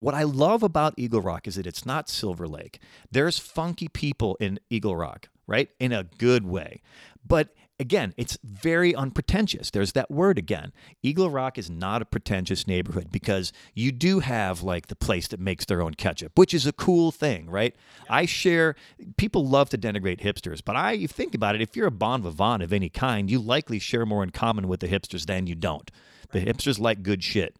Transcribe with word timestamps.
What 0.00 0.14
I 0.14 0.22
love 0.22 0.62
about 0.62 0.94
Eagle 0.96 1.20
Rock 1.20 1.46
is 1.46 1.56
that 1.56 1.66
it's 1.66 1.84
not 1.84 2.08
Silver 2.08 2.48
Lake. 2.48 2.80
There's 3.10 3.38
funky 3.38 3.88
people 3.88 4.36
in 4.40 4.58
Eagle 4.70 4.96
Rock, 4.96 5.28
right? 5.46 5.68
In 5.78 5.92
a 5.92 6.04
good 6.04 6.46
way. 6.46 6.80
But 7.26 7.54
again, 7.78 8.14
it's 8.16 8.38
very 8.42 8.94
unpretentious. 8.94 9.70
There's 9.70 9.92
that 9.92 10.10
word 10.10 10.38
again. 10.38 10.72
Eagle 11.02 11.28
Rock 11.28 11.58
is 11.58 11.70
not 11.70 12.00
a 12.00 12.06
pretentious 12.06 12.66
neighborhood 12.66 13.12
because 13.12 13.52
you 13.74 13.92
do 13.92 14.20
have 14.20 14.62
like 14.62 14.86
the 14.86 14.96
place 14.96 15.28
that 15.28 15.40
makes 15.40 15.66
their 15.66 15.82
own 15.82 15.94
ketchup, 15.94 16.38
which 16.38 16.54
is 16.54 16.66
a 16.66 16.72
cool 16.72 17.10
thing, 17.10 17.50
right? 17.50 17.76
I 18.08 18.24
share, 18.24 18.76
people 19.18 19.46
love 19.46 19.68
to 19.70 19.78
denigrate 19.78 20.20
hipsters, 20.20 20.62
but 20.64 20.76
I, 20.76 20.92
you 20.92 21.08
think 21.08 21.34
about 21.34 21.54
it, 21.54 21.60
if 21.60 21.76
you're 21.76 21.86
a 21.86 21.90
bon 21.90 22.22
vivant 22.22 22.62
of 22.62 22.72
any 22.72 22.88
kind, 22.88 23.30
you 23.30 23.38
likely 23.38 23.78
share 23.78 24.06
more 24.06 24.22
in 24.22 24.30
common 24.30 24.66
with 24.66 24.80
the 24.80 24.88
hipsters 24.88 25.26
than 25.26 25.46
you 25.46 25.54
don't. 25.54 25.90
The 26.32 26.40
hipsters 26.40 26.78
like 26.78 27.02
good 27.02 27.22
shit, 27.24 27.56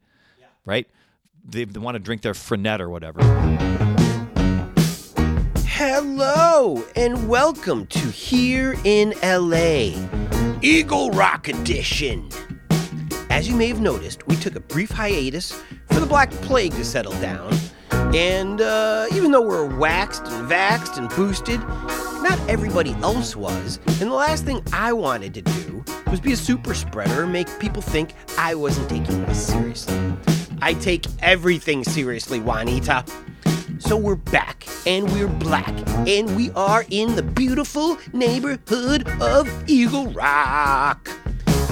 right? 0.65 0.87
They, 1.45 1.65
they 1.65 1.81
want 1.81 1.95
to 1.97 1.99
drink 1.99 2.23
their 2.23 2.33
Fernet 2.33 2.81
or 2.81 2.89
whatever. 2.89 3.21
Hello 5.67 6.85
and 6.95 7.29
welcome 7.29 7.87
to 7.87 7.99
Here 7.99 8.77
in 8.85 9.15
LA, 9.23 9.93
Eagle 10.61 11.11
Rock 11.11 11.49
Edition. 11.49 12.29
As 13.31 13.49
you 13.49 13.57
may 13.57 13.69
have 13.69 13.81
noticed, 13.81 14.27
we 14.27 14.37
took 14.37 14.57
a 14.57 14.61
brief 14.61 14.91
hiatus 14.91 15.53
for 15.87 16.01
the 16.01 16.07
Black 16.07 16.31
Plague 16.31 16.73
to 16.73 16.85
settle 16.85 17.19
down. 17.21 17.53
And 18.15 18.61
uh, 18.61 19.07
even 19.13 19.31
though 19.31 19.43
we're 19.43 19.77
waxed 19.79 20.27
and 20.27 20.51
vaxxed 20.51 20.99
and 20.99 21.09
boosted, 21.11 21.61
not 22.23 22.39
everybody 22.49 22.93
else 23.03 23.35
was. 23.35 23.79
And 23.87 24.11
the 24.11 24.15
last 24.15 24.45
thing 24.45 24.63
I 24.73 24.93
wanted 24.93 25.35
to 25.35 25.43
do 25.43 25.85
was 26.11 26.21
be 26.21 26.33
a 26.33 26.37
super 26.37 26.75
spreader 26.75 27.23
and 27.23 27.33
make 27.33 27.47
people 27.59 27.83
think 27.83 28.13
I 28.37 28.55
wasn't 28.55 28.89
taking 28.89 29.25
this 29.25 29.47
seriously. 29.47 29.99
I 30.63 30.75
take 30.75 31.07
everything 31.21 31.85
seriously, 31.85 32.39
Juanita. 32.39 33.05
So 33.79 33.97
we're 33.97 34.17
back, 34.17 34.67
and 34.87 35.11
we're 35.13 35.27
black, 35.27 35.75
and 36.07 36.37
we 36.37 36.51
are 36.51 36.85
in 36.91 37.17
the 37.17 37.23
beautiful 37.23 37.97
neighborhood 38.13 39.09
of 39.23 39.49
Eagle 39.69 40.09
Rock. 40.13 41.09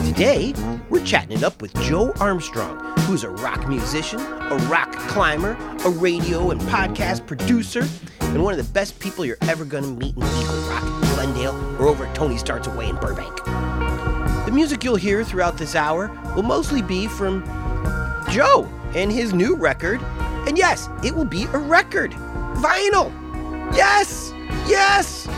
Today, 0.06 0.54
we're 0.88 1.04
chatting 1.04 1.36
it 1.36 1.44
up 1.44 1.60
with 1.60 1.74
Joe 1.82 2.12
Armstrong, 2.18 2.96
who's 3.00 3.24
a 3.24 3.30
rock 3.30 3.68
musician, 3.68 4.20
a 4.20 4.56
rock 4.70 4.90
climber, 4.92 5.52
a 5.84 5.90
radio 5.90 6.50
and 6.50 6.60
podcast 6.62 7.26
producer, 7.26 7.86
and 8.20 8.42
one 8.42 8.58
of 8.58 8.66
the 8.66 8.72
best 8.72 8.98
people 9.00 9.24
you're 9.24 9.36
ever 9.42 9.66
gonna 9.66 9.86
meet 9.86 10.16
in 10.16 10.22
Eagle 10.22 10.56
Rock, 10.70 11.02
Glendale, 11.14 11.76
or 11.78 11.88
over 11.88 12.06
at 12.06 12.14
Tony's 12.14 12.42
Darts 12.42 12.68
Away 12.68 12.88
in 12.88 12.96
Burbank. 12.96 13.36
The 14.46 14.50
music 14.50 14.82
you'll 14.82 14.96
hear 14.96 15.22
throughout 15.24 15.58
this 15.58 15.74
hour 15.74 16.10
will 16.34 16.42
mostly 16.42 16.80
be 16.80 17.06
from 17.06 17.44
Joe 18.30 18.66
and 18.94 19.12
his 19.12 19.32
new 19.32 19.54
record. 19.54 20.00
And 20.46 20.56
yes, 20.56 20.88
it 21.04 21.14
will 21.14 21.24
be 21.24 21.44
a 21.44 21.58
record. 21.58 22.12
Vinyl. 22.56 23.12
Yes. 23.74 24.32
Yes. 24.66 25.28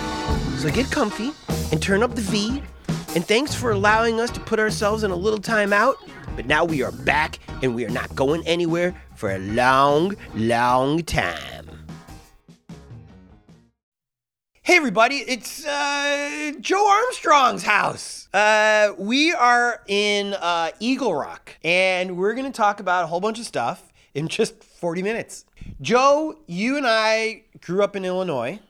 So 0.59 0.71
get 0.71 0.91
comfy 0.91 1.33
and 1.73 1.83
turn 1.83 2.03
up 2.03 2.15
the 2.15 2.23
V. 2.23 2.63
And 3.15 3.25
thanks 3.25 3.55
for 3.55 3.73
allowing 3.73 4.21
us 4.21 4.31
to 4.31 4.41
put 4.41 4.61
ourselves 4.61 5.03
in 5.03 5.11
a 5.11 5.17
little 5.17 5.41
time 5.41 5.73
out. 5.73 5.97
But 6.37 6.47
now 6.47 6.65
we 6.65 6.83
are 6.83 6.93
back 6.93 7.39
and 7.63 7.75
we 7.75 7.85
are 7.85 7.91
not 7.91 8.15
going 8.15 8.47
anywhere 8.47 8.95
for 9.17 9.33
a 9.33 9.39
long, 9.39 10.17
long 10.35 11.03
time. 11.03 11.60
Hey 14.63 14.77
everybody, 14.77 15.17
it's 15.17 15.65
uh, 15.65 16.53
Joe 16.61 16.87
Armstrong's 16.87 17.63
house. 17.63 18.29
Uh, 18.33 18.93
we 18.99 19.33
are 19.33 19.83
in 19.89 20.35
uh, 20.35 20.71
Eagle 20.79 21.15
Rock, 21.15 21.57
and 21.65 22.19
we're 22.19 22.35
gonna 22.35 22.53
talk 22.53 22.79
about 22.79 23.05
a 23.05 23.07
whole 23.07 23.21
bunch 23.21 23.39
of 23.39 23.47
stuff 23.47 23.91
in 24.15 24.29
just 24.29 24.63
40 24.63 25.03
minutes. 25.03 25.47
Joe, 25.81 26.37
you 26.47 26.77
and 26.77 26.87
I 26.87 27.45
grew 27.63 27.83
up 27.83 27.97
in 27.97 28.05
Illinois. 28.05 28.61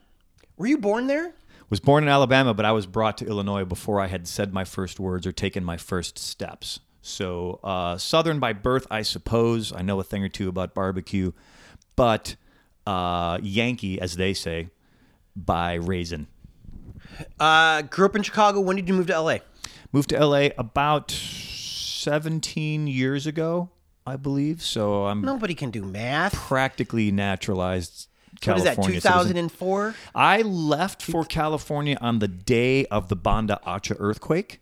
Were 0.56 0.68
you 0.68 0.78
born 0.78 1.08
there? 1.08 1.34
Was 1.70 1.80
born 1.80 2.04
in 2.04 2.08
Alabama, 2.08 2.54
but 2.54 2.64
I 2.64 2.70
was 2.70 2.86
brought 2.86 3.18
to 3.18 3.26
Illinois 3.26 3.64
before 3.64 4.00
I 4.00 4.06
had 4.06 4.28
said 4.28 4.54
my 4.54 4.64
first 4.64 5.00
words 5.00 5.26
or 5.26 5.32
taken 5.32 5.64
my 5.64 5.76
first 5.76 6.20
steps. 6.20 6.78
So, 7.02 7.58
uh, 7.64 7.98
Southern 7.98 8.38
by 8.38 8.52
birth, 8.52 8.86
I 8.92 9.02
suppose. 9.02 9.72
I 9.72 9.82
know 9.82 9.98
a 9.98 10.04
thing 10.04 10.22
or 10.22 10.28
two 10.28 10.48
about 10.48 10.72
barbecue, 10.72 11.32
but 11.96 12.36
uh, 12.86 13.40
Yankee, 13.42 14.00
as 14.00 14.16
they 14.16 14.34
say, 14.34 14.68
by 15.44 15.74
raisin. 15.74 16.26
Uh, 17.38 17.82
grew 17.82 18.06
up 18.06 18.16
in 18.16 18.22
Chicago. 18.22 18.60
When 18.60 18.76
did 18.76 18.88
you 18.88 18.94
move 18.94 19.06
to 19.08 19.20
LA? 19.20 19.38
Moved 19.92 20.10
to 20.10 20.24
LA 20.24 20.48
about 20.58 21.10
17 21.10 22.86
years 22.86 23.26
ago, 23.26 23.70
I 24.06 24.16
believe. 24.16 24.62
So 24.62 25.06
I'm 25.06 25.20
Nobody 25.22 25.54
can 25.54 25.70
do 25.70 25.82
math. 25.84 26.34
practically 26.34 27.10
naturalized 27.10 28.06
What 28.44 28.56
is 28.58 28.64
California 28.64 29.00
that, 29.00 29.12
citizen. 29.12 29.34
2004? 29.48 29.94
I 30.14 30.42
left 30.42 31.02
for 31.02 31.24
California 31.24 31.98
on 32.00 32.20
the 32.20 32.28
day 32.28 32.86
of 32.86 33.08
the 33.08 33.16
Banda 33.16 33.60
Aceh 33.66 33.96
earthquake. 33.98 34.60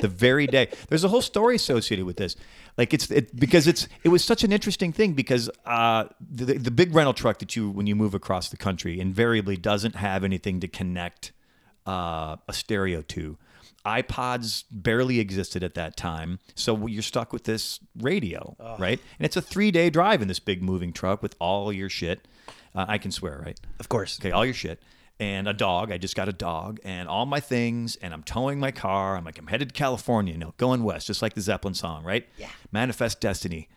The 0.00 0.08
very 0.08 0.46
day. 0.46 0.68
There's 0.88 1.04
a 1.04 1.08
whole 1.08 1.20
story 1.22 1.56
associated 1.56 2.06
with 2.06 2.16
this. 2.16 2.34
Like 2.76 2.92
it's 2.92 3.10
it, 3.10 3.34
because 3.34 3.66
it's 3.66 3.88
it 4.04 4.10
was 4.10 4.22
such 4.24 4.44
an 4.44 4.52
interesting 4.52 4.92
thing 4.92 5.14
because 5.14 5.48
uh, 5.64 6.04
the 6.20 6.58
the 6.58 6.70
big 6.70 6.94
rental 6.94 7.14
truck 7.14 7.38
that 7.38 7.56
you 7.56 7.70
when 7.70 7.86
you 7.86 7.96
move 7.96 8.14
across 8.14 8.48
the 8.50 8.56
country 8.56 9.00
invariably 9.00 9.56
doesn't 9.56 9.96
have 9.96 10.24
anything 10.24 10.60
to 10.60 10.68
connect 10.68 11.32
uh, 11.86 12.36
a 12.48 12.52
stereo 12.52 13.00
to. 13.02 13.38
iPods 13.86 14.64
barely 14.70 15.20
existed 15.20 15.62
at 15.62 15.74
that 15.74 15.96
time, 15.96 16.38
so 16.54 16.86
you're 16.86 17.02
stuck 17.02 17.32
with 17.32 17.44
this 17.44 17.80
radio, 17.98 18.56
right? 18.78 19.00
And 19.18 19.24
it's 19.24 19.36
a 19.36 19.42
three 19.42 19.70
day 19.70 19.88
drive 19.90 20.20
in 20.20 20.28
this 20.28 20.40
big 20.40 20.62
moving 20.62 20.92
truck 20.92 21.22
with 21.22 21.34
all 21.38 21.72
your 21.72 21.88
shit. 21.88 22.26
Uh, 22.74 22.84
I 22.88 22.98
can 22.98 23.10
swear, 23.10 23.40
right? 23.44 23.58
Of 23.80 23.88
course. 23.88 24.18
Okay, 24.20 24.32
all 24.32 24.44
your 24.44 24.54
shit. 24.54 24.82
And 25.18 25.48
a 25.48 25.54
dog. 25.54 25.90
I 25.90 25.96
just 25.96 26.14
got 26.14 26.28
a 26.28 26.32
dog 26.32 26.78
and 26.84 27.08
all 27.08 27.24
my 27.24 27.40
things. 27.40 27.96
And 27.96 28.12
I'm 28.12 28.22
towing 28.22 28.60
my 28.60 28.70
car. 28.70 29.16
I'm 29.16 29.24
like, 29.24 29.38
I'm 29.38 29.46
headed 29.46 29.70
to 29.70 29.74
California, 29.74 30.34
you 30.34 30.38
know, 30.38 30.52
going 30.58 30.84
west, 30.84 31.06
just 31.06 31.22
like 31.22 31.32
the 31.32 31.40
Zeppelin 31.40 31.72
song, 31.72 32.04
right? 32.04 32.28
Yeah. 32.36 32.50
Manifest 32.70 33.18
Destiny. 33.20 33.70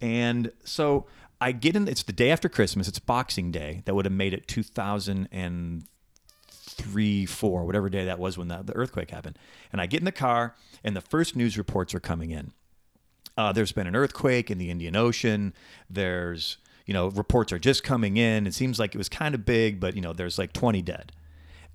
And 0.00 0.52
so 0.64 1.04
I 1.38 1.52
get 1.52 1.76
in, 1.76 1.86
it's 1.86 2.02
the 2.02 2.14
day 2.14 2.30
after 2.30 2.48
Christmas. 2.48 2.88
It's 2.88 2.98
Boxing 2.98 3.52
Day. 3.52 3.82
That 3.84 3.94
would 3.94 4.06
have 4.06 4.14
made 4.14 4.32
it 4.32 4.48
2003, 4.48 7.26
4, 7.26 7.64
whatever 7.64 7.90
day 7.90 8.06
that 8.06 8.18
was 8.18 8.38
when 8.38 8.48
the, 8.48 8.62
the 8.62 8.74
earthquake 8.74 9.10
happened. 9.10 9.38
And 9.72 9.82
I 9.82 9.86
get 9.86 10.00
in 10.00 10.06
the 10.06 10.12
car 10.12 10.54
and 10.82 10.96
the 10.96 11.02
first 11.02 11.36
news 11.36 11.58
reports 11.58 11.94
are 11.94 12.00
coming 12.00 12.30
in 12.30 12.52
uh, 13.36 13.52
there's 13.52 13.72
been 13.72 13.86
an 13.86 13.96
earthquake 13.96 14.50
in 14.50 14.58
the 14.58 14.70
Indian 14.70 14.96
Ocean. 14.96 15.52
There's, 15.90 16.56
you 16.86 16.94
know, 16.94 17.08
reports 17.08 17.52
are 17.52 17.58
just 17.58 17.82
coming 17.82 18.16
in. 18.16 18.46
It 18.46 18.54
seems 18.54 18.78
like 18.78 18.94
it 18.94 18.98
was 18.98 19.08
kind 19.08 19.34
of 19.34 19.44
big, 19.44 19.80
but, 19.80 19.94
you 19.94 20.00
know, 20.00 20.12
there's 20.12 20.38
like 20.38 20.52
20 20.52 20.82
dead. 20.82 21.12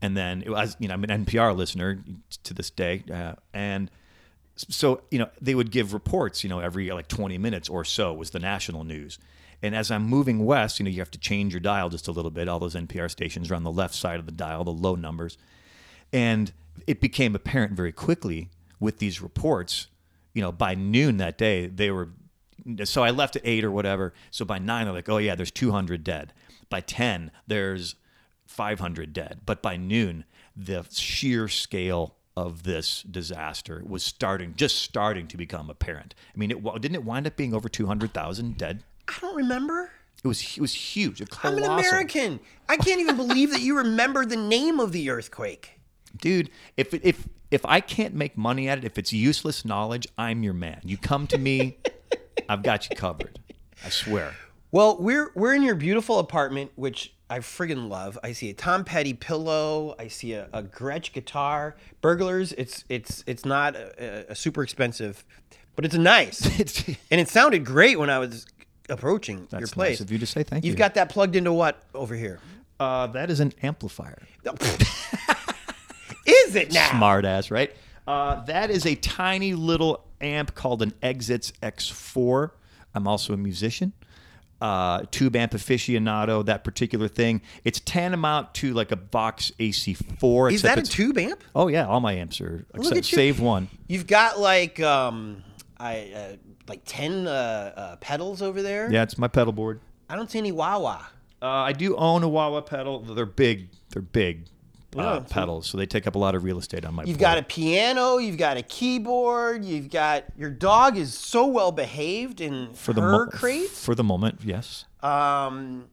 And 0.02 0.18
then 0.18 0.42
it 0.42 0.50
was, 0.50 0.76
you 0.80 0.88
know, 0.88 0.96
I'm 0.96 1.04
an 1.04 1.26
NPR 1.26 1.56
listener 1.56 2.04
to 2.44 2.54
this 2.54 2.72
day. 2.72 3.04
Uh, 3.14 3.34
and 3.54 3.92
so, 4.56 5.02
you 5.12 5.20
know, 5.20 5.30
they 5.40 5.54
would 5.54 5.70
give 5.70 5.94
reports, 5.94 6.44
you 6.44 6.50
know, 6.50 6.60
every 6.60 6.90
like 6.92 7.08
20 7.08 7.38
minutes 7.38 7.70
or 7.70 7.86
so 7.86 8.14
was 8.14 8.32
the 8.32 8.40
national 8.40 8.84
news. 8.84 9.20
And 9.62 9.76
as 9.76 9.92
I'm 9.92 10.04
moving 10.04 10.44
west, 10.44 10.80
you 10.80 10.86
know, 10.86 10.90
you 10.90 11.00
have 11.00 11.12
to 11.12 11.20
change 11.20 11.54
your 11.54 11.60
dial 11.60 11.90
just 11.90 12.08
a 12.08 12.12
little 12.12 12.32
bit. 12.32 12.48
All 12.48 12.58
those 12.58 12.74
NPR 12.74 13.12
stations 13.12 13.52
are 13.52 13.56
on 13.56 13.64
the 13.64 13.72
left 13.72 13.94
side 13.94 14.20
of 14.20 14.26
the 14.26 14.32
dial, 14.32 14.64
the 14.64 14.72
low 14.72 14.96
numbers. 14.96 15.38
And 16.12 16.52
it 16.88 17.00
became 17.00 17.36
apparent 17.36 17.74
very 17.74 17.92
quickly 17.92 18.50
with 18.80 18.98
these 18.98 19.22
reports, 19.22 19.88
you 20.34 20.42
know, 20.42 20.52
by 20.52 20.74
noon 20.74 21.18
that 21.18 21.38
day, 21.38 21.68
they 21.68 21.92
were. 21.92 22.10
So 22.84 23.04
I 23.04 23.12
left 23.12 23.36
at 23.36 23.42
eight 23.46 23.64
or 23.64 23.72
whatever. 23.72 24.14
So 24.30 24.46
by 24.46 24.60
nine, 24.60 24.86
they're 24.86 24.94
like, 24.94 25.10
oh, 25.10 25.18
yeah, 25.18 25.36
there's 25.36 25.52
200 25.52 26.04
dead. 26.04 26.34
By 26.70 26.82
10, 26.82 27.32
there's 27.48 27.96
500 28.46 29.14
dead. 29.14 29.42
But 29.46 29.62
by 29.62 29.78
noon, 29.78 30.26
the 30.56 30.86
sheer 30.92 31.48
scale 31.48 32.16
of 32.38 32.64
this 32.64 33.04
disaster 33.04 33.84
was 33.86 34.04
starting, 34.04 34.54
just 34.56 34.78
starting 34.78 35.28
to 35.28 35.38
become 35.38 35.70
apparent. 35.70 36.16
I 36.34 36.38
mean, 36.38 36.52
it 36.52 36.64
didn't 36.82 36.96
it 36.96 37.04
wind 37.04 37.28
up 37.28 37.36
being 37.36 37.54
over 37.54 37.68
200,000 37.68 38.58
dead? 38.58 38.84
I 39.08 39.18
don't 39.20 39.36
remember. 39.36 39.92
It 40.24 40.28
was 40.28 40.56
it 40.58 40.62
was 40.62 40.74
huge. 40.74 41.22
I'm 41.44 41.58
an 41.58 41.64
American. 41.64 42.40
I 42.70 42.78
can't 42.78 43.02
even 43.02 43.18
believe 43.18 43.52
that 43.52 43.62
you 43.62 43.76
remember 43.78 44.24
the 44.26 44.38
name 44.38 44.80
of 44.80 44.92
the 44.92 45.10
earthquake. 45.10 45.80
dude. 46.20 46.50
If 46.78 46.94
if 46.94 47.28
if 47.50 47.66
I 47.66 47.82
can't 47.82 48.14
make 48.14 48.38
money 48.38 48.70
at 48.70 48.78
it, 48.78 48.86
if 48.86 48.98
it's 48.98 49.12
useless 49.12 49.66
knowledge, 49.66 50.08
I'm 50.18 50.44
your 50.44 50.54
man. 50.54 50.80
You 50.84 50.98
come 50.98 51.26
to 51.28 51.38
me, 51.38 51.78
I've 52.50 52.64
got 52.64 52.90
you 52.90 52.96
covered. 52.96 53.40
I 53.86 53.90
swear. 53.90 54.36
Well, 54.72 54.98
we're 55.00 55.32
we're 55.36 55.54
in 55.54 55.64
your 55.64 55.76
beautiful 55.76 56.20
apartment, 56.20 56.72
which 56.76 57.14
I 57.30 57.40
friggin' 57.40 57.90
love. 57.90 58.18
I 58.24 58.32
see 58.32 58.50
a 58.50 58.54
Tom 58.54 58.84
Petty 58.84 59.14
pillow. 59.14 59.96
I 60.00 60.08
see 60.08 60.34
a, 60.34 60.48
a 60.54 60.64
Gretsch 60.64 61.12
guitar. 61.14 61.76
Burglars. 62.02 62.54
It's 62.54 62.84
it's 62.90 63.24
it's 63.28 63.46
not 63.46 63.76
a, 63.76 64.32
a 64.32 64.36
super 64.36 64.64
expensive, 64.64 65.26
but 65.76 65.86
it's 65.86 65.96
nice. 65.96 66.42
And 67.12 67.20
it 67.20 67.28
sounded 67.28 67.66
great 67.66 68.00
when 68.00 68.10
I 68.10 68.20
was 68.20 68.46
approaching 68.90 69.48
your 69.52 69.68
place. 69.68 69.92
nice 69.92 70.00
of 70.00 70.12
you 70.12 70.18
to 70.20 70.26
say 70.26 70.44
thank 70.44 70.64
you. 70.64 70.70
You've 70.70 70.76
you. 70.76 70.80
got 70.80 70.94
that 70.96 71.10
plugged 71.10 71.36
into 71.36 71.52
what 71.52 71.84
over 71.94 72.16
here? 72.16 72.40
uh, 72.80 73.08
that 73.08 73.30
is 73.30 73.40
an 73.40 73.54
amplifier. 73.62 74.22
Is 76.26 76.56
it 76.56 76.72
now? 76.74 76.90
Smart 76.92 77.26
ass, 77.26 77.52
right? 77.52 77.74
Uh, 78.08 78.44
that 78.46 78.70
is 78.70 78.86
a 78.86 78.96
tiny 78.96 79.54
little 79.54 80.06
amp 80.22 80.56
called 80.56 80.82
an 80.82 80.94
Exits 81.02 81.52
X4. 81.62 82.52
I'm 82.94 83.08
also 83.08 83.34
a 83.34 83.38
musician. 83.38 83.94
uh, 84.62 85.04
tube 85.10 85.36
amp 85.36 85.54
aficionado, 85.54 86.46
that 86.46 86.64
particular 86.64 87.08
thing. 87.08 87.42
It's 87.64 87.80
tantamount 87.80 88.54
to 88.56 88.74
like 88.74 88.92
a 88.92 88.96
Vox 88.96 89.52
AC4. 89.60 90.52
Is 90.54 90.62
that 90.62 90.78
a 90.78 90.84
tube 90.84 91.18
amp? 91.18 91.44
Oh 91.56 91.68
yeah, 91.68 91.88
all 91.88 92.00
my 92.00 92.14
amps 92.14 92.40
are. 92.42 92.66
Look 92.76 92.96
Except, 92.96 93.06
save 93.06 93.40
one. 93.40 93.70
You've 93.88 94.06
got 94.08 94.40
like 94.40 94.80
um, 94.80 95.44
I 95.80 96.12
uh, 96.16 96.36
like 96.68 96.82
ten 96.86 97.26
uh, 97.28 97.74
uh, 97.76 97.96
pedals 97.98 98.42
over 98.44 98.62
there. 98.62 98.92
Yeah, 98.92 99.02
it's 99.04 99.18
my 99.18 99.28
pedal 99.28 99.52
board. 99.52 99.82
I 100.10 100.16
don't 100.16 100.30
see 100.30 100.38
any 100.40 100.52
wah 100.52 100.78
wah. 100.78 101.06
Uh, 101.42 101.48
I 101.48 101.74
do 101.74 101.96
own 101.96 102.22
a 102.22 102.30
wah 102.30 102.50
wah 102.52 102.62
pedal. 102.62 103.00
They're 103.00 103.26
big. 103.26 103.70
They're 103.90 104.04
big 104.04 104.46
Yeah, 104.96 105.04
uh, 105.04 105.20
so- 105.20 105.34
pedals, 105.34 105.68
so 105.68 105.78
they 105.78 105.86
take 105.86 106.06
up 106.08 106.16
a 106.16 106.20
lot 106.20 106.36
of 106.36 106.44
real 106.44 106.58
estate 106.60 106.86
on 106.86 106.94
my. 106.96 107.04
You've 107.04 107.18
board. 107.18 107.22
got 107.22 107.38
a 107.38 107.44
piano. 107.44 108.18
You've 108.18 108.38
got 108.38 108.58
a 108.58 108.62
keyboard. 108.62 109.64
You've 109.64 109.90
got 109.90 110.26
your 110.38 110.50
dog 110.50 110.98
is 110.98 111.14
so 111.14 111.48
well 111.48 111.72
behaved 111.72 112.42
in 112.42 112.74
for 112.74 112.94
the 112.94 113.02
mo- 113.02 113.28
crate. 113.32 113.70
For 113.70 113.96
the 113.96 114.04
moment, 114.04 114.40
yes. 114.44 114.86
Um, 115.02 115.86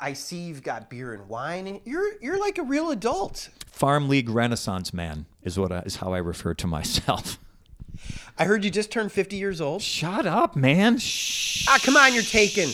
I 0.00 0.12
see 0.12 0.36
you've 0.38 0.62
got 0.62 0.90
beer 0.90 1.14
and 1.14 1.28
wine. 1.28 1.66
And 1.66 1.80
you're 1.84 2.20
you're 2.20 2.38
like 2.38 2.58
a 2.58 2.62
real 2.62 2.90
adult. 2.90 3.48
Farm 3.66 4.08
League 4.08 4.28
Renaissance 4.28 4.92
man 4.92 5.26
is 5.42 5.58
what 5.58 5.72
I, 5.72 5.78
is 5.80 5.96
how 5.96 6.12
I 6.12 6.18
refer 6.18 6.52
to 6.54 6.66
myself. 6.66 7.38
I 8.38 8.44
heard 8.44 8.64
you 8.64 8.70
just 8.70 8.92
turned 8.92 9.10
50 9.10 9.36
years 9.36 9.60
old. 9.60 9.82
Shut 9.82 10.26
up, 10.26 10.54
man. 10.54 10.98
Shh. 10.98 11.66
Ah, 11.68 11.78
come 11.82 11.96
on, 11.96 12.12
you're 12.14 12.22
taken. 12.22 12.68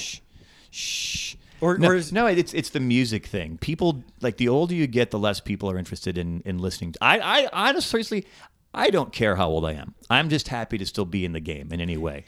Shh. 0.70 1.33
Or, 1.60 1.78
No, 1.78 1.88
or 1.88 1.94
is, 1.94 2.12
no, 2.12 2.26
it's 2.26 2.52
it's 2.52 2.70
the 2.70 2.80
music 2.80 3.26
thing. 3.26 3.58
People 3.58 4.02
like 4.20 4.36
the 4.36 4.48
older 4.48 4.74
you 4.74 4.86
get, 4.86 5.10
the 5.10 5.18
less 5.18 5.40
people 5.40 5.70
are 5.70 5.78
interested 5.78 6.18
in 6.18 6.42
in 6.44 6.58
listening. 6.58 6.92
To, 6.92 6.98
I 7.02 7.18
I 7.18 7.68
honestly, 7.68 8.26
I 8.74 8.90
don't 8.90 9.12
care 9.12 9.36
how 9.36 9.48
old 9.48 9.64
I 9.64 9.72
am. 9.72 9.94
I'm 10.10 10.28
just 10.28 10.48
happy 10.48 10.78
to 10.78 10.86
still 10.86 11.04
be 11.04 11.24
in 11.24 11.32
the 11.32 11.40
game 11.40 11.72
in 11.72 11.80
any 11.80 11.96
way. 11.96 12.24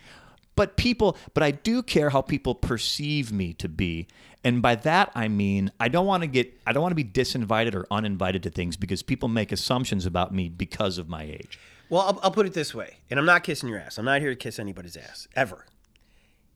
But 0.55 0.77
people, 0.79 1.19
but 1.35 1.43
I 1.43 1.51
do 1.51 1.83
care 1.83 2.09
how 2.11 2.23
people 2.23 2.55
perceive 2.55 3.31
me 3.31 3.53
to 3.55 3.69
be, 3.69 4.07
and 4.43 4.63
by 4.63 4.75
that 4.77 5.11
I 5.15 5.29
mean 5.29 5.71
I 5.79 5.89
don't 5.89 6.07
want 6.07 6.23
to 6.23 6.27
get, 6.29 6.59
I 6.67 6.73
don't 6.73 6.83
want 6.83 6.93
to 6.93 6.97
be 6.97 7.05
disinvited 7.05 7.75
or 7.75 7.87
uninvited 7.91 8.43
to 8.45 8.51
things 8.51 8.79
because 8.79 9.03
people 9.03 9.29
make 9.29 9.53
assumptions 9.53 10.07
about 10.07 10.33
me 10.33 10.49
because 10.49 10.97
of 10.97 11.11
my 11.11 11.25
age. 11.25 11.59
well, 11.91 12.03
I'll, 12.03 12.21
I'll 12.23 12.31
put 12.31 12.47
it 12.47 12.55
this 12.55 12.75
way, 12.75 12.97
and 13.11 13.21
I'm 13.21 13.27
not 13.27 13.43
kissing 13.43 13.69
your 13.69 13.79
ass. 13.79 13.99
I'm 13.99 14.07
not 14.07 14.23
here 14.23 14.31
to 14.31 14.37
kiss 14.37 14.59
anybody's 14.59 14.97
ass 14.97 15.29
ever. 15.37 15.67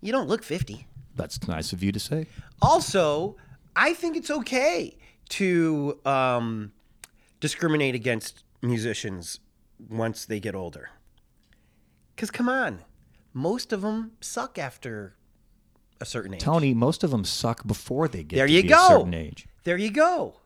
You 0.00 0.12
don't 0.12 0.28
look 0.28 0.42
50. 0.44 0.86
That's 1.20 1.46
nice 1.46 1.72
of 1.72 1.82
you 1.82 1.92
to 1.92 2.00
say. 2.00 2.26
Also, 2.62 3.36
I 3.76 3.92
think 3.94 4.16
it's 4.16 4.30
okay 4.30 4.96
to 5.30 5.98
um, 6.04 6.72
discriminate 7.40 7.94
against 7.94 8.42
musicians 8.62 9.40
once 9.88 10.24
they 10.24 10.40
get 10.40 10.54
older. 10.54 10.90
Because 12.16 12.30
come 12.30 12.48
on, 12.48 12.80
most 13.32 13.72
of 13.72 13.82
them 13.82 14.12
suck 14.20 14.58
after 14.58 15.14
a 16.00 16.04
certain 16.04 16.34
age. 16.34 16.40
Tony, 16.40 16.74
most 16.74 17.04
of 17.04 17.10
them 17.10 17.24
suck 17.24 17.66
before 17.66 18.08
they 18.08 18.22
get 18.22 18.36
There 18.36 18.46
to 18.46 18.52
you 18.52 18.62
go. 18.62 18.84
a 18.86 18.88
certain 18.88 19.14
age. 19.14 19.46
There 19.64 19.76
you 19.78 19.90
go. 19.90 20.36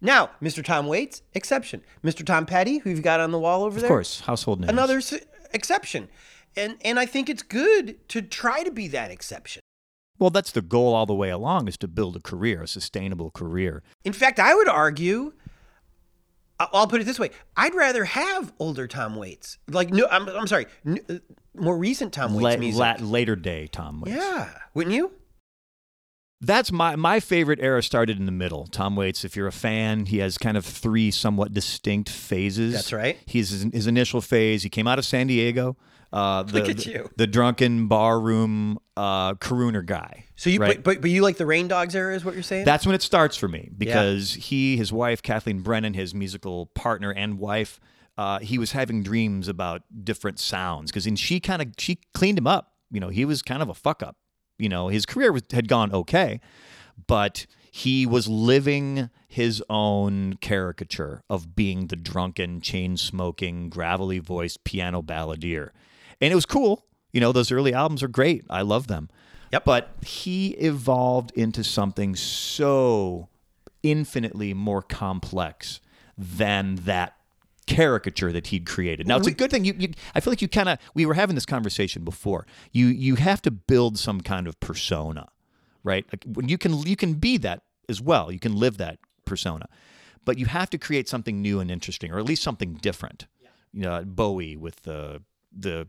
Now, 0.00 0.30
Mr. 0.42 0.64
Tom 0.64 0.86
Waits, 0.86 1.22
exception. 1.34 1.82
Mr. 2.02 2.24
Tom 2.24 2.46
Petty, 2.46 2.78
who 2.78 2.88
you've 2.90 3.02
got 3.02 3.20
on 3.20 3.32
the 3.32 3.38
wall 3.38 3.64
over 3.64 3.76
Of 3.76 3.82
there, 3.82 3.84
Of 3.84 3.88
course, 3.94 4.20
household 4.20 4.60
name. 4.60 4.70
another 4.70 4.96
s- 4.98 5.14
exception. 5.52 6.08
And 6.56 6.76
and 6.84 6.98
I 6.98 7.06
think 7.06 7.28
it's 7.28 7.42
good 7.44 7.96
to 8.08 8.22
try 8.22 8.62
to 8.64 8.70
be 8.72 8.88
that 8.88 9.10
exception. 9.10 9.60
Well, 10.20 10.30
that's 10.30 10.52
the 10.52 10.62
goal 10.62 10.94
all 10.94 11.06
the 11.06 11.14
way 11.14 11.30
along 11.30 11.66
is 11.66 11.76
to 11.78 11.88
build 11.88 12.14
a 12.14 12.20
career, 12.20 12.62
a 12.62 12.68
sustainable 12.68 13.30
career. 13.32 13.82
In 14.04 14.12
fact, 14.12 14.38
I 14.38 14.54
would 14.54 14.68
argue. 14.68 15.32
I'll 16.60 16.86
put 16.86 17.00
it 17.00 17.04
this 17.04 17.18
way: 17.18 17.30
I'd 17.56 17.74
rather 17.74 18.04
have 18.04 18.52
older 18.58 18.86
Tom 18.86 19.16
Waits, 19.16 19.56
like 19.68 19.90
no, 19.90 20.06
I'm, 20.10 20.28
I'm 20.28 20.46
sorry, 20.46 20.66
n- 20.84 20.98
uh, 21.08 21.14
more 21.54 21.76
recent 21.78 22.12
Tom 22.12 22.34
Waits 22.34 22.44
La- 22.44 22.56
music. 22.58 22.78
la- 22.80 22.96
later 23.00 23.34
day 23.34 23.66
Tom 23.66 24.02
Waits. 24.02 24.14
yeah, 24.16 24.50
wouldn't 24.74 24.94
you? 24.94 25.10
That's 26.42 26.70
my 26.70 26.96
my 26.96 27.18
favorite 27.20 27.60
era 27.62 27.82
started 27.82 28.18
in 28.18 28.26
the 28.26 28.32
middle. 28.32 28.66
Tom 28.66 28.94
Waits, 28.96 29.24
if 29.24 29.36
you're 29.36 29.46
a 29.46 29.52
fan, 29.52 30.04
he 30.06 30.18
has 30.18 30.36
kind 30.38 30.56
of 30.58 30.64
three 30.66 31.10
somewhat 31.10 31.54
distinct 31.54 32.10
phases. 32.10 32.74
That's 32.74 32.92
right. 32.92 33.18
He's 33.26 33.48
his, 33.50 33.62
his 33.72 33.86
initial 33.86 34.20
phase. 34.20 34.62
He 34.62 34.68
came 34.68 34.86
out 34.86 34.98
of 34.98 35.06
San 35.06 35.26
Diego. 35.28 35.76
Uh, 36.12 36.42
the, 36.42 36.60
Look 36.60 36.68
at 36.68 36.76
the- 36.78 36.90
you. 36.90 37.10
The 37.16 37.26
drunken 37.26 37.88
barroom 37.88 38.78
uh, 39.00 39.80
guy. 39.82 40.26
So 40.36 40.50
you, 40.50 40.60
right? 40.60 40.76
but, 40.76 40.84
but 40.84 41.00
but 41.00 41.10
you 41.10 41.22
like 41.22 41.36
the 41.38 41.46
Rain 41.46 41.68
Dogs 41.68 41.94
era, 41.94 42.14
is 42.14 42.24
what 42.24 42.34
you're 42.34 42.42
saying? 42.42 42.66
That's 42.66 42.84
when 42.84 42.94
it 42.94 43.02
starts 43.02 43.36
for 43.36 43.48
me 43.48 43.70
because 43.76 44.34
he, 44.34 44.76
his 44.76 44.92
wife, 44.92 45.22
Kathleen 45.22 45.60
Brennan, 45.60 45.94
his 45.94 46.14
musical 46.14 46.66
partner 46.66 47.10
and 47.10 47.38
wife, 47.38 47.80
uh, 48.18 48.40
he 48.40 48.58
was 48.58 48.72
having 48.72 49.02
dreams 49.02 49.48
about 49.48 49.82
different 50.04 50.38
sounds 50.38 50.90
because 50.90 51.06
and 51.06 51.18
she 51.18 51.40
kind 51.40 51.62
of 51.62 51.68
she 51.78 52.00
cleaned 52.12 52.38
him 52.38 52.46
up. 52.46 52.74
You 52.90 53.00
know, 53.00 53.08
he 53.08 53.24
was 53.24 53.40
kind 53.42 53.62
of 53.62 53.68
a 53.68 53.74
fuck 53.74 54.02
up. 54.02 54.16
You 54.58 54.68
know, 54.68 54.88
his 54.88 55.06
career 55.06 55.32
was, 55.32 55.42
had 55.50 55.68
gone 55.68 55.92
okay, 55.92 56.40
but 57.06 57.46
he 57.70 58.04
was 58.04 58.28
living 58.28 59.08
his 59.28 59.62
own 59.70 60.34
caricature 60.34 61.22
of 61.30 61.54
being 61.56 61.86
the 61.86 61.96
drunken, 61.96 62.60
chain 62.60 62.96
smoking, 62.98 63.70
gravelly 63.70 64.18
voiced 64.18 64.64
piano 64.64 65.00
balladeer, 65.00 65.70
and 66.20 66.32
it 66.32 66.34
was 66.34 66.46
cool. 66.46 66.84
You 67.12 67.20
know, 67.20 67.32
those 67.32 67.50
early 67.50 67.74
albums 67.74 68.02
are 68.02 68.08
great. 68.08 68.44
I 68.48 68.62
love 68.62 68.86
them. 68.86 69.08
Yep. 69.52 69.64
But 69.64 69.90
he 70.02 70.50
evolved 70.50 71.32
into 71.32 71.64
something 71.64 72.14
so 72.14 73.28
infinitely 73.82 74.54
more 74.54 74.82
complex 74.82 75.80
than 76.16 76.76
that 76.84 77.16
caricature 77.66 78.32
that 78.32 78.48
he'd 78.48 78.66
created. 78.66 79.06
Now 79.06 79.16
it's 79.16 79.26
a 79.26 79.32
good 79.32 79.50
thing. 79.50 79.64
You, 79.64 79.74
you 79.78 79.90
I 80.14 80.20
feel 80.20 80.32
like 80.32 80.42
you 80.42 80.48
kind 80.48 80.68
of 80.68 80.78
we 80.94 81.06
were 81.06 81.14
having 81.14 81.34
this 81.34 81.46
conversation 81.46 82.04
before. 82.04 82.46
You 82.72 82.86
you 82.86 83.16
have 83.16 83.40
to 83.42 83.50
build 83.50 83.98
some 83.98 84.20
kind 84.20 84.46
of 84.46 84.58
persona, 84.60 85.28
right? 85.84 86.04
Like 86.12 86.24
when 86.26 86.48
you 86.48 86.58
can 86.58 86.82
you 86.82 86.96
can 86.96 87.14
be 87.14 87.36
that 87.38 87.62
as 87.88 88.00
well. 88.00 88.32
You 88.32 88.40
can 88.40 88.56
live 88.56 88.76
that 88.78 88.98
persona, 89.24 89.68
but 90.24 90.38
you 90.38 90.46
have 90.46 90.68
to 90.70 90.78
create 90.78 91.08
something 91.08 91.40
new 91.40 91.60
and 91.60 91.70
interesting, 91.70 92.12
or 92.12 92.18
at 92.18 92.24
least 92.24 92.42
something 92.42 92.74
different. 92.74 93.26
You 93.72 93.82
know, 93.82 94.04
Bowie 94.04 94.56
with 94.56 94.82
the 94.82 95.22
the 95.56 95.86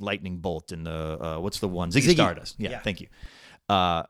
lightning 0.00 0.38
bolt 0.38 0.72
and 0.72 0.86
the 0.86 1.18
uh, 1.20 1.38
what's 1.40 1.60
the 1.60 1.68
one 1.68 1.90
Ziggy, 1.90 2.08
Ziggy. 2.08 2.14
Stardust. 2.14 2.56
Yeah, 2.58 2.70
Yeah. 2.70 2.80
thank 2.80 3.00
you. 3.00 3.08
Uh, 3.68 4.02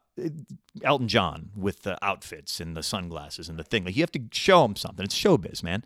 Elton 0.82 1.08
John 1.08 1.50
with 1.56 1.82
the 1.82 1.96
outfits 2.04 2.60
and 2.60 2.76
the 2.76 2.82
sunglasses 2.82 3.48
and 3.48 3.58
the 3.58 3.64
thing. 3.64 3.84
Like 3.84 3.96
you 3.96 4.02
have 4.02 4.12
to 4.12 4.22
show 4.32 4.64
him 4.64 4.76
something. 4.76 5.04
It's 5.04 5.14
showbiz, 5.19 5.62
man. 5.62 5.84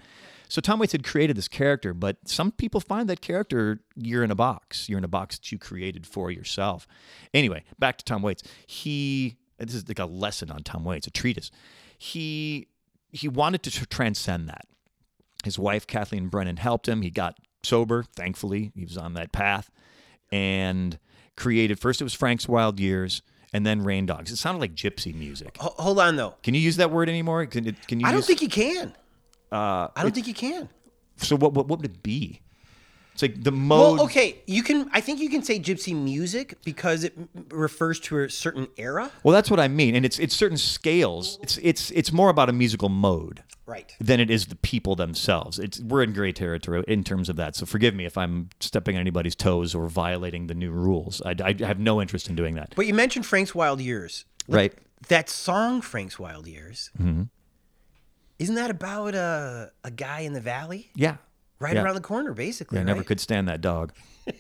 So 0.48 0.60
Tom 0.62 0.78
Waits 0.78 0.92
had 0.92 1.04
created 1.04 1.36
this 1.36 1.48
character, 1.48 1.92
but 1.92 2.16
some 2.26 2.52
people 2.52 2.80
find 2.80 3.08
that 3.10 3.20
character 3.20 3.80
you're 3.96 4.24
in 4.24 4.30
a 4.30 4.34
box. 4.34 4.88
You're 4.88 4.96
in 4.98 5.04
a 5.04 5.08
box 5.08 5.36
that 5.38 5.52
you 5.52 5.58
created 5.58 6.06
for 6.06 6.30
yourself. 6.30 6.86
Anyway, 7.34 7.64
back 7.78 7.98
to 7.98 8.04
Tom 8.04 8.22
Waits. 8.22 8.42
He 8.66 9.36
this 9.58 9.74
is 9.74 9.86
like 9.88 9.98
a 9.98 10.04
lesson 10.06 10.50
on 10.50 10.62
Tom 10.62 10.84
Waits, 10.84 11.06
a 11.06 11.10
treatise. 11.10 11.50
He 11.98 12.69
he 13.10 13.28
wanted 13.28 13.62
to 13.64 13.86
transcend 13.86 14.48
that. 14.48 14.67
His 15.44 15.58
wife 15.58 15.86
Kathleen 15.86 16.28
Brennan 16.28 16.56
helped 16.58 16.88
him. 16.88 17.02
He 17.02 17.10
got 17.10 17.38
sober, 17.62 18.05
thankfully. 18.17 18.72
He 18.74 18.84
was 18.84 18.96
on 18.96 19.12
that 19.14 19.32
path 19.32 19.70
and 20.32 20.99
created 21.37 21.79
first 21.79 22.01
it 22.01 22.05
was 22.05 22.15
Frank's 22.15 22.49
Wild 22.49 22.81
Years 22.81 23.23
and 23.53 23.65
then 23.65 23.82
Rain 23.82 24.06
Dogs. 24.06 24.31
It 24.31 24.37
sounded 24.37 24.61
like 24.61 24.75
gypsy 24.75 25.15
music. 25.15 25.56
Ho- 25.58 25.75
hold 25.79 25.99
on 26.01 26.17
though. 26.17 26.35
Can 26.43 26.55
you 26.55 26.61
use 26.61 26.77
that 26.77 26.91
word 26.91 27.08
anymore? 27.08 27.47
Can, 27.47 27.67
it, 27.69 27.87
can 27.87 28.01
you 28.01 28.06
I 28.06 28.11
don't 28.11 28.19
use, 28.19 28.27
think 28.27 28.43
you 28.43 28.49
can. 28.49 28.94
uh, 29.53 29.89
I 29.97 30.03
don't 30.03 30.15
think 30.15 30.27
you 30.27 30.35
can. 30.35 30.69
so 31.17 31.37
what, 31.37 31.55
what 31.55 31.67
what 31.69 31.81
would 31.81 31.87
it 31.91 32.03
be? 32.03 32.41
It's 33.19 33.22
like 33.22 33.43
the 33.43 33.51
mode 33.51 33.96
Well, 33.98 34.05
okay, 34.05 34.41
you 34.46 34.63
can. 34.63 34.89
I 34.93 35.01
think 35.01 35.19
you 35.19 35.29
can 35.29 35.43
say 35.43 35.58
gypsy 35.58 35.93
music 35.93 36.55
because 36.65 37.03
it 37.03 37.15
refers 37.51 37.98
to 38.01 38.20
a 38.20 38.31
certain 38.31 38.69
era. 38.77 39.10
Well, 39.25 39.32
that's 39.34 39.51
what 39.51 39.58
I 39.58 39.67
mean, 39.67 39.96
and 39.96 40.06
it's 40.06 40.20
it's 40.20 40.37
certain 40.37 40.56
scales. 40.56 41.37
It's 41.43 41.58
it's 41.60 41.91
it's 41.91 42.13
more 42.13 42.31
about 42.31 42.48
a 42.48 42.53
musical 42.53 42.89
mode 42.89 43.43
Right. 43.67 43.93
than 44.01 44.20
it 44.20 44.31
is 44.31 44.46
the 44.46 44.55
people 44.55 44.94
themselves. 44.94 45.58
It's 45.58 45.81
we're 45.81 46.05
in 46.05 46.13
gray 46.13 46.31
territory 46.31 46.84
in 46.87 47.03
terms 47.03 47.29
of 47.29 47.34
that. 47.34 47.56
So 47.56 47.67
forgive 47.67 47.93
me 47.93 48.05
if 48.06 48.17
I'm 48.17 48.51
stepping 48.60 48.94
on 48.94 49.01
anybody's 49.01 49.34
toes 49.34 49.75
or 49.75 49.89
violating 49.89 50.46
the 50.46 50.55
new 50.55 50.70
rules. 50.70 51.20
I, 51.27 51.34
I 51.44 51.56
have 51.67 51.81
no 51.81 52.01
interest 52.01 52.29
in 52.31 52.37
doing 52.37 52.55
that. 52.55 52.72
But 52.77 52.87
you 52.87 52.94
mentioned 52.94 53.27
Frank's 53.27 53.53
Wild 53.53 53.81
Years. 53.81 54.27
Right. 54.46 54.72
That 55.08 55.29
song, 55.29 55.81
Frank's 55.81 56.20
Wild 56.20 56.46
Years, 56.46 56.93
Mm-hmm. 57.03 57.25
isn't 58.39 58.55
that 58.55 58.70
about 58.70 59.17
a, 59.17 59.72
a 59.82 59.91
guy 59.91 60.20
in 60.20 60.34
the 60.34 60.41
valley? 60.41 60.91
Yeah. 60.94 61.17
Right 61.60 61.74
Yeah. 61.74 61.82
around 61.82 61.94
the 61.96 62.00
corner, 62.00 62.32
basically. 62.34 62.79
I 62.79 62.82
never 62.84 63.00
right? 63.00 63.06
could 63.06 63.20
stand 63.20 63.48
that 63.48 63.60
dog. 63.60 63.93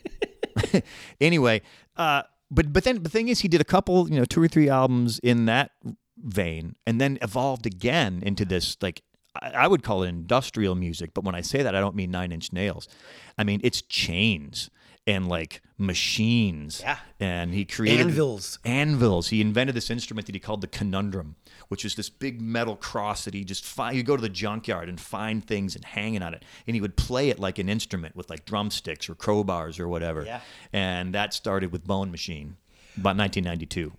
anyway, 1.20 1.62
uh, 1.96 2.22
but 2.50 2.72
but 2.72 2.84
then 2.84 3.02
the 3.02 3.08
thing 3.08 3.28
is, 3.28 3.40
he 3.40 3.48
did 3.48 3.60
a 3.60 3.64
couple, 3.64 4.08
you 4.08 4.16
know, 4.16 4.24
two 4.24 4.42
or 4.42 4.48
three 4.48 4.68
albums 4.68 5.18
in 5.20 5.46
that 5.46 5.72
vein, 6.16 6.74
and 6.86 7.00
then 7.00 7.18
evolved 7.22 7.66
again 7.66 8.22
into 8.24 8.44
this 8.44 8.76
like 8.80 9.02
I, 9.40 9.50
I 9.50 9.66
would 9.66 9.82
call 9.82 10.02
it 10.02 10.08
industrial 10.08 10.74
music. 10.74 11.12
But 11.14 11.24
when 11.24 11.34
I 11.34 11.40
say 11.42 11.62
that, 11.62 11.74
I 11.74 11.80
don't 11.80 11.94
mean 11.94 12.10
Nine 12.10 12.32
Inch 12.32 12.52
Nails. 12.52 12.88
I 13.36 13.44
mean 13.44 13.60
it's 13.62 13.82
chains 13.82 14.70
and 15.08 15.26
like 15.28 15.62
machines. 15.78 16.80
Yeah. 16.82 16.98
And 17.18 17.54
he 17.54 17.64
created 17.64 18.06
Anvils. 18.06 18.58
Anvils. 18.64 19.28
He 19.28 19.40
invented 19.40 19.74
this 19.74 19.90
instrument 19.90 20.26
that 20.26 20.34
he 20.34 20.38
called 20.40 20.60
the 20.60 20.66
conundrum, 20.66 21.36
which 21.68 21.84
is 21.84 21.94
this 21.94 22.10
big 22.10 22.40
metal 22.40 22.76
cross 22.76 23.24
that 23.24 23.32
he 23.34 23.42
just 23.42 23.64
find. 23.64 23.96
You 23.96 24.02
go 24.02 24.16
to 24.16 24.22
the 24.22 24.28
junkyard 24.28 24.88
and 24.88 25.00
find 25.00 25.44
things 25.44 25.74
and 25.74 25.84
hanging 25.84 26.22
on 26.22 26.34
it, 26.34 26.44
and 26.66 26.74
he 26.76 26.80
would 26.80 26.96
play 26.96 27.30
it 27.30 27.38
like 27.38 27.58
an 27.58 27.68
instrument 27.68 28.14
with 28.14 28.28
like 28.30 28.44
drumsticks 28.44 29.08
or 29.08 29.14
crowbars 29.14 29.80
or 29.80 29.88
whatever. 29.88 30.24
Yeah. 30.24 30.40
And 30.72 31.14
that 31.14 31.32
started 31.34 31.72
with 31.72 31.86
Bone 31.86 32.10
Machine, 32.10 32.56
about 32.96 33.16
1992. 33.16 33.92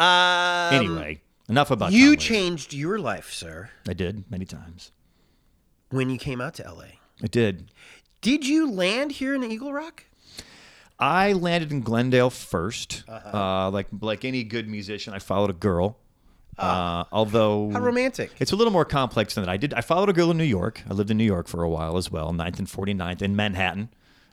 Um, 0.00 0.74
Anyway, 0.74 1.20
enough 1.48 1.70
about 1.72 1.92
you 1.92 2.16
changed 2.16 2.72
your 2.72 2.98
life, 2.98 3.32
sir, 3.32 3.70
I 3.88 3.92
did 3.94 4.30
many 4.30 4.44
times. 4.44 4.92
when 5.90 6.08
you 6.10 6.18
came 6.18 6.40
out 6.40 6.54
to 6.54 6.62
LA. 6.72 6.84
I 7.22 7.26
did. 7.26 7.72
Did 8.20 8.46
you 8.46 8.70
land 8.70 9.12
here 9.12 9.34
in 9.34 9.42
Eagle 9.42 9.72
Rock? 9.72 10.04
I 11.00 11.32
landed 11.32 11.70
in 11.72 11.80
Glendale 11.82 12.30
1st 12.30 13.04
Uh-huh. 13.08 13.36
uh 13.38 13.70
like 13.70 13.86
like 14.00 14.24
any 14.24 14.44
good 14.44 14.68
musician, 14.68 15.14
I 15.14 15.18
followed 15.18 15.50
a 15.50 15.54
girl. 15.54 15.98
Uh, 16.58 17.04
although 17.12 17.68
Ah. 17.70 17.74
How 17.74 17.80
romantic. 17.80 18.32
It's 18.40 18.50
a 18.50 18.56
little 18.56 18.72
more 18.72 18.84
complex 18.84 19.34
than 19.36 19.44
that. 19.44 19.50
I 19.50 19.56
did. 19.56 19.72
I 19.74 19.80
followed 19.80 20.08
a 20.08 20.12
girl 20.12 20.30
in 20.32 20.36
New 20.38 20.42
York. 20.44 20.82
I 20.90 20.92
lived 20.92 21.08
in 21.10 21.16
New 21.16 21.24
York 21.24 21.46
for 21.46 21.62
a 21.62 21.68
while 21.68 21.96
as 21.96 22.10
well, 22.10 22.32
9th 22.32 22.58
and 22.58 22.66
49th 22.66 23.22
in 23.22 23.36
Manhattan. 23.36 23.90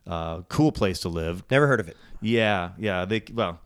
Uh, 0.08 0.42
cool 0.50 0.72
place 0.72 1.00
to 1.02 1.10
live. 1.10 1.44
Never 1.52 1.68
heard 1.68 1.80
of 1.80 1.88
it. 1.88 1.96
Yeah, 2.22 2.72
yeah. 2.80 3.06
They 3.06 3.22
well, 3.32 3.60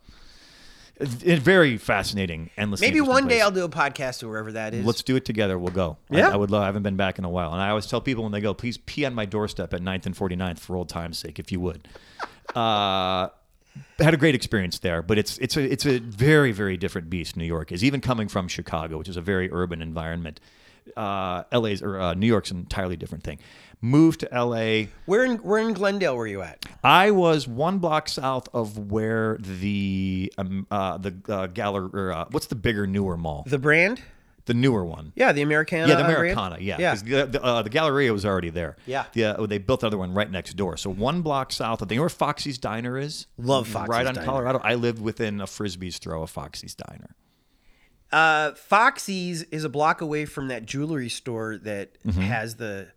it's, 0.96 1.14
very 1.42 1.78
fascinating. 1.78 2.50
Endless. 2.58 2.82
Maybe 2.82 3.00
one 3.00 3.26
day 3.28 3.40
I'll 3.40 3.50
do 3.50 3.64
a 3.64 3.68
podcast 3.70 4.18
to 4.20 4.28
wherever 4.28 4.52
that 4.52 4.74
is. 4.74 4.84
Let's 4.84 5.02
do 5.02 5.16
it 5.16 5.24
together. 5.24 5.58
We'll 5.58 5.72
go. 5.72 5.96
I- 6.10 6.18
Yeah? 6.18 6.28
I, 6.30 6.36
would 6.36 6.50
love. 6.50 6.62
I 6.62 6.66
haven't 6.66 6.82
been 6.82 6.96
back 6.96 7.18
in 7.18 7.24
a 7.24 7.30
while, 7.30 7.54
and 7.54 7.62
I 7.62 7.70
always 7.70 7.86
tell 7.86 8.02
people 8.02 8.24
when 8.24 8.32
they 8.32 8.42
go, 8.42 8.52
please 8.52 8.76
pee 8.76 9.06
on 9.06 9.14
my 9.14 9.24
doorstep 9.24 9.72
at 9.72 9.80
9th 9.80 10.04
and 10.04 10.14
49th 10.14 10.58
for 10.58 10.76
old 10.76 10.90
time's 10.90 11.18
sake, 11.18 11.38
if 11.38 11.50
you 11.50 11.60
would. 11.60 11.88
Uh, 12.54 13.28
had 13.98 14.14
a 14.14 14.16
great 14.16 14.34
experience 14.34 14.78
there, 14.78 15.02
but 15.02 15.18
it's 15.18 15.38
it's 15.38 15.56
a 15.56 15.72
it's 15.72 15.86
a 15.86 15.98
very 15.98 16.52
very 16.52 16.76
different 16.76 17.10
beast. 17.10 17.36
New 17.36 17.44
York 17.44 17.72
is 17.72 17.84
even 17.84 18.00
coming 18.00 18.28
from 18.28 18.48
Chicago, 18.48 18.98
which 18.98 19.08
is 19.08 19.16
a 19.16 19.20
very 19.22 19.50
urban 19.52 19.82
environment. 19.82 20.40
Uh, 20.96 21.44
LA's 21.52 21.82
or 21.82 22.00
uh, 22.00 22.14
New 22.14 22.26
York's 22.26 22.50
an 22.50 22.58
entirely 22.58 22.96
different 22.96 23.22
thing. 23.22 23.38
Moved 23.80 24.20
to 24.20 24.28
LA. 24.32 24.88
where 25.06 25.24
in 25.24 25.36
where 25.38 25.58
in 25.58 25.72
Glendale 25.72 26.16
were 26.16 26.26
you 26.26 26.42
at? 26.42 26.64
I 26.82 27.12
was 27.12 27.46
one 27.46 27.78
block 27.78 28.08
south 28.08 28.48
of 28.52 28.90
where 28.90 29.38
the 29.38 30.32
um, 30.36 30.66
uh, 30.70 30.98
the 30.98 31.14
uh, 31.28 31.46
gallery. 31.46 32.12
Uh, 32.12 32.26
what's 32.30 32.46
the 32.46 32.56
bigger, 32.56 32.86
newer 32.86 33.16
mall? 33.16 33.44
The 33.46 33.58
brand? 33.58 34.02
The 34.50 34.54
newer 34.54 34.84
one. 34.84 35.12
Yeah, 35.14 35.30
the 35.30 35.42
Americana. 35.42 35.86
Yeah, 35.86 35.94
the 35.94 36.02
uh? 36.02 36.06
Americana. 36.08 36.56
Yeah, 36.60 36.76
Yeah. 36.80 36.94
The, 36.96 37.26
the, 37.26 37.40
uh, 37.44 37.62
the 37.62 37.70
Galleria 37.70 38.12
was 38.12 38.26
already 38.26 38.50
there. 38.50 38.74
Yeah. 38.84 39.04
The, 39.12 39.24
uh, 39.38 39.46
they 39.46 39.58
built 39.58 39.84
another 39.84 39.96
one 39.98 40.12
right 40.12 40.28
next 40.28 40.54
door. 40.54 40.76
So 40.76 40.90
one 40.90 41.22
block 41.22 41.52
south. 41.52 41.80
I 41.84 41.86
think 41.86 42.00
where 42.00 42.08
Foxy's 42.08 42.58
Diner 42.58 42.98
is. 42.98 43.28
Love 43.38 43.68
Foxy's 43.68 43.88
Right 43.90 44.06
on 44.08 44.14
Diner. 44.14 44.26
Colorado. 44.26 44.60
I 44.64 44.74
lived 44.74 45.00
within 45.00 45.40
a 45.40 45.46
frisbee's 45.46 45.98
throw 45.98 46.24
of 46.24 46.30
Foxy's 46.30 46.74
Diner. 46.74 47.14
Uh, 48.10 48.54
Foxy's 48.54 49.44
is 49.44 49.62
a 49.62 49.68
block 49.68 50.00
away 50.00 50.24
from 50.24 50.48
that 50.48 50.66
jewelry 50.66 51.08
store 51.08 51.56
that 51.58 51.96
Mm-hmm. 52.04 52.20
has 52.22 52.56
the 52.56 52.88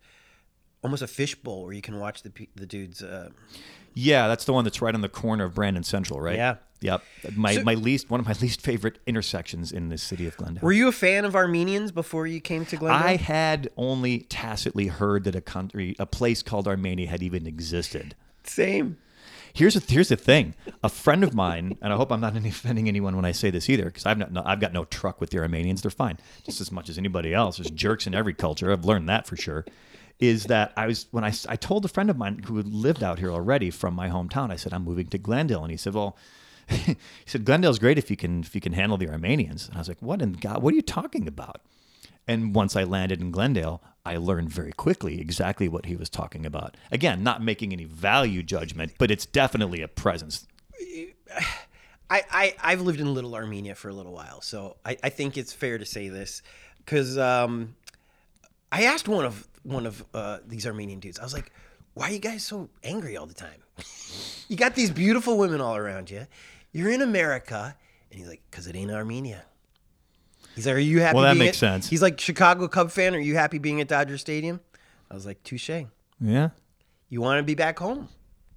almost 0.82 1.02
a 1.02 1.06
fishbowl 1.06 1.62
where 1.66 1.72
you 1.72 1.82
can 1.82 2.00
watch 2.00 2.22
the 2.24 2.32
the 2.56 2.66
dudes. 2.66 3.00
Uh, 3.00 3.30
Yeah, 3.94 4.26
that's 4.26 4.44
the 4.44 4.52
one 4.52 4.64
that's 4.64 4.82
right 4.82 4.92
on 4.94 5.02
the 5.02 5.08
corner 5.08 5.44
of 5.44 5.54
Brand 5.54 5.76
and 5.76 5.86
Central, 5.86 6.20
right? 6.20 6.34
Yeah. 6.36 6.56
Yep. 6.84 7.02
My 7.34 7.54
So- 7.54 7.62
my 7.64 7.74
least 7.74 8.10
one 8.10 8.20
of 8.20 8.26
my 8.26 8.34
least 8.42 8.60
favorite 8.60 8.98
intersections 9.06 9.72
in 9.72 9.88
the 9.88 9.96
city 9.98 10.26
of 10.26 10.36
Glendale. 10.36 10.60
were 10.62 10.72
you 10.72 10.86
a 10.86 10.92
fan 10.92 11.24
of 11.24 11.34
Armenians 11.34 11.90
before 11.92 12.26
you 12.26 12.40
came 12.40 12.66
to 12.66 12.76
Glendale? 12.76 13.08
I 13.08 13.16
had 13.16 13.70
only 13.76 14.20
tacitly 14.20 14.88
heard 14.88 15.24
that 15.24 15.34
a 15.34 15.40
country, 15.40 15.96
a 15.98 16.04
place 16.06 16.42
called 16.42 16.68
Armenia, 16.68 17.08
had 17.08 17.22
even 17.22 17.46
existed. 17.46 18.14
Same. 18.44 18.98
Here's 19.54 19.76
a, 19.76 19.80
here's 19.80 20.08
the 20.08 20.16
thing. 20.16 20.54
A 20.82 20.88
friend 20.88 21.22
of 21.24 21.32
mine, 21.32 21.78
and 21.80 21.92
I 21.92 21.96
hope 21.96 22.10
I'm 22.12 22.20
not 22.20 22.36
offending 22.46 22.86
anyone 22.88 23.16
when 23.16 23.24
I 23.24 23.32
say 23.32 23.50
this 23.50 23.70
either, 23.70 23.84
because 23.86 24.04
I've 24.04 24.18
not 24.18 24.30
no, 24.32 24.42
I've 24.44 24.60
got 24.60 24.72
no 24.74 24.84
truck 24.84 25.20
with 25.20 25.30
the 25.30 25.38
Armenians. 25.38 25.80
They're 25.80 25.90
fine, 25.90 26.18
just 26.44 26.60
as 26.60 26.70
much 26.70 26.88
as 26.90 26.98
anybody 26.98 27.32
else. 27.32 27.56
There's 27.56 27.70
jerks 27.70 28.06
in 28.06 28.14
every 28.14 28.34
culture. 28.34 28.70
I've 28.70 28.84
learned 28.84 29.08
that 29.08 29.26
for 29.26 29.36
sure. 29.36 29.64
Is 30.20 30.44
that 30.46 30.72
I 30.76 30.86
was 30.88 31.06
when 31.12 31.24
I 31.24 31.32
I 31.48 31.56
told 31.56 31.84
a 31.84 31.88
friend 31.88 32.10
of 32.10 32.18
mine 32.18 32.42
who 32.46 32.56
had 32.58 32.66
lived 32.68 33.02
out 33.02 33.18
here 33.20 33.30
already 33.30 33.70
from 33.70 33.94
my 33.94 34.08
hometown. 34.08 34.50
I 34.50 34.56
said 34.56 34.74
I'm 34.74 34.84
moving 34.84 35.06
to 35.08 35.18
Glendale, 35.18 35.62
and 35.62 35.70
he 35.70 35.76
said, 35.78 35.94
well. 35.94 36.16
He 36.68 36.96
said 37.26 37.44
Glendale's 37.44 37.78
great 37.78 37.98
if 37.98 38.10
you 38.10 38.16
can 38.16 38.40
if 38.40 38.54
you 38.54 38.60
can 38.60 38.72
handle 38.72 38.98
the 38.98 39.08
Armenians. 39.08 39.68
And 39.68 39.76
I 39.76 39.80
was 39.80 39.88
like, 39.88 40.00
what 40.00 40.22
in 40.22 40.32
God? 40.32 40.62
What 40.62 40.72
are 40.72 40.76
you 40.76 40.82
talking 40.82 41.28
about? 41.28 41.60
And 42.26 42.54
once 42.54 42.74
I 42.74 42.84
landed 42.84 43.20
in 43.20 43.30
Glendale, 43.30 43.82
I 44.06 44.16
learned 44.16 44.50
very 44.50 44.72
quickly 44.72 45.20
exactly 45.20 45.68
what 45.68 45.86
he 45.86 45.96
was 45.96 46.08
talking 46.08 46.46
about. 46.46 46.76
Again, 46.90 47.22
not 47.22 47.42
making 47.42 47.72
any 47.72 47.84
value 47.84 48.42
judgment, 48.42 48.92
but 48.98 49.10
it's 49.10 49.26
definitely 49.26 49.82
a 49.82 49.88
presence. 49.88 50.46
I, 52.10 52.22
I 52.30 52.54
I've 52.62 52.80
lived 52.80 53.00
in 53.00 53.12
Little 53.14 53.34
Armenia 53.34 53.74
for 53.74 53.88
a 53.88 53.92
little 53.92 54.12
while, 54.12 54.40
so 54.40 54.76
I, 54.84 54.96
I 55.02 55.08
think 55.08 55.36
it's 55.36 55.52
fair 55.52 55.78
to 55.78 55.86
say 55.86 56.08
this 56.08 56.42
because 56.78 57.18
um, 57.18 57.74
I 58.70 58.84
asked 58.84 59.08
one 59.08 59.24
of 59.24 59.46
one 59.62 59.86
of 59.86 60.04
uh, 60.14 60.38
these 60.46 60.66
Armenian 60.66 61.00
dudes. 61.00 61.18
I 61.18 61.24
was 61.24 61.32
like, 61.32 61.50
"Why 61.94 62.08
are 62.08 62.12
you 62.12 62.18
guys 62.18 62.44
so 62.44 62.68
angry 62.82 63.16
all 63.16 63.26
the 63.26 63.34
time? 63.34 63.62
you 64.48 64.56
got 64.56 64.74
these 64.74 64.90
beautiful 64.90 65.38
women 65.38 65.60
all 65.60 65.76
around 65.76 66.10
you. 66.10 66.26
You're 66.74 66.90
in 66.90 67.00
America." 67.00 67.74
And 68.10 68.18
he's 68.18 68.28
like, 68.28 68.42
"Cause 68.50 68.66
it 68.66 68.76
ain't 68.76 68.90
Armenia." 68.90 69.44
He's 70.54 70.66
like, 70.66 70.76
"Are 70.76 70.78
you 70.78 71.00
happy?" 71.00 71.14
Well, 71.16 71.24
that 71.24 71.36
makes 71.38 71.56
at-" 71.56 71.60
sense. 71.60 71.88
He's 71.88 72.02
like, 72.02 72.20
"Chicago 72.20 72.68
Cub 72.68 72.90
fan. 72.90 73.14
Are 73.14 73.18
you 73.18 73.34
happy 73.36 73.58
being 73.58 73.80
at 73.80 73.88
Dodger 73.88 74.18
Stadium?" 74.18 74.60
I 75.10 75.14
was 75.14 75.24
like, 75.24 75.42
"Touche. 75.42 75.70
Yeah, 76.20 76.50
You 77.08 77.20
want 77.20 77.38
to 77.38 77.42
be 77.42 77.54
back 77.54 77.78
home, 77.78 78.08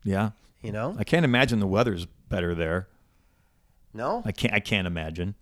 yeah. 0.04 0.32
you 0.62 0.72
know?" 0.72 0.96
I 1.00 1.04
can't 1.06 1.24
imagine 1.26 1.60
the 1.60 1.68
weather's 1.68 2.06
better 2.30 2.54
there. 2.54 2.88
No, 3.94 4.22
I 4.26 4.32
can't. 4.32 4.54
I 4.54 4.60
can't 4.60 4.86
imagine. 4.86 5.36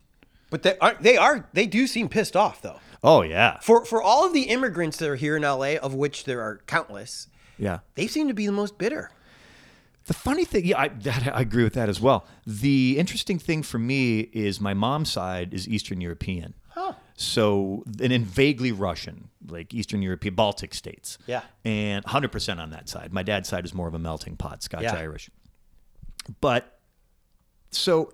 but 0.50 0.64
they 0.64 0.78
are. 0.80 0.96
They 1.00 1.18
are. 1.18 1.50
They 1.54 1.66
do 1.68 1.88
seem 1.88 2.08
pissed 2.10 2.36
off 2.36 2.62
though. 2.62 2.80
Oh 3.04 3.22
yeah, 3.22 3.60
For 3.60 3.84
for 3.86 4.02
all 4.02 4.26
of 4.26 4.34
the 4.34 4.44
immigrants 4.44 4.98
that 4.98 5.10
are 5.10 5.16
here 5.16 5.36
in 5.36 5.44
LA, 5.44 5.76
of 5.76 5.94
which 5.94 6.24
there 6.24 6.42
are 6.42 6.62
countless, 6.68 7.28
yeah. 7.60 7.80
they 7.96 8.08
seem 8.08 8.28
to 8.30 8.34
be 8.34 8.46
the 8.46 8.52
most 8.52 8.78
bitter. 8.78 9.12
The 10.06 10.14
funny 10.14 10.46
thing, 10.46 10.66
yeah, 10.66 10.80
I, 10.80 10.88
that, 11.00 11.36
I 11.36 11.42
agree 11.42 11.64
with 11.64 11.74
that 11.74 11.90
as 11.90 12.00
well. 12.00 12.26
The 12.46 12.98
interesting 12.98 13.40
thing 13.40 13.64
for 13.64 13.80
me 13.80 14.20
is 14.20 14.62
my 14.62 14.74
mom's 14.74 15.12
side 15.12 15.54
is 15.54 15.68
Eastern 15.68 16.02
European. 16.02 16.54
Huh. 16.70 16.94
So, 17.16 17.84
and 18.02 18.12
then 18.12 18.26
vaguely 18.26 18.72
Russian, 18.74 19.30
like 19.48 19.74
Eastern 19.74 20.02
European, 20.02 20.36
Baltic 20.36 20.74
states. 20.74 21.18
Yeah. 21.26 21.42
And 21.64 22.04
100% 22.06 22.60
on 22.60 22.72
that 22.72 22.90
side. 22.90 23.14
My 23.14 23.24
dad's 23.24 23.48
side 23.48 23.64
is 23.66 23.74
more 23.74 23.88
of 23.88 23.94
a 23.94 24.00
melting 24.00 24.36
pot, 24.36 24.62
Scotch 24.62 24.84
Yeah. 24.84 24.96
Irish. 24.96 25.30
But 26.42 26.80
so 27.72 28.12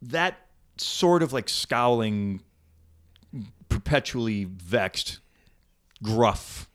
that 0.00 0.38
sort 0.78 1.22
of 1.22 1.34
like 1.34 1.50
scowling, 1.50 2.40
perpetually 3.68 4.44
vexed, 4.44 5.20
gruff, 6.02 6.69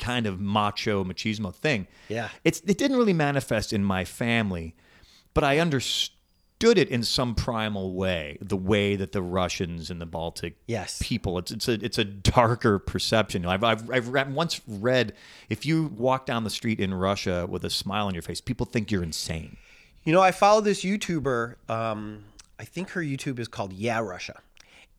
kind 0.00 0.26
of 0.26 0.40
macho 0.40 1.04
machismo 1.04 1.54
thing. 1.54 1.86
Yeah. 2.08 2.28
It's 2.42 2.60
it 2.66 2.76
didn't 2.78 2.96
really 2.96 3.12
manifest 3.12 3.72
in 3.72 3.84
my 3.84 4.04
family, 4.04 4.74
but 5.34 5.44
I 5.44 5.58
understood 5.58 6.76
it 6.76 6.88
in 6.90 7.02
some 7.02 7.34
primal 7.34 7.94
way, 7.94 8.36
the 8.40 8.56
way 8.56 8.96
that 8.96 9.12
the 9.12 9.22
Russians 9.22 9.90
and 9.90 10.00
the 10.00 10.06
Baltic 10.06 10.56
Yes. 10.66 10.98
people 11.02 11.38
it's 11.38 11.50
it's 11.50 11.68
a 11.68 11.72
it's 11.84 11.98
a 11.98 12.04
darker 12.04 12.78
perception. 12.78 13.46
I've 13.46 13.62
I've, 13.64 13.90
I've 13.90 14.08
read, 14.08 14.34
once 14.34 14.60
read 14.66 15.14
if 15.48 15.64
you 15.64 15.86
walk 15.96 16.26
down 16.26 16.44
the 16.44 16.50
street 16.50 16.80
in 16.80 16.92
Russia 16.92 17.46
with 17.48 17.64
a 17.64 17.70
smile 17.70 18.06
on 18.08 18.14
your 18.14 18.22
face, 18.22 18.40
people 18.40 18.66
think 18.66 18.90
you're 18.90 19.02
insane. 19.02 19.56
You 20.04 20.12
know, 20.14 20.22
I 20.22 20.32
follow 20.32 20.60
this 20.62 20.82
YouTuber. 20.82 21.70
Um, 21.70 22.24
I 22.58 22.64
think 22.64 22.90
her 22.90 23.02
YouTube 23.02 23.38
is 23.38 23.48
called 23.48 23.72
Yeah 23.72 24.00
Russia, 24.00 24.40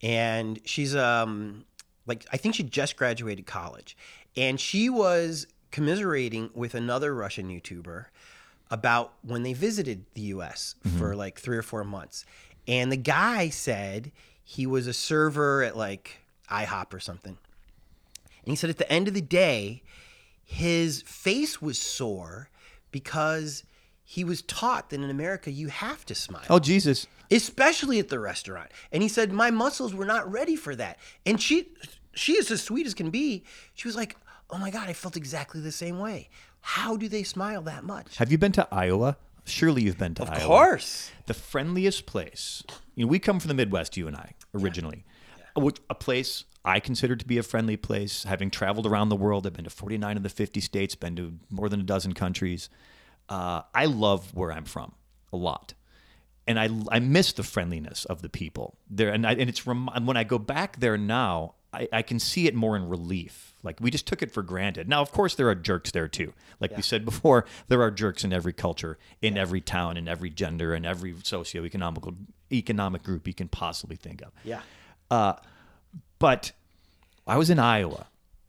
and 0.02 0.60
she's 0.64 0.94
um 0.96 1.64
like 2.06 2.26
I 2.32 2.36
think 2.36 2.54
she 2.56 2.64
just 2.64 2.96
graduated 2.96 3.46
college, 3.46 3.96
and 4.36 4.58
she 4.60 4.88
was 4.88 5.46
commiserating 5.70 6.50
with 6.54 6.74
another 6.74 7.14
Russian 7.14 7.48
YouTuber 7.48 8.06
about 8.70 9.12
when 9.22 9.42
they 9.42 9.52
visited 9.52 10.04
the 10.14 10.22
U.S. 10.22 10.74
Mm-hmm. 10.86 10.98
for 10.98 11.14
like 11.16 11.38
three 11.38 11.56
or 11.56 11.62
four 11.62 11.84
months, 11.84 12.24
and 12.66 12.90
the 12.92 12.96
guy 12.96 13.48
said 13.48 14.12
he 14.44 14.66
was 14.66 14.86
a 14.86 14.92
server 14.92 15.62
at 15.62 15.76
like 15.76 16.18
IHOP 16.50 16.92
or 16.94 17.00
something, 17.00 17.36
and 18.44 18.50
he 18.52 18.56
said 18.56 18.70
at 18.70 18.78
the 18.78 18.90
end 18.90 19.08
of 19.08 19.14
the 19.14 19.20
day, 19.20 19.82
his 20.44 21.02
face 21.02 21.60
was 21.62 21.78
sore 21.78 22.48
because 22.90 23.64
he 24.04 24.24
was 24.24 24.42
taught 24.42 24.90
that 24.90 25.00
in 25.00 25.08
America 25.08 25.50
you 25.50 25.68
have 25.68 26.04
to 26.04 26.14
smile, 26.14 26.44
Oh 26.50 26.58
Jesus. 26.58 27.06
especially 27.30 27.98
at 27.98 28.08
the 28.10 28.18
restaurant. 28.18 28.70
And 28.90 29.02
he 29.02 29.08
said 29.08 29.32
my 29.32 29.50
muscles 29.50 29.94
were 29.94 30.04
not 30.04 30.30
ready 30.30 30.54
for 30.56 30.76
that. 30.76 30.98
And 31.24 31.40
she 31.40 31.68
she 32.14 32.32
is 32.32 32.50
as 32.50 32.62
sweet 32.62 32.86
as 32.86 32.94
can 32.94 33.10
be. 33.10 33.44
She 33.74 33.88
was 33.88 33.96
like, 33.96 34.16
"Oh 34.50 34.58
my 34.58 34.70
god, 34.70 34.88
I 34.88 34.92
felt 34.92 35.16
exactly 35.16 35.60
the 35.60 35.72
same 35.72 35.98
way. 35.98 36.28
How 36.60 36.96
do 36.96 37.08
they 37.08 37.22
smile 37.22 37.62
that 37.62 37.84
much?" 37.84 38.16
Have 38.16 38.30
you 38.30 38.38
been 38.38 38.52
to 38.52 38.68
Iowa? 38.72 39.16
Surely 39.44 39.82
you've 39.82 39.98
been 39.98 40.14
to 40.14 40.22
Iowa. 40.24 40.36
Of 40.36 40.42
course. 40.42 41.10
the 41.26 41.34
friendliest 41.34 42.06
place. 42.06 42.62
You 42.94 43.04
know, 43.06 43.10
we 43.10 43.18
come 43.18 43.40
from 43.40 43.48
the 43.48 43.54
Midwest, 43.54 43.96
you 43.96 44.06
and 44.06 44.16
I, 44.16 44.34
originally. 44.54 45.04
Which 45.56 45.78
A 45.90 45.94
place 45.94 46.44
I 46.64 46.78
consider 46.80 47.16
to 47.16 47.26
be 47.26 47.38
a 47.38 47.42
friendly 47.42 47.76
place. 47.76 48.22
Having 48.24 48.50
traveled 48.50 48.86
around 48.86 49.08
the 49.08 49.16
world, 49.16 49.46
I've 49.46 49.52
been 49.52 49.64
to 49.64 49.70
49 49.70 50.16
of 50.16 50.22
the 50.22 50.28
50 50.28 50.60
states, 50.60 50.94
been 50.94 51.16
to 51.16 51.38
more 51.50 51.68
than 51.68 51.80
a 51.80 51.84
dozen 51.84 52.14
countries. 52.14 52.68
Uh, 53.28 53.62
I 53.74 53.86
love 53.86 54.32
where 54.34 54.52
I'm 54.52 54.64
from 54.64 54.92
a 55.32 55.36
lot. 55.36 55.74
And 56.46 56.58
I, 56.58 56.68
I 56.90 56.98
miss 57.00 57.32
the 57.32 57.42
friendliness 57.42 58.04
of 58.04 58.22
the 58.22 58.28
people 58.28 58.76
there. 58.88 59.10
And, 59.10 59.26
I, 59.26 59.32
and 59.32 59.48
it's 59.48 59.66
rem- 59.66 59.88
when 60.04 60.16
I 60.16 60.24
go 60.24 60.38
back 60.38 60.78
there 60.80 60.96
now, 60.98 61.54
I, 61.72 61.88
I 61.92 62.02
can 62.02 62.18
see 62.18 62.46
it 62.46 62.54
more 62.54 62.76
in 62.76 62.88
relief. 62.88 63.54
Like 63.62 63.80
we 63.80 63.90
just 63.90 64.06
took 64.06 64.22
it 64.22 64.30
for 64.30 64.42
granted. 64.42 64.88
Now, 64.88 65.00
of 65.00 65.12
course, 65.12 65.34
there 65.34 65.48
are 65.48 65.54
jerks 65.54 65.90
there 65.92 66.08
too. 66.08 66.32
Like 66.60 66.76
we 66.76 66.82
said 66.82 67.04
before, 67.04 67.44
there 67.68 67.82
are 67.82 67.90
jerks 67.90 68.24
in 68.24 68.32
every 68.32 68.52
culture, 68.52 68.98
in 69.20 69.38
every 69.38 69.60
town, 69.60 69.96
in 69.96 70.08
every 70.08 70.30
gender, 70.30 70.74
in 70.74 70.84
every 70.84 71.12
socioeconomical 71.14 72.16
economic 72.52 73.02
group 73.02 73.26
you 73.26 73.34
can 73.34 73.48
possibly 73.48 73.96
think 73.96 74.22
of. 74.22 74.32
Yeah. 74.44 74.60
Uh, 75.10 75.34
but 76.18 76.52
I 77.26 77.36
was 77.36 77.50
in 77.50 77.58
Iowa 77.58 78.06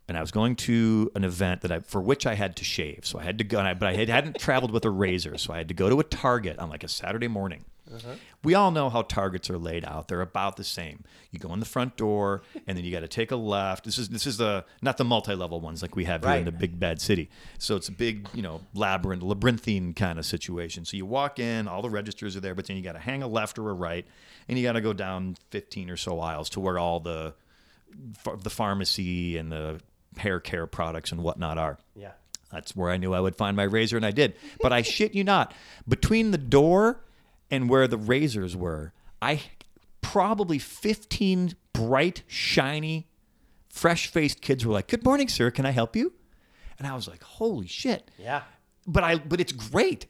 and 0.08 0.18
I 0.18 0.22
was 0.22 0.32
going 0.32 0.56
to 0.58 1.12
an 1.16 1.24
event 1.24 1.62
that 1.62 1.72
I 1.72 1.80
for 1.80 2.02
which 2.02 2.26
I 2.26 2.36
had 2.36 2.56
to 2.58 2.64
shave. 2.64 3.02
So 3.04 3.20
I 3.20 3.24
had 3.24 3.38
to 3.38 3.44
go, 3.44 3.60
and 3.60 3.68
I, 3.68 3.74
but 3.74 3.88
I 3.88 3.94
had, 3.94 4.10
hadn't 4.10 4.40
traveled 4.40 4.72
with 4.72 4.86
a 4.86 4.90
razor, 4.90 5.38
so 5.38 5.54
I 5.54 5.58
had 5.58 5.68
to 5.70 5.74
go 5.74 5.90
to 5.90 6.00
a 6.00 6.04
Target 6.04 6.60
on 6.60 6.70
like 6.70 6.84
a 6.84 6.88
Saturday 6.88 7.28
morning. 7.28 7.66
Mm-hmm. 7.94 8.14
We 8.44 8.56
all 8.56 8.72
know 8.72 8.90
how 8.90 9.04
Targets 9.04 9.50
are 9.50 9.58
laid 9.58 9.86
out; 9.86 10.08
they're 10.08 10.22
about 10.22 10.58
the 10.58 10.64
same. 10.64 11.04
You 11.32 11.40
go 11.40 11.54
in 11.54 11.60
the 11.60 11.66
front 11.66 11.96
door, 11.96 12.42
and 12.68 12.78
then 12.78 12.84
you 12.86 12.92
got 12.92 13.02
to 13.02 13.08
take 13.08 13.32
a 13.32 13.36
left. 13.36 13.86
This 13.86 13.98
is 13.98 14.10
this 14.10 14.26
is 14.26 14.38
the 14.38 14.66
not 14.82 14.98
the 14.98 15.06
multi-level 15.06 15.62
ones 15.62 15.82
like 15.82 15.96
we 15.96 16.06
have 16.06 16.24
here 16.24 16.34
in 16.34 16.46
the 16.46 16.52
big 16.52 16.80
bad 16.80 17.02
city. 17.02 17.30
So 17.58 17.76
it's 17.76 17.90
a 17.90 17.92
big, 17.92 18.28
you 18.34 18.42
know, 18.42 18.62
labyrinth, 18.74 19.24
labyrinthine 19.24 19.94
kind 19.94 20.20
of 20.20 20.26
situation. 20.26 20.86
So 20.86 20.98
you 20.98 21.06
walk 21.06 21.40
in, 21.40 21.68
all 21.68 21.82
the 21.82 21.90
registers 21.90 22.36
are 22.36 22.40
there, 22.42 22.56
but 22.56 22.68
then 22.68 22.78
you 22.78 22.84
got 22.84 22.94
to 22.94 23.00
hang 23.00 23.24
a 23.24 23.28
left 23.28 23.60
or 23.60 23.70
a 23.70 23.74
right, 23.74 24.06
and 24.48 24.58
you 24.58 24.64
got 24.64 24.74
to 24.74 24.82
go 24.82 24.94
down 24.94 25.38
15 25.52 25.90
or 25.90 25.98
so 25.98 26.20
aisles 26.20 26.50
to 26.52 26.60
where 26.60 26.80
all 26.80 27.00
the 27.00 27.34
the 28.42 28.50
pharmacy 28.50 29.38
and 29.38 29.52
the 29.52 29.80
hair 30.18 30.40
care 30.40 30.66
products 30.68 31.12
and 31.12 31.22
whatnot 31.22 31.58
are. 31.58 31.78
Yeah. 31.96 32.12
That's 32.52 32.76
where 32.76 32.92
I 32.92 32.98
knew 32.98 33.14
I 33.14 33.20
would 33.20 33.36
find 33.36 33.58
my 33.58 33.64
razor, 33.64 33.98
and 33.98 34.06
I 34.06 34.12
did. 34.12 34.36
But 34.62 34.72
I 34.72 34.84
shit 34.84 35.16
you 35.16 35.24
not, 35.24 35.54
between 35.88 36.32
the 36.32 36.38
door 36.38 37.00
and 37.52 37.70
where 37.70 37.88
the 37.88 37.98
razors 37.98 38.56
were, 38.56 38.94
I 39.22 39.42
probably 40.02 40.60
15 40.60 41.54
bright, 41.74 42.24
shiny, 42.28 43.08
fresh 43.70 44.08
faced 44.08 44.42
kids 44.42 44.66
were 44.66 44.74
like, 44.74 44.88
Good 44.88 45.04
morning, 45.04 45.28
sir. 45.28 45.52
Can 45.52 45.66
I 45.66 45.72
help 45.72 45.96
you? 45.96 46.14
And 46.78 46.88
I 46.88 46.96
was 46.96 47.08
like, 47.08 47.24
Holy 47.24 47.68
shit. 47.68 48.10
Yeah. 48.18 48.44
But 48.88 49.04
I 49.04 49.16
but 49.18 49.40
it's 49.40 49.52
great. 49.54 50.08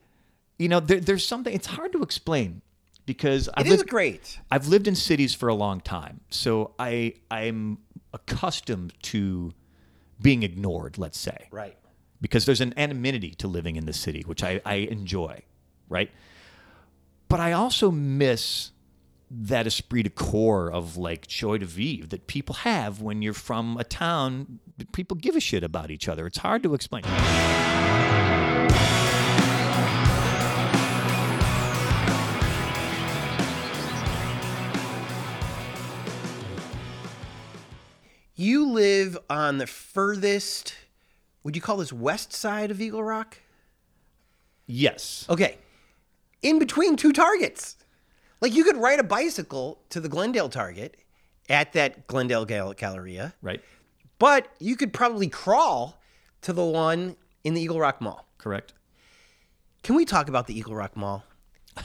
You 0.60 0.70
know, 0.70 0.80
there, 0.80 1.00
there's 1.00 1.25
something 1.25 1.54
it's 1.54 1.68
hard 1.68 1.92
to 1.94 2.02
explain 2.04 2.62
because 3.06 3.50
I've 3.56 3.66
It 3.66 3.72
is 3.74 3.78
lived- 3.80 3.90
great. 3.90 4.40
I've 4.50 4.68
lived 4.68 4.88
in 4.88 4.96
cities 4.96 5.34
for 5.34 5.50
a 5.50 5.54
long 5.56 5.82
time, 5.82 6.22
so 6.30 6.74
I 6.80 7.16
I'm 7.30 7.80
accustomed 8.13 8.94
to 9.04 9.52
being 10.22 10.44
ignored. 10.44 10.98
Let's 10.98 11.18
say, 11.20 11.48
Right. 11.52 11.75
because 12.22 12.46
there's 12.46 12.62
an 12.62 12.74
anonymity 12.78 13.32
to 13.36 13.48
living 13.48 13.75
in 13.75 13.86
the 13.86 13.94
city, 13.94 14.22
which 14.25 14.44
I, 14.44 14.62
I 14.66 14.75
enjoy, 14.75 15.42
right? 15.90 16.10
But 17.34 17.40
I 17.40 17.54
also 17.54 17.90
miss 17.90 18.70
that 19.32 19.66
esprit 19.66 20.04
de 20.04 20.12
corps 20.12 20.72
of 20.72 20.98
like 20.98 21.25
joie 21.25 21.58
de 21.58 21.66
vivre 21.66 22.06
that 22.10 22.28
people 22.28 22.54
have 22.54 23.02
when 23.02 23.24
you're 23.24 23.34
from 23.34 23.75
a 23.78 23.84
town. 23.84 24.60
that 24.78 24.92
People 24.92 25.18
give 25.18 25.36
a 25.36 25.40
shit 25.40 25.63
about 25.63 25.90
each 25.90 26.08
other. 26.08 26.28
It's 26.28 26.38
hard 26.38 26.62
to 26.62 26.75
explain. 26.75 27.02
You 38.36 38.70
live 38.70 39.18
on 39.28 39.58
the 39.58 39.66
furthest, 39.66 40.75
would 41.44 41.56
you 41.56 41.63
call 41.63 41.78
this 41.78 41.92
west 41.92 42.32
side 42.32 42.70
of 42.70 42.80
Eagle 42.80 43.04
Rock? 43.04 43.40
Yes. 44.68 45.25
Okay. 45.32 45.58
In 46.44 46.60
between 46.60 46.96
two 46.96 47.12
targets. 47.12 47.78
Like 48.42 48.54
you 48.54 48.64
could 48.64 48.78
ride 48.78 49.00
a 49.00 49.04
bicycle 49.04 49.82
to 49.90 50.00
the 50.00 50.10
Glendale 50.10 50.50
Target 50.50 50.98
at 51.50 51.74
that 51.74 52.08
Glendale 52.08 52.46
Gal- 52.46 52.74
Galleria, 52.74 53.34
Right. 53.42 53.62
but 54.20 54.48
you 54.60 54.76
could 54.76 54.92
probably 54.94 55.30
crawl 55.30 56.00
to 56.42 56.52
the 56.54 56.66
one 56.66 57.16
in 57.44 57.54
the 57.54 57.62
Eagle 57.62 57.80
Rock 57.80 58.02
Mall. 58.02 58.28
Correct. 58.38 58.74
Can 59.82 59.96
we 59.96 60.04
talk 60.06 60.28
about 60.30 60.48
the 60.48 60.58
Eagle 60.58 60.76
Rock 60.76 60.96
Mall? 60.98 61.24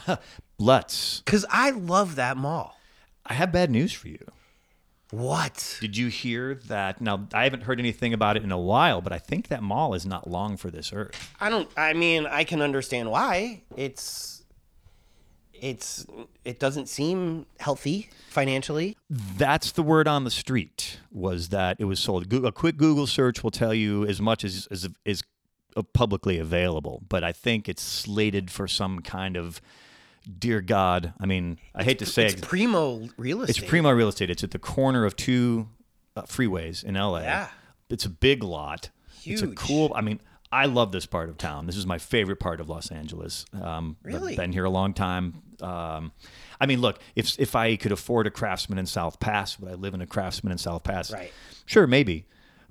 Let's. 0.59 1.21
Because 1.21 1.47
I 1.50 1.71
love 1.71 2.17
that 2.17 2.37
mall. 2.37 2.79
I 3.25 3.35
have 3.35 3.53
bad 3.53 3.71
news 3.71 3.93
for 3.93 4.09
you. 4.09 4.25
What? 5.11 5.79
Did 5.81 5.97
you 5.97 6.09
hear 6.09 6.57
that? 6.67 7.00
Now, 7.00 7.27
I 7.33 7.45
haven't 7.45 7.63
heard 7.63 7.78
anything 7.80 8.13
about 8.13 8.37
it 8.37 8.43
in 8.43 8.52
a 8.52 8.59
while, 8.59 9.00
but 9.00 9.13
I 9.13 9.19
think 9.19 9.49
that 9.49 9.63
mall 9.63 9.95
is 9.95 10.04
not 10.04 10.28
long 10.28 10.56
for 10.56 10.71
this 10.71 10.93
earth. 10.93 11.32
I 11.41 11.49
don't. 11.49 11.69
I 11.76 11.95
mean, 11.95 12.26
I 12.26 12.45
can 12.45 12.61
understand 12.61 13.11
why. 13.11 13.63
It's. 13.76 14.38
It's. 15.60 16.06
It 16.44 16.58
doesn't 16.58 16.88
seem 16.88 17.47
healthy 17.60 18.08
financially. 18.30 18.97
That's 19.10 19.73
the 19.73 19.82
word 19.82 20.08
on 20.08 20.25
the 20.25 20.30
street 20.30 20.99
was 21.12 21.49
that 21.50 21.76
it 21.78 21.84
was 21.84 22.00
sold. 22.00 22.32
A 22.32 22.52
quick 22.52 22.76
Google 22.76 23.06
search 23.06 23.42
will 23.42 23.50
tell 23.50 23.75
you 23.75 24.06
as 24.06 24.21
much 24.21 24.44
as 24.44 24.66
as 24.71 24.88
is 25.04 25.23
publicly 25.92 26.38
available, 26.38 27.02
but 27.08 27.23
I 27.23 27.32
think 27.32 27.68
it's 27.68 27.82
slated 27.82 28.50
for 28.50 28.66
some 28.66 29.00
kind 29.00 29.36
of 29.36 29.60
dear 30.38 30.60
God. 30.60 31.12
I 31.21 31.26
mean, 31.26 31.58
I 31.75 31.84
hate 31.84 31.99
to 32.00 32.06
say 32.06 32.25
It's 32.26 32.34
it, 32.34 32.42
primo 32.42 33.08
real 33.16 33.42
estate. 33.42 33.62
it's 33.62 33.68
primo 33.71 33.90
real 33.90 34.08
estate. 34.08 34.30
It's 34.30 34.42
at 34.42 34.50
the 34.50 34.58
corner 34.58 35.04
of 35.04 35.14
two 35.16 35.68
uh, 36.16 36.23
freeways 36.23 36.82
in 36.82 36.94
LA. 36.94 37.21
Yeah. 37.21 37.49
It's 37.90 38.04
a 38.04 38.10
big 38.10 38.42
lot. 38.42 38.90
It's 39.25 39.42
a 39.42 39.47
Huge. 39.47 39.56
cool. 39.56 39.92
I 39.94 40.00
mean, 40.00 40.21
I 40.50 40.67
love 40.67 40.93
this 40.93 41.06
part 41.06 41.28
of 41.28 41.37
town. 41.39 41.67
This 41.67 41.76
is 41.76 41.87
my 41.87 41.99
favorite 41.99 42.41
part 42.41 42.61
of 42.61 42.69
Los 42.69 42.91
Angeles. 42.91 43.45
Um, 43.61 43.97
Really? 44.02 44.32
I've 44.32 44.39
been 44.39 44.52
here 44.52 44.65
a 44.65 44.71
long 44.71 44.95
time. 44.95 45.43
Um, 45.61 46.13
I 46.61 46.67
mean, 46.67 46.80
look, 46.80 46.99
if 47.17 47.39
if 47.39 47.54
I 47.56 47.76
could 47.76 47.93
afford 47.93 48.26
a 48.26 48.30
Craftsman 48.30 48.78
in 48.78 48.87
South 48.87 49.21
Pas, 49.21 49.58
would 49.61 49.71
I 49.71 49.75
live 49.75 49.95
in 49.95 50.00
a 50.00 50.06
Craftsman 50.06 50.52
in 50.52 50.58
South 50.58 50.84
Pas? 50.84 51.13
Right. 51.13 51.32
Sure, 51.67 51.87
maybe. 51.87 52.26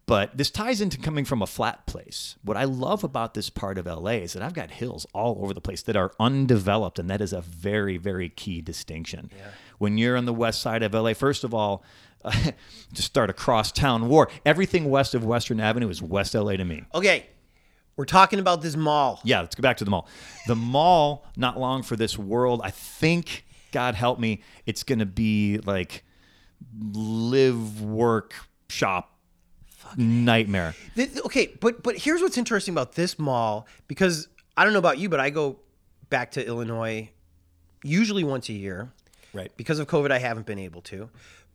But 0.07 0.37
this 0.37 0.49
ties 0.49 0.79
into 0.79 0.97
coming 0.97 1.25
from 1.25 1.41
a 1.41 1.45
flat 1.45 1.85
place. 1.85 2.37
What 2.41 2.55
I 2.55 2.63
love 2.63 3.03
about 3.03 3.33
this 3.33 3.49
part 3.49 3.77
of 3.77 3.85
LA 3.85 4.11
is 4.11 4.33
that 4.33 4.41
I've 4.41 4.53
got 4.53 4.71
hills 4.71 5.05
all 5.13 5.37
over 5.43 5.53
the 5.53 5.59
place 5.59 5.81
that 5.81 5.97
are 5.97 6.13
undeveloped, 6.17 6.97
and 6.97 7.09
that 7.09 7.19
is 7.19 7.33
a 7.33 7.41
very, 7.41 7.97
very 7.97 8.29
key 8.29 8.61
distinction. 8.61 9.29
Yeah. 9.37 9.47
When 9.79 9.97
you're 9.97 10.15
on 10.15 10.23
the 10.23 10.33
west 10.33 10.61
side 10.61 10.81
of 10.81 10.93
LA, 10.93 11.13
first 11.13 11.43
of 11.43 11.53
all, 11.53 11.83
to 12.23 13.01
start 13.01 13.29
a 13.29 13.33
cross-town 13.33 14.07
war, 14.07 14.29
everything 14.45 14.89
west 14.89 15.13
of 15.13 15.25
Western 15.25 15.59
Avenue 15.59 15.89
is 15.89 16.01
West 16.01 16.33
LA 16.33 16.53
to 16.55 16.63
me. 16.63 16.85
Okay, 16.95 17.27
we're 17.97 18.05
talking 18.05 18.39
about 18.39 18.61
this 18.61 18.75
mall. 18.75 19.19
Yeah, 19.23 19.41
let's 19.41 19.55
go 19.55 19.61
back 19.61 19.77
to 19.77 19.83
the 19.83 19.91
mall. 19.91 20.07
The 20.47 20.55
mall, 20.55 21.25
not 21.35 21.59
long 21.59 21.83
for 21.83 21.95
this 21.95 22.17
world. 22.17 22.61
I 22.63 22.69
think, 22.69 23.45
God 23.71 23.95
help 23.95 24.19
me, 24.19 24.41
it's 24.65 24.83
going 24.83 24.99
to 24.99 25.05
be 25.05 25.57
like 25.65 26.05
live, 26.79 27.81
work, 27.81 28.35
shop, 28.69 29.17
nightmare. 29.97 30.75
Th- 30.95 31.17
okay, 31.25 31.47
but 31.59 31.83
but 31.83 31.97
here's 31.97 32.21
what's 32.21 32.37
interesting 32.37 32.73
about 32.73 32.93
this 32.93 33.17
mall 33.17 33.67
because 33.87 34.27
I 34.55 34.63
don't 34.63 34.73
know 34.73 34.79
about 34.79 34.99
you, 34.99 35.09
but 35.09 35.19
I 35.19 35.29
go 35.29 35.59
back 36.09 36.31
to 36.31 36.45
Illinois 36.45 37.09
usually 37.83 38.23
once 38.23 38.49
a 38.49 38.53
year. 38.53 38.91
Right. 39.33 39.51
Because 39.57 39.79
of 39.79 39.87
COVID, 39.87 40.11
I 40.11 40.19
haven't 40.19 40.45
been 40.45 40.59
able 40.59 40.81
to. 40.83 41.09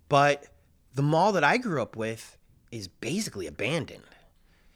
But 0.09 0.47
the 0.95 1.03
mall 1.03 1.33
that 1.33 1.45
I 1.45 1.57
grew 1.57 1.81
up 1.81 1.97
with 1.97 2.37
is 2.71 2.89
basically 2.89 3.47
abandoned. 3.47 4.03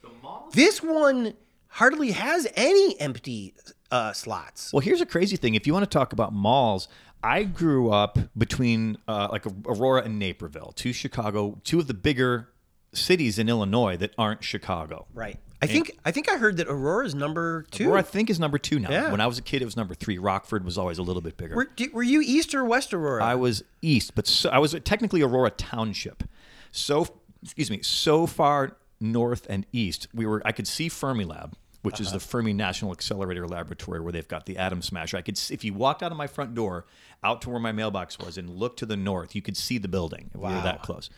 The 0.03 0.09
mall? 0.23 0.49
This 0.53 0.83
one 0.83 1.35
hardly 1.69 2.13
has 2.13 2.47
any 2.55 2.99
empty 3.01 3.55
uh, 3.91 4.13
slots. 4.13 4.73
Well, 4.73 4.81
here's 4.81 5.01
a 5.01 5.07
crazy 5.07 5.37
thing. 5.37 5.55
If 5.55 5.67
you 5.67 5.73
want 5.73 5.85
to 5.85 5.99
talk 5.99 6.13
about 6.13 6.33
malls, 6.33 6.89
I 7.23 7.45
grew 7.45 7.91
up 7.91 8.19
between 8.37 8.99
uh, 9.09 9.29
like 9.31 9.45
Aurora 9.67 10.03
and 10.03 10.19
Naperville, 10.19 10.73
two 10.75 10.93
Chicago, 10.93 11.61
two 11.65 11.79
of 11.79 11.87
the 11.87 11.95
bigger 11.95 12.49
cities 12.93 13.39
in 13.39 13.49
Illinois 13.49 13.97
that 13.97 14.13
aren't 14.17 14.43
Chicago. 14.45 15.07
Right. 15.15 15.39
I 15.63 15.67
think 15.67 15.99
I 16.05 16.13
think 16.13 16.31
I 16.31 16.37
heard 16.37 16.59
that 16.59 16.69
Aurora's 16.69 17.15
number 17.15 17.67
two. 17.71 17.89
Aurora, 17.89 18.01
I 18.01 18.03
think, 18.03 18.29
is 18.31 18.39
number 18.39 18.59
two 18.59 18.79
now. 18.79 18.91
Yeah. 18.91 19.11
When 19.11 19.21
I 19.21 19.27
was 19.27 19.39
a 19.39 19.43
kid, 19.43 19.63
it 19.63 19.65
was 19.65 19.77
number 19.77 19.95
three. 19.95 20.19
Rockford 20.19 20.65
was 20.65 20.77
always 20.77 20.99
a 20.99 21.03
little 21.03 21.23
bit 21.23 21.37
bigger. 21.37 21.57
Were, 21.57 21.69
were 21.93 22.03
you 22.03 22.21
East 22.21 22.55
or 22.55 22.65
West 22.65 22.93
Aurora? 22.93 23.25
I 23.25 23.35
was 23.35 23.65
east, 23.81 24.15
but 24.15 24.27
so, 24.27 24.51
I 24.51 24.59
was 24.59 24.77
technically 24.85 25.23
Aurora 25.23 25.51
Township. 25.51 26.25
So, 26.73 27.07
excuse 27.43 27.71
me, 27.71 27.81
so 27.83 28.27
far 28.27 28.77
north 29.01 29.47
and 29.49 29.67
east, 29.73 30.09
we 30.15 30.27
were. 30.27 30.43
I 30.45 30.53
could 30.53 30.67
see 30.67 30.89
Fermilab, 30.89 31.53
which 31.83 32.01
is 32.01 32.13
the 32.13 32.21
Fermi 32.21 32.53
National 32.53 32.93
Accelerator 32.93 33.47
Laboratory, 33.47 34.01
where 34.01 34.13
they've 34.13 34.27
got 34.29 34.47
the 34.47 34.57
atom 34.59 34.83
smasher. 34.83 35.17
I 35.17 35.23
could, 35.23 35.37
see, 35.39 35.55
if 35.55 35.65
you 35.65 35.73
walked 35.75 36.03
out 36.03 36.11
of 36.13 36.19
my 36.19 36.27
front 36.27 36.55
door, 36.55 36.87
out 37.23 37.43
to 37.43 37.51
where 37.51 37.61
my 37.61 37.73
mailbox 37.73 38.19
was, 38.19 38.37
and 38.39 38.51
looked 38.51 38.79
to 38.81 38.87
the 38.87 38.97
north, 38.97 39.35
you 39.35 39.43
could 39.43 39.57
see 39.57 39.79
the 39.79 39.89
building. 39.89 40.31
We 40.35 40.41
were 40.41 40.49
Wow. 40.49 40.63
that 40.63 40.83
close. 40.83 41.11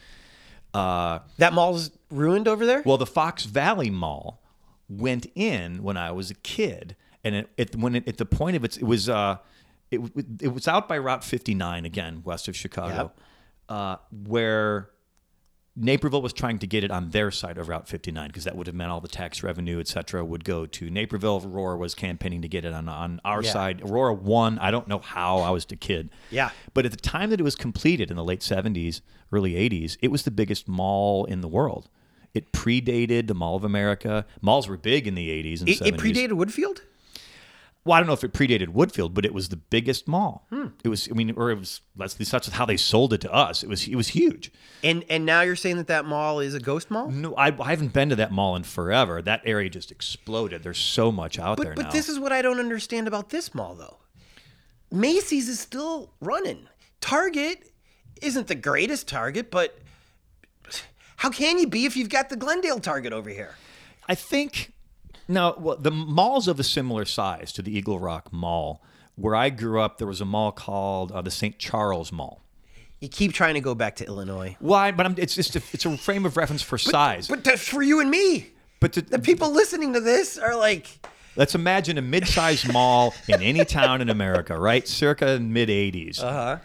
Uh, 0.74 1.20
that 1.38 1.54
mall's 1.54 1.90
ruined 2.10 2.46
over 2.46 2.66
there. 2.66 2.82
well, 2.84 2.98
the 2.98 3.06
Fox 3.06 3.44
Valley 3.46 3.88
Mall 3.90 4.42
went 4.88 5.26
in 5.34 5.82
when 5.82 5.96
I 5.96 6.12
was 6.12 6.30
a 6.30 6.34
kid, 6.34 6.94
and 7.24 7.34
it, 7.34 7.48
it 7.56 7.76
when 7.76 7.94
it, 7.94 8.06
at 8.08 8.18
the 8.18 8.26
point 8.26 8.54
of 8.56 8.64
its, 8.64 8.76
it 8.76 8.84
was 8.84 9.08
uh, 9.08 9.38
it 9.90 10.00
it 10.42 10.48
was 10.48 10.68
out 10.68 10.86
by 10.88 10.98
Route 10.98 11.24
59 11.24 11.84
again, 11.86 12.20
west 12.24 12.48
of 12.48 12.54
Chicago, 12.56 12.94
Yep. 12.94 13.20
uh, 13.70 13.96
where 14.26 14.90
Naperville 15.80 16.22
was 16.22 16.32
trying 16.32 16.58
to 16.58 16.66
get 16.66 16.84
it 16.84 16.90
on 16.90 17.10
their 17.10 17.30
side 17.30 17.58
of 17.58 17.68
Route 17.68 17.86
59 17.88 18.26
because 18.28 18.44
that 18.44 18.56
would 18.56 18.66
have 18.66 18.74
meant 18.76 18.90
all 18.90 19.00
the 19.00 19.08
tax 19.08 19.42
revenue, 19.42 19.78
et 19.80 19.88
cetera, 19.88 20.24
would 20.24 20.44
go 20.44 20.66
to 20.66 20.90
Naperville. 20.90 21.42
Aurora 21.44 21.76
was 21.76 21.94
campaigning 21.94 22.42
to 22.42 22.48
get 22.48 22.64
it 22.64 22.72
on, 22.72 22.88
on 22.88 23.20
our 23.24 23.42
Yeah. 23.42 23.52
side. 23.52 23.82
Aurora 23.82 24.14
won. 24.14 24.58
I 24.58 24.70
don't 24.70 24.88
know 24.88 24.98
how. 24.98 25.38
I 25.38 25.50
was 25.50 25.66
a 25.70 25.76
kid. 25.76 26.10
Yeah. 26.30 26.50
But 26.74 26.84
at 26.84 26.90
the 26.90 26.96
time 26.96 27.30
that 27.30 27.40
it 27.40 27.44
was 27.44 27.54
completed 27.56 28.10
in 28.10 28.16
the 28.16 28.24
late 28.24 28.40
70s, 28.40 29.00
early 29.32 29.52
80s, 29.54 29.96
it 30.02 30.10
was 30.10 30.22
the 30.24 30.30
biggest 30.30 30.68
mall 30.68 31.24
in 31.24 31.40
the 31.40 31.48
world. 31.48 31.88
It 32.34 32.52
predated 32.52 33.26
the 33.26 33.34
Mall 33.34 33.56
of 33.56 33.64
America. 33.64 34.26
Malls 34.42 34.68
were 34.68 34.76
big 34.76 35.06
in 35.06 35.14
the 35.14 35.28
80s 35.30 35.60
and 35.60 35.68
It, 35.68 35.78
70s. 35.80 35.86
it 35.86 35.96
predated 35.96 36.32
Woodfield. 36.32 36.80
Well, 37.88 37.96
I 37.96 38.00
don't 38.00 38.06
know 38.06 38.12
if 38.12 38.22
it 38.22 38.34
predated 38.34 38.68
Woodfield, 38.68 39.14
but 39.14 39.24
it 39.24 39.32
was 39.32 39.48
the 39.48 39.56
biggest 39.56 40.06
mall. 40.06 40.46
Hmm. 40.50 40.66
It 40.84 40.88
was, 40.88 41.08
I 41.10 41.14
mean, 41.14 41.32
or 41.38 41.50
it 41.50 41.58
was. 41.58 41.80
Let's 41.96 42.12
That's 42.12 42.30
that's 42.30 42.48
how 42.48 42.66
they 42.66 42.76
sold 42.76 43.14
it 43.14 43.22
to 43.22 43.32
us. 43.32 43.62
It 43.62 43.68
was, 43.70 43.88
it 43.88 43.96
was 43.96 44.08
huge. 44.08 44.52
And 44.84 45.06
and 45.08 45.24
now 45.24 45.40
you're 45.40 45.56
saying 45.56 45.78
that 45.78 45.86
that 45.86 46.04
mall 46.04 46.38
is 46.40 46.52
a 46.52 46.60
ghost 46.60 46.90
mall? 46.90 47.10
No, 47.10 47.34
I, 47.34 47.46
I 47.58 47.70
haven't 47.70 47.94
been 47.94 48.10
to 48.10 48.16
that 48.16 48.30
mall 48.30 48.56
in 48.56 48.64
forever. 48.64 49.22
That 49.22 49.40
area 49.46 49.70
just 49.70 49.90
exploded. 49.90 50.62
There's 50.62 50.78
so 50.78 51.10
much 51.10 51.38
out 51.38 51.56
there 51.56 51.70
But 51.70 51.76
but 51.76 51.82
now. 51.86 51.90
this 51.92 52.10
is 52.10 52.20
what 52.20 52.30
I 52.30 52.42
don't 52.42 52.58
understand 52.60 53.08
about 53.08 53.30
this 53.30 53.54
mall 53.54 53.74
though. 53.74 53.96
Macy's 54.92 55.48
is 55.48 55.58
still 55.58 56.12
running. 56.20 56.68
Target 57.00 57.72
isn't 58.20 58.48
the 58.48 58.54
greatest 58.54 59.08
Target, 59.08 59.50
but 59.50 59.78
how 61.16 61.30
can 61.30 61.58
you 61.58 61.66
be 61.66 61.86
if 61.86 61.96
you've 61.96 62.10
got 62.10 62.28
the 62.28 62.36
Glendale 62.36 62.80
Target 62.80 63.14
over 63.14 63.30
here? 63.30 63.54
I 64.06 64.14
think 64.14 64.72
no. 65.28 65.54
Well, 65.58 65.76
the 65.76 65.90
malls 65.90 66.48
of 66.48 66.58
a 66.58 66.64
similar 66.64 67.04
size 67.04 67.52
to 67.52 67.62
the 67.62 67.76
Eagle 67.76 67.98
Rock 67.98 68.32
Mall. 68.32 68.82
Where 69.16 69.34
I 69.34 69.50
grew 69.50 69.80
up, 69.80 69.98
there 69.98 70.06
was 70.06 70.20
a 70.20 70.24
mall 70.24 70.52
called 70.52 71.10
uh, 71.10 71.20
the 71.22 71.30
St. 71.32 71.58
Charles 71.58 72.12
Mall. 72.12 72.40
You 73.00 73.08
keep 73.08 73.32
trying 73.32 73.54
to 73.54 73.60
go 73.60 73.74
back 73.74 73.96
to 73.96 74.06
Illinois. 74.06 74.56
Why? 74.60 74.92
But 74.92 75.06
I'm, 75.06 75.14
it's 75.18 75.34
just 75.34 75.56
a, 75.56 75.62
it's 75.72 75.84
a 75.84 75.96
frame 75.96 76.24
of 76.24 76.36
reference 76.36 76.62
for 76.62 76.78
size. 76.78 77.26
But 77.26 77.42
that's 77.42 77.66
for 77.66 77.82
you 77.82 77.98
and 78.00 78.10
me. 78.10 78.50
But 78.78 78.92
to, 78.92 79.02
The 79.02 79.18
people 79.18 79.50
listening 79.52 79.92
to 79.94 80.00
this 80.00 80.38
are 80.38 80.54
like, 80.56 80.86
let's 81.34 81.56
imagine 81.56 81.98
a 81.98 82.02
mid-sized 82.02 82.72
mall 82.72 83.12
in 83.28 83.42
any 83.42 83.64
town 83.64 84.00
in 84.00 84.08
America, 84.08 84.56
right? 84.56 84.86
Circa 84.86 85.40
mid 85.40 85.68
80s. 85.68 86.22
uh 86.22 86.32
huh. 86.32 86.58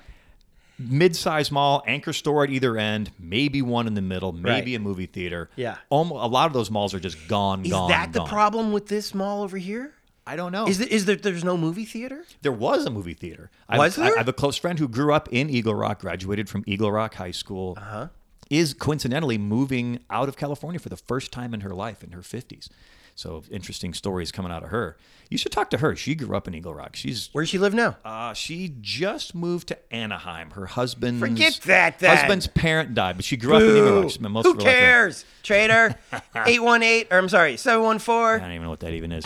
Mid-sized 0.89 1.52
mall, 1.52 1.84
anchor 1.88 2.13
store 2.13 2.43
at 2.43 2.50
either 2.50 2.78
end, 2.78 3.12
maybe 3.19 3.62
one 3.62 3.88
in 3.88 3.93
the 3.93 4.02
middle, 4.02 4.32
maybe 4.32 4.72
Right. 4.72 4.76
a 4.76 4.80
movie 4.80 5.06
theater. 5.06 5.50
Yeah. 5.56 5.78
Almo- 5.89 6.15
a 6.24 6.28
lot 6.28 6.48
of 6.48 6.54
those 6.54 6.69
malls 6.72 6.93
are 6.93 7.00
just 7.00 7.28
gone, 7.28 7.65
Is 7.65 7.72
gone, 7.72 7.89
that 7.89 8.13
the 8.13 8.19
gone. 8.19 8.28
problem 8.30 8.72
with 8.72 8.88
this 8.88 9.13
mall 9.13 9.43
over 9.43 9.58
here? 9.58 9.93
I 10.26 10.36
don't 10.38 10.52
know. 10.54 10.67
Is 10.67 10.78
there, 10.78 10.88
is 10.88 11.04
there 11.06 11.15
there's 11.17 11.43
no 11.43 11.58
movie 11.58 11.84
theater? 11.86 12.24
there 12.43 12.52
was 12.54 12.86
a 12.86 12.89
movie 12.89 13.13
theater. 13.13 13.52
I, 13.67 13.78
Was 13.78 13.98
I, 14.00 14.06
there? 14.06 14.15
I 14.15 14.17
have 14.19 14.28
a 14.30 14.34
close 14.34 14.56
friend 14.56 14.80
who 14.80 14.88
grew 14.88 15.13
up 15.13 15.28
in 15.34 15.50
Eagle 15.50 15.76
Rock, 15.76 16.00
graduated 16.00 16.48
from 16.50 16.63
Eagle 16.65 16.91
Rock 16.91 17.15
High 17.15 17.32
School. 17.32 17.74
Uh-huh. 17.78 18.08
Is 18.50 18.74
coincidentally 18.74 19.38
moving 19.38 20.00
out 20.10 20.30
of 20.30 20.38
California 20.38 20.80
for 20.80 20.89
the 20.89 20.98
first 20.98 21.32
time 21.32 21.54
in 21.54 21.62
her 21.62 21.72
life 21.74 22.04
in 22.04 22.12
her 22.12 22.22
50s. 22.22 22.69
So 23.15 23.43
interesting 23.52 23.93
stories 23.93 24.32
coming 24.32 24.52
out 24.52 24.63
of 24.63 24.69
her. 24.69 24.97
You 25.30 25.38
should 25.38 25.52
talk 25.52 25.69
to 25.71 25.78
her. 25.78 25.95
She 25.95 26.15
grew 26.15 26.36
up 26.36 26.47
in 26.47 26.56
Eagle 26.56 26.73
Rock. 26.73 26.95
She's 26.95 27.30
Where's 27.32 27.49
she 27.49 27.58
live 27.60 27.73
now? 27.73 27.97
uh, 28.04 28.34
she 28.34 28.73
just 28.82 29.34
moved 29.36 29.67
to 29.69 29.93
Anaheim. 29.93 30.52
Her 30.52 30.65
husband's 30.65 31.19
Forget 31.19 31.60
that, 31.65 31.99
then. 31.99 32.17
husband's 32.17 32.47
parent 32.47 32.93
died, 32.95 33.15
but 33.15 33.26
she 33.26 33.38
grew 33.38 33.56
up 33.56 33.62
in 33.62 33.69
Eagle 33.78 33.95
Rock. 34.02 34.04
She 34.10 34.15
spent 34.15 34.32
most 34.32 34.45
Who 34.45 34.52
of 34.52 34.58
her 34.58 34.63
life 34.63 34.73
cares? 34.76 35.26
Trader, 35.43 35.95
818, 36.36 37.08
or 37.12 37.17
I'm 37.19 37.30
sorry, 37.30 37.58
seven 37.58 37.84
one 37.84 37.99
four. 37.99 38.36
I 38.36 38.39
don't 38.39 38.52
even 38.52 38.63
know 38.63 38.69
what 38.69 38.80
that 38.82 38.93
even 38.93 39.12
is. 39.12 39.26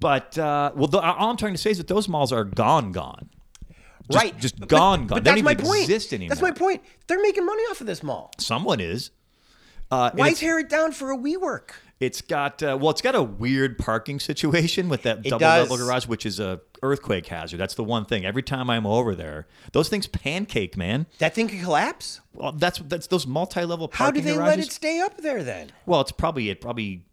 But 0.00 0.36
uh, 0.38 0.72
well, 0.74 0.88
the, 0.88 0.98
all 1.00 1.30
I'm 1.30 1.36
trying 1.36 1.52
to 1.54 1.58
say 1.58 1.70
is 1.70 1.78
that 1.78 1.88
those 1.88 2.08
malls 2.08 2.32
are 2.32 2.44
gone, 2.44 2.92
gone. 2.92 3.28
Just- 4.10 4.24
right. 4.24 4.38
just 4.38 4.58
But- 4.58 4.68
gone, 4.68 5.06
but 5.06 5.14
gone. 5.16 5.22
They 5.24 5.30
that's 5.30 5.42
my 5.44 5.54
point. 5.54 6.12
anymore. 6.12 6.28
That's 6.30 6.42
my 6.42 6.50
point. 6.50 6.82
They're 7.06 7.22
making 7.22 7.46
money 7.46 7.62
off 7.64 7.80
of 7.80 7.86
this 7.86 8.02
mall. 8.02 8.32
Someone 8.38 8.80
is. 8.80 9.10
Uh, 9.90 10.10
Why 10.14 10.32
tear 10.32 10.58
it 10.58 10.68
down 10.70 10.92
for 10.92 11.12
a 11.12 11.16
WeWork? 11.16 11.70
It's 12.02 12.20
got 12.20 12.60
uh, 12.64 12.76
well, 12.80 12.90
it's 12.90 13.00
got 13.00 13.14
a 13.14 13.22
weird 13.22 13.78
parking 13.78 14.18
situation 14.18 14.88
with 14.88 15.02
that 15.02 15.18
It 15.24 15.30
double 15.30 15.46
level 15.46 15.76
garage, 15.76 16.08
which 16.08 16.26
is 16.26 16.40
a 16.40 16.60
earthquake 16.82 17.26
hazard. 17.28 17.58
That's 17.58 17.76
the 17.76 17.84
one 17.84 18.04
thing. 18.06 18.26
Every 18.26 18.42
time 18.42 18.68
I'm 18.68 18.84
over 18.86 19.14
there, 19.14 19.46
those 19.70 19.88
things 19.88 20.08
pancake, 20.08 20.76
man. 20.76 21.06
That 21.18 21.32
thing 21.32 21.46
could 21.46 21.60
collapse? 21.60 22.20
Well, 22.34 22.50
that's 22.50 22.80
that's 22.80 23.06
those 23.06 23.24
multi-level 23.24 23.90
How 23.92 24.10
do 24.10 24.20
they 24.20 24.34
garages. 24.34 24.56
let 24.56 24.58
it 24.66 24.72
stay 24.72 25.00
up 25.00 25.18
there 25.18 25.44
then? 25.44 25.70
Well, 25.86 26.00
it's 26.00 26.10
probably 26.10 26.50
it 26.50 26.60
probably 26.60 27.04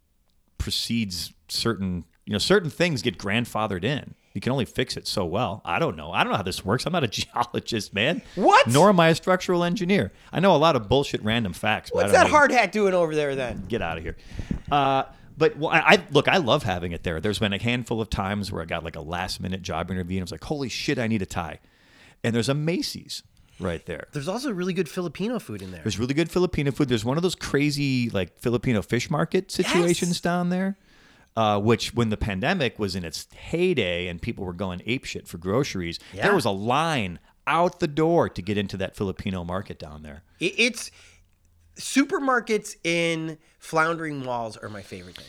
precedes 0.58 1.32
certain 1.48 2.04
you 2.26 2.32
know 2.32 2.38
certain 2.38 2.68
things 2.68 3.00
get 3.00 3.16
grandfathered 3.16 3.84
in. 3.84 4.16
You 4.32 4.40
can 4.40 4.52
only 4.52 4.64
fix 4.64 4.96
it 4.96 5.08
so 5.08 5.24
well. 5.24 5.60
I 5.64 5.78
don't 5.80 5.96
know. 5.96 6.12
I 6.12 6.22
don't 6.22 6.30
know 6.32 6.36
how 6.36 6.42
this 6.44 6.64
works. 6.64 6.86
I'm 6.86 6.92
not 6.92 7.02
a 7.02 7.08
geologist, 7.08 7.92
man. 7.92 8.22
What? 8.36 8.66
Nor 8.68 8.90
am 8.90 9.00
I 9.00 9.08
a 9.08 9.14
structural 9.14 9.64
engineer. 9.64 10.12
I 10.32 10.38
know 10.40 10.54
a 10.54 10.58
lot 10.58 10.76
of 10.76 10.88
bullshit 10.88 11.22
random 11.24 11.52
facts. 11.52 11.90
But 11.92 11.98
I 11.98 12.02
What's 12.02 12.12
that 12.12 12.30
hard 12.30 12.52
hat 12.52 12.70
doing 12.72 12.94
over 12.94 13.14
there 13.14 13.34
then? 13.34 13.64
Get 13.68 13.82
out 13.82 13.98
of 13.98 14.04
here. 14.04 14.16
Uh, 14.70 15.04
but 15.36 15.56
well, 15.56 15.70
I, 15.70 15.78
I 15.80 16.02
look. 16.12 16.28
I 16.28 16.36
love 16.36 16.62
having 16.62 16.92
it 16.92 17.02
there. 17.02 17.20
There's 17.20 17.38
been 17.38 17.52
a 17.52 17.60
handful 17.62 18.00
of 18.00 18.10
times 18.10 18.52
where 18.52 18.62
I 18.62 18.66
got 18.66 18.84
like 18.84 18.96
a 18.96 19.00
last 19.00 19.40
minute 19.40 19.62
job 19.62 19.90
interview 19.90 20.18
and 20.18 20.22
I 20.22 20.24
was 20.24 20.32
like, 20.32 20.44
"Holy 20.44 20.68
shit, 20.68 20.98
I 20.98 21.06
need 21.06 21.22
a 21.22 21.26
tie." 21.26 21.58
And 22.22 22.34
there's 22.34 22.50
a 22.50 22.54
Macy's 22.54 23.22
right 23.58 23.84
there. 23.86 24.06
There's 24.12 24.28
also 24.28 24.52
really 24.52 24.74
good 24.74 24.88
Filipino 24.88 25.38
food 25.38 25.62
in 25.62 25.70
there. 25.70 25.80
There's 25.82 25.98
really 25.98 26.14
good 26.14 26.30
Filipino 26.30 26.70
food. 26.70 26.88
There's 26.88 27.04
one 27.04 27.16
of 27.16 27.22
those 27.22 27.34
crazy 27.34 28.10
like 28.10 28.38
Filipino 28.38 28.82
fish 28.82 29.10
market 29.10 29.50
situations 29.50 30.10
Yes. 30.10 30.20
down 30.20 30.50
there, 30.50 30.76
uh, 31.40 31.58
which 31.70 31.94
when 31.94 32.08
the 32.10 32.16
pandemic 32.16 32.78
was 32.78 32.92
in 32.94 33.04
its 33.04 33.26
heyday 33.50 34.08
and 34.08 34.20
people 34.20 34.44
were 34.44 34.52
going 34.66 34.80
apeshit 34.80 35.26
for 35.26 35.38
groceries, 35.38 35.98
Yeah. 36.12 36.22
there 36.24 36.34
was 36.34 36.44
a 36.44 36.50
line 36.74 37.18
out 37.46 37.80
the 37.80 37.88
door 37.88 38.28
to 38.28 38.42
get 38.42 38.56
into 38.58 38.76
that 38.76 38.94
Filipino 38.96 39.42
market 39.44 39.78
down 39.78 40.02
there. 40.02 40.22
It's 40.40 40.90
supermarkets 41.76 42.76
in 42.84 43.38
floundering 43.58 44.22
malls 44.22 44.56
are 44.56 44.68
my 44.68 44.82
favorite 44.82 45.16
thing 45.16 45.26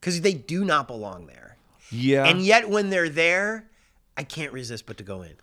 because 0.00 0.20
they 0.22 0.34
do 0.34 0.64
not 0.64 0.86
belong 0.86 1.26
there. 1.26 1.56
Yeah, 1.90 2.24
And 2.26 2.42
yet 2.42 2.68
when 2.68 2.90
they're 2.90 3.08
there, 3.08 3.70
I 4.16 4.22
can't 4.24 4.52
resist 4.52 4.86
but 4.86 4.96
to 4.98 5.04
go 5.04 5.22
in. 5.22 5.34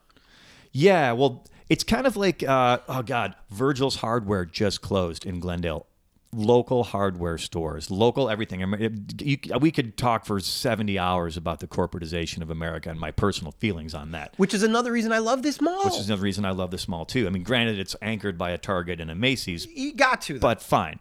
yeah. 0.72 1.12
Well, 1.14 1.46
it's 1.70 1.84
kind 1.84 2.06
of 2.06 2.16
like 2.16 2.44
uh, 2.44 2.78
oh 2.88 3.02
god, 3.02 3.34
Virgil's 3.50 3.96
Hardware 3.98 4.46
just 4.46 4.82
closed 4.82 5.26
in 5.26 5.40
Glendale. 5.40 5.88
Local 6.36 6.84
hardware 6.84 7.38
stores, 7.38 7.90
local 7.90 8.30
everything. 8.30 8.62
I 8.62 8.66
mean, 8.66 9.08
you, 9.22 9.38
we 9.62 9.72
could 9.72 9.96
talk 9.96 10.26
for 10.26 10.40
70 10.40 11.00
hours 11.00 11.38
about 11.38 11.62
the 11.62 11.68
corporatization 11.68 12.42
of 12.42 12.50
America 12.50 12.90
and 12.90 13.00
my 13.00 13.12
personal 13.12 13.54
feelings 13.54 13.94
on 13.94 14.12
that. 14.12 14.34
Which 14.38 14.54
is 14.54 14.62
another 14.62 14.92
reason 14.92 15.14
I 15.14 15.20
love 15.20 15.44
this 15.44 15.62
mall. 15.62 15.86
which 15.86 15.98
is 15.98 16.08
another 16.10 16.24
reason 16.24 16.44
I 16.44 16.52
love 16.52 16.72
this 16.72 16.88
mall 16.88 17.06
too. 17.06 17.26
I 17.26 17.30
mean, 17.30 17.44
granted, 17.44 17.80
it's 17.80 17.96
anchored 18.02 18.38
by 18.38 18.52
a 18.52 18.58
Target 18.58 19.00
and 19.00 19.10
a 19.10 19.16
Macy's, 19.16 19.66
you 19.68 19.94
got 19.94 20.22
to. 20.24 20.34
Though. 20.34 20.40
but 20.40 20.62
fine. 20.62 21.00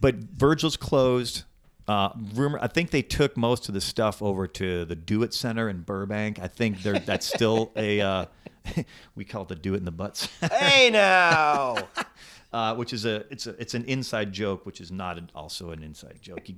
But 0.00 0.14
Virgil's 0.16 0.78
closed. 0.78 1.44
Uh, 1.90 2.12
rumor, 2.34 2.58
I 2.62 2.68
think 2.68 2.90
they 2.90 3.02
took 3.02 3.36
most 3.36 3.68
of 3.68 3.74
the 3.74 3.80
stuff 3.80 4.22
over 4.22 4.46
to 4.46 4.84
the 4.84 4.94
Do 4.94 5.22
It 5.24 5.34
Center 5.34 5.68
in 5.68 5.82
Burbank. 5.82 6.38
I 6.38 6.46
think 6.46 6.82
they're, 6.82 6.98
that's 7.00 7.26
still 7.26 7.72
a 7.74 8.00
uh, 8.00 8.24
we 9.16 9.24
call 9.24 9.42
it 9.42 9.48
the 9.48 9.54
Do 9.56 9.74
It 9.74 9.78
in 9.78 9.84
the 9.84 9.90
Butts, 9.90 10.28
hey 10.52 10.90
now. 10.90 11.76
uh, 12.52 12.74
which 12.76 12.92
is 12.92 13.04
a 13.06 13.24
it's 13.32 13.46
a 13.48 13.60
it's 13.60 13.74
an 13.74 13.84
inside 13.86 14.32
joke, 14.32 14.66
which 14.66 14.80
is 14.80 14.92
not 14.92 15.18
an, 15.18 15.30
also 15.34 15.70
an 15.70 15.82
inside 15.82 16.18
joke. 16.22 16.48
You- 16.48 16.56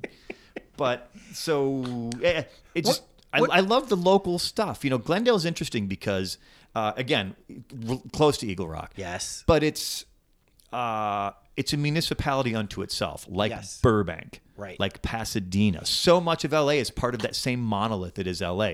But 0.77 1.11
so 1.33 2.11
eh, 2.23 2.42
it 2.75 2.85
just 2.85 3.03
I, 3.33 3.38
I 3.40 3.61
love 3.61 3.88
the 3.88 3.97
local 3.97 4.38
stuff. 4.38 4.85
You 4.85 4.90
know, 4.90 4.99
Glendale 4.99 5.37
is 5.37 5.45
interesting 5.47 5.87
because 5.87 6.37
uh, 6.75 6.92
again, 6.97 7.37
r- 7.88 8.03
close 8.12 8.37
to 8.38 8.47
Eagle 8.47 8.68
Rock. 8.68 8.92
yes. 8.97 9.45
but 9.47 9.62
it's 9.62 10.05
uh, 10.73 11.31
it's 11.57 11.73
a 11.73 11.77
municipality 11.77 12.55
unto 12.55 12.83
itself, 12.83 13.27
like 13.29 13.51
Yes. 13.51 13.79
Burbank, 13.83 14.40
Right. 14.62 14.79
like 14.81 15.03
Pasadena. 15.03 15.85
So 15.85 16.20
much 16.20 16.44
of 16.44 16.53
LA 16.53 16.79
is 16.85 16.90
part 16.90 17.14
of 17.14 17.20
that 17.22 17.35
same 17.35 17.61
monolith 17.61 18.14
that 18.14 18.27
is 18.27 18.40
LA. 18.40 18.72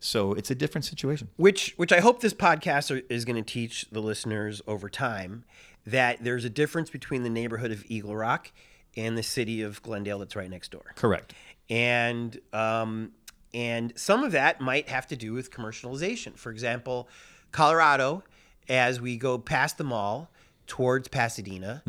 So 0.00 0.32
it's 0.32 0.50
a 0.50 0.54
different 0.54 0.84
situation. 0.84 1.28
Which 1.36 1.74
which 1.76 1.92
I 1.92 2.00
hope 2.00 2.20
this 2.20 2.34
podcast 2.34 2.94
are, 2.94 3.02
is 3.08 3.24
going 3.24 3.36
to 3.36 3.42
teach 3.42 3.86
the 3.90 4.00
listeners 4.00 4.62
over 4.66 4.88
time 4.88 5.44
that 5.86 6.22
there's 6.22 6.44
a 6.44 6.50
difference 6.50 6.90
between 6.90 7.22
the 7.22 7.30
neighborhood 7.30 7.70
of 7.72 7.84
Eagle 7.88 8.16
Rock 8.16 8.50
and 8.96 9.16
the 9.16 9.22
city 9.22 9.62
of 9.62 9.82
Glendale 9.82 10.18
that's 10.18 10.34
right 10.36 10.50
next 10.50 10.70
door. 10.70 10.92
Correct. 10.96 11.32
and 11.70 12.38
um, 12.52 13.12
and 13.54 13.92
some 13.96 14.22
of 14.24 14.32
that 14.32 14.60
might 14.60 14.88
have 14.88 15.06
to 15.08 15.16
do 15.16 15.32
with 15.32 15.50
commercialization. 15.50 16.36
For 16.36 16.50
example, 16.50 17.08
Colorado, 17.52 18.22
as 18.68 19.00
we 19.00 19.16
go 19.16 19.38
past 19.38 19.78
the 19.78 19.84
mall 19.84 20.30
towards 20.66 21.08
Pasadena, 21.08 21.82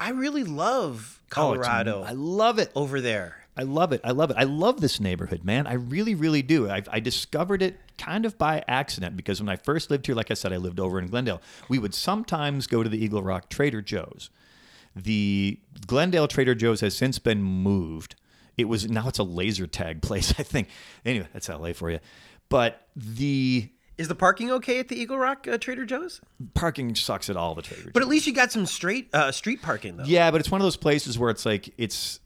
I 0.00 0.10
really 0.10 0.44
love 0.44 1.18
Oh, 1.32 1.54
Colorado 1.54 2.02
I 2.02 2.12
love 2.12 2.58
it. 2.58 2.72
over 2.74 3.00
there. 3.00 3.36
I 3.56 3.62
love 3.62 3.92
it. 3.92 4.00
I 4.02 4.10
love 4.12 4.30
it. 4.30 4.36
I 4.38 4.44
love 4.44 4.80
this 4.80 4.98
neighborhood, 5.00 5.44
man. 5.44 5.66
I 5.66 5.74
really, 5.74 6.14
really 6.14 6.40
do. 6.42 6.68
I, 6.70 6.82
I 6.90 6.98
discovered 6.98 7.62
it 7.62 7.78
kind 7.98 8.24
of 8.24 8.38
by 8.38 8.64
accident 8.66 9.16
because 9.16 9.40
when 9.40 9.48
I 9.48 9.56
first 9.56 9.90
lived 9.90 10.06
here, 10.06 10.14
like 10.14 10.30
I 10.30 10.34
said, 10.34 10.52
I 10.52 10.56
lived 10.56 10.80
over 10.80 10.98
in 10.98 11.08
Glendale. 11.08 11.42
We 11.68 11.78
would 11.78 11.94
sometimes 11.94 12.66
go 12.66 12.82
to 12.82 12.88
the 12.88 12.96
Eagle 13.02 13.22
Rock 13.22 13.48
Trader 13.50 13.82
Joe's. 13.82 14.30
The 14.96 15.58
Glendale 15.86 16.26
Trader 16.26 16.54
Joe's 16.54 16.80
has 16.80 16.96
since 16.96 17.18
been 17.18 17.42
moved. 17.42 18.14
It 18.56 18.64
was 18.64 18.88
now 18.88 19.08
it's 19.08 19.18
a 19.18 19.24
laser 19.24 19.66
tag 19.66 20.00
place, 20.02 20.32
I 20.38 20.42
think. 20.42 20.68
Anyway, 21.04 21.28
that's 21.32 21.48
LA 21.48 21.72
for 21.74 21.90
you. 21.90 21.98
But 22.48 22.88
the 22.96 23.68
Is 24.00 24.08
the 24.08 24.14
parking 24.14 24.50
okay 24.50 24.78
at 24.78 24.88
the 24.88 24.96
Eagle 24.96 25.18
Rock 25.18 25.46
uh, 25.46 25.58
Trader 25.58 25.84
Joe's? 25.84 26.22
Parking 26.54 26.94
sucks 26.94 27.28
at 27.28 27.36
all 27.36 27.54
the 27.54 27.60
Trader 27.60 27.82
Joe's. 27.82 27.92
But 27.92 28.02
at 28.02 28.08
least 28.08 28.26
you 28.26 28.32
got 28.32 28.50
some 28.50 28.64
straight 28.64 29.14
uh, 29.14 29.30
street 29.30 29.60
parking 29.60 29.98
though. 29.98 30.04
Yeah, 30.04 30.30
but 30.30 30.40
it's 30.40 30.50
one 30.50 30.58
of 30.58 30.64
those 30.64 30.78
places 30.78 31.18
where 31.18 31.28
it's 31.28 31.44
like 31.44 31.74
it's 31.76 32.18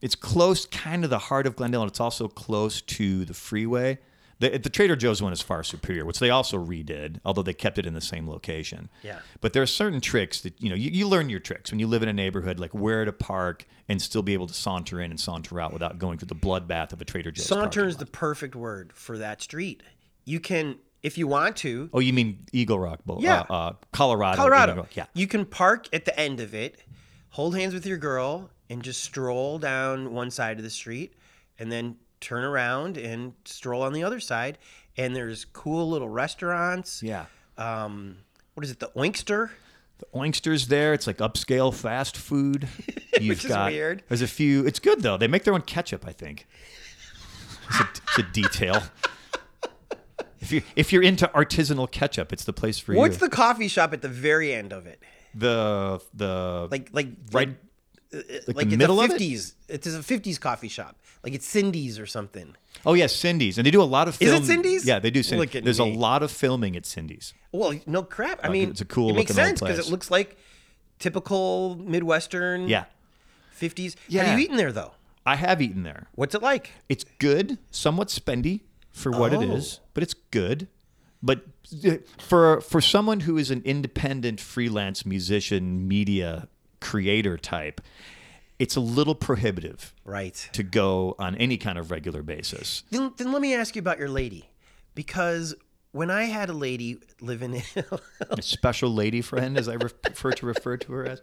it's 0.00 0.16
close, 0.16 0.66
kind 0.66 1.04
of 1.04 1.10
the 1.10 1.20
heart 1.20 1.46
of 1.46 1.54
Glendale, 1.54 1.82
and 1.82 1.90
it's 1.90 2.00
also 2.00 2.26
close 2.26 2.80
to 2.80 3.24
the 3.24 3.32
freeway. 3.32 4.00
The, 4.40 4.58
the 4.58 4.68
Trader 4.68 4.96
Joe's 4.96 5.22
one 5.22 5.32
is 5.32 5.40
far 5.40 5.62
superior, 5.62 6.04
which 6.04 6.18
they 6.18 6.30
also 6.30 6.58
redid, 6.58 7.20
although 7.24 7.44
they 7.44 7.54
kept 7.54 7.78
it 7.78 7.86
in 7.86 7.94
the 7.94 8.00
same 8.00 8.28
location. 8.28 8.88
Yeah. 9.04 9.20
But 9.40 9.52
there 9.52 9.62
are 9.62 9.66
certain 9.66 10.00
tricks 10.00 10.40
that 10.40 10.60
you 10.60 10.68
know 10.68 10.74
you, 10.74 10.90
you 10.90 11.06
learn 11.06 11.30
your 11.30 11.38
tricks 11.38 11.70
when 11.70 11.78
you 11.78 11.86
live 11.86 12.02
in 12.02 12.08
a 12.08 12.12
neighborhood, 12.12 12.58
like 12.58 12.72
where 12.72 13.04
to 13.04 13.12
park 13.12 13.66
and 13.88 14.02
still 14.02 14.22
be 14.22 14.32
able 14.32 14.48
to 14.48 14.54
saunter 14.54 15.00
in 15.00 15.12
and 15.12 15.20
saunter 15.20 15.60
out 15.60 15.72
without 15.72 15.98
going 15.98 16.18
through 16.18 16.26
the 16.26 16.34
bloodbath 16.34 16.92
of 16.92 17.00
a 17.00 17.04
Trader 17.04 17.30
Joe's. 17.30 17.46
Saunter 17.46 17.86
is 17.86 17.98
the 17.98 18.06
perfect 18.06 18.56
word 18.56 18.92
for 18.92 19.16
that 19.18 19.40
street. 19.40 19.84
You 20.24 20.40
can, 20.40 20.76
if 21.04 21.18
you 21.18 21.28
want 21.28 21.56
to, 21.58 21.90
Oh, 21.92 22.00
you 22.00 22.12
mean 22.14 22.46
Eagle 22.52 22.80
Rock 22.80 23.04
Bowl? 23.04 23.18
Yeah. 23.20 23.44
Uh, 23.48 23.52
uh, 23.54 23.72
Colorado. 23.92 24.36
Colorado. 24.36 24.76
Rock, 24.76 24.96
Yeah. 24.96 25.04
You 25.12 25.26
can 25.26 25.44
park 25.44 25.86
at 25.92 26.06
the 26.06 26.18
end 26.18 26.40
of 26.40 26.54
it, 26.54 26.82
hold 27.28 27.54
hands 27.54 27.74
with 27.74 27.84
your 27.86 27.98
girl, 27.98 28.50
and 28.70 28.82
just 28.82 29.04
stroll 29.04 29.58
down 29.58 30.12
one 30.14 30.30
side 30.30 30.56
of 30.56 30.64
the 30.64 30.70
street, 30.70 31.12
and 31.58 31.70
then 31.70 31.96
turn 32.20 32.42
around 32.42 32.96
and 32.96 33.34
stroll 33.44 33.82
on 33.82 33.92
the 33.92 34.02
other 34.02 34.18
side. 34.18 34.56
And 34.96 35.14
there's 35.14 35.44
cool 35.44 35.90
little 35.90 36.08
restaurants. 36.08 37.02
Yeah. 37.02 37.26
Um, 37.58 38.16
what 38.54 38.64
is 38.64 38.70
it? 38.70 38.80
The 38.80 38.90
Oinkster. 38.96 39.50
The 39.98 40.06
Oinkster's 40.14 40.68
there. 40.68 40.94
It's 40.94 41.06
like 41.06 41.18
upscale 41.18 41.72
fast 41.74 42.16
food. 42.16 42.66
You've 43.20 43.28
Which 43.36 43.44
is 43.44 43.50
got, 43.50 43.70
weird. 43.70 44.02
There's 44.08 44.22
a 44.22 44.26
few. 44.26 44.64
It's 44.66 44.78
good 44.78 45.02
though. 45.02 45.18
They 45.18 45.28
make 45.28 45.44
their 45.44 45.54
own 45.54 45.62
ketchup. 45.62 46.06
I 46.06 46.12
think. 46.12 46.46
It's 47.68 47.80
a, 47.80 47.88
it's 48.08 48.18
a 48.18 48.22
detail. 48.32 48.82
If 50.44 50.52
you 50.52 50.62
if 50.76 50.92
you're 50.92 51.02
into 51.02 51.26
artisanal 51.34 51.90
ketchup, 51.90 52.32
it's 52.32 52.44
the 52.44 52.52
place 52.52 52.78
for 52.78 52.92
you. 52.92 52.98
What's 52.98 53.20
you. 53.20 53.28
the 53.28 53.34
coffee 53.34 53.68
shop 53.68 53.92
at 53.92 54.02
the 54.02 54.08
very 54.08 54.52
end 54.52 54.72
of 54.72 54.86
it? 54.86 55.02
the 55.34 56.00
the 56.14 56.68
Like 56.70 56.90
like 56.92 57.08
right 57.32 57.48
like, 57.48 57.58
uh, 58.12 58.18
uh, 58.18 58.52
like, 58.54 58.70
the 58.70 58.76
middle 58.76 59.00
a 59.00 59.04
of 59.04 59.10
it? 59.10 59.20
50s. 59.20 59.54
It's 59.68 59.86
a 59.86 59.98
50s 59.98 60.38
coffee 60.40 60.68
shop. 60.68 60.96
Like 61.22 61.34
it's 61.34 61.46
Cindy's 61.46 61.98
or 61.98 62.06
something. 62.06 62.54
Oh 62.86 62.94
yeah, 62.94 63.06
Cindy's, 63.06 63.58
and 63.58 63.66
they 63.66 63.70
do 63.70 63.82
a 63.82 63.84
lot 63.84 64.08
of. 64.08 64.20
Is 64.20 64.30
it 64.30 64.44
Cindy's? 64.44 64.86
Yeah, 64.86 64.98
they 64.98 65.10
do. 65.10 65.22
Cindy's. 65.22 65.62
There's 65.62 65.80
me. 65.80 65.94
a 65.94 65.98
lot 65.98 66.22
of 66.22 66.30
filming 66.30 66.76
at 66.76 66.84
Cindy's. 66.84 67.32
Well, 67.50 67.74
no 67.86 68.02
crap. 68.02 68.40
I 68.44 68.50
mean, 68.50 68.70
it's 68.70 68.82
a 68.82 68.84
cool 68.84 69.10
It 69.10 69.14
makes 69.14 69.34
sense 69.34 69.60
because 69.60 69.78
it 69.78 69.90
looks 69.90 70.10
like 70.10 70.36
typical 70.98 71.76
Midwestern. 71.76 72.68
Yeah, 72.68 72.84
50s. 73.58 73.96
Yeah. 74.08 74.24
Have 74.24 74.38
you 74.38 74.44
eaten 74.44 74.56
there 74.56 74.72
though? 74.72 74.92
I 75.24 75.36
have 75.36 75.62
eaten 75.62 75.82
there. 75.82 76.08
What's 76.14 76.34
it 76.34 76.42
like? 76.42 76.72
It's 76.90 77.04
good, 77.18 77.56
somewhat 77.70 78.08
spendy 78.08 78.60
for 78.94 79.10
what 79.10 79.32
it 79.34 79.40
Oh. 79.40 79.56
is, 79.56 79.80
but 79.92 80.02
it's 80.02 80.14
good. 80.14 80.68
But 81.22 81.44
uh, 81.86 81.96
for 82.18 82.60
for 82.62 82.80
someone 82.80 83.20
who 83.20 83.36
is 83.36 83.50
an 83.50 83.60
independent 83.64 84.40
freelance 84.40 85.04
musician, 85.04 85.86
media 85.88 86.48
creator 86.80 87.36
type, 87.36 87.80
it's 88.58 88.76
a 88.76 88.80
little 88.80 89.14
prohibitive 89.14 89.94
Right. 90.04 90.48
to 90.52 90.62
go 90.62 91.14
on 91.18 91.34
any 91.36 91.56
kind 91.56 91.78
of 91.78 91.90
regular 91.90 92.22
basis. 92.22 92.84
Then, 92.90 93.12
then 93.16 93.32
let 93.32 93.42
me 93.42 93.54
ask 93.54 93.74
you 93.74 93.80
about 93.80 93.98
your 93.98 94.08
lady, 94.10 94.48
because 94.94 95.54
when 95.92 96.10
I 96.10 96.24
had 96.24 96.50
a 96.50 96.52
lady 96.52 96.98
living 97.20 97.54
in, 97.54 97.84
A 98.30 98.42
special 98.42 98.92
lady 98.92 99.20
friend, 99.22 99.56
as 99.56 99.66
I 99.68 99.74
re- 99.74 99.88
prefer 100.02 100.32
to 100.32 100.46
refer 100.46 100.76
to 100.76 100.92
her 100.92 101.06
as. 101.06 101.22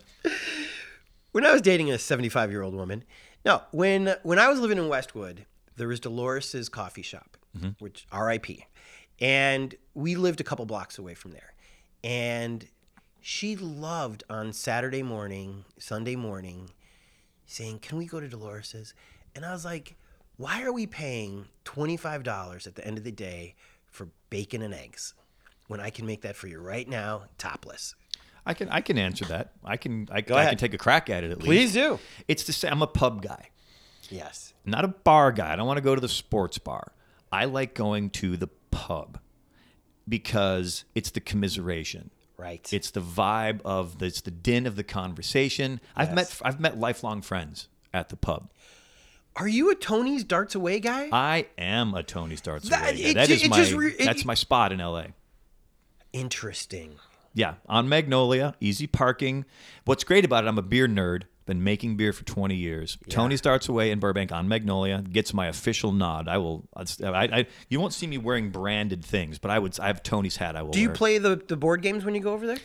when 1.31 1.45
I 1.45 1.51
was 1.53 1.61
dating 1.61 1.91
a 1.91 1.97
75 1.99 2.49
year 2.51 2.63
old 2.63 2.73
woman, 2.75 3.03
no, 3.45 3.61
when 3.71 4.15
when 4.23 4.39
I 4.39 4.47
was 4.49 4.59
living 4.59 4.77
in 4.79 4.87
Westwood, 4.87 5.45
there 5.77 5.87
was 5.87 5.99
Dolores's 5.99 6.69
coffee 6.69 7.01
shop, 7.01 7.37
Mm-hmm. 7.57 7.69
which 7.79 8.07
R.I.P. 8.11 8.65
And 9.19 9.75
we 9.93 10.15
lived 10.15 10.39
a 10.39 10.43
couple 10.43 10.65
blocks 10.65 10.97
away 10.97 11.13
from 11.13 11.31
there, 11.31 11.53
and 12.03 12.65
she 13.19 13.55
loved 13.55 14.23
on 14.29 14.51
Saturday 14.53 15.03
morning, 15.03 15.65
Sunday 15.77 16.15
morning, 16.15 16.71
saying, 17.45 17.79
"Can 17.79 17.97
we 17.97 18.05
go 18.05 18.19
to 18.19 18.27
Dolores's?" 18.27 18.93
And 19.35 19.45
I 19.45 19.51
was 19.51 19.63
like, 19.65 19.95
"Why 20.37 20.63
are 20.63 20.71
we 20.71 20.87
paying 20.87 21.45
twenty 21.63 21.97
five 21.97 22.23
dollars 22.23 22.65
at 22.65 22.75
the 22.75 22.85
end 22.85 22.97
of 22.97 23.03
the 23.03 23.11
day 23.11 23.55
for 23.85 24.07
bacon 24.29 24.61
and 24.61 24.73
eggs 24.73 25.13
when 25.67 25.79
I 25.79 25.89
can 25.89 26.05
make 26.05 26.21
that 26.21 26.35
for 26.35 26.47
you 26.47 26.59
right 26.59 26.87
now, 26.87 27.25
topless?" 27.37 27.95
I 28.45 28.53
can 28.55 28.69
I 28.69 28.81
can 28.81 28.97
answer 28.97 29.25
that. 29.25 29.51
I 29.63 29.77
can 29.77 30.07
I, 30.11 30.17
I 30.17 30.21
can 30.21 30.57
take 30.57 30.73
a 30.73 30.77
crack 30.79 31.09
at 31.09 31.23
it 31.23 31.31
at 31.31 31.39
Please 31.39 31.47
least. 31.47 31.73
Please 31.73 31.73
do. 31.73 31.99
It's 32.27 32.43
to 32.45 32.53
say 32.53 32.69
I'm 32.69 32.81
a 32.81 32.87
pub 32.87 33.21
guy. 33.21 33.49
Yes. 34.09 34.53
not 34.65 34.83
a 34.83 34.89
bar 34.89 35.31
guy. 35.31 35.53
I 35.53 35.55
don't 35.55 35.67
want 35.67 35.77
to 35.77 35.83
go 35.83 35.95
to 35.95 36.01
the 36.01 36.09
sports 36.09 36.57
bar. 36.57 36.91
I 37.31 37.45
like 37.45 37.73
going 37.73 38.09
to 38.11 38.35
the 38.37 38.47
pub 38.71 39.19
because 40.07 40.85
it's 40.95 41.11
the 41.11 41.19
commiseration. 41.21 42.11
Right. 42.37 42.67
It's 42.73 42.91
the 42.91 43.01
vibe 43.01 43.61
of 43.63 43.99
the, 43.99 44.07
it's 44.07 44.21
the 44.21 44.31
din 44.31 44.65
of 44.65 44.75
the 44.75 44.83
conversation. 44.83 45.79
I've 45.95 46.13
met 46.13 46.39
I've 46.43 46.59
met 46.59 46.79
lifelong 46.79 47.21
friends 47.21 47.67
at 47.93 48.09
the 48.09 48.15
pub. 48.15 48.49
Are 49.35 49.47
you 49.47 49.71
a 49.71 49.75
Tony's 49.75 50.23
Darts 50.23 50.55
Away 50.55 50.79
guy? 50.79 51.07
I 51.11 51.47
am 51.57 51.93
a 51.93 52.03
Tony's 52.03 52.41
Darts 52.41 52.67
That- 52.69 52.93
away. 52.93 53.03
guy. 53.03 53.09
it 53.09 53.13
that 53.13 53.29
is 53.29 53.43
it 53.43 53.49
my 53.49 53.69
re- 53.71 53.91
it- 53.97 54.05
that's 54.05 54.25
my 54.25 54.33
spot 54.33 54.71
in 54.71 54.79
LA. 54.79 55.07
Interesting. 56.13 56.95
Yeah, 57.33 57.55
on 57.67 57.87
Magnolia, 57.87 58.55
easy 58.59 58.87
parking. 58.87 59.45
What's 59.85 60.03
great 60.03 60.25
about 60.25 60.43
it, 60.43 60.47
I'm 60.47 60.57
a 60.57 60.61
beer 60.63 60.87
nerd. 60.87 61.23
Been 61.45 61.63
making 61.63 61.97
beer 61.97 62.13
for 62.13 62.23
20 62.23 62.55
years. 62.55 62.97
Tony's 63.09 63.41
Darts 63.41 63.67
Away 63.67 63.89
in 63.91 63.99
Burbank 63.99 64.31
on 64.31 64.47
Magnolia. 64.47 65.01
Gets 65.01 65.33
my 65.33 65.47
official 65.47 65.91
nod. 65.91 66.27
I 66.27 66.37
will. 66.37 66.69
I, 66.75 66.83
I, 67.03 67.47
you 67.67 67.79
won't 67.79 67.93
see 67.93 68.05
me 68.07 68.17
wearing 68.19 68.51
branded 68.51 69.03
things, 69.03 69.39
but 69.39 69.49
I 69.49 69.57
would. 69.57 69.79
I 69.79 69.87
have 69.87 70.03
Tony's 70.03 70.37
hat. 70.37 70.55
I 70.55 70.61
will. 70.61 70.71
Do 70.71 70.79
you 70.79 70.89
wear. 70.89 70.95
play 70.95 71.17
the, 71.17 71.35
the 71.35 71.57
board 71.57 71.81
games 71.81 72.05
when 72.05 72.13
you 72.13 72.21
go 72.21 72.33
over 72.33 72.45
there? 72.45 72.59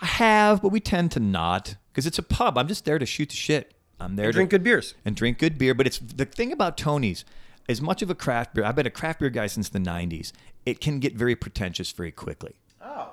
I 0.00 0.06
have, 0.06 0.60
but 0.60 0.70
we 0.70 0.80
tend 0.80 1.12
to 1.12 1.20
not 1.20 1.76
because 1.92 2.06
it's 2.06 2.18
a 2.18 2.22
pub. 2.22 2.58
I'm 2.58 2.68
just 2.68 2.84
there 2.84 2.98
to 2.98 3.06
shoot 3.06 3.30
the 3.30 3.36
shit. 3.36 3.72
I'm 3.98 4.16
there 4.16 4.30
Drink 4.32 4.32
to 4.32 4.38
drink 4.38 4.50
good 4.50 4.64
beers. 4.64 4.94
and 5.04 5.16
drink 5.16 5.38
good 5.38 5.56
beer. 5.56 5.72
But 5.72 5.86
it's 5.86 5.98
the 5.98 6.24
thing 6.26 6.52
about 6.52 6.76
Tony's. 6.76 7.24
As 7.68 7.80
much 7.80 8.02
of 8.02 8.10
a 8.10 8.14
craft 8.14 8.54
beer, 8.54 8.64
I've 8.64 8.76
been 8.76 8.86
a 8.86 8.90
craft 8.90 9.20
beer 9.20 9.30
guy 9.30 9.46
since 9.46 9.68
the 9.68 9.78
'90s. 9.78 10.32
It 10.64 10.80
can 10.80 10.98
get 11.00 11.14
very 11.14 11.34
pretentious 11.36 11.92
very 11.92 12.12
quickly, 12.12 12.54
Oh. 12.82 13.12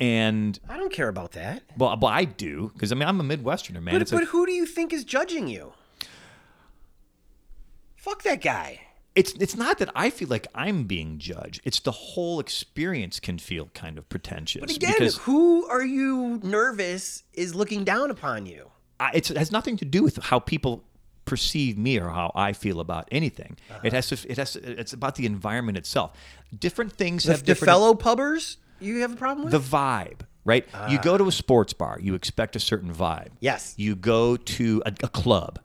And 0.00 0.58
I 0.68 0.76
don't 0.76 0.92
care 0.92 1.08
about 1.08 1.32
that. 1.32 1.62
well, 1.76 1.96
well 2.00 2.12
I 2.12 2.24
do 2.24 2.70
because 2.74 2.92
I 2.92 2.94
mean 2.94 3.08
I'm 3.08 3.20
a 3.20 3.24
Midwesterner, 3.36 3.82
man. 3.82 3.98
But, 3.98 4.10
but 4.10 4.24
who 4.24 4.46
do 4.46 4.52
you 4.52 4.66
think 4.66 4.92
is 4.92 5.04
judging 5.04 5.48
you? 5.48 5.72
Fuck 7.96 8.22
that 8.22 8.40
guy. 8.40 8.80
it's 9.14 9.32
it's 9.32 9.56
not 9.56 9.78
that 9.78 9.90
I 9.94 10.10
feel 10.10 10.28
like 10.28 10.46
I'm 10.54 10.84
being 10.84 11.18
judged. 11.18 11.60
It's 11.64 11.80
the 11.80 11.90
whole 11.90 12.38
experience 12.40 13.18
can 13.20 13.38
feel 13.38 13.66
kind 13.74 13.98
of 13.98 14.08
pretentious. 14.08 14.60
But 14.60 14.70
again, 14.74 14.92
because 14.92 15.18
who 15.18 15.66
are 15.66 15.84
you 15.84 16.40
nervous 16.42 17.24
is 17.34 17.54
looking 17.54 17.84
down 17.84 18.10
upon 18.10 18.46
you? 18.46 18.70
I, 19.00 19.10
it's, 19.14 19.30
it 19.30 19.36
has 19.36 19.52
nothing 19.52 19.76
to 19.78 19.84
do 19.84 20.02
with 20.02 20.16
how 20.16 20.38
people 20.38 20.84
perceive 21.24 21.76
me 21.76 21.98
or 22.00 22.08
how 22.08 22.32
I 22.34 22.52
feel 22.52 22.80
about 22.80 23.06
anything. 23.12 23.56
Uh-huh. 23.70 23.80
It 23.84 23.92
has 23.92 24.08
to. 24.08 24.30
It 24.30 24.38
has. 24.38 24.52
To, 24.52 24.80
it's 24.80 24.92
about 24.92 25.16
the 25.16 25.26
environment 25.26 25.76
itself. 25.76 26.16
Different 26.56 26.92
things 26.92 27.24
The, 27.24 27.32
have 27.32 27.40
the 27.40 27.46
different. 27.46 27.68
fellow 27.68 27.94
pubbers 27.94 28.56
you 28.80 29.00
have 29.00 29.12
a 29.12 29.16
problem 29.16 29.44
with? 29.44 29.52
the 29.52 29.76
vibe, 29.76 30.20
right? 30.44 30.66
You 30.88 30.98
ah. 30.98 31.02
go 31.02 31.18
to 31.18 31.24
a 31.24 31.32
sports 31.32 31.72
bar, 31.72 31.98
you 32.00 32.14
expect 32.14 32.56
a 32.56 32.60
certain 32.60 32.92
vibe. 32.92 33.30
Yes. 33.40 33.74
You 33.76 33.94
go 33.96 34.36
to 34.36 34.82
a, 34.86 34.92
a 35.02 35.08
club. 35.08 35.60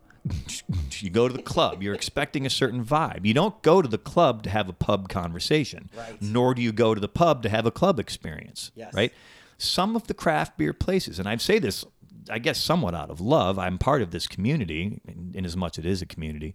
You 1.00 1.10
go 1.10 1.28
to 1.28 1.34
the 1.34 1.42
club, 1.42 1.82
you're 1.82 1.94
expecting 1.94 2.46
a 2.46 2.50
certain 2.50 2.82
vibe. 2.82 3.26
You 3.26 3.34
don't 3.34 3.60
go 3.62 3.82
to 3.82 3.88
the 3.88 3.98
club 3.98 4.42
to 4.44 4.50
have 4.50 4.70
a 4.70 4.72
pub 4.72 5.10
conversation, 5.10 5.90
Right. 5.94 6.20
nor 6.22 6.54
do 6.54 6.62
you 6.62 6.72
go 6.72 6.94
to 6.94 7.00
the 7.00 7.08
pub 7.08 7.42
to 7.42 7.50
have 7.50 7.66
a 7.66 7.70
club 7.70 8.00
experience, 8.00 8.70
Yes. 8.74 8.94
right? 8.94 9.12
Some 9.58 9.94
of 9.96 10.06
the 10.06 10.14
craft 10.14 10.56
beer 10.56 10.72
places, 10.72 11.18
and 11.18 11.28
I 11.28 11.36
say 11.36 11.58
this, 11.58 11.84
I 12.30 12.38
guess, 12.38 12.58
somewhat 12.58 12.94
out 12.94 13.10
of 13.10 13.20
love. 13.20 13.58
I'm 13.58 13.76
part 13.76 14.00
of 14.00 14.12
this 14.12 14.26
community, 14.26 15.00
in, 15.06 15.32
in 15.34 15.44
as 15.44 15.58
much 15.58 15.78
as 15.78 15.84
it 15.84 15.88
is 15.90 16.00
a 16.00 16.06
community, 16.06 16.54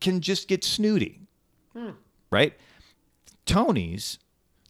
can 0.00 0.20
just 0.20 0.48
get 0.48 0.64
snooty, 0.64 1.20
hmm. 1.72 1.90
right? 2.30 2.54
Tony's, 3.46 4.18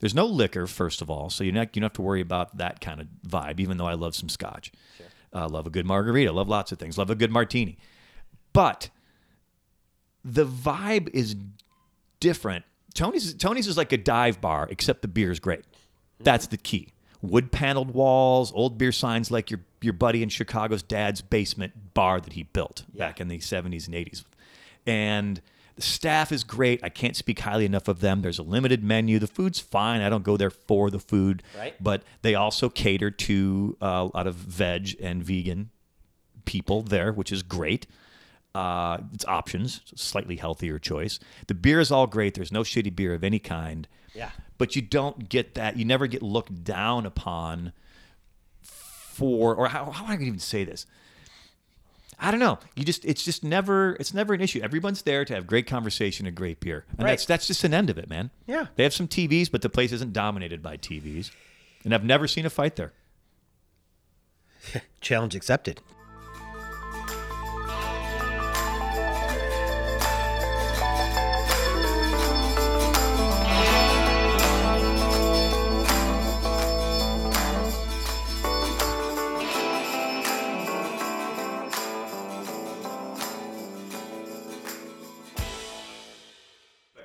there's 0.01 0.15
no 0.15 0.25
liquor, 0.25 0.67
first 0.67 1.01
of 1.01 1.09
all, 1.09 1.29
so 1.29 1.43
you're 1.43 1.53
not, 1.53 1.75
you 1.75 1.79
don't 1.79 1.85
have 1.85 1.93
to 1.93 2.01
worry 2.01 2.21
about 2.21 2.57
that 2.57 2.81
kind 2.81 2.99
of 2.99 3.07
vibe, 3.25 3.59
even 3.59 3.77
though 3.77 3.85
I 3.85 3.93
love 3.93 4.15
some 4.15 4.29
scotch. 4.29 4.71
Uh, 5.33 5.47
love 5.47 5.65
a 5.65 5.69
good 5.69 5.85
margarita, 5.85 6.31
love 6.31 6.49
lots 6.49 6.71
of 6.73 6.79
things, 6.79 6.97
love 6.97 7.09
a 7.09 7.15
good 7.15 7.31
martini. 7.31 7.77
But 8.51 8.89
the 10.25 10.45
vibe 10.45 11.07
is 11.13 11.35
different. 12.19 12.65
Tony's, 12.93 13.33
Tony's 13.35 13.67
is 13.67 13.77
like 13.77 13.93
a 13.93 13.97
dive 13.97 14.41
bar, 14.41 14.67
except 14.69 15.03
the 15.03 15.07
beer 15.07 15.31
is 15.31 15.39
great. 15.39 15.63
That's 16.19 16.47
the 16.47 16.57
key. 16.57 16.89
Wood 17.21 17.51
paneled 17.51 17.91
walls, 17.93 18.51
old 18.53 18.79
beer 18.79 18.91
signs 18.91 19.29
like 19.29 19.51
your, 19.51 19.61
your 19.81 19.93
buddy 19.93 20.23
in 20.23 20.29
Chicago's 20.29 20.81
dad's 20.81 21.21
basement 21.21 21.93
bar 21.93 22.19
that 22.19 22.33
he 22.33 22.43
built 22.43 22.83
back 22.93 23.21
in 23.21 23.27
the 23.27 23.37
70s 23.37 23.85
and 23.85 23.95
80s. 23.95 24.25
And 24.87 25.41
the 25.75 25.81
staff 25.81 26.31
is 26.31 26.43
great. 26.43 26.83
I 26.83 26.89
can't 26.89 27.15
speak 27.15 27.39
highly 27.39 27.65
enough 27.65 27.87
of 27.87 27.99
them. 28.01 28.21
There's 28.21 28.39
a 28.39 28.43
limited 28.43 28.83
menu. 28.83 29.19
The 29.19 29.27
food's 29.27 29.59
fine. 29.59 30.01
I 30.01 30.09
don't 30.09 30.23
go 30.23 30.37
there 30.37 30.49
for 30.49 30.89
the 30.89 30.99
food. 30.99 31.43
Right. 31.57 31.75
But 31.81 32.03
they 32.21 32.35
also 32.35 32.69
cater 32.69 33.11
to 33.11 33.77
uh, 33.81 33.85
a 33.85 34.17
lot 34.17 34.27
of 34.27 34.35
veg 34.35 34.95
and 35.01 35.23
vegan 35.23 35.69
people 36.45 36.81
there, 36.81 37.11
which 37.11 37.31
is 37.31 37.43
great. 37.43 37.87
Uh, 38.53 38.97
it's 39.13 39.25
options, 39.25 39.81
slightly 39.95 40.35
healthier 40.35 40.77
choice. 40.77 41.19
The 41.47 41.53
beer 41.53 41.79
is 41.79 41.91
all 41.91 42.07
great. 42.07 42.33
There's 42.33 42.51
no 42.51 42.61
shitty 42.61 42.95
beer 42.95 43.13
of 43.13 43.23
any 43.23 43.39
kind. 43.39 43.87
Yeah. 44.13 44.31
But 44.57 44.75
you 44.75 44.81
don't 44.81 45.29
get 45.29 45.55
that. 45.55 45.77
You 45.77 45.85
never 45.85 46.05
get 46.07 46.21
looked 46.21 46.63
down 46.63 47.05
upon 47.05 47.71
for, 48.61 49.55
or 49.55 49.67
how, 49.67 49.85
how 49.91 50.03
am 50.03 50.11
I 50.11 50.15
going 50.15 50.19
to 50.19 50.25
even 50.27 50.39
say 50.39 50.63
this? 50.63 50.85
I 52.23 52.29
don't 52.29 52.39
know. 52.39 52.59
You 52.75 52.83
just 52.85 53.03
it's 53.03 53.23
just 53.25 53.43
never 53.43 53.95
it's 53.99 54.13
never 54.13 54.33
an 54.35 54.41
issue. 54.41 54.61
Everyone's 54.61 55.01
there 55.01 55.25
to 55.25 55.33
have 55.33 55.47
great 55.47 55.65
conversation 55.65 56.27
and 56.27 56.35
great 56.35 56.59
beer. 56.59 56.85
And 56.91 56.99
Right. 56.99 57.09
that's 57.13 57.25
that's 57.25 57.47
just 57.47 57.63
an 57.63 57.73
end 57.73 57.89
of 57.89 57.97
it, 57.97 58.07
man. 58.09 58.29
Yeah. 58.45 58.67
They 58.75 58.83
have 58.83 58.93
some 58.93 59.07
TVs, 59.07 59.49
but 59.51 59.63
the 59.63 59.69
place 59.69 59.91
isn't 59.91 60.13
dominated 60.13 60.61
by 60.61 60.77
TVs. 60.77 61.31
And 61.83 61.95
I've 61.95 62.03
never 62.03 62.27
seen 62.27 62.45
a 62.45 62.51
fight 62.51 62.75
there. 62.75 62.93
Challenge 65.01 65.33
accepted. 65.35 65.81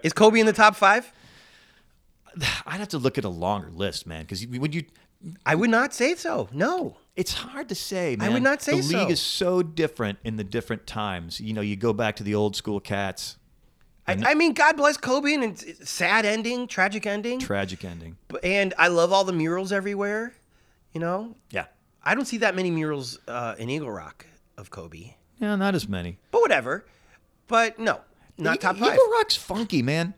Is 0.07 0.13
Kobe 0.13 0.39
in 0.39 0.47
the 0.47 0.53
top 0.53 0.77
five? 0.77 1.13
I'd 2.67 2.79
have 2.79 2.89
to 2.89 2.99
look 2.99 3.19
at 3.19 3.25
a 3.25 3.29
longer 3.29 3.71
list, 3.73 4.07
man, 4.07 4.23
because 4.23 4.47
when 4.47 4.71
you 4.73 4.85
I 5.45 5.57
would 5.57 5.71
not 5.71 5.93
say 5.93 6.15
so. 6.15 6.49
No. 6.53 6.97
it's 7.17 7.33
hard 7.35 7.69
to 7.71 7.75
say, 7.75 8.15
man. 8.15 8.31
I 8.31 8.33
would 8.33 8.43
not 8.45 8.63
say 8.63 8.81
so. 8.81 8.93
the 8.93 8.99
league 8.99 9.11
is 9.11 9.21
so 9.21 9.65
different 9.65 10.19
in 10.23 10.37
the 10.37 10.45
different 10.45 10.87
times. 10.87 11.41
You 11.41 11.55
know, 11.55 11.61
you 11.61 11.75
go 11.75 11.93
back 11.93 12.15
to 12.17 12.23
the 12.23 12.37
old 12.37 12.55
school 12.55 12.79
cats, 12.79 13.37
I, 14.07 14.17
I 14.25 14.35
mean, 14.35 14.53
God 14.53 14.77
bless 14.77 14.97
Kobe 14.97 15.35
and 15.35 15.43
it's, 15.43 15.91
sad 15.91 16.25
ending, 16.25 16.69
tragic 16.69 17.05
ending. 17.07 17.41
tragic 17.41 17.85
ending. 17.85 18.17
But- 18.29 18.45
and 18.45 18.73
I 18.79 18.87
love 18.87 19.13
all 19.13 19.25
the 19.25 19.33
murals 19.33 19.73
everywhere. 19.73 20.33
You 20.95 21.01
know, 21.01 21.35
Yeah. 21.51 21.65
I 22.05 22.15
don't 22.15 22.27
see 22.27 22.37
that 22.39 22.55
many 22.55 22.71
murals 22.71 23.19
uh, 23.27 23.57
in 23.59 23.69
Eagle 23.69 23.91
Rock 23.91 24.25
of 24.57 24.71
Kobe, 24.71 25.15
Yeah, 25.41 25.57
not 25.57 25.75
as 25.75 25.89
many. 25.89 26.19
but 26.31 26.41
whatever. 26.41 26.85
But 27.49 27.81
no, 27.81 28.01
not 28.39 28.61
top 28.61 28.77
five. 28.77 28.95
Eagle 28.95 29.11
Rock's 29.11 29.37
funky, 29.37 29.83
man. 29.83 30.15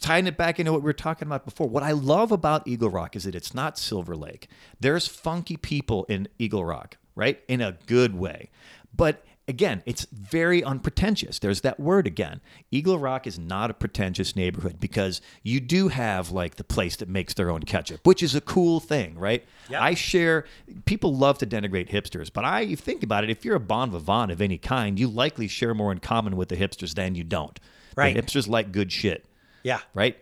Tying 0.00 0.26
it 0.26 0.36
back 0.36 0.58
into 0.58 0.72
what 0.72 0.82
we 0.82 0.86
were 0.86 0.92
talking 0.92 1.26
about 1.26 1.44
before. 1.44 1.68
What 1.68 1.82
I 1.82 1.92
love 1.92 2.30
about 2.32 2.66
Eagle 2.66 2.88
Rock 2.88 3.16
is 3.16 3.24
that 3.24 3.34
it's 3.34 3.52
not 3.54 3.78
Silver 3.78 4.16
Lake. 4.16 4.48
There's 4.80 5.06
funky 5.08 5.56
people 5.56 6.04
in 6.08 6.28
Eagle 6.38 6.64
Rock, 6.64 6.96
right? 7.14 7.40
In 7.48 7.60
a 7.60 7.76
good 7.86 8.14
way. 8.14 8.50
But 8.94 9.24
again, 9.48 9.82
it's 9.86 10.06
very 10.12 10.62
unpretentious. 10.64 11.38
There's 11.38 11.60
that 11.60 11.78
word 11.78 12.06
again. 12.06 12.40
Eagle 12.70 12.98
Rock 12.98 13.26
is 13.26 13.38
not 13.38 13.70
a 13.70 13.74
pretentious 13.74 14.34
neighborhood 14.34 14.80
because 14.80 15.20
you 15.42 15.60
do 15.60 15.88
have 15.88 16.30
like 16.32 16.56
the 16.56 16.64
place 16.64 16.96
that 16.96 17.08
makes 17.08 17.34
their 17.34 17.50
own 17.50 17.62
ketchup, 17.62 18.00
which 18.06 18.22
is 18.22 18.34
a 18.34 18.40
cool 18.40 18.80
thing, 18.80 19.16
right? 19.18 19.44
Yeah. 19.70 19.82
I 19.82 19.94
share 19.94 20.44
people 20.84 21.14
love 21.14 21.38
to 21.38 21.46
denigrate 21.46 21.88
hipsters, 21.90 22.32
but 22.32 22.44
I 22.44 22.60
you 22.62 22.76
think 22.76 23.02
about 23.02 23.24
it, 23.24 23.30
if 23.30 23.44
you're 23.44 23.56
a 23.56 23.60
bon 23.60 23.90
vivant 23.92 24.32
of 24.32 24.40
any 24.40 24.58
kind, 24.58 24.98
you 24.98 25.08
likely 25.08 25.46
share 25.48 25.74
more 25.74 25.92
in 25.92 25.98
common 25.98 26.36
with 26.36 26.48
the 26.48 26.56
hipsters 26.56 26.94
than 26.94 27.14
you 27.14 27.24
don't. 27.24 27.54
The 27.94 28.00
Right. 28.02 28.16
hipsters 28.16 28.48
like 28.48 28.72
good 28.72 28.90
shit, 28.92 29.24
Yeah. 29.62 29.80
right? 29.94 30.16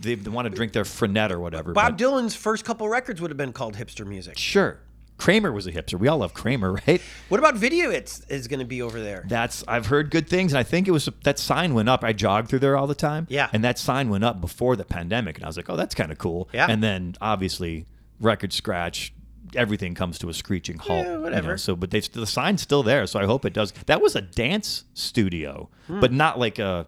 They, 0.00 0.14
they 0.14 0.30
want 0.30 0.46
to 0.48 0.54
drink 0.54 0.72
their 0.74 0.84
Fernet 0.84 1.30
or 1.32 1.40
whatever. 1.40 1.72
Bob 1.72 1.98
Dylan's 1.98 2.36
first 2.36 2.64
couple 2.64 2.88
records 2.88 3.20
would 3.20 3.30
have 3.30 3.38
been 3.38 3.52
called 3.52 3.74
hipster 3.76 4.06
music. 4.06 4.38
sure. 4.38 4.78
Kramer 5.18 5.52
was 5.52 5.66
a 5.66 5.72
hipster. 5.72 5.98
We 5.98 6.08
all 6.08 6.18
love 6.18 6.32
Kramer, 6.32 6.72
right? 6.86 7.00
What 7.28 7.38
about 7.38 7.56
Vidiots? 7.56 8.22
is 8.30 8.48
going 8.48 8.60
to 8.60 8.64
be 8.66 8.80
over 8.80 9.00
there. 9.00 9.24
That's 9.28 9.64
I've 9.68 9.86
heard 9.86 10.10
good 10.10 10.28
things, 10.28 10.52
and 10.52 10.58
I 10.58 10.62
think 10.62 10.88
it 10.88 10.92
was 10.92 11.08
that 11.24 11.38
sign 11.38 11.74
went 11.74 11.88
up. 11.88 12.02
I 12.04 12.12
jogged 12.12 12.48
through 12.48 12.60
there 12.60 12.76
all 12.76 12.86
the 12.86 12.94
time, 12.94 13.26
Yeah. 13.28 13.50
and 13.52 13.62
that 13.64 13.78
sign 13.78 14.08
went 14.08 14.24
up 14.24 14.40
before 14.40 14.76
the 14.76 14.84
pandemic, 14.84 15.36
and 15.36 15.44
I 15.44 15.48
was 15.48 15.56
like, 15.56 15.68
oh, 15.68 15.76
that's 15.76 15.94
kind 15.94 16.10
of 16.12 16.18
cool. 16.18 16.48
Yeah. 16.52 16.66
And 16.70 16.82
then 16.82 17.16
obviously, 17.20 17.86
record 18.20 18.52
scratch, 18.52 19.12
everything 19.56 19.94
comes 19.94 20.18
to 20.20 20.28
a 20.28 20.34
screeching 20.34 20.78
halt. 20.78 21.04
Yeah, 21.04 21.12
you 21.12 21.16
know, 21.18 21.20
whatever. 21.22 21.58
so, 21.58 21.74
but 21.74 21.90
they 21.90 22.00
the 22.00 22.26
sign's 22.26 22.62
still 22.62 22.82
there, 22.82 23.06
so 23.06 23.18
I 23.18 23.24
hope 23.26 23.44
it 23.44 23.52
does. 23.52 23.72
That 23.86 24.00
was 24.00 24.14
a 24.14 24.20
dance 24.22 24.84
studio, 24.94 25.68
Hmm. 25.88 26.00
but 26.00 26.12
not 26.12 26.38
like 26.38 26.58
a 26.58 26.86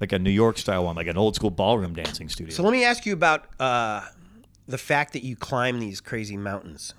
like 0.00 0.12
a 0.12 0.18
New 0.18 0.30
York 0.30 0.58
style 0.58 0.84
one, 0.84 0.96
like 0.96 1.06
an 1.06 1.16
old 1.16 1.34
school 1.36 1.50
ballroom 1.50 1.94
dancing 1.94 2.28
studio. 2.28 2.52
So 2.54 2.62
let 2.64 2.72
me 2.72 2.84
ask 2.84 3.06
you 3.06 3.12
about 3.12 3.46
uh, 3.60 4.02
the 4.66 4.78
fact 4.78 5.12
that 5.12 5.22
you 5.24 5.36
climb 5.36 5.78
these 5.78 6.00
crazy 6.00 6.36
mountains 6.36 6.92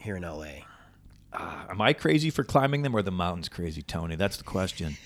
here 0.00 0.16
in 0.16 0.22
LA. 0.22 0.64
Am 1.32 1.80
I 1.80 1.92
crazy 1.92 2.30
for 2.30 2.42
climbing 2.42 2.82
them, 2.82 2.94
or 2.96 3.02
the 3.02 3.12
mountains 3.12 3.48
crazy, 3.48 3.82
Tony? 3.82 4.16
That's 4.16 4.36
the 4.36 4.44
question. 4.44 4.96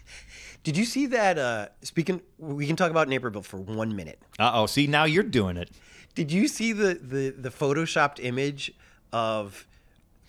Did 0.62 0.76
you 0.76 0.84
see 0.84 1.06
that? 1.06 1.36
Uh, 1.38 1.68
speaking, 1.82 2.22
we 2.38 2.66
can 2.66 2.76
talk 2.76 2.90
about 2.90 3.08
Naperville 3.08 3.42
for 3.42 3.56
one 3.58 3.94
minute. 3.96 4.18
Uh 4.38 4.52
oh, 4.54 4.66
see 4.66 4.86
now 4.86 5.04
you're 5.04 5.22
doing 5.22 5.56
it. 5.56 5.70
Did 6.14 6.30
you 6.32 6.46
see 6.48 6.72
the 6.72 6.94
the, 6.94 7.30
the 7.36 7.50
photoshopped 7.50 8.22
image 8.24 8.72
of 9.12 9.66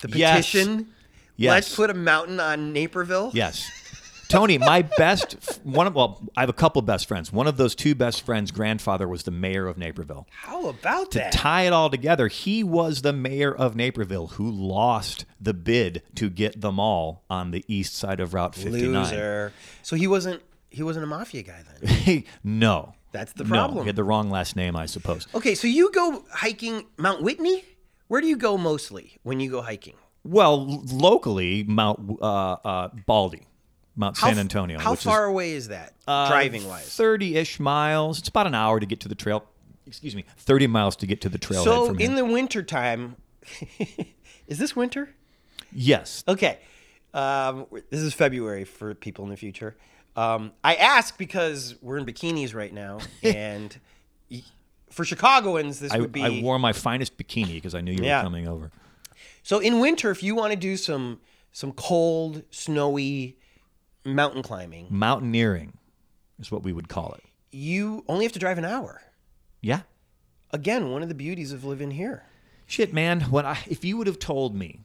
the 0.01 0.10
Yes. 0.17 0.38
petition? 0.47 0.88
Yes. 1.38 1.51
Let's 1.51 1.75
put 1.75 1.89
a 1.89 1.93
mountain 1.93 2.39
on 2.39 2.73
Naperville. 2.73 3.32
Yes. 3.34 3.69
Tony, 4.27 4.57
my 4.57 4.81
best 4.81 5.59
one 5.63 5.88
of 5.88 5.95
well, 5.95 6.21
I 6.35 6.41
have 6.41 6.49
a 6.49 6.53
couple 6.53 6.81
best 6.81 7.07
friends. 7.07 7.31
One 7.31 7.47
of 7.47 7.57
those 7.57 7.75
two 7.75 7.95
best 7.95 8.21
friends' 8.25 8.51
grandfather 8.51 9.07
was 9.07 9.23
the 9.23 9.31
mayor 9.31 9.67
of 9.67 9.77
Naperville. 9.77 10.27
How 10.31 10.67
about 10.67 11.11
that? 11.11 11.31
To 11.31 11.38
Tie 11.38 11.63
it 11.63 11.73
all 11.73 11.89
together, 11.89 12.27
he 12.27 12.63
was 12.63 13.01
the 13.01 13.13
mayor 13.13 13.53
of 13.53 13.75
Naperville 13.75 14.27
who 14.27 14.49
lost 14.49 15.25
the 15.39 15.53
bid 15.53 16.01
to 16.15 16.29
get 16.29 16.59
the 16.61 16.71
mall 16.71 17.23
on 17.29 17.51
the 17.51 17.63
east 17.67 17.95
side 17.95 18.19
of 18.19 18.33
Route 18.33 18.55
59. 18.55 18.93
Loser. 19.03 19.53
So 19.83 19.95
he 19.95 20.07
wasn't 20.07 20.41
he 20.69 20.83
wasn't 20.83 21.03
a 21.03 21.07
mafia 21.07 21.43
guy 21.43 21.63
then. 21.81 22.23
no. 22.43 22.93
That's 23.11 23.31
the 23.31 23.45
No, 23.45 23.49
problem. 23.49 23.83
he 23.83 23.88
had 23.88 23.95
the 23.95 24.03
wrong 24.03 24.29
last 24.29 24.57
name, 24.57 24.75
I 24.75 24.88
suppose. 24.88 25.25
Okay, 25.33 25.55
so 25.55 25.67
you 25.67 25.89
go 25.93 26.25
hiking 26.31 26.85
Mount 26.97 27.21
Whitney? 27.23 27.63
Where 28.09 28.19
do 28.19 28.27
you 28.27 28.35
go 28.35 28.57
mostly 28.57 29.17
when 29.23 29.39
you 29.39 29.49
go 29.49 29.61
hiking? 29.61 29.95
Well, 30.25 30.65
locally, 30.91 31.63
Mount 31.63 32.17
uh, 32.21 32.25
uh, 32.25 32.89
Baldy, 33.05 33.43
Mount 33.95 34.17
San 34.17 34.38
Antonio. 34.39 34.79
How 34.79 34.91
which 34.91 34.99
is, 35.01 35.05
far 35.05 35.25
away 35.25 35.51
is 35.53 35.69
that, 35.69 35.93
uh, 36.08 36.27
driving 36.29 36.67
wise? 36.67 36.86
30-ish 36.88 37.60
miles. 37.60 38.19
It's 38.19 38.27
about 38.27 38.47
an 38.47 38.55
hour 38.55 38.79
to 38.79 38.86
get 38.86 38.99
to 39.01 39.08
the 39.08 39.15
trail. 39.15 39.45
Excuse 39.88 40.15
me, 40.15 40.25
30 40.38 40.67
miles 40.67 40.95
to 40.97 41.05
get 41.08 41.21
to 41.21 41.29
the 41.29 41.38
trailhead 41.39 41.63
So 41.63 41.86
from 41.88 41.97
here. 41.99 42.10
in 42.10 42.15
the 42.15 42.25
winter 42.25 42.63
time, 42.63 43.15
is 44.47 44.58
this 44.58 44.75
winter? 44.75 45.10
yes. 45.71 46.23
Okay, 46.27 46.60
um, 47.13 47.67
this 47.89 48.01
is 48.01 48.13
February 48.13 48.63
for 48.65 48.93
people 48.95 49.23
in 49.25 49.29
the 49.31 49.38
future. 49.38 49.75
Um, 50.15 50.51
I 50.63 50.75
ask 50.75 51.17
because 51.17 51.75
we're 51.81 51.97
in 51.97 52.05
bikinis 52.05 52.55
right 52.55 52.73
now, 52.73 52.99
and 53.23 53.77
for 54.89 55.05
Chicagoans, 55.05 55.79
this 55.79 55.91
I, 55.91 55.99
would 55.99 56.12
be 56.12 56.23
I 56.23 56.41
wore 56.41 56.58
my 56.58 56.73
finest 56.73 57.17
bikini 57.17 57.53
because 57.55 57.75
I 57.75 57.81
knew 57.81 57.91
you 57.91 58.03
Yeah. 58.03 58.19
were 58.19 58.23
coming 58.23 58.47
over. 58.47 58.71
So 59.43 59.60
in 59.60 59.79
winter, 59.79 60.10
if 60.10 60.23
you 60.23 60.36
want 60.36 60.51
to 60.51 60.58
do 60.58 60.77
some 60.77 61.19
some 61.51 61.71
cold, 61.73 62.43
snowy 62.49 63.38
mountain 64.05 64.43
climbing, 64.43 64.87
Mountaineering 64.89 65.73
is 66.39 66.51
what 66.51 66.63
we 66.63 66.71
would 66.73 66.87
call 66.89 67.13
it. 67.13 67.23
you 67.51 68.03
only 68.07 68.25
have 68.25 68.31
to 68.33 68.39
drive 68.39 68.57
an 68.57 68.65
hour. 68.65 69.01
Yeah. 69.61 69.81
Again, 70.51 70.91
one 70.91 71.01
of 71.01 71.09
the 71.09 71.15
beauties 71.15 71.51
of 71.51 71.63
living 71.63 71.91
here. 71.91 72.23
Shit, 72.67 72.93
man. 72.93 73.21
When 73.21 73.45
I, 73.45 73.57
if 73.67 73.83
you 73.83 73.97
would 73.97 74.07
have 74.07 74.19
told 74.19 74.55
me 74.55 74.81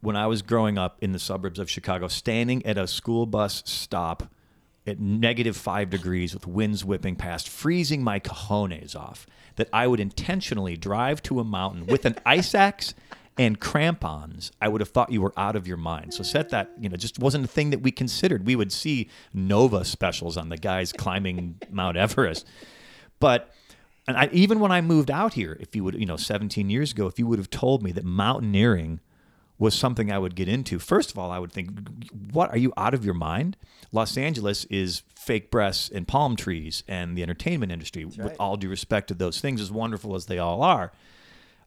when 0.00 0.16
I 0.16 0.26
was 0.26 0.42
growing 0.42 0.76
up 0.78 0.98
in 1.00 1.12
the 1.12 1.18
suburbs 1.18 1.58
of 1.58 1.70
Chicago, 1.70 2.08
standing 2.08 2.64
at 2.66 2.76
a 2.76 2.86
school 2.86 3.26
bus 3.26 3.62
stop 3.66 4.24
at 4.86 4.98
negative 4.98 5.56
five 5.56 5.90
degrees 5.90 6.34
with 6.34 6.46
winds 6.46 6.84
whipping 6.84 7.14
past, 7.14 7.48
freezing 7.48 8.02
my 8.02 8.18
cojones 8.18 8.96
off, 8.96 9.26
that 9.56 9.68
I 9.72 9.86
would 9.86 10.00
intentionally 10.00 10.76
drive 10.76 11.22
to 11.24 11.38
a 11.38 11.44
mountain 11.44 11.86
with 11.86 12.04
an 12.04 12.16
ice 12.26 12.54
axe 12.54 12.94
and 13.38 13.58
crampons, 13.58 14.52
I 14.60 14.68
would 14.68 14.80
have 14.80 14.90
thought 14.90 15.10
you 15.10 15.22
were 15.22 15.32
out 15.36 15.56
of 15.56 15.66
your 15.66 15.76
mind. 15.76 16.12
So 16.14 16.22
set 16.22 16.50
that, 16.50 16.70
you 16.78 16.88
know, 16.88 16.96
just 16.96 17.18
wasn't 17.18 17.44
a 17.44 17.48
thing 17.48 17.70
that 17.70 17.80
we 17.80 17.90
considered. 17.90 18.46
We 18.46 18.56
would 18.56 18.72
see 18.72 19.08
Nova 19.32 19.84
specials 19.84 20.36
on 20.36 20.48
the 20.50 20.58
guys 20.58 20.92
climbing 20.92 21.58
Mount 21.70 21.96
Everest. 21.96 22.46
But 23.20 23.52
and 24.06 24.16
I, 24.16 24.28
even 24.32 24.58
when 24.58 24.72
I 24.72 24.80
moved 24.80 25.10
out 25.10 25.34
here, 25.34 25.56
if 25.60 25.76
you 25.76 25.84
would, 25.84 25.94
you 25.94 26.06
know, 26.06 26.16
17 26.16 26.68
years 26.68 26.92
ago, 26.92 27.06
if 27.06 27.18
you 27.18 27.26
would 27.26 27.38
have 27.38 27.50
told 27.50 27.82
me 27.82 27.92
that 27.92 28.04
mountaineering 28.04 29.00
was 29.58 29.76
something 29.76 30.10
I 30.10 30.18
would 30.18 30.34
get 30.34 30.48
into, 30.48 30.80
first 30.80 31.12
of 31.12 31.18
all, 31.18 31.30
I 31.30 31.38
would 31.38 31.52
think, 31.52 31.70
what 32.32 32.50
are 32.50 32.58
you 32.58 32.72
out 32.76 32.94
of 32.94 33.04
your 33.04 33.14
mind? 33.14 33.56
Los 33.92 34.16
Angeles 34.16 34.64
is 34.64 35.04
fake 35.14 35.52
breasts 35.52 35.88
and 35.88 36.08
palm 36.08 36.34
trees 36.34 36.82
and 36.88 37.16
the 37.16 37.22
entertainment 37.22 37.70
industry. 37.70 38.04
With 38.04 38.36
all 38.40 38.56
due 38.56 38.68
respect 38.68 39.06
to 39.08 39.14
those 39.14 39.40
things, 39.40 39.60
as 39.60 39.70
wonderful 39.70 40.16
as 40.16 40.26
they 40.26 40.38
all 40.38 40.62
are, 40.62 40.90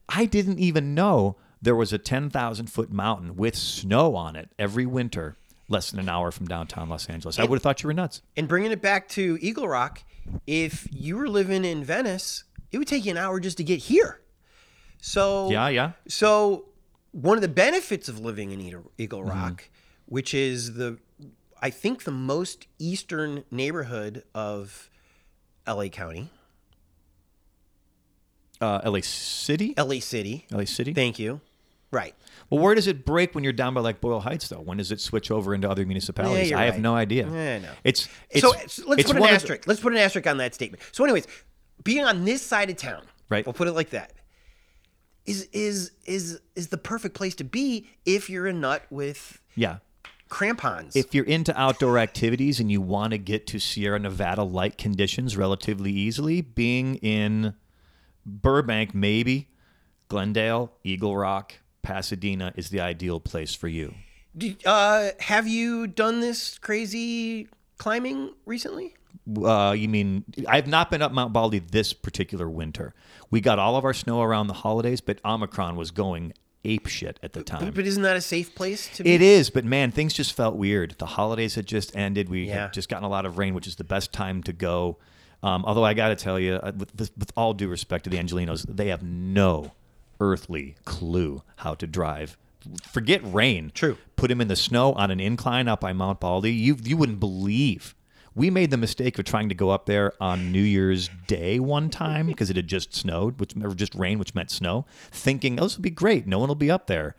I 0.09 0.25
didn't 0.25 0.59
even 0.59 0.93
know 0.93 1.37
there 1.65 1.75
was 1.75 1.91
a 1.91 1.97
10,000 1.97 2.67
foot 2.67 2.91
mountain 2.91 3.35
with 3.35 3.55
snow 3.55 4.15
on 4.15 4.35
it 4.35 4.49
every 4.57 4.85
winter, 4.85 5.35
less 5.67 5.91
than 5.91 5.99
an 5.99 6.07
hour 6.07 6.31
from 6.31 6.47
downtown 6.47 6.87
Los 6.89 7.09
Angeles. 7.09 7.37
I 7.39 7.43
would 7.43 7.55
have 7.57 7.63
thought 7.63 7.83
you 7.83 7.87
were 7.87 7.93
nuts. 7.93 8.21
And 8.37 8.47
bringing 8.47 8.71
it 8.71 8.81
back 8.81 9.07
to 9.09 9.37
Eagle 9.41 9.67
Rock, 9.67 10.03
if 10.47 10.87
you 10.91 11.17
were 11.17 11.27
living 11.27 11.65
in 11.65 11.83
Venice, 11.83 12.43
it 12.71 12.77
would 12.77 12.87
take 12.87 13.03
you 13.05 13.11
an 13.11 13.17
hour 13.17 13.39
just 13.39 13.57
to 13.57 13.63
get 13.63 13.79
here. 13.79 14.21
So 15.01 15.49
Yeah, 15.49 15.67
yeah. 15.69 15.91
So 16.07 16.65
one 17.11 17.37
of 17.37 17.41
the 17.41 17.47
benefits 17.47 18.07
of 18.09 18.19
living 18.19 18.51
in 18.51 18.61
Eagle- 18.61 19.21
Mm-hmm. 19.21 19.29
Rock, 19.29 19.69
which 20.05 20.33
is 20.33 20.75
the, 20.75 20.99
I 21.61 21.69
think, 21.71 22.03
the 22.03 22.11
most 22.11 22.67
eastern 22.79 23.43
neighborhood 23.49 24.23
of 24.35 24.89
LA 25.67 25.87
County, 25.87 26.29
Uh, 28.61 28.81
LA 28.85 28.99
City. 29.01 29.73
LA 29.77 29.99
City. 29.99 30.45
LA 30.51 30.65
City. 30.65 30.93
Thank 30.93 31.19
you. 31.19 31.41
Right. 31.95 32.13
Well, 32.49 32.61
where 32.61 32.75
does 32.75 32.87
it 32.87 33.05
break 33.05 33.33
when 33.33 33.43
you're 33.45 33.53
down 33.53 33.73
by 33.73 33.79
like 33.81 34.01
Boyle 34.01 34.19
Heights, 34.19 34.49
though? 34.49 34.59
When 34.59 34.77
does 34.77 34.91
it 34.91 34.99
switch 34.99 35.31
over 35.31 35.55
into 35.55 35.69
other 35.69 35.85
municipalities? 35.85 36.49
you're 36.49 36.59
I 36.59 36.65
have 36.65 36.79
no 36.79 36.93
idea. 36.93 37.25
Yeah, 37.31 37.55
I 37.55 37.59
know. 37.59 37.71
It's, 37.85 38.09
it's 38.29 38.41
so 38.41 38.51
it's- 38.53 38.79
let's 38.85 39.01
it's 39.01 39.11
put 39.11 39.17
an 39.17 39.23
of 39.23 39.29
the- 39.29 39.33
asterisk. 39.35 39.67
let's 39.67 39.79
put 39.79 39.93
an 39.93 39.99
asterisk 39.99 40.27
on 40.27 40.37
that 40.37 40.53
statement. 40.53 40.83
So, 40.91 41.05
anyways, 41.05 41.25
being 41.83 42.03
on 42.03 42.25
this 42.25 42.41
side 42.41 42.69
of 42.69 42.75
town, 42.75 43.03
Right. 43.29 43.45
We'll 43.45 43.53
put 43.53 43.67
it 43.67 43.71
like 43.73 43.91
that. 43.91 44.11
Is 45.25 45.47
is 45.53 45.91
is 46.05 46.39
is 46.55 46.67
the 46.67 46.77
perfect 46.77 47.15
place 47.15 47.33
to 47.35 47.43
be 47.43 47.87
if 48.05 48.29
you're 48.29 48.45
a 48.45 48.53
nut 48.53 48.83
with 48.91 49.41
yeah. 49.55 49.77
crampons? 50.29 50.95
If 50.95 51.15
you're 51.15 51.25
into 51.25 51.57
outdoor 51.59 51.97
activities 51.97 52.59
and 52.59 52.69
you 52.71 52.81
want 52.81 53.11
to 53.11 53.17
get 53.17 53.47
to 53.47 53.59
Sierra 53.59 53.97
Nevada 53.99 54.43
like 54.43 54.77
conditions 54.77 55.35
relatively 55.37 55.91
easily, 55.91 56.41
being 56.41 56.95
in 56.97 57.55
Burbank, 58.25 58.93
maybe 58.93 59.47
Glendale, 60.09 60.71
Eagle 60.83 61.17
Rock, 61.17 61.55
Pasadena 61.85 62.51
is 62.55 62.69
the 62.71 62.79
ideal 62.81 63.19
place 63.19 63.53
for 63.53 63.67
you. 63.67 63.93
Uh, 64.65 65.09
have 65.19 65.47
you 65.47 65.85
done 65.85 66.19
this 66.19 66.57
crazy 66.57 67.47
climbing 67.77 68.33
recently? 68.47 68.95
Uh, 69.43 69.73
you 69.77 69.87
mean 69.87 70.25
I 70.47 70.55
have 70.55 70.65
not 70.67 70.89
been 70.89 71.03
up 71.03 71.11
Mount 71.11 71.31
Baldy 71.31 71.59
this 71.59 71.93
particular 71.93 72.49
winter. 72.49 72.95
We 73.29 73.39
got 73.39 73.59
all 73.59 73.75
of 73.75 73.85
our 73.85 73.93
snow 73.93 74.21
around 74.23 74.47
the 74.47 74.53
holidays, 74.55 74.99
but 74.99 75.19
Omicron 75.23 75.75
was 75.75 75.91
going 75.91 76.33
ape 76.63 76.87
shit 76.87 77.19
at 77.21 77.33
the 77.33 77.43
time. 77.43 77.71
But 77.71 77.85
isn't 77.85 78.01
that 78.01 78.17
a 78.17 78.21
safe 78.21 78.55
place 78.55 78.89
to 78.97 79.03
be? 79.03 79.13
It 79.13 79.21
is, 79.21 79.51
but 79.51 79.63
man, 79.63 79.91
things 79.91 80.11
just 80.13 80.33
felt 80.33 80.55
weird. 80.55 80.95
The 80.97 81.05
holidays 81.05 81.53
had 81.53 81.67
just 81.67 81.95
ended. 81.95 82.29
We 82.29 82.47
Yeah. 82.47 82.63
had 82.63 82.73
just 82.73 82.89
gotten 82.89 83.03
a 83.05 83.09
lot 83.09 83.27
of 83.27 83.37
rain, 83.37 83.53
which 83.53 83.67
is 83.67 83.75
the 83.75 83.83
best 83.83 84.11
time 84.11 84.41
to 84.43 84.53
go. 84.53 84.97
Um, 85.43 85.63
although 85.65 85.85
I 85.85 85.93
got 85.93 86.09
to 86.09 86.15
tell 86.15 86.39
you, 86.39 86.55
uh, 86.55 86.71
with, 86.75 87.11
with 87.15 87.31
all 87.37 87.53
due 87.53 87.67
respect 87.67 88.05
to 88.05 88.09
the 88.09 88.17
Angelenos, 88.17 88.65
they 88.67 88.87
have 88.87 89.03
no 89.03 89.73
earthly 90.19 90.75
clue 90.85 91.43
how 91.57 91.75
to 91.75 91.87
drive. 91.87 92.37
Forget 92.83 93.21
rain. 93.23 93.71
True. 93.73 93.97
Put 94.15 94.31
him 94.31 94.41
in 94.41 94.47
the 94.47 94.55
snow 94.55 94.93
on 94.93 95.11
an 95.11 95.19
incline 95.19 95.67
up 95.67 95.81
by 95.81 95.93
Mount 95.93 96.19
Baldy. 96.19 96.53
You 96.53 96.77
you 96.83 96.97
wouldn't 96.97 97.19
believe. 97.19 97.95
We 98.33 98.49
made 98.49 98.69
the 98.69 98.77
mistake 98.77 99.17
of 99.17 99.23
trying 99.23 99.47
to 99.49 99.55
go 99.55 99.69
up 99.69 99.85
there 99.85 100.11
on 100.19 100.51
New 100.51 100.61
Year's 100.61 101.09
Day 101.27 101.59
one 101.59 101.89
time 101.89 102.27
because 102.27 102.49
it 102.49 102.55
had 102.55 102.67
just 102.67 102.93
snowed, 102.93 103.39
which 103.39 103.53
or 103.55 103.73
just 103.73 103.95
rain, 103.95 104.19
which 104.19 104.35
meant 104.35 104.51
snow. 104.51 104.85
Thinking, 105.11 105.59
oh, 105.59 105.63
this 105.63 105.77
will 105.77 105.83
be 105.83 105.89
great. 105.89 106.27
No 106.27 106.39
one 106.39 106.47
will 106.47 106.55
be 106.55 106.71
up 106.71 106.87
there 106.87 107.15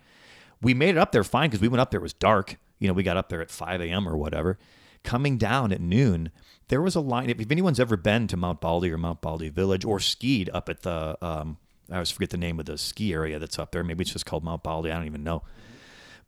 we 0.62 0.74
made 0.74 0.90
it 0.90 0.98
up 0.98 1.12
there 1.12 1.24
fine 1.24 1.48
because 1.48 1.60
we 1.60 1.68
went 1.68 1.80
up 1.80 1.90
there. 1.90 2.00
It 2.00 2.02
was 2.02 2.12
dark. 2.12 2.56
You 2.78 2.88
know, 2.88 2.94
we 2.94 3.02
got 3.02 3.16
up 3.16 3.28
there 3.28 3.42
at 3.42 3.50
5 3.50 3.80
a.m. 3.80 4.08
or 4.08 4.16
whatever. 4.16 4.58
Coming 5.02 5.38
down 5.38 5.72
at 5.72 5.80
noon, 5.80 6.30
there 6.68 6.82
was 6.82 6.94
a 6.94 7.00
line. 7.00 7.30
If, 7.30 7.40
if 7.40 7.50
anyone's 7.50 7.80
ever 7.80 7.96
been 7.96 8.26
to 8.28 8.36
Mount 8.36 8.60
Baldy 8.60 8.90
or 8.90 8.98
Mount 8.98 9.20
Baldy 9.20 9.48
Village 9.48 9.84
or 9.84 10.00
skied 10.00 10.50
up 10.52 10.68
at 10.68 10.82
the, 10.82 11.16
um, 11.24 11.58
I 11.90 11.94
always 11.94 12.10
forget 12.10 12.30
the 12.30 12.36
name 12.36 12.58
of 12.58 12.66
the 12.66 12.78
ski 12.78 13.12
area 13.12 13.38
that's 13.38 13.58
up 13.58 13.72
there. 13.72 13.84
Maybe 13.84 14.02
it's 14.02 14.12
just 14.12 14.26
called 14.26 14.44
Mount 14.44 14.62
Baldy. 14.62 14.90
I 14.90 14.96
don't 14.96 15.06
even 15.06 15.24
know. 15.24 15.42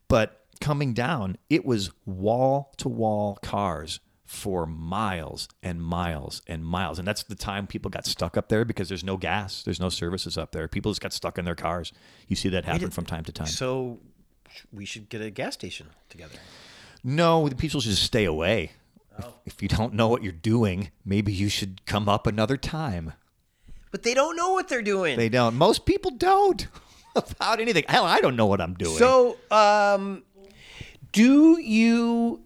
But 0.07 0.41
coming 0.61 0.93
down, 0.93 1.37
it 1.49 1.65
was 1.65 1.91
wall 2.05 2.73
to 2.77 2.89
wall 2.89 3.37
cars 3.41 3.99
for 4.29 4.65
miles 4.65 5.49
and 5.63 5.81
miles 5.81 6.41
and 6.47 6.63
miles. 6.63 6.99
And 6.99 7.07
that's 7.07 7.23
the 7.23 7.35
time 7.35 7.65
people 7.65 7.89
got 7.89 8.05
stuck 8.05 8.37
up 8.37 8.47
there 8.47 8.63
because 8.63 8.87
there's 8.87 9.03
no 9.03 9.17
gas, 9.17 9.63
there's 9.63 9.79
no 9.79 9.89
services 9.89 10.37
up 10.37 10.51
there. 10.51 10.67
People 10.67 10.91
just 10.91 11.01
got 11.01 11.13
stuck 11.13 11.37
in 11.37 11.45
their 11.45 11.55
cars. 11.55 11.91
You 12.27 12.35
see 12.35 12.49
that 12.49 12.63
happen 12.63 12.91
from 12.91 13.05
time 13.05 13.23
to 13.23 13.31
time. 13.31 13.47
So 13.47 13.99
we 14.71 14.85
should 14.85 15.09
get 15.09 15.21
a 15.21 15.31
gas 15.31 15.55
station 15.55 15.87
together. 16.09 16.35
No, 17.03 17.49
the 17.49 17.55
people 17.55 17.81
should 17.81 17.89
just 17.89 18.03
stay 18.03 18.25
away. 18.25 18.71
If, 19.17 19.25
oh. 19.25 19.33
if 19.45 19.63
you 19.63 19.67
don't 19.67 19.93
know 19.95 20.07
what 20.07 20.21
you're 20.21 20.31
doing, 20.31 20.91
maybe 21.03 21.33
you 21.33 21.49
should 21.49 21.85
come 21.85 22.07
up 22.07 22.27
another 22.27 22.55
time. 22.55 23.13
But 23.91 24.03
they 24.03 24.13
don't 24.13 24.35
know 24.35 24.53
what 24.53 24.67
they're 24.67 24.81
doing. 24.81 25.17
They 25.17 25.29
don't. 25.29 25.55
Most 25.55 25.85
people 25.85 26.11
don't 26.11 26.67
about 27.15 27.59
anything. 27.59 27.83
Hell, 27.87 28.05
I 28.05 28.21
don't 28.21 28.35
know 28.35 28.45
what 28.45 28.61
I'm 28.61 28.75
doing. 28.75 28.97
So, 28.97 29.37
um, 29.51 30.23
do 31.11 31.59
you 31.59 32.41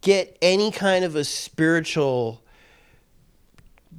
get 0.00 0.38
any 0.40 0.70
kind 0.70 1.04
of 1.04 1.16
a 1.16 1.24
spiritual 1.24 2.42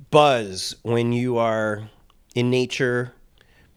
buzz 0.09 0.75
when 0.81 1.11
you 1.11 1.37
are 1.37 1.89
in 2.33 2.49
nature, 2.49 3.13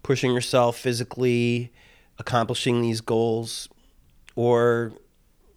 pushing 0.03 0.33
yourself 0.33 0.79
physically, 0.79 1.73
accomplishing 2.18 2.83
these 2.83 3.01
goals, 3.01 3.68
or 4.37 4.93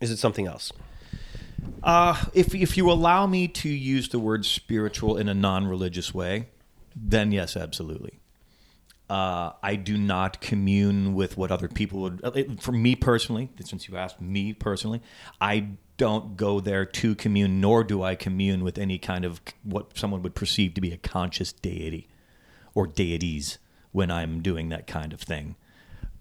is 0.01 0.11
it 0.11 0.17
something 0.17 0.47
else? 0.47 0.71
Uh, 1.81 2.25
if 2.33 2.53
if 2.53 2.75
you 2.75 2.91
allow 2.91 3.25
me 3.25 3.47
to 3.47 3.69
use 3.69 4.09
the 4.09 4.19
word 4.19 4.45
spiritual 4.45 5.17
in 5.17 5.29
a 5.29 5.33
non-religious 5.33 6.13
way, 6.13 6.47
then 6.95 7.31
yes, 7.31 7.55
absolutely. 7.55 8.19
Uh, 9.09 9.51
I 9.61 9.75
do 9.75 9.97
not 9.97 10.41
commune 10.41 11.13
with 11.13 11.37
what 11.37 11.51
other 11.51 11.67
people 11.67 12.01
would. 12.01 12.21
uh, 12.23 12.31
For 12.59 12.71
me 12.71 12.95
personally, 12.95 13.49
since 13.63 13.87
you 13.87 13.97
asked 13.97 14.21
me 14.21 14.53
personally, 14.53 15.01
I 15.41 15.67
don't 15.97 16.37
go 16.37 16.59
there 16.59 16.85
to 16.85 17.13
commune, 17.13 17.61
nor 17.61 17.83
do 17.83 18.01
I 18.01 18.15
commune 18.15 18.63
with 18.63 18.77
any 18.77 18.97
kind 18.97 19.25
of 19.25 19.41
what 19.63 19.97
someone 19.97 20.23
would 20.23 20.35
perceive 20.35 20.73
to 20.75 20.81
be 20.81 20.91
a 20.91 20.97
conscious 20.97 21.51
deity 21.51 22.07
or 22.73 22.87
deities 22.87 23.59
when 23.91 24.09
I'm 24.09 24.41
doing 24.41 24.69
that 24.69 24.87
kind 24.87 25.13
of 25.13 25.21
thing. 25.21 25.55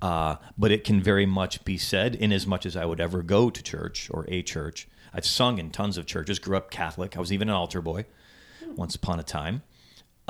Uh, 0.02 0.36
but 0.58 0.72
it 0.72 0.84
can 0.84 1.00
very 1.00 1.24
much 1.24 1.64
be 1.64 1.78
said, 1.78 2.14
in 2.16 2.32
as 2.32 2.46
much 2.46 2.66
as 2.66 2.76
I 2.76 2.84
would 2.84 3.00
ever 3.00 3.22
go 3.22 3.48
to 3.48 3.62
church 3.62 4.10
or 4.10 4.26
a 4.28 4.42
church. 4.42 4.88
I've 5.14 5.24
sung 5.24 5.58
in 5.58 5.70
tons 5.70 5.96
of 5.96 6.06
churches, 6.06 6.38
grew 6.38 6.56
up 6.56 6.70
Catholic. 6.70 7.16
I 7.16 7.20
was 7.20 7.32
even 7.32 7.48
an 7.48 7.54
altar 7.54 7.80
boy 7.80 8.06
once 8.74 8.94
upon 8.94 9.20
a 9.20 9.22
time. 9.22 9.62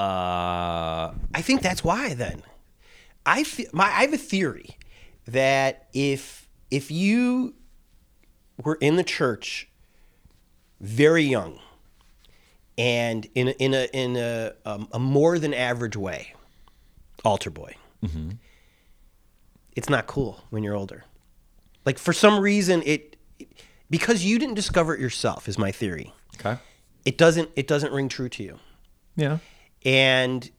Uh, 0.02 1.14
I 1.34 1.42
think 1.42 1.62
that's 1.62 1.84
why 1.84 2.14
then. 2.14 2.42
I 3.24 3.44
fe- 3.44 3.68
my 3.72 3.84
I 3.86 4.02
have 4.02 4.12
a 4.12 4.18
theory 4.18 4.76
that 5.26 5.88
if 5.94 6.48
if 6.70 6.90
you 6.90 7.54
were 8.64 8.76
in 8.80 8.96
the 8.96 9.04
church 9.04 9.68
very 10.80 11.22
young 11.22 11.60
and 12.76 13.26
in 13.34 13.48
a, 13.48 13.50
in 13.52 13.74
a 13.74 13.84
in 13.92 14.16
a 14.16 14.52
um, 14.64 14.88
a 14.92 14.98
more 14.98 15.38
than 15.38 15.54
average 15.54 15.96
way, 15.96 16.34
altar 17.24 17.50
boy, 17.50 17.74
it's 19.76 19.88
not 19.88 20.06
cool 20.08 20.40
when 20.50 20.62
you're 20.64 20.74
older. 20.76 21.04
Like 21.86 21.98
for 21.98 22.12
some 22.12 22.40
reason 22.40 22.82
it 22.84 23.16
because 23.88 24.24
you 24.24 24.38
didn't 24.38 24.54
discover 24.54 24.94
it 24.94 25.00
yourself 25.00 25.48
is 25.48 25.58
my 25.58 25.70
theory. 25.70 26.12
okay. 26.36 26.58
It 27.04 27.18
doesn't 27.18 27.50
it 27.56 27.66
doesn't 27.68 27.92
ring 27.92 28.08
true 28.08 28.28
to 28.30 28.42
you 28.42 28.58
Yeah. 29.16 29.38
And 29.84 30.50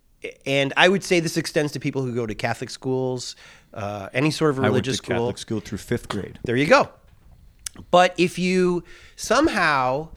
and 0.46 0.74
I 0.78 0.88
would 0.88 1.04
say 1.04 1.20
this 1.20 1.38
extends 1.38 1.74
to 1.74 1.80
people 1.80 2.04
who 2.04 2.14
go 2.14 2.26
to 2.26 2.36
Catholic 2.36 2.70
schools, 2.70 3.36
uh, 3.74 4.10
any 4.14 4.32
sort 4.32 4.52
of 4.52 4.60
I 4.60 4.62
went 4.62 4.72
religious 4.72 4.98
to 4.98 5.06
school. 5.06 5.16
Catholic 5.18 5.38
school 5.38 5.60
through 5.60 5.78
fifth 5.80 6.08
grade. 6.08 6.40
There 6.44 6.56
you 6.56 6.66
go. 6.66 6.90
But 7.92 8.14
if 8.18 8.38
you 8.38 8.84
somehow 9.16 10.10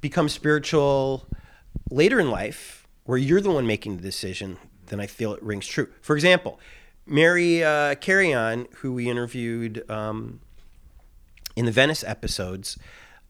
become 0.00 0.28
spiritual 0.28 1.26
later 1.90 2.20
in 2.20 2.30
life, 2.30 2.86
where 3.04 3.18
you're 3.18 3.40
the 3.40 3.50
one 3.50 3.66
making 3.66 3.96
the 3.96 4.02
decision, 4.02 4.58
then 4.86 5.00
I 5.00 5.06
feel 5.06 5.32
it 5.32 5.42
rings 5.42 5.66
true. 5.66 5.88
For 6.00 6.16
example, 6.16 6.60
Mary 7.06 7.62
uh, 7.64 7.94
Carrion, 7.96 8.66
who 8.78 8.92
we 8.92 9.08
interviewed 9.08 9.88
um, 9.90 10.40
in 11.56 11.64
the 11.64 11.72
Venice 11.72 12.04
episodes, 12.04 12.78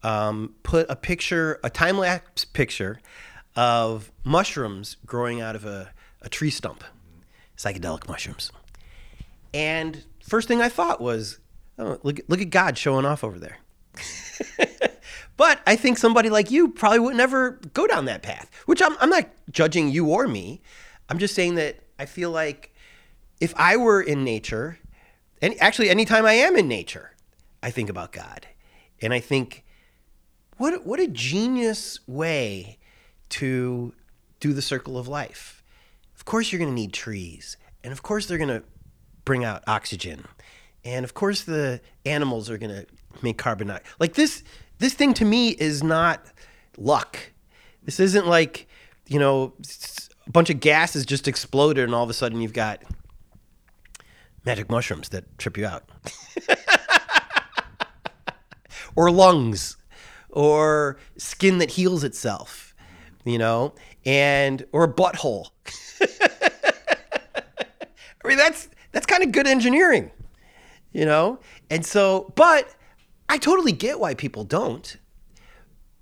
um, 0.03 0.55
put 0.63 0.87
a 0.89 0.95
picture, 0.95 1.59
a 1.63 1.69
time 1.69 1.97
lapse 1.97 2.45
picture 2.45 2.99
of 3.55 4.11
mushrooms 4.23 4.97
growing 5.05 5.41
out 5.41 5.55
of 5.55 5.65
a, 5.65 5.91
a 6.21 6.29
tree 6.29 6.49
stump, 6.49 6.83
psychedelic 7.57 8.07
mushrooms. 8.07 8.51
And 9.53 10.03
first 10.23 10.47
thing 10.47 10.61
I 10.61 10.69
thought 10.69 11.01
was, 11.01 11.39
oh, 11.77 11.99
look, 12.03 12.19
look 12.27 12.41
at 12.41 12.49
God 12.49 12.77
showing 12.77 13.05
off 13.05 13.23
over 13.23 13.39
there. 13.39 13.57
but 15.37 15.59
I 15.67 15.75
think 15.75 15.97
somebody 15.97 16.29
like 16.29 16.51
you 16.51 16.69
probably 16.69 16.99
would 16.99 17.15
never 17.15 17.59
go 17.73 17.87
down 17.87 18.05
that 18.05 18.21
path, 18.21 18.49
which 18.65 18.81
I'm, 18.81 18.95
I'm 18.99 19.09
not 19.09 19.29
judging 19.49 19.89
you 19.89 20.07
or 20.07 20.27
me. 20.27 20.61
I'm 21.09 21.17
just 21.17 21.35
saying 21.35 21.55
that 21.55 21.79
I 21.99 22.05
feel 22.05 22.31
like 22.31 22.73
if 23.41 23.53
I 23.57 23.75
were 23.75 24.01
in 24.01 24.23
nature, 24.23 24.79
and 25.41 25.55
actually 25.59 25.89
anytime 25.89 26.25
I 26.25 26.33
am 26.33 26.55
in 26.55 26.67
nature, 26.67 27.11
I 27.61 27.71
think 27.71 27.89
about 27.89 28.11
God. 28.11 28.47
And 29.01 29.13
I 29.13 29.19
think, 29.19 29.65
what, 30.57 30.85
what 30.85 30.99
a 30.99 31.07
genius 31.07 31.99
way 32.07 32.77
to 33.31 33.93
do 34.39 34.53
the 34.53 34.61
circle 34.61 34.97
of 34.97 35.07
life. 35.07 35.63
Of 36.15 36.25
course, 36.25 36.51
you're 36.51 36.59
going 36.59 36.71
to 36.71 36.75
need 36.75 36.93
trees. 36.93 37.57
And 37.83 37.91
of 37.91 38.03
course, 38.03 38.25
they're 38.25 38.37
going 38.37 38.49
to 38.49 38.63
bring 39.25 39.43
out 39.43 39.63
oxygen. 39.67 40.25
And 40.83 41.03
of 41.03 41.13
course, 41.13 41.43
the 41.43 41.81
animals 42.05 42.49
are 42.49 42.57
going 42.57 42.71
to 42.71 42.85
make 43.21 43.37
carbon 43.37 43.67
dioxide. 43.67 43.91
Like 43.99 44.13
this, 44.13 44.43
this 44.79 44.93
thing 44.93 45.13
to 45.15 45.25
me 45.25 45.49
is 45.49 45.83
not 45.83 46.23
luck. 46.77 47.17
This 47.83 47.99
isn't 47.99 48.27
like, 48.27 48.67
you 49.07 49.19
know, 49.19 49.53
a 50.27 50.31
bunch 50.31 50.49
of 50.49 50.59
gases 50.59 51.05
just 51.05 51.27
exploded 51.27 51.83
and 51.83 51.95
all 51.95 52.03
of 52.03 52.09
a 52.09 52.13
sudden 52.13 52.41
you've 52.41 52.53
got 52.53 52.81
magic 54.45 54.69
mushrooms 54.69 55.09
that 55.09 55.37
trip 55.37 55.57
you 55.57 55.65
out. 55.65 55.83
or 58.95 59.11
lungs 59.11 59.77
or 60.29 60.97
skin 61.17 61.57
that 61.59 61.71
heals 61.71 62.03
itself, 62.03 62.70
you 63.25 63.37
know, 63.37 63.73
and 64.05 64.65
or 64.71 64.83
a 64.83 64.93
butthole. 64.93 65.49
I 68.23 68.27
mean, 68.27 68.37
that's 68.37 68.69
that's 68.91 69.05
kind 69.05 69.23
of 69.23 69.31
good 69.31 69.47
engineering, 69.47 70.11
you 70.91 71.05
know. 71.05 71.39
And 71.69 71.85
so, 71.85 72.31
but 72.35 72.67
I 73.29 73.37
totally 73.37 73.71
get 73.71 73.99
why 73.99 74.13
people 74.13 74.43
don't. 74.43 74.97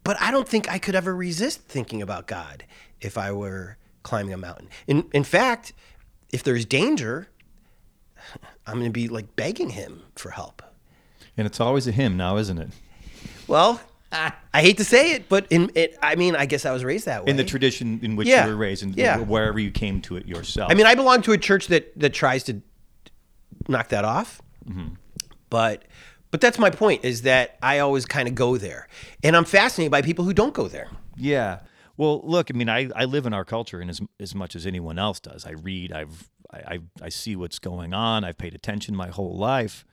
But 0.04 0.20
I 0.20 0.32
don't 0.32 0.48
think 0.48 0.70
I 0.70 0.80
could 0.80 0.96
ever 0.96 1.16
resist 1.16 1.62
thinking 1.64 2.02
about 2.02 2.26
God 2.26 2.66
if 3.02 3.18
I 3.18 3.32
were 3.32 3.78
climbing 4.04 4.34
a 4.34 4.38
mountain. 4.38 4.70
In 4.88 5.06
in 5.14 5.24
fact, 5.24 5.74
if 6.32 6.44
there's 6.44 6.66
danger, 6.66 7.28
I'm 8.66 8.76
going 8.76 8.86
to 8.86 8.92
be 8.92 9.08
like 9.08 9.36
begging 9.36 9.72
him 9.72 10.04
for 10.16 10.32
help. 10.32 10.62
And 11.38 11.46
it's 11.46 11.60
always 11.60 11.88
a 11.88 11.92
him 11.92 12.18
now, 12.18 12.38
isn't 12.38 12.58
it? 12.58 12.70
Well, 13.48 13.82
I 14.12 14.62
hate 14.62 14.78
to 14.78 14.84
say 14.84 15.12
it, 15.14 15.30
but 15.30 15.46
in 15.52 15.72
it, 15.76 15.98
I 16.02 16.16
mean, 16.16 16.36
I 16.36 16.46
guess 16.46 16.66
I 16.66 16.72
was 16.72 16.84
raised 16.84 17.06
that 17.06 17.24
way. 17.26 17.30
In 17.32 17.38
the 17.38 17.44
tradition 17.44 18.00
in 18.02 18.16
which 18.16 18.28
Yeah. 18.28 18.46
you 18.46 18.52
were 18.52 18.58
raised, 18.58 18.82
and 18.84 18.96
Yeah. 18.96 19.18
wherever 19.20 19.60
you 19.60 19.72
came 19.72 20.02
to 20.02 20.16
it 20.18 20.26
yourself. 20.28 20.72
I 20.72 20.74
mean, 20.74 20.86
I 20.88 20.96
belong 20.96 21.22
to 21.24 21.32
a 21.32 21.38
church 21.38 21.68
that 21.68 21.98
that 22.00 22.14
tries 22.14 22.44
to 22.46 22.62
knock 23.68 23.90
that 23.90 24.06
off. 24.06 24.42
But 25.50 25.84
but 26.32 26.42
that's 26.42 26.60
my 26.60 26.70
point 26.70 27.04
is 27.04 27.24
that 27.24 27.58
I 27.62 27.80
always 27.80 28.06
kind 28.06 28.28
of 28.28 28.36
go 28.36 28.58
there, 28.58 28.88
and 29.24 29.36
I'm 29.36 29.46
fascinated 29.46 29.92
by 29.92 30.02
people 30.02 30.26
who 30.26 30.34
don't 30.34 30.54
go 30.54 30.68
there. 30.68 30.90
Yeah. 31.16 31.60
Well, 31.98 32.22
look, 32.24 32.50
I 32.54 32.56
mean, 32.56 32.70
I, 32.70 32.90
I 32.96 33.06
live 33.06 33.26
in 33.26 33.34
our 33.34 33.44
culture, 33.46 33.80
and 33.82 33.90
as 33.90 34.00
as 34.20 34.34
much 34.36 34.56
as 34.56 34.66
anyone 34.66 34.98
else 35.00 35.20
does, 35.20 35.46
I 35.46 35.52
read, 35.52 35.92
I've 35.92 36.30
I 36.52 36.58
I, 36.76 36.80
I 37.04 37.10
see 37.10 37.36
what's 37.36 37.60
going 37.60 37.94
on. 37.94 38.24
I've 38.24 38.38
paid 38.38 38.54
attention 38.56 38.96
my 38.96 39.10
whole 39.10 39.36
life. 39.38 39.86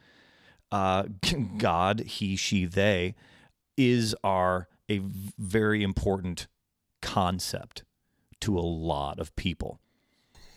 Uh, 0.73 1.05
God, 1.59 2.01
He, 2.01 2.37
She, 2.37 2.65
They, 2.67 3.15
is 3.77 4.15
are 4.25 4.69
a 4.91 4.99
very 5.39 5.83
important 5.83 6.47
concept 7.03 7.85
to 8.41 8.59
a 8.59 8.61
lot 8.61 9.19
of 9.19 9.35
people, 9.37 9.81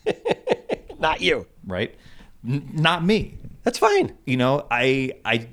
Not 0.99 1.21
you. 1.21 1.47
right? 1.65 1.95
N- 2.47 2.69
not 2.73 3.03
me. 3.03 3.37
That's 3.63 3.77
fine. 3.77 4.17
You 4.25 4.37
know, 4.37 4.65
I 4.71 5.13
I 5.25 5.47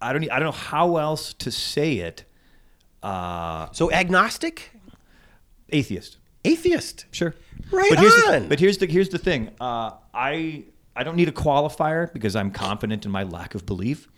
I 0.00 0.12
don't 0.12 0.30
I 0.30 0.38
don't 0.38 0.46
know 0.46 0.52
how 0.52 0.96
else 0.96 1.32
to 1.34 1.50
say 1.50 1.98
it. 1.98 2.24
Uh, 3.02 3.68
So 3.72 3.90
agnostic, 3.92 4.70
atheist. 5.70 6.18
atheist. 6.44 7.06
Sure. 7.10 7.34
Right 7.70 7.88
but 7.90 7.98
here's 7.98 8.14
on. 8.26 8.42
The, 8.42 8.48
but 8.48 8.60
here's 8.60 8.78
the 8.78 8.86
here's 8.86 9.08
the 9.08 9.18
thing. 9.18 9.50
Uh, 9.60 9.92
I 10.14 10.64
I 10.94 11.04
don't 11.04 11.16
need 11.16 11.28
a 11.28 11.32
qualifier 11.32 12.12
because 12.12 12.36
I'm 12.36 12.50
confident 12.50 13.04
in 13.04 13.10
my 13.10 13.22
lack 13.24 13.54
of 13.54 13.64
belief. 13.66 14.08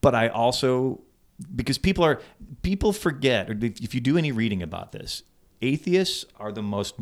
But 0.00 0.14
I 0.14 0.28
also 0.28 1.00
because 1.54 1.78
people 1.78 2.04
are 2.04 2.20
people 2.62 2.92
forget 2.92 3.48
or 3.48 3.56
if 3.60 3.80
if 3.80 3.94
you 3.94 4.00
do 4.00 4.16
any 4.16 4.32
reading 4.32 4.62
about 4.62 4.92
this, 4.92 5.22
atheists 5.62 6.24
are 6.38 6.52
the 6.52 6.62
most 6.62 6.94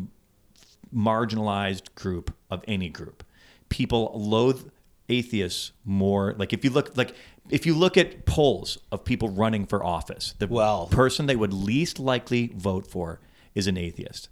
marginalized 0.93 1.93
group 1.95 2.33
of 2.49 2.63
any 2.67 2.89
group. 2.89 3.23
People 3.69 4.11
loathe 4.15 4.69
atheists 5.07 5.71
more. 5.85 6.35
Like 6.37 6.53
if 6.53 6.63
you 6.63 6.69
look 6.69 6.95
like 6.95 7.15
if 7.49 7.65
you 7.65 7.73
look 7.75 7.97
at 7.97 8.25
polls 8.25 8.77
of 8.91 9.03
people 9.03 9.29
running 9.29 9.65
for 9.65 9.83
office, 9.83 10.35
the 10.39 10.47
Well- 10.47 10.87
person 10.87 11.25
they 11.25 11.35
would 11.35 11.53
least 11.53 11.99
likely 11.99 12.53
vote 12.55 12.87
for 12.87 13.19
is 13.55 13.67
an 13.67 13.77
atheist. 13.77 14.29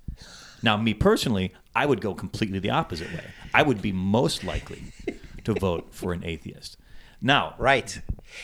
Now, 0.63 0.77
me 0.77 0.93
personally, 0.93 1.53
I 1.75 1.85
would 1.85 2.01
go 2.01 2.15
completely 2.15 2.59
the 2.59 2.71
opposite 2.71 3.13
way. 3.13 3.25
I 3.53 3.61
would 3.61 3.81
be 3.81 3.91
most 3.91 4.43
likely 4.43 4.83
to 5.43 5.53
vote 5.53 5.89
for 5.91 6.13
an 6.13 6.23
atheist. 6.23 6.77
Now, 7.21 7.55
Right. 7.57 8.01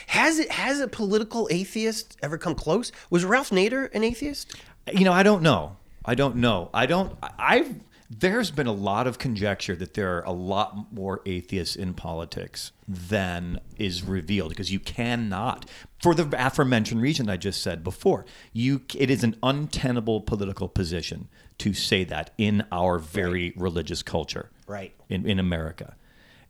Has 0.07 0.39
it 0.39 0.49
has 0.51 0.79
a 0.79 0.87
political 0.87 1.47
atheist 1.51 2.17
ever 2.23 2.37
come 2.37 2.55
close? 2.55 2.91
Was 3.09 3.25
Ralph 3.25 3.49
Nader 3.49 3.93
an 3.93 4.03
atheist? 4.03 4.55
you 4.93 5.03
know, 5.05 5.11
I 5.13 5.23
don't 5.23 5.41
know. 5.43 5.77
I 6.05 6.15
don't 6.15 6.37
know. 6.37 6.69
I 6.73 6.85
don't. 6.85 7.17
I've. 7.37 7.75
There's 8.09 8.51
been 8.51 8.67
a 8.67 8.73
lot 8.73 9.07
of 9.07 9.17
conjecture 9.17 9.75
that 9.75 9.93
there 9.95 10.17
are 10.17 10.23
a 10.23 10.31
lot 10.31 10.93
more 10.93 11.21
atheists 11.25 11.75
in 11.75 11.93
politics 11.95 12.71
than 12.87 13.59
is 13.77 14.03
revealed 14.03 14.49
because 14.49 14.71
you 14.71 14.79
cannot, 14.79 15.67
for 16.01 16.13
the 16.13 16.27
aforementioned 16.37 17.01
reason 17.01 17.27
I 17.29 17.37
just 17.37 17.61
said 17.63 17.83
before, 17.83 18.25
you 18.51 18.81
it 18.95 19.09
is 19.09 19.23
an 19.23 19.35
untenable 19.41 20.21
political 20.21 20.67
position 20.69 21.27
to 21.59 21.73
say 21.73 22.03
that 22.05 22.31
in 22.37 22.65
our 22.71 22.99
very 22.99 23.53
religious 23.55 24.03
culture, 24.03 24.49
Right. 24.67 24.93
in 25.09 25.25
in 25.27 25.39
America. 25.39 25.95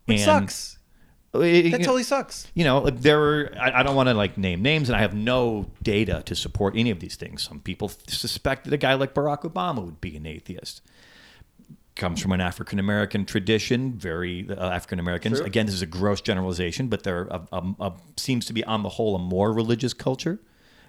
It 0.08 0.20
sucks. 0.20 0.78
It- 1.34 1.72
That 1.72 1.80
totally 1.84 2.04
sucks. 2.04 2.48
you 2.54 2.64
know, 2.64 2.90
there 2.90 3.20
were, 3.20 3.52
I, 3.60 3.80
I 3.80 3.84
don't 3.84 3.96
want 3.96 4.10
to 4.10 4.14
like 4.14 4.38
name 4.38 4.62
names, 4.62 4.90
and 4.90 4.96
I 4.96 5.00
have 5.02 5.14
no 5.16 5.66
data 5.82 6.22
to 6.26 6.36
support 6.36 6.76
any 6.78 6.92
of 6.92 7.00
these 7.00 7.16
things. 7.16 7.42
Some 7.44 7.60
people 7.60 7.90
suspect 8.08 8.66
that 8.66 8.74
a 8.74 8.78
guy 8.78 8.94
like 8.94 9.14
Barack 9.14 9.42
Obama 9.42 9.84
would 9.84 10.00
be 10.02 10.16
an 10.16 10.26
atheist. 10.26 10.82
Comes 11.96 12.20
from 12.22 12.32
an 12.32 12.42
African 12.42 12.80
American 12.80 13.24
tradition, 13.24 13.94
very 13.94 14.48
uh, 14.50 14.70
African 14.70 14.98
Americans. 15.00 15.40
Again, 15.40 15.68
this 15.68 15.76
is 15.76 15.84
a 15.84 15.86
gross 15.86 16.22
generalization, 16.22 16.88
but 16.88 17.04
there 17.04 17.28
a, 17.30 17.42
a, 17.52 17.74
a, 17.80 17.94
seems 18.18 18.46
to 18.48 18.54
be, 18.54 18.64
on 18.64 18.82
the 18.82 18.90
whole, 18.90 19.16
a 19.16 19.20
more 19.20 19.54
religious 19.54 19.94
culture 19.94 20.40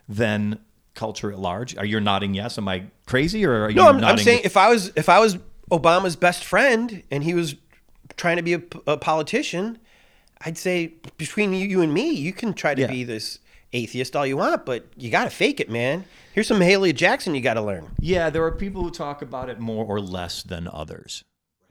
than 0.09 0.61
culture 0.95 1.30
at 1.30 1.38
large. 1.38 1.76
Are 1.76 1.84
you 1.84 2.01
nodding 2.01 2.32
yes? 2.32 2.57
Am 2.57 2.66
I 2.68 2.84
crazy, 3.07 3.45
or 3.45 3.64
are 3.64 3.68
you 3.70 3.76
No, 3.76 3.88
I'm, 3.88 4.03
I'm 4.03 4.16
saying 4.16 4.40
if 4.45 4.57
I 4.57 4.70
was 4.70 4.92
if 4.97 5.11
I 5.11 5.18
was 5.18 5.36
Obama's 5.70 6.16
best 6.16 6.42
friend 6.42 7.03
and 7.11 7.22
he 7.22 7.34
was 7.34 7.55
trying 8.16 8.36
to 8.38 8.42
be 8.42 8.55
a 8.55 8.97
politician, 8.97 9.78
I'd 10.45 10.59
say 10.59 10.95
between 11.16 11.53
you, 11.53 11.66
you 11.66 11.80
and 11.82 11.92
me, 11.92 12.11
you 12.11 12.32
can 12.32 12.55
try 12.55 12.74
to 12.74 12.82
Yeah. 12.82 12.86
be 12.88 13.05
this 13.05 13.38
atheist 13.72 14.14
all 14.14 14.26
you 14.26 14.36
want, 14.36 14.64
but 14.66 14.86
you 14.97 15.11
got 15.11 15.24
to 15.24 15.30
fake 15.30 15.59
it, 15.61 15.68
man. 15.70 16.05
Here's 16.32 16.47
some 16.47 16.61
Haley 16.61 16.92
Jackson 16.92 17.34
you 17.34 17.40
got 17.40 17.55
to 17.55 17.62
learn. 17.62 17.90
Yeah, 17.99 18.30
there 18.30 18.45
are 18.45 18.53
people 18.53 18.82
who 18.82 18.90
talk 18.90 19.22
about 19.22 19.49
it 19.49 19.59
more 19.59 19.84
or 19.84 20.01
less 20.01 20.42
than 20.42 20.68
others, 20.68 21.24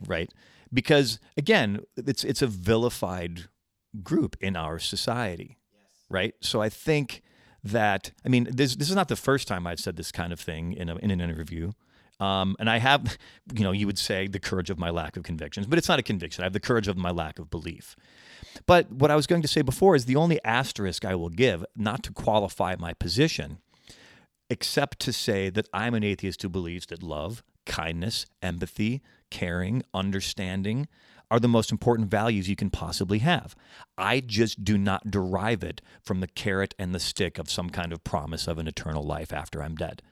right? 0.06 0.30
Because 0.74 1.20
again, 1.38 1.82
it's 1.96 2.24
it's 2.24 2.42
a 2.42 2.48
vilified 2.48 3.46
group 4.02 4.36
in 4.42 4.56
our 4.56 4.80
society, 4.80 5.58
right? 6.10 6.34
So 6.42 6.62
I 6.62 6.70
think 6.70 7.22
that 7.64 8.12
I 8.26 8.30
mean 8.30 8.48
this 8.52 8.76
this 8.76 8.90
is 8.90 8.96
not 8.96 9.08
the 9.08 9.16
first 9.16 9.48
time 9.48 9.68
I've 9.68 9.80
said 9.80 9.96
this 9.96 10.12
kind 10.12 10.34
of 10.34 10.40
thing 10.40 10.74
in 10.74 10.90
a, 10.90 10.96
in 10.98 11.12
an 11.12 11.22
interview. 11.22 11.72
Um, 12.20 12.56
and 12.60 12.70
I 12.70 12.78
have, 12.78 13.18
you 13.54 13.64
know, 13.64 13.72
you 13.72 13.88
would 13.88 13.98
say 13.98 14.28
the 14.28 14.40
courage 14.40 14.70
of 14.70 14.80
my 14.80 14.90
lack 14.90 15.18
of 15.18 15.24
convictions, 15.24 15.68
but 15.68 15.78
it's 15.78 15.90
not 15.90 16.00
a 16.00 16.04
conviction. 16.04 16.44
I 16.44 16.46
have 16.46 16.54
the 16.54 16.60
courage 16.60 16.88
of 16.88 16.98
my 16.98 17.12
lack 17.12 17.40
of 17.40 17.50
belief. 17.50 17.96
But 18.66 18.92
what 18.92 19.12
I 19.12 19.16
was 19.16 19.28
going 19.28 19.42
to 19.42 19.48
say 19.48 19.62
before 19.62 19.96
is 19.96 20.06
the 20.06 20.16
only 20.16 20.40
asterisk 20.44 21.06
I 21.06 21.16
will 21.16 21.30
give, 21.30 21.66
not 21.76 22.04
to 22.04 22.14
qualify 22.14 22.76
my 22.78 22.94
position, 22.94 23.58
except 24.50 25.00
to 25.00 25.14
say 25.14 25.50
that 25.50 25.68
I'm 25.74 25.94
an 25.96 26.04
atheist 26.04 26.42
who 26.42 26.50
believes 26.50 26.86
that 26.88 27.02
love, 27.02 27.44
kindness, 27.66 28.26
empathy, 28.42 29.02
caring, 29.30 29.84
understanding 29.94 30.88
are 31.32 31.40
the 31.40 31.48
most 31.48 31.72
important 31.72 32.12
values 32.12 32.48
you 32.48 32.56
can 32.56 32.70
possibly 32.70 33.20
have. 33.20 33.56
I 33.98 34.20
just 34.20 34.64
do 34.64 34.78
not 34.78 35.10
derive 35.10 35.64
it 35.64 35.82
from 36.04 36.20
the 36.20 36.28
carrot 36.28 36.76
and 36.78 36.94
the 36.94 37.00
stick 37.00 37.40
of 37.40 37.50
some 37.50 37.72
kind 37.72 37.92
of 37.92 38.04
promise 38.04 38.48
of 38.48 38.60
an 38.60 38.68
eternal 38.68 39.02
life 39.02 39.34
after 39.34 39.64
I'm 39.64 39.76
dead. 39.76 40.04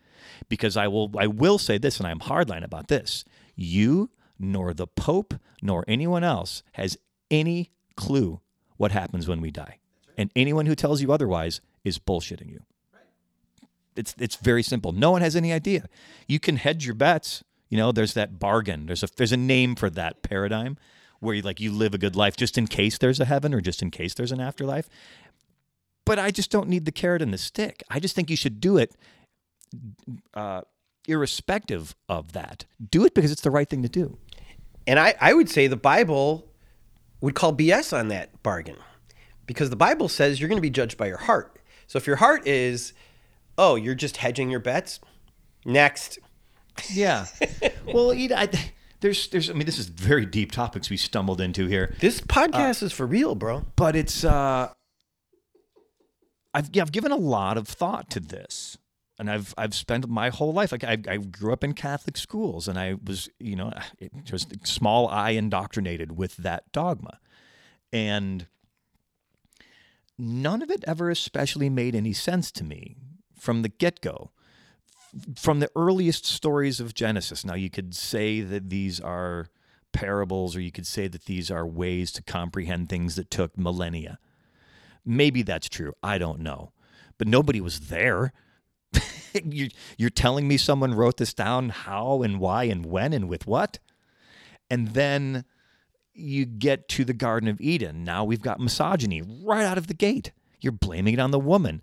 Because 0.49 0.78
I 0.78 0.88
will 0.88 1.11
I 1.17 1.28
will 1.28 1.57
say 1.57 1.78
this 1.78 1.99
and 1.99 2.07
I'm 2.07 2.19
hardline 2.19 2.63
about 2.63 2.88
this. 2.88 3.24
You 3.55 4.09
nor 4.39 4.74
the 4.74 4.88
pope 4.88 5.36
nor 5.61 5.86
anyone 5.88 6.24
else 6.24 6.63
has 6.74 6.97
any 7.30 7.72
clue 7.95 8.41
what 8.78 8.91
happens 8.91 9.28
when 9.28 9.41
we 9.41 9.51
die. 9.51 9.78
And 10.17 10.32
anyone 10.36 10.65
who 10.65 10.76
tells 10.76 11.01
you 11.01 11.11
otherwise 11.11 11.61
is 11.84 11.99
bullshitting 11.99 12.49
you. 12.49 12.61
It's 13.95 14.15
it's 14.17 14.36
very 14.36 14.63
simple. 14.63 14.91
No 14.91 15.11
one 15.11 15.22
has 15.22 15.36
any 15.36 15.51
idea. 15.51 15.88
You 16.28 16.39
can 16.39 16.57
hedge 16.57 16.86
your 16.86 16.95
bets. 16.95 17.43
You 17.69 17.78
know, 17.78 17.91
there's 17.91 18.13
that 18.13 18.39
bargain. 18.39 18.86
There's 18.86 19.03
a 19.03 19.07
there's 19.15 19.32
a 19.32 19.38
name 19.38 19.76
for 19.76 19.89
that 19.89 20.22
paradigm 20.24 20.78
where 21.19 21.36
you 21.36 21.41
like 21.41 21.59
you 21.59 21.72
live 21.72 21.93
a 21.93 21.97
good 21.97 22.15
life 22.15 22.36
just 22.36 22.57
in 22.57 22.67
case 22.67 22.97
there's 22.97 23.19
a 23.19 23.26
heaven 23.26 23.53
or 23.53 23.61
just 23.61 23.82
in 23.82 23.91
case 23.91 24.13
there's 24.13 24.32
an 24.32 24.41
afterlife. 24.41 24.89
But 26.05 26.19
I 26.19 26.32
just 26.32 26.51
don't 26.51 26.67
need 26.67 26.86
the 26.86 26.91
carrot 26.91 27.22
and 27.22 27.34
the 27.34 27.38
stick. 27.38 27.84
I 27.89 27.99
just 27.99 28.15
think 28.15 28.30
you 28.30 28.36
should 28.36 28.59
do 28.59 28.78
it 28.78 28.95
uh, 30.34 30.61
irrespective 31.07 31.95
of 32.09 32.34
that. 32.34 32.65
Do 32.89 33.05
it 33.05 33.13
because 33.13 33.32
it's 33.32 33.41
the 33.41 33.51
right 33.51 33.69
thing 33.69 33.84
to 33.84 33.89
do. 33.89 34.17
And 34.88 34.99
I, 34.99 35.15
I 35.19 35.34
would 35.34 35.49
say 35.49 35.67
the 35.67 35.78
Bible 35.78 36.47
would 37.22 37.36
call 37.36 37.53
BS 37.53 37.97
on 37.97 38.07
that 38.09 38.41
bargain 38.43 38.78
because 39.45 39.69
the 39.69 39.76
Bible 39.76 40.09
says 40.09 40.39
you're 40.39 40.49
going 40.49 40.57
to 40.57 40.61
be 40.61 40.69
judged 40.69 40.97
by 40.97 41.07
your 41.07 41.17
heart. 41.17 41.59
So 41.88 41.97
if 41.97 42.07
your 42.07 42.15
heart 42.17 42.47
is, 42.47 42.93
oh, 43.57 43.76
you're 43.76 43.95
just 43.95 44.17
hedging 44.17 44.49
your 44.49 44.59
bets, 44.59 44.99
next. 45.65 46.19
Yeah. 46.89 47.28
well, 47.86 48.13
you 48.13 48.30
know, 48.30 48.38
I, 48.38 48.49
there's 49.01 49.28
there's 49.30 49.49
I 49.49 49.53
mean 49.53 49.65
this 49.65 49.78
is 49.78 49.88
very 49.88 50.26
deep 50.26 50.51
topics 50.51 50.89
we 50.89 50.97
stumbled 50.97 51.41
into 51.41 51.67
here. 51.67 51.93
This 51.99 52.22
podcast 52.22 52.84
is 52.84 52.93
for 52.93 53.05
real, 53.05 53.36
bro. 53.36 53.65
but 53.76 53.95
it's 53.95 54.24
uh 54.24 54.69
I've 56.53 56.69
yeah, 56.74 56.84
I've 56.84 56.91
given 56.91 57.11
a 57.11 57.17
lot 57.17 57.57
of 57.57 57.67
thought 57.67 58.09
to 58.11 58.19
this. 58.19 58.78
And 59.22 59.30
I've 59.30 59.53
I've 59.55 59.76
spent 59.76 60.09
my 60.09 60.30
whole 60.30 60.51
life 60.51 60.72
like 60.72 60.84
I, 60.84 60.97
I 61.07 61.17
grew 61.17 61.53
up 61.53 61.63
in 61.63 61.74
Catholic 61.74 62.17
schools 62.17 62.67
and 62.67 62.80
I 62.80 62.95
was 63.03 63.30
you 63.39 63.55
know 63.55 63.72
just 64.24 64.65
small 64.65 65.07
I 65.07 65.30
indoctrinated 65.30 66.17
with 66.17 66.38
that 66.38 66.72
dogma, 66.72 67.19
and 67.93 68.47
none 70.17 70.63
of 70.63 70.72
it 70.72 70.84
ever 70.88 71.11
especially 71.11 71.69
made 71.69 71.93
any 71.93 72.13
sense 72.13 72.51
to 72.53 72.63
me 72.63 72.95
from 73.39 73.61
the 73.61 73.69
get 73.69 74.01
go, 74.01 74.32
from 75.36 75.59
the 75.59 75.69
earliest 75.76 76.26
stories 76.26 76.80
of 76.80 76.93
Genesis. 76.93 77.45
Now, 77.45 77.55
you 77.55 77.69
could 77.69 77.95
say 77.95 78.41
that 78.41 78.69
these 78.69 78.99
are 78.99 79.49
parables, 79.91 80.55
or 80.55 80.61
you 80.61 80.72
could 80.72 80.88
say 80.88 81.07
that 81.07 81.26
these 81.26 81.51
are 81.51 81.65
ways 81.65 82.11
to 82.13 82.24
comprehend 82.24 82.89
things 82.89 83.15
that 83.15 83.30
took 83.30 83.57
millennia. 83.57 84.17
Maybe 85.05 85.43
that's 85.43 85.69
true. 85.69 85.93
I 86.01 86.17
don't 86.17 86.39
know. 86.39 86.72
But 87.17 87.28
nobody 87.28 87.61
was 87.61 87.82
there. 87.82 88.34
you, 89.43 89.69
you're 89.97 90.09
telling 90.09 90.47
me 90.47 90.57
someone 90.57 90.93
wrote 90.93 91.17
this 91.17 91.34
down 91.34 91.69
how 91.69 92.21
and 92.21 92.39
why 92.39 92.63
and 92.65 92.86
when 92.86 93.13
and 93.13 93.27
with 93.29 93.47
what? 93.47 93.79
And 94.69 94.89
then 94.89 95.45
you 96.13 96.45
get 96.45 96.88
to 96.89 97.05
the 97.05 97.13
Garden 97.13 97.49
of 97.49 97.59
Eden. 97.61 98.03
Now 98.03 98.23
we've 98.23 98.41
got 98.41 98.59
misogyny 98.59 99.21
right 99.21 99.65
out 99.65 99.77
of 99.77 99.88
the 99.88 99.93
gate. 99.93 100.32
You're 100.59 100.71
blaming 100.71 101.13
it 101.13 101.19
on 101.19 101.32
the 101.32 101.39
woman 101.39 101.82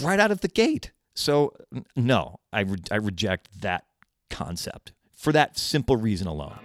right 0.00 0.20
out 0.20 0.30
of 0.30 0.40
the 0.40 0.48
gate. 0.48 0.92
So, 1.14 1.52
no, 1.94 2.40
I, 2.52 2.60
re- 2.60 2.78
I 2.90 2.96
reject 2.96 3.60
that 3.60 3.84
concept 4.30 4.92
for 5.12 5.32
that 5.32 5.58
simple 5.58 5.96
reason 5.96 6.26
alone. 6.26 6.58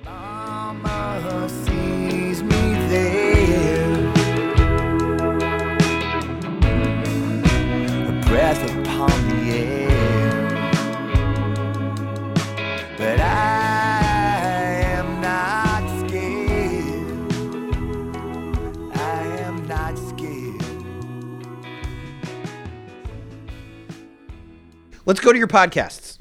Breath 8.28 8.77
Let's 25.08 25.20
go 25.22 25.32
to 25.32 25.38
your 25.40 25.48
podcasts. 25.48 26.20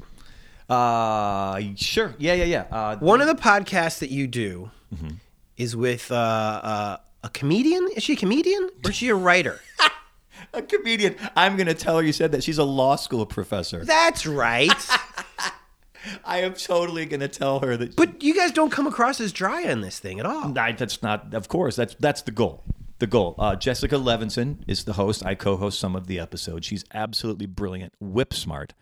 Uh, 0.69 1.59
sure. 1.75 2.15
Yeah, 2.17 2.33
yeah, 2.33 2.43
yeah. 2.45 2.61
Uh, 2.71 2.95
One 2.97 3.21
of 3.21 3.27
the 3.27 3.35
podcasts 3.35 3.99
that 3.99 4.09
you 4.09 4.27
do 4.27 4.71
Mm-hmm. 4.95 5.15
is 5.57 5.75
with 5.75 6.09
uh, 6.11 6.15
uh, 6.15 6.97
a 7.21 7.29
comedian. 7.29 7.89
Is 7.97 8.03
she 8.03 8.13
a 8.13 8.15
comedian 8.15 8.69
or 8.85 8.91
is 8.91 8.95
she 8.95 9.09
a 9.09 9.15
writer? 9.15 9.59
a 10.53 10.61
comedian. 10.61 11.17
I'm 11.35 11.57
going 11.57 11.67
to 11.67 11.73
tell 11.73 11.97
her 11.97 12.03
you 12.03 12.13
said 12.13 12.31
that 12.31 12.41
she's 12.41 12.57
a 12.57 12.63
law 12.63 12.95
school 12.95 13.25
professor. 13.25 13.83
That's 13.83 14.25
right. 14.25 14.71
I 16.23 16.37
am 16.39 16.53
totally 16.53 17.05
going 17.05 17.19
to 17.19 17.27
tell 17.27 17.59
her 17.59 17.75
that. 17.75 17.97
but 17.97 18.23
you 18.23 18.33
guys 18.33 18.51
don't 18.53 18.69
come 18.71 18.87
across 18.87 19.19
as 19.19 19.33
dry 19.33 19.65
on 19.69 19.81
this 19.81 19.99
thing 19.99 20.21
at 20.21 20.25
all. 20.25 20.57
I, 20.57 20.71
that's 20.71 21.03
not, 21.03 21.33
of 21.33 21.49
course, 21.49 21.75
that's 21.75 21.95
that's 21.99 22.21
the 22.21 22.31
goal. 22.31 22.63
The 22.99 23.07
goal. 23.07 23.35
Uh, 23.37 23.55
Jessica 23.55 23.95
Levinson 23.95 24.57
is 24.67 24.85
the 24.85 24.93
host. 24.93 25.23
I 25.23 25.35
co-host 25.35 25.79
some 25.79 25.95
of 25.95 26.07
the 26.07 26.19
episodes. 26.19 26.65
She's 26.65 26.83
absolutely 26.93 27.45
brilliant, 27.45 27.93
whip 27.99 28.33
smart. 28.33 28.73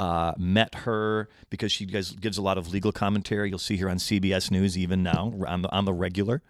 Uh, 0.00 0.32
met 0.38 0.74
her 0.76 1.28
because 1.50 1.72
she 1.72 1.84
gives 1.84 2.38
a 2.38 2.42
lot 2.42 2.56
of 2.56 2.72
legal 2.72 2.92
commentary. 2.92 3.48
You'll 3.48 3.58
see 3.58 3.76
her 3.78 3.88
on 3.88 3.96
CBS 3.96 4.50
News 4.50 4.78
even 4.78 5.02
now 5.02 5.32
on 5.46 5.62
the 5.62 5.72
on 5.72 5.84
the 5.84 5.92
regular. 5.92 6.42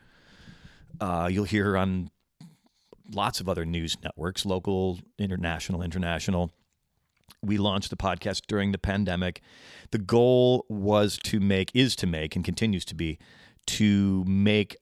Uh, 1.01 1.29
you'll 1.31 1.45
hear 1.45 1.65
her 1.65 1.77
on 1.79 2.11
lots 3.11 3.41
of 3.41 3.49
other 3.49 3.65
news 3.65 3.97
networks, 4.03 4.45
local, 4.45 5.01
international, 5.19 5.83
international. 5.83 6.53
We 7.43 7.57
launched 7.57 7.91
the 7.91 7.97
podcast 7.97 8.43
during 8.49 8.73
the 8.73 8.79
pandemic. 8.79 9.41
The 9.93 9.99
goal 9.99 10.67
was 10.69 11.19
to 11.25 11.41
make, 11.41 11.71
is 11.75 11.95
to 11.97 12.07
make, 12.07 12.35
and 12.35 12.45
continues 12.45 12.85
to 12.87 12.95
be, 12.95 13.19
to 13.67 14.25
make 14.27 14.77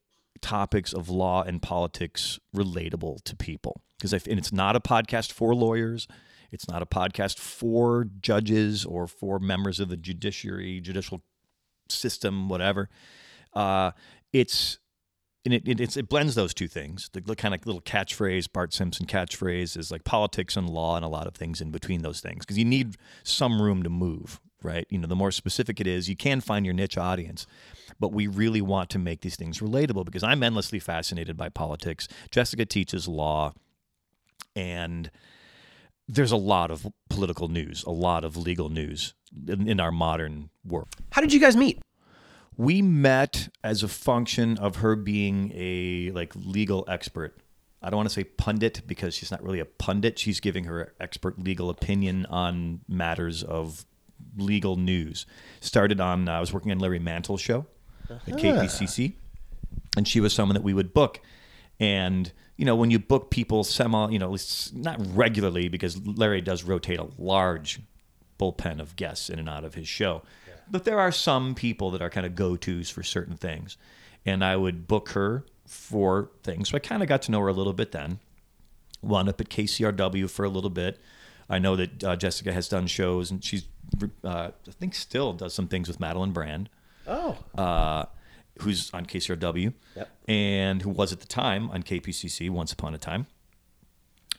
topics 0.46 0.92
of 0.92 1.08
law 1.08 1.42
and 1.42 1.60
politics 1.60 2.38
relatable 2.54 3.20
to 3.24 3.34
people. 3.34 3.82
Because 3.98 4.12
and 4.12 4.38
it's 4.38 4.52
not 4.52 4.76
a 4.76 4.80
podcast 4.80 5.32
for 5.32 5.56
lawyers. 5.56 6.06
It's 6.52 6.68
not 6.68 6.82
a 6.82 6.86
podcast 6.86 7.40
for 7.40 8.06
judges 8.20 8.84
or 8.84 9.08
for 9.08 9.40
members 9.40 9.80
of 9.80 9.88
the 9.88 9.96
judiciary, 9.96 10.80
judicial 10.80 11.24
system, 11.88 12.48
whatever. 12.48 12.88
Uh, 13.54 13.90
it's 14.32 14.78
and 15.44 15.52
it, 15.52 15.68
it, 15.68 15.96
it 15.96 16.08
blends 16.08 16.36
those 16.36 16.54
two 16.54 16.68
things. 16.68 17.10
The 17.12 17.22
kind 17.34 17.52
of 17.52 17.66
little 17.66 17.80
catchphrase, 17.80 18.52
Bart 18.52 18.72
Simpson 18.72 19.06
catchphrase, 19.06 19.76
is 19.76 19.90
like 19.90 20.04
politics 20.04 20.56
and 20.56 20.70
law 20.70 20.94
and 20.94 21.04
a 21.04 21.08
lot 21.08 21.26
of 21.26 21.34
things 21.34 21.60
in 21.60 21.72
between 21.72 22.02
those 22.02 22.20
things 22.20 22.44
because 22.44 22.58
you 22.58 22.64
need 22.64 22.96
some 23.24 23.60
room 23.60 23.82
to 23.82 23.90
move, 23.90 24.40
right? 24.62 24.86
You 24.90 24.98
know, 24.98 25.06
the 25.06 25.16
more 25.16 25.30
specific 25.30 25.80
it 25.80 25.86
is, 25.86 26.08
you 26.08 26.16
can 26.16 26.40
find 26.40 26.64
your 26.64 26.74
niche 26.74 26.98
audience, 26.98 27.46
but 28.00 28.12
we 28.12 28.26
really 28.26 28.60
want 28.60 28.90
to 28.90 28.98
make 28.98 29.20
these 29.20 29.36
things 29.36 29.60
relatable 29.60 30.04
because 30.04 30.22
I'm 30.22 30.42
endlessly 30.42 30.78
fascinated 30.78 31.36
by 31.36 31.48
politics. 31.48 32.08
Jessica 32.30 32.64
teaches 32.64 33.06
law, 33.06 33.52
and 34.54 35.10
there's 36.08 36.32
a 36.32 36.36
lot 36.36 36.70
of 36.70 36.86
political 37.08 37.48
news, 37.48 37.84
a 37.84 37.90
lot 37.90 38.24
of 38.24 38.36
legal 38.36 38.68
news 38.68 39.14
in, 39.48 39.68
in 39.68 39.80
our 39.80 39.92
modern 39.92 40.50
world. 40.64 40.88
How 41.12 41.20
did 41.20 41.32
you 41.32 41.40
guys 41.40 41.56
meet? 41.56 41.80
We 42.56 42.80
met 42.80 43.48
as 43.62 43.82
a 43.82 43.88
function 43.88 44.56
of 44.58 44.76
her 44.76 44.96
being 44.96 45.52
a 45.54 46.10
like 46.12 46.32
legal 46.34 46.84
expert. 46.88 47.38
I 47.82 47.90
don't 47.90 47.98
want 47.98 48.08
to 48.08 48.14
say 48.14 48.24
pundit 48.24 48.82
because 48.86 49.14
she's 49.14 49.30
not 49.30 49.42
really 49.42 49.60
a 49.60 49.66
pundit. 49.66 50.18
She's 50.18 50.40
giving 50.40 50.64
her 50.64 50.94
expert 50.98 51.38
legal 51.38 51.68
opinion 51.68 52.24
on 52.26 52.80
matters 52.88 53.42
of 53.42 53.84
legal 54.36 54.76
news. 54.76 55.26
Started 55.60 56.00
on 56.00 56.28
I 56.28 56.40
was 56.40 56.52
working 56.52 56.72
on 56.72 56.78
Larry 56.78 56.98
Mantle's 56.98 57.40
show 57.40 57.66
at 58.08 58.34
KPCC, 58.38 59.14
and 59.96 60.06
she 60.06 60.20
was 60.20 60.32
someone 60.32 60.54
that 60.54 60.62
we 60.62 60.74
would 60.74 60.92
book. 60.94 61.20
And 61.80 62.32
you 62.56 62.64
know, 62.64 62.74
when 62.76 62.90
you 62.90 62.98
book 62.98 63.30
people 63.30 63.64
semi, 63.64 64.10
you 64.10 64.18
know, 64.18 64.26
at 64.26 64.32
least 64.32 64.74
not 64.74 64.98
regularly 65.14 65.68
because 65.68 66.04
Larry 66.06 66.40
does 66.40 66.64
rotate 66.64 66.98
a 66.98 67.08
large 67.18 67.80
bullpen 68.38 68.80
of 68.80 68.96
guests 68.96 69.28
in 69.30 69.38
and 69.38 69.48
out 69.48 69.64
of 69.64 69.74
his 69.74 69.88
show. 69.88 70.22
But 70.70 70.84
there 70.84 70.98
are 70.98 71.12
some 71.12 71.54
people 71.54 71.90
that 71.92 72.02
are 72.02 72.10
kind 72.10 72.26
of 72.26 72.34
go 72.34 72.56
tos 72.56 72.90
for 72.90 73.02
certain 73.02 73.36
things. 73.36 73.76
And 74.24 74.44
I 74.44 74.56
would 74.56 74.88
book 74.88 75.10
her 75.10 75.44
for 75.66 76.30
things. 76.42 76.70
So 76.70 76.76
I 76.76 76.80
kind 76.80 77.02
of 77.02 77.08
got 77.08 77.22
to 77.22 77.32
know 77.32 77.40
her 77.40 77.48
a 77.48 77.52
little 77.52 77.72
bit 77.72 77.92
then. 77.92 78.18
Wound 79.02 79.28
up 79.28 79.40
at 79.40 79.48
KCRW 79.48 80.28
for 80.28 80.44
a 80.44 80.48
little 80.48 80.70
bit. 80.70 80.98
I 81.48 81.58
know 81.60 81.76
that 81.76 82.02
uh, 82.02 82.16
Jessica 82.16 82.52
has 82.52 82.68
done 82.68 82.88
shows 82.88 83.30
and 83.30 83.44
she's, 83.44 83.66
uh, 84.24 84.28
I 84.66 84.70
think, 84.72 84.94
still 84.94 85.32
does 85.32 85.54
some 85.54 85.68
things 85.68 85.88
with 85.88 86.00
Madeleine 86.00 86.32
Brand 86.32 86.68
Oh, 87.06 87.38
uh, 87.56 88.06
who's 88.60 88.90
on 88.92 89.06
KCRW, 89.06 89.72
Yep. 89.96 90.08
and 90.28 90.82
who 90.82 90.90
was 90.90 91.12
at 91.12 91.20
the 91.20 91.26
time 91.26 91.70
on 91.70 91.82
KPCC 91.82 92.50
once 92.50 92.72
upon 92.72 92.94
a 92.94 92.98
time. 92.98 93.26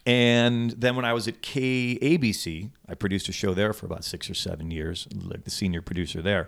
And 0.05 0.71
then 0.71 0.95
when 0.95 1.03
I 1.05 1.13
was 1.13 1.27
at 1.27 1.41
KABC, 1.41 2.69
I 2.87 2.93
produced 2.95 3.27
a 3.27 3.33
show 3.33 3.53
there 3.53 3.73
for 3.73 3.85
about 3.85 4.03
six 4.05 4.29
or 4.29 4.33
seven 4.33 4.71
years, 4.71 5.07
like 5.13 5.43
the 5.43 5.51
senior 5.51 5.81
producer 5.81 6.21
there. 6.21 6.47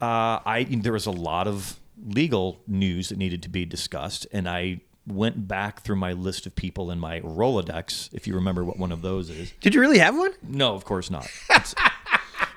Uh, 0.00 0.40
I 0.44 0.66
there 0.70 0.92
was 0.92 1.06
a 1.06 1.10
lot 1.10 1.46
of 1.46 1.78
legal 2.04 2.60
news 2.66 3.10
that 3.10 3.18
needed 3.18 3.42
to 3.42 3.48
be 3.48 3.64
discussed, 3.64 4.26
and 4.32 4.48
I 4.48 4.80
went 5.06 5.46
back 5.46 5.82
through 5.82 5.96
my 5.96 6.12
list 6.14 6.46
of 6.46 6.56
people 6.56 6.90
in 6.90 6.98
my 6.98 7.20
Rolodex, 7.20 8.08
if 8.14 8.26
you 8.26 8.34
remember 8.34 8.64
what 8.64 8.78
one 8.78 8.90
of 8.92 9.02
those 9.02 9.28
is. 9.28 9.52
did 9.60 9.74
you 9.74 9.80
really 9.80 9.98
have 9.98 10.16
one? 10.16 10.32
No, 10.42 10.74
of 10.74 10.84
course 10.86 11.10
not. 11.10 11.28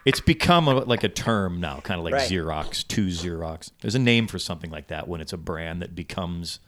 It's, 0.07 0.21
become 0.21 0.67
a, 0.67 0.75
like 0.75 1.03
a 1.03 1.09
term 1.09 1.59
now, 1.59 1.79
kind 1.81 1.99
of 1.99 2.05
like 2.05 2.13
Right. 2.13 2.29
Xerox, 2.29 2.87
to 2.87 3.07
Xerox. 3.07 3.71
There's 3.81 3.95
a 3.95 3.99
name 3.99 4.27
for 4.27 4.39
something 4.39 4.71
like 4.71 4.87
that 4.87 5.07
when 5.07 5.21
it's 5.21 5.33
a 5.33 5.37
brand 5.37 5.81
that 5.81 5.95
becomes 5.95 6.59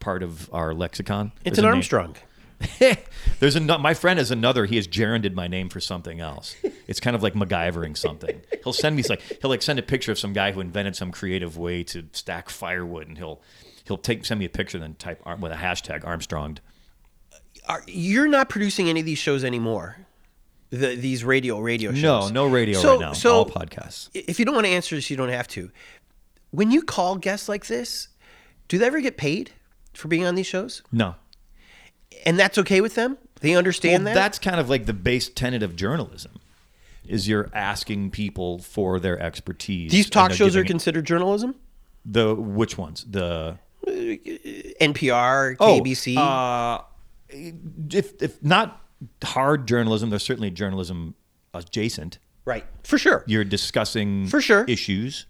part 0.00 0.22
of 0.22 0.52
our 0.52 0.74
lexicon. 0.74 1.32
It's 1.44 1.56
There's 1.56 1.58
an 1.58 1.64
Armstrong. 1.66 2.16
There's 3.40 3.54
a 3.54 3.78
my 3.78 3.94
friend 3.94 4.18
has 4.18 4.30
another. 4.30 4.66
He 4.66 4.76
has 4.76 4.86
gerunded 4.86 5.34
my 5.34 5.46
name 5.46 5.68
for 5.68 5.80
something 5.80 6.20
else. 6.20 6.56
It's 6.88 6.98
kind 6.98 7.14
of 7.14 7.22
like 7.22 7.34
MacGyvering 7.34 7.96
something. 7.96 8.40
He'll 8.64 8.72
send 8.72 8.96
me 8.96 9.04
like 9.08 9.20
he'll 9.40 9.50
like 9.50 9.62
send 9.62 9.78
a 9.78 9.82
picture 9.82 10.10
of 10.10 10.18
some 10.18 10.32
guy 10.32 10.50
who 10.52 10.60
invented 10.60 10.96
some 10.96 11.12
creative 11.12 11.56
way 11.56 11.84
to 11.84 12.04
stack 12.12 12.50
firewood, 12.50 13.06
and 13.06 13.16
he'll 13.16 13.40
he'll 13.84 13.98
take 13.98 14.24
send 14.24 14.40
me 14.40 14.46
a 14.46 14.48
picture 14.50 14.76
and 14.76 14.82
then 14.82 14.94
type 14.94 15.24
with 15.40 15.52
a 15.52 15.56
hashtag 15.56 16.04
Armstronged. 16.04 16.60
Are, 17.68 17.82
you're 17.86 18.26
not 18.28 18.48
producing 18.48 18.88
any 18.88 19.00
of 19.00 19.06
these 19.06 19.18
shows 19.18 19.44
anymore. 19.44 20.06
The, 20.70 20.96
these 20.96 21.24
radio 21.24 21.58
radio 21.60 21.92
shows. 21.92 22.30
No, 22.30 22.46
no 22.46 22.52
radio 22.52 22.78
So- 22.80 22.90
right 22.92 23.00
now. 23.00 23.12
so- 23.14 23.34
all 23.36 23.46
podcasts. 23.46 24.10
If 24.14 24.38
you 24.38 24.44
don't 24.44 24.54
want 24.54 24.66
to 24.66 24.72
answer 24.72 24.94
this, 24.96 25.08
you 25.10 25.16
don't 25.16 25.30
have 25.30 25.48
to. 25.48 25.70
When 26.50 26.70
you 26.70 26.82
call 26.82 27.16
guests 27.16 27.48
like 27.48 27.66
this, 27.66 28.08
do 28.68 28.78
they 28.78 28.86
ever 28.86 29.00
get 29.00 29.16
paid 29.16 29.52
for 29.94 30.08
being 30.08 30.24
on 30.24 30.34
these 30.34 30.46
shows? 30.46 30.82
No, 30.92 31.14
And 32.26 32.38
that's 32.38 32.58
okay 32.58 32.80
with 32.80 32.94
them? 32.94 33.16
They 33.40 33.54
understand 33.54 34.04
well, 34.04 34.14
that? 34.14 34.20
that's 34.20 34.38
kind 34.38 34.58
of 34.60 34.68
like 34.68 34.86
the 34.86 34.92
base 34.92 35.28
tenet 35.28 35.62
of 35.62 35.76
journalism. 35.76 36.32
Is 37.06 37.26
you're 37.28 37.48
asking 37.54 38.10
people 38.10 38.58
for 38.58 39.00
their 39.00 39.18
expertise. 39.18 39.90
These 39.92 40.10
talk 40.10 40.32
shows 40.32 40.54
are 40.56 40.64
considered 40.64 41.06
journalism? 41.06 41.54
the 42.04 42.34
which 42.34 42.76
ones 42.78 43.04
the 43.08 43.58
NPR, 44.80 45.56
Oh, 45.60 45.80
KBC. 45.80 46.16
uh, 46.16 46.82
if 47.28 48.22
if 48.22 48.42
not 48.42 48.82
hard 49.22 49.66
journalism, 49.68 50.10
there's 50.10 50.22
certainly 50.24 50.50
journalism 50.50 51.14
adjacent. 51.54 52.18
right. 52.44 52.64
For 52.84 52.98
sure. 52.98 53.24
You're 53.26 53.44
discussing 53.44 54.26
For 54.28 54.40
sure. 54.40 54.64
issues. 54.66 55.26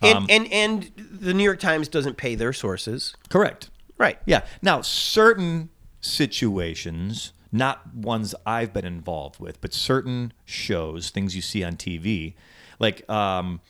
and, 0.00 0.18
um, 0.18 0.26
and 0.30 0.52
and 0.52 0.90
the 0.96 1.34
New 1.34 1.44
York 1.44 1.60
Times 1.60 1.88
doesn't 1.88 2.16
pay 2.16 2.34
their 2.34 2.52
sources. 2.52 3.14
Correct. 3.28 3.70
Right. 3.98 4.18
Yeah. 4.26 4.44
Now, 4.62 4.80
certain 4.82 5.70
situations, 6.00 7.32
not 7.52 7.94
ones 7.94 8.34
I've 8.46 8.72
been 8.72 8.84
involved 8.84 9.38
with, 9.40 9.60
but 9.60 9.72
certain 9.72 10.32
shows, 10.44 11.10
things 11.10 11.36
you 11.36 11.42
see 11.42 11.62
on 11.64 11.76
TV, 11.76 12.34
like 12.78 13.08
um, 13.10 13.60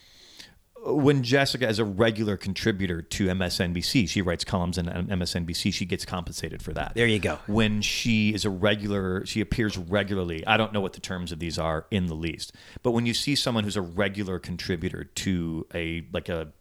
when 0.84 1.22
Jessica 1.22 1.68
is 1.68 1.78
a 1.78 1.84
regular 1.84 2.36
contributor 2.36 3.02
to 3.02 3.26
MSNBC, 3.26 4.08
she 4.08 4.20
writes 4.20 4.44
columns 4.44 4.78
in 4.78 4.86
MSNBC. 4.86 5.72
She 5.72 5.84
gets 5.84 6.04
compensated 6.04 6.60
for 6.60 6.72
that. 6.72 6.94
There 6.94 7.06
you 7.06 7.20
go. 7.20 7.38
When 7.46 7.82
she 7.82 8.34
is 8.34 8.44
a 8.44 8.50
regular, 8.50 9.24
she 9.24 9.40
appears 9.40 9.78
regularly. 9.78 10.44
I 10.46 10.56
don't 10.56 10.72
know 10.72 10.80
what 10.80 10.94
the 10.94 11.00
terms 11.00 11.30
of 11.30 11.38
these 11.38 11.58
are 11.58 11.86
in 11.90 12.06
the 12.06 12.14
least, 12.14 12.52
but 12.82 12.90
when 12.90 13.06
you 13.06 13.14
see 13.14 13.36
someone 13.36 13.64
who's 13.64 13.76
a 13.76 13.82
regular 13.82 14.38
contributor 14.38 15.04
to 15.04 15.66
a 15.74 16.04
like 16.12 16.28
a 16.28 16.52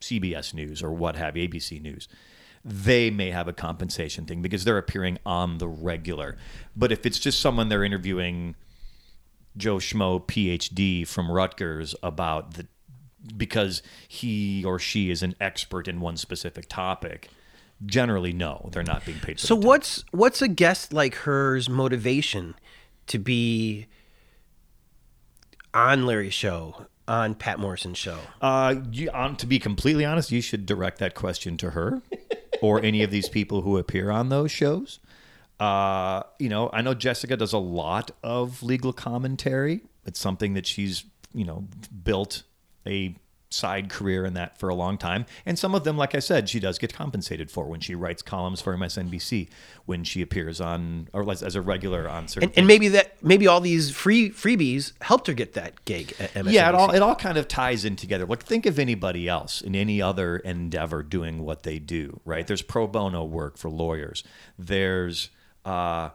CBS 0.00 0.52
News 0.52 0.82
or 0.82 0.92
what 0.92 1.16
have 1.16 1.36
you, 1.36 1.48
ABC 1.48 1.80
News, 1.80 2.06
they 2.64 3.10
may 3.10 3.30
have 3.30 3.48
a 3.48 3.52
compensation 3.52 4.26
thing 4.26 4.42
because 4.42 4.64
they're 4.64 4.78
appearing 4.78 5.18
on 5.24 5.58
the 5.58 5.68
regular. 5.68 6.36
But 6.76 6.92
if 6.92 7.06
it's 7.06 7.18
just 7.18 7.40
someone 7.40 7.70
they're 7.70 7.84
interviewing, 7.84 8.56
Joe 9.56 9.76
Schmo, 9.76 10.22
PhD 10.26 11.06
from 11.06 11.30
Rutgers, 11.30 11.94
about 12.02 12.54
the 12.54 12.66
because 13.36 13.82
he 14.08 14.64
or 14.64 14.78
she 14.78 15.10
is 15.10 15.22
an 15.22 15.34
expert 15.40 15.88
in 15.88 16.00
one 16.00 16.16
specific 16.16 16.68
topic, 16.68 17.28
generally 17.84 18.32
no, 18.32 18.68
they're 18.72 18.82
not 18.82 19.04
being 19.04 19.18
paid. 19.18 19.40
So 19.40 19.54
what's 19.54 20.04
what's 20.10 20.42
a 20.42 20.48
guest 20.48 20.92
like 20.92 21.14
her's 21.16 21.68
motivation 21.68 22.54
to 23.06 23.18
be 23.18 23.86
on 25.72 26.06
Larry's 26.06 26.34
show, 26.34 26.86
on 27.08 27.34
Patt 27.34 27.58
Morrison's 27.58 27.98
show? 27.98 28.18
Uh, 28.40 28.76
you, 28.90 29.10
um, 29.12 29.36
to 29.36 29.46
be 29.46 29.58
completely 29.58 30.04
honest, 30.04 30.30
you 30.30 30.40
should 30.40 30.66
direct 30.66 30.98
that 30.98 31.14
question 31.14 31.56
to 31.58 31.70
her 31.70 32.02
or 32.62 32.82
any 32.82 33.02
of 33.02 33.10
these 33.10 33.28
people 33.28 33.62
who 33.62 33.76
appear 33.76 34.10
on 34.10 34.28
those 34.28 34.50
shows. 34.50 35.00
Uh, 35.60 36.22
you 36.38 36.48
know, 36.48 36.70
I 36.72 36.82
know 36.82 36.94
Jessica 36.94 37.36
does 37.36 37.52
a 37.52 37.58
lot 37.58 38.10
of 38.22 38.62
legal 38.62 38.92
commentary. 38.92 39.82
It's 40.04 40.18
something 40.18 40.54
that 40.54 40.66
she's, 40.66 41.04
you 41.32 41.44
know, 41.44 41.66
built 42.02 42.42
a 42.86 43.16
side 43.54 43.88
career 43.88 44.24
in 44.24 44.34
that 44.34 44.58
for 44.58 44.68
a 44.68 44.74
long 44.74 44.98
time. 44.98 45.24
And 45.46 45.58
some 45.58 45.74
of 45.74 45.84
them, 45.84 45.96
like 45.96 46.14
I 46.14 46.18
said, 46.18 46.48
she 46.48 46.58
does 46.58 46.78
get 46.78 46.92
compensated 46.92 47.50
for 47.50 47.66
when 47.66 47.80
she 47.80 47.94
writes 47.94 48.20
columns 48.20 48.60
for 48.60 48.76
MSNBC, 48.76 49.48
when 49.86 50.04
she 50.04 50.20
appears 50.20 50.60
on, 50.60 51.08
or 51.12 51.30
as, 51.30 51.42
as 51.42 51.54
a 51.54 51.62
regular 51.62 52.08
on 52.08 52.28
certain. 52.28 52.50
And, 52.50 52.58
and 52.58 52.66
maybe 52.66 52.88
that 52.88 53.22
maybe 53.22 53.46
all 53.46 53.60
these 53.60 53.90
free 53.90 54.30
freebies 54.30 54.92
helped 55.00 55.28
her 55.28 55.34
get 55.34 55.54
that 55.54 55.84
gig 55.84 56.14
at 56.18 56.34
MSNBC. 56.34 56.52
Yeah, 56.52 56.68
it 56.68 56.74
all 56.74 56.90
it 56.90 57.00
all 57.00 57.14
kind 57.14 57.38
of 57.38 57.48
ties 57.48 57.84
in 57.84 57.96
together. 57.96 58.26
Like 58.26 58.42
think 58.42 58.66
of 58.66 58.78
anybody 58.78 59.28
else 59.28 59.62
in 59.62 59.74
any 59.74 60.02
other 60.02 60.36
endeavor 60.38 61.02
doing 61.02 61.44
what 61.44 61.62
they 61.62 61.78
do, 61.78 62.20
right? 62.24 62.46
There's 62.46 62.62
pro 62.62 62.86
bono 62.86 63.24
work 63.24 63.56
for 63.56 63.70
lawyers. 63.70 64.24
There's 64.58 65.30
uh, 65.64 66.10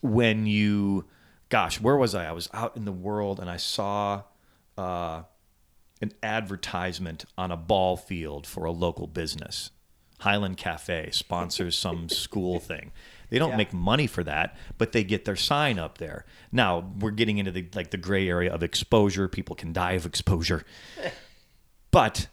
when 0.00 0.46
you, 0.46 1.04
gosh, 1.48 1.80
where 1.80 1.96
was 1.96 2.14
I? 2.14 2.28
I 2.28 2.32
was 2.32 2.48
out 2.52 2.76
in 2.76 2.84
the 2.84 2.92
world 2.92 3.40
and 3.40 3.50
I 3.50 3.56
saw 3.56 4.22
uh, 4.78 5.24
an 6.00 6.12
advertisement 6.22 7.24
on 7.36 7.50
a 7.50 7.56
ball 7.56 7.96
field 7.96 8.46
for 8.46 8.64
a 8.64 8.70
local 8.70 9.06
business. 9.06 9.70
Highland 10.20 10.56
Cafe 10.56 11.10
sponsors 11.12 11.76
some 11.76 12.08
school 12.08 12.60
thing. 12.60 12.92
They 13.30 13.38
don't 13.38 13.56
make 13.56 13.74
money 13.74 14.06
for 14.06 14.24
that, 14.24 14.56
but 14.78 14.92
they 14.92 15.04
get 15.04 15.26
their 15.26 15.36
sign 15.36 15.78
up 15.78 15.98
there. 15.98 16.24
Now 16.50 16.92
we're 16.98 17.10
getting 17.10 17.36
into 17.36 17.50
the 17.50 17.68
like 17.74 17.90
the 17.90 17.98
gray 17.98 18.26
area 18.26 18.52
of 18.52 18.62
exposure. 18.62 19.28
People 19.28 19.54
can 19.54 19.72
die 19.72 19.92
of 19.92 20.06
exposure, 20.06 20.64
but 21.90 22.28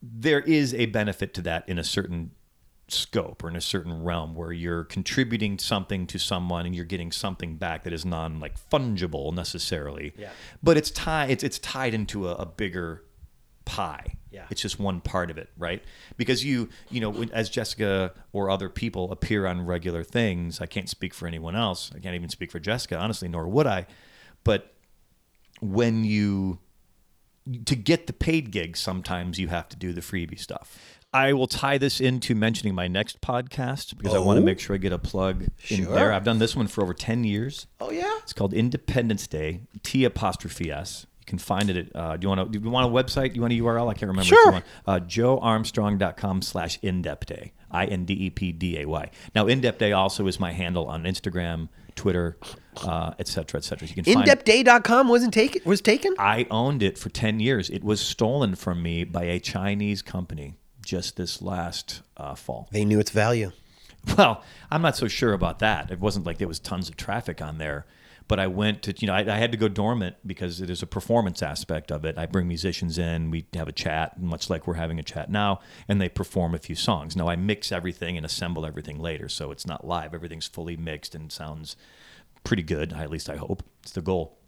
there 0.00 0.40
is 0.40 0.74
a 0.74 0.86
benefit 0.86 1.34
to 1.34 1.42
that 1.42 1.68
in 1.68 1.76
a 1.78 1.84
certain 1.84 2.30
scope 2.88 3.44
or 3.44 3.48
in 3.48 3.56
a 3.56 3.60
certain 3.60 4.02
realm 4.02 4.34
where 4.34 4.52
you're 4.52 4.84
contributing 4.84 5.58
something 5.58 6.06
to 6.06 6.18
someone 6.18 6.66
and 6.66 6.74
you're 6.74 6.84
getting 6.84 7.12
something 7.12 7.56
back 7.56 7.84
that 7.84 7.92
is 7.92 8.04
non 8.04 8.40
like 8.40 8.54
fungible 8.70 9.32
necessarily. 9.32 10.14
Yeah. 10.16 10.30
But 10.62 10.76
it's 10.76 10.90
tied 10.90 11.30
it's 11.30 11.44
it's 11.44 11.58
tied 11.58 11.94
into 11.94 12.28
a, 12.28 12.34
a 12.34 12.46
bigger 12.46 13.04
pie. 13.68 14.14
Yeah. 14.30 14.46
It's 14.50 14.62
just 14.62 14.80
one 14.80 15.00
part 15.00 15.30
of 15.30 15.38
it, 15.38 15.50
right? 15.56 15.82
Because 16.16 16.44
you, 16.44 16.70
you 16.90 17.00
know, 17.00 17.24
as 17.32 17.50
Jessica 17.50 18.12
or 18.32 18.50
other 18.50 18.68
people 18.68 19.12
appear 19.12 19.46
on 19.46 19.64
regular 19.64 20.02
things, 20.02 20.60
I 20.60 20.66
can't 20.66 20.88
speak 20.88 21.14
for 21.14 21.26
anyone 21.26 21.54
else. 21.54 21.90
I 21.94 21.98
can't 21.98 22.14
even 22.14 22.30
speak 22.30 22.50
for 22.50 22.58
Jessica, 22.58 22.96
honestly, 22.96 23.28
nor 23.28 23.46
would 23.46 23.66
I. 23.66 23.86
But 24.42 24.74
when 25.60 26.04
you 26.04 26.60
to 27.64 27.76
get 27.76 28.06
the 28.06 28.12
paid 28.12 28.50
gigs, 28.50 28.80
sometimes 28.80 29.38
you 29.38 29.48
have 29.48 29.68
to 29.70 29.76
do 29.76 29.92
the 29.92 30.00
freebie 30.00 30.38
stuff. 30.38 30.78
I 31.12 31.32
will 31.32 31.46
tie 31.46 31.78
this 31.78 32.00
into 32.00 32.34
mentioning 32.34 32.74
my 32.74 32.86
next 32.86 33.20
podcast 33.22 33.96
because 33.96 34.14
I 34.14 34.18
want 34.18 34.36
to 34.36 34.42
Oh. 34.42 34.44
make 34.44 34.60
sure 34.60 34.74
I 34.74 34.78
get 34.78 34.92
a 34.92 34.98
plug 34.98 35.44
in 35.68 35.84
Sure. 35.84 35.94
there. 35.94 36.12
I've 36.12 36.24
done 36.24 36.38
this 36.38 36.54
one 36.54 36.66
for 36.66 36.82
over 36.82 36.92
10 36.92 37.24
years. 37.24 37.66
Oh 37.80 37.90
yeah. 37.90 38.18
It's 38.22 38.34
called 38.34 38.52
Independence 38.52 39.26
Day, 39.26 39.62
T 39.82 40.04
apostrophe 40.04 40.70
S. 40.70 41.06
You 41.20 41.24
can 41.30 41.38
find 41.38 41.70
it 41.70 41.76
at, 41.76 41.96
uh, 41.96 42.16
do 42.18 42.24
you 42.26 42.28
want 42.28 42.52
to, 42.52 42.58
do 42.58 42.62
you 42.64 42.70
want 42.70 42.86
a 42.86 42.90
website? 42.90 43.30
Do 43.30 43.36
you 43.36 43.40
want 43.42 43.52
a 43.54 43.56
URL? 43.56 43.88
I 43.88 43.94
can't 43.94 44.08
remember. 44.08 44.24
Sure. 44.24 44.52
want. 44.52 44.64
Uh, 44.86 44.98
joearmstrong.com 45.00 46.42
slash 46.42 46.78
indepday, 46.80 47.52
I-N-D-E-P-D-A-Y. 47.70 49.10
Now, 49.34 49.46
Indepday 49.46 49.96
also 49.96 50.26
is 50.26 50.38
my 50.40 50.52
handle 50.52 50.86
on 50.86 51.04
Instagram, 51.04 51.68
Twitter, 51.96 52.38
uh, 52.82 53.12
et 53.18 53.28
cetera, 53.28 53.58
et 53.58 53.64
cetera. 53.64 53.88
You 53.88 53.94
can 53.94 54.04
find 54.04 54.26
Indepday.com 54.28 55.08
wasn't 55.08 55.34
taken 55.34 55.62
was 55.64 55.80
taken? 55.80 56.14
I 56.18 56.46
owned 56.50 56.82
it 56.82 56.96
for 56.98 57.08
10 57.08 57.40
years. 57.40 57.68
It 57.70 57.82
was 57.82 58.00
stolen 58.00 58.54
from 58.54 58.82
me 58.82 59.04
by 59.04 59.24
a 59.24 59.38
Chinese 59.40 60.00
company 60.02 60.54
just 60.88 61.16
this 61.16 61.42
last 61.42 62.00
uh, 62.16 62.34
fall. 62.34 62.68
They 62.72 62.84
knew 62.84 62.98
its 62.98 63.10
value. 63.10 63.52
Well, 64.16 64.42
I'm 64.70 64.80
not 64.80 64.96
so 64.96 65.06
sure 65.06 65.34
about 65.34 65.58
that. 65.58 65.90
It 65.90 66.00
wasn't 66.00 66.24
like 66.24 66.38
there 66.38 66.48
was 66.48 66.60
tons 66.60 66.88
of 66.88 66.96
traffic 66.96 67.42
on 67.42 67.58
there. 67.58 67.84
But 68.26 68.38
I 68.38 68.46
went 68.46 68.82
to, 68.84 68.94
you 68.96 69.06
know, 69.06 69.12
I, 69.12 69.20
I 69.20 69.36
had 69.38 69.52
to 69.52 69.58
go 69.58 69.68
dormant 69.68 70.16
because 70.24 70.58
there's 70.58 70.82
a 70.82 70.86
performance 70.86 71.42
aspect 71.42 71.90
of 71.90 72.04
it. 72.04 72.16
I 72.16 72.24
bring 72.24 72.46
musicians 72.46 72.96
in, 72.96 73.30
we 73.30 73.46
have 73.54 73.68
a 73.68 73.72
chat, 73.72 74.18
much 74.18 74.48
like 74.48 74.66
we're 74.66 74.74
having 74.74 74.98
a 74.98 75.02
chat 75.02 75.30
now, 75.30 75.60
and 75.88 76.00
they 76.00 76.08
perform 76.08 76.54
a 76.54 76.58
few 76.58 76.74
songs. 76.76 77.16
Now, 77.16 77.28
I 77.28 77.36
mix 77.36 77.72
everything 77.72 78.16
and 78.16 78.24
assemble 78.24 78.64
everything 78.64 78.98
later, 78.98 79.28
so 79.28 79.50
it's 79.50 79.66
not 79.66 79.86
live. 79.86 80.14
Everything's 80.14 80.46
fully 80.46 80.76
mixed 80.76 81.14
and 81.14 81.32
sounds 81.32 81.76
pretty 82.44 82.62
good, 82.62 82.92
at 82.92 83.10
least 83.10 83.28
I 83.28 83.36
hope. 83.36 83.62
It's 83.82 83.92
the 83.92 84.02
goal. 84.02 84.38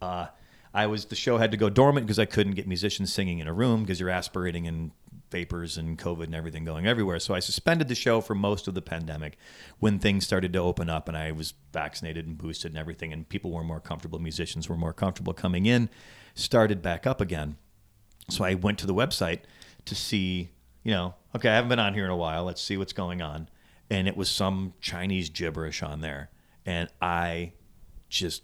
Uh, 0.00 0.28
I 0.72 0.86
was 0.86 1.06
the 1.06 1.16
show 1.16 1.38
had 1.38 1.50
to 1.50 1.56
go 1.56 1.68
dormant 1.68 2.06
because 2.06 2.18
I 2.18 2.26
couldn't 2.26 2.54
get 2.54 2.68
musicians 2.68 3.12
singing 3.12 3.40
in 3.40 3.48
a 3.48 3.52
room 3.52 3.82
because 3.82 3.98
you're 3.98 4.10
aspirating 4.10 4.66
and 4.68 4.92
vapors 5.30 5.76
and 5.76 5.98
COVID 5.98 6.24
and 6.24 6.34
everything 6.34 6.64
going 6.64 6.86
everywhere. 6.86 7.18
So 7.18 7.34
I 7.34 7.40
suspended 7.40 7.88
the 7.88 7.94
show 7.94 8.20
for 8.20 8.34
most 8.34 8.68
of 8.68 8.74
the 8.74 8.82
pandemic. 8.82 9.36
When 9.78 9.98
things 9.98 10.26
started 10.26 10.52
to 10.52 10.58
open 10.58 10.90
up 10.90 11.08
and 11.08 11.16
I 11.16 11.32
was 11.32 11.54
vaccinated 11.72 12.26
and 12.26 12.36
boosted 12.36 12.72
and 12.72 12.78
everything, 12.78 13.12
and 13.12 13.28
people 13.28 13.50
were 13.50 13.64
more 13.64 13.80
comfortable, 13.80 14.18
musicians 14.18 14.68
were 14.68 14.76
more 14.76 14.92
comfortable 14.92 15.32
coming 15.32 15.66
in, 15.66 15.88
started 16.34 16.82
back 16.82 17.06
up 17.06 17.20
again. 17.20 17.56
So 18.28 18.44
I 18.44 18.54
went 18.54 18.78
to 18.80 18.86
the 18.86 18.94
website 18.94 19.40
to 19.86 19.94
see, 19.94 20.50
you 20.82 20.92
know, 20.92 21.14
okay, 21.34 21.48
I 21.48 21.54
haven't 21.54 21.70
been 21.70 21.78
on 21.78 21.94
here 21.94 22.04
in 22.04 22.10
a 22.10 22.16
while. 22.16 22.44
Let's 22.44 22.62
see 22.62 22.76
what's 22.76 22.92
going 22.92 23.22
on. 23.22 23.48
And 23.88 24.06
it 24.06 24.16
was 24.16 24.28
some 24.28 24.74
Chinese 24.80 25.30
gibberish 25.30 25.82
on 25.82 26.00
there. 26.00 26.30
And 26.64 26.88
I 27.00 27.52
just 28.08 28.42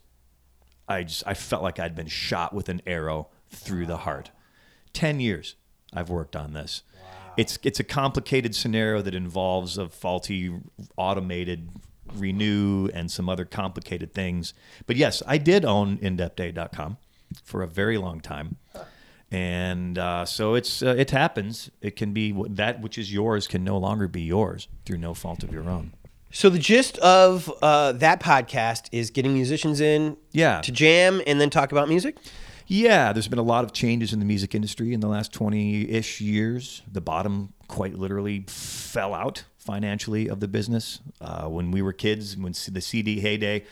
I 0.89 1.03
just 1.03 1.25
I 1.27 1.35
felt 1.35 1.63
like 1.63 1.79
I'd 1.79 1.95
been 1.95 2.07
shot 2.07 2.53
with 2.53 2.69
an 2.69 2.81
arrow 2.87 3.29
through 3.51 3.87
the 3.87 3.99
heart. 3.99 4.31
Ten 4.93 5.21
years 5.21 5.57
I've 5.93 6.11
worked 6.11 6.37
on 6.37 6.53
this. 6.53 6.83
It's 7.37 7.59
it's 7.63 7.79
a 7.81 7.85
complicated 7.85 8.55
scenario 8.55 9.03
that 9.03 9.15
involves 9.15 9.77
a 9.79 9.89
faulty 9.89 10.53
automated 10.97 11.69
renew 12.15 12.89
and 12.95 13.11
some 13.11 13.29
other 13.29 13.45
complicated 13.45 14.15
things. 14.15 14.55
But 14.87 14.97
yes, 14.97 15.23
I 15.27 15.37
did 15.39 15.65
own 15.65 15.99
indepday.com 15.99 16.97
for 17.45 17.63
a 17.63 17.67
very 17.67 17.99
long 17.99 18.21
time. 18.21 18.57
And 19.31 19.99
uh, 19.99 20.25
so 20.25 20.55
it's 20.55 20.83
uh, 20.83 20.95
it 20.97 21.11
happens. 21.11 21.71
It 21.83 21.97
can 21.97 22.13
be 22.13 22.33
that 22.51 22.81
which 22.81 22.97
is 22.97 23.13
yours 23.13 23.49
can 23.49 23.65
no 23.65 23.77
longer 23.77 24.07
be 24.09 24.23
yours 24.23 24.69
through 24.85 24.99
no 24.99 25.15
fault 25.15 25.43
of 25.43 25.53
your 25.53 25.69
own. 25.69 25.93
So 26.31 26.49
the 26.49 26.59
gist 26.59 26.97
of 26.99 27.51
uh, 27.63 27.93
that 27.93 28.21
podcast 28.21 28.89
is 28.93 29.11
getting 29.11 29.33
musicians 29.35 29.81
in 29.81 30.17
Yeah. 30.33 30.61
to 30.61 30.71
jam 30.71 31.21
and 31.27 31.41
then 31.41 31.51
talk 31.51 31.73
about 31.73 31.89
music. 31.89 32.17
Yeah, 32.67 33.13
there's 33.13 33.29
been 33.29 33.39
a 33.39 33.43
lot 33.43 33.65
of 33.65 33.73
changes 33.73 34.13
in 34.13 34.19
the 34.19 34.25
music 34.25 34.55
industry 34.55 34.93
in 34.93 35.01
the 35.01 35.07
last 35.09 35.33
20 35.33 35.89
ish 35.91 36.21
years. 36.21 36.83
The 36.91 37.01
bottom 37.01 37.53
quite 37.69 37.95
literally 37.95 38.45
fell 38.49 39.15
out 39.15 39.45
financially 39.57 40.29
of 40.29 40.41
the 40.41 40.49
business. 40.49 41.01
Uh, 41.21 41.47
when 41.47 41.71
we 41.71 41.81
were 41.83 41.93
kids, 41.93 42.37
when 42.37 42.55
c- 42.55 42.73
the 42.73 42.81
CD 42.81 43.21
heyday, 43.21 43.65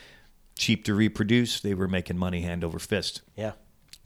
cheap 0.57 0.85
to 0.85 0.93
reproduce, 0.93 1.59
they 1.59 1.73
were 1.73 1.87
making 1.87 2.17
money 2.17 2.41
hand 2.41 2.63
over 2.63 2.79
fist. 2.79 3.21
Yeah. 3.35 3.53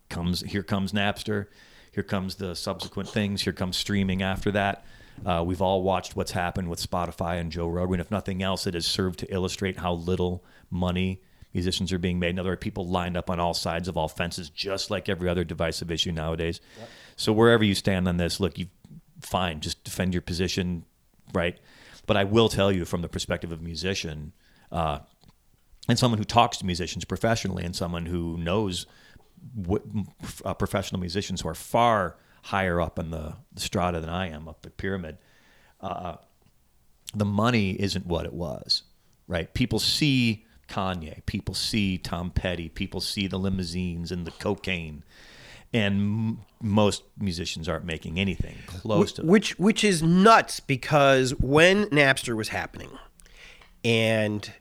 Comes 0.10 0.42
here 0.42 0.64
comes 0.64 0.92
Napster, 0.92 1.46
here 1.92 2.04
comes 2.04 2.36
the 2.36 2.56
subsequent 2.56 3.10
things, 3.10 3.44
here 3.44 3.54
comes 3.54 3.78
streaming 3.78 4.24
after 4.24 4.52
that. 4.52 4.84
Uh, 5.24 5.44
we've 5.46 5.62
all 5.62 5.84
watched 5.84 6.16
what's 6.16 6.32
happened 6.32 6.70
with 6.70 6.80
Spotify 6.80 7.40
and 7.40 7.52
Joe 7.52 7.68
Rogan. 7.68 8.00
If 8.00 8.10
nothing 8.10 8.42
else, 8.42 8.66
it 8.66 8.74
has 8.74 8.88
served 8.88 9.20
to 9.20 9.32
illustrate 9.34 9.78
how 9.78 9.94
little 9.94 10.44
money 10.72 11.22
musicians 11.54 11.91
are 11.91 12.00
being 12.00 12.20
made. 12.20 12.30
And 12.30 12.39
there 12.39 12.54
are 12.54 12.58
people 12.58 12.88
lined 12.88 13.18
up 13.18 13.30
on 13.30 13.39
all 13.39 13.54
sides 13.54 13.88
of 13.88 13.97
all 13.97 14.08
fences, 14.08 14.50
just 14.50 14.91
like 14.91 15.10
every 15.10 15.30
other 15.30 15.43
divisive 15.43 15.91
issue 15.91 16.12
nowadays. 16.12 16.62
So 17.16 17.34
wherever 17.34 17.64
you 17.64 17.76
stand 17.76 18.08
on 18.08 18.18
this, 18.18 18.39
look, 18.39 18.58
you 18.58 18.68
fine, 19.22 19.60
just 19.60 19.84
defend 19.84 20.14
your 20.14 20.22
position, 20.22 20.86
right? 21.34 21.60
But 22.06 22.18
I 22.18 22.24
will 22.24 22.50
tell 22.50 22.72
you, 22.72 22.86
from 22.86 23.02
the 23.02 23.10
perspective 23.10 23.52
of 23.52 23.62
musician, 23.62 24.34
uh, 24.72 25.00
and 25.88 25.97
someone 25.97 26.18
who 26.18 26.24
talks 26.24 26.58
to 26.58 26.66
musicians 26.66 27.06
professionally, 27.06 27.64
and 27.66 27.76
someone 27.76 28.06
who 28.06 28.38
knows 28.38 28.86
what, 29.54 29.84
uh, 30.45 30.54
professional 30.54 31.00
musicians 31.00 31.41
who 31.41 31.50
are 31.50 31.56
far 31.56 32.18
higher 32.43 32.80
up 32.80 33.00
in 33.00 33.12
the, 33.12 33.36
the 33.54 33.62
strata 33.62 34.00
than 34.00 34.10
I 34.10 34.30
am 34.30 34.47
up 34.47 34.62
the 34.62 34.70
pyramid. 34.70 35.18
Uh, 35.82 36.16
the 37.14 37.26
money 37.26 37.72
isn't 37.72 38.06
what 38.06 38.26
it 38.26 38.34
was, 38.34 38.84
right? 39.28 39.54
People 39.54 39.80
see 39.80 40.45
Kanye, 40.70 41.26
people 41.26 41.54
see 41.56 41.98
Tom 41.98 42.30
Petty, 42.32 42.70
people 42.70 43.02
see 43.02 43.28
the 43.28 43.38
limousines 43.40 44.12
and 44.12 44.26
the 44.28 44.32
cocaine, 44.32 45.04
and 45.74 45.96
m- 45.96 46.40
most 46.62 47.04
musicians 47.20 47.68
aren't 47.68 47.86
making 47.86 48.20
anything 48.20 48.56
close 48.68 49.12
to 49.14 49.22
that. 49.22 49.28
which 49.28 49.58
which 49.60 49.84
is 49.84 50.02
nuts 50.04 50.60
because 50.60 51.32
when 51.40 51.86
Napster 51.86 52.36
was 52.36 52.50
happening, 52.50 52.90
and 53.84 54.52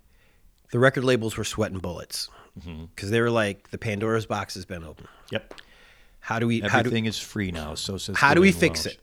the 0.73 0.79
record 0.79 1.05
labels 1.05 1.37
were 1.37 1.45
sweating 1.45 1.79
bullets 1.79 2.29
Mm-hmm. 2.59 2.87
because 2.87 3.11
they 3.11 3.21
were 3.21 3.31
like, 3.31 3.71
the 3.71 3.79
Pandora's 3.79 4.27
box 4.27 4.55
has 4.55 4.65
been 4.65 4.83
opened. 4.83 5.07
Yep, 5.31 5.55
How 6.19 6.41
do 6.41 6.49
we 6.49 6.59
how 6.59 6.69
do, 6.69 6.89
everything 6.89 7.07
is 7.07 7.17
free 7.17 7.53
now. 7.53 7.77
So 7.77 7.97
how 8.15 8.35
do 8.35 8.41
we 8.41 8.51
fix 8.51 8.85
it? 8.85 8.99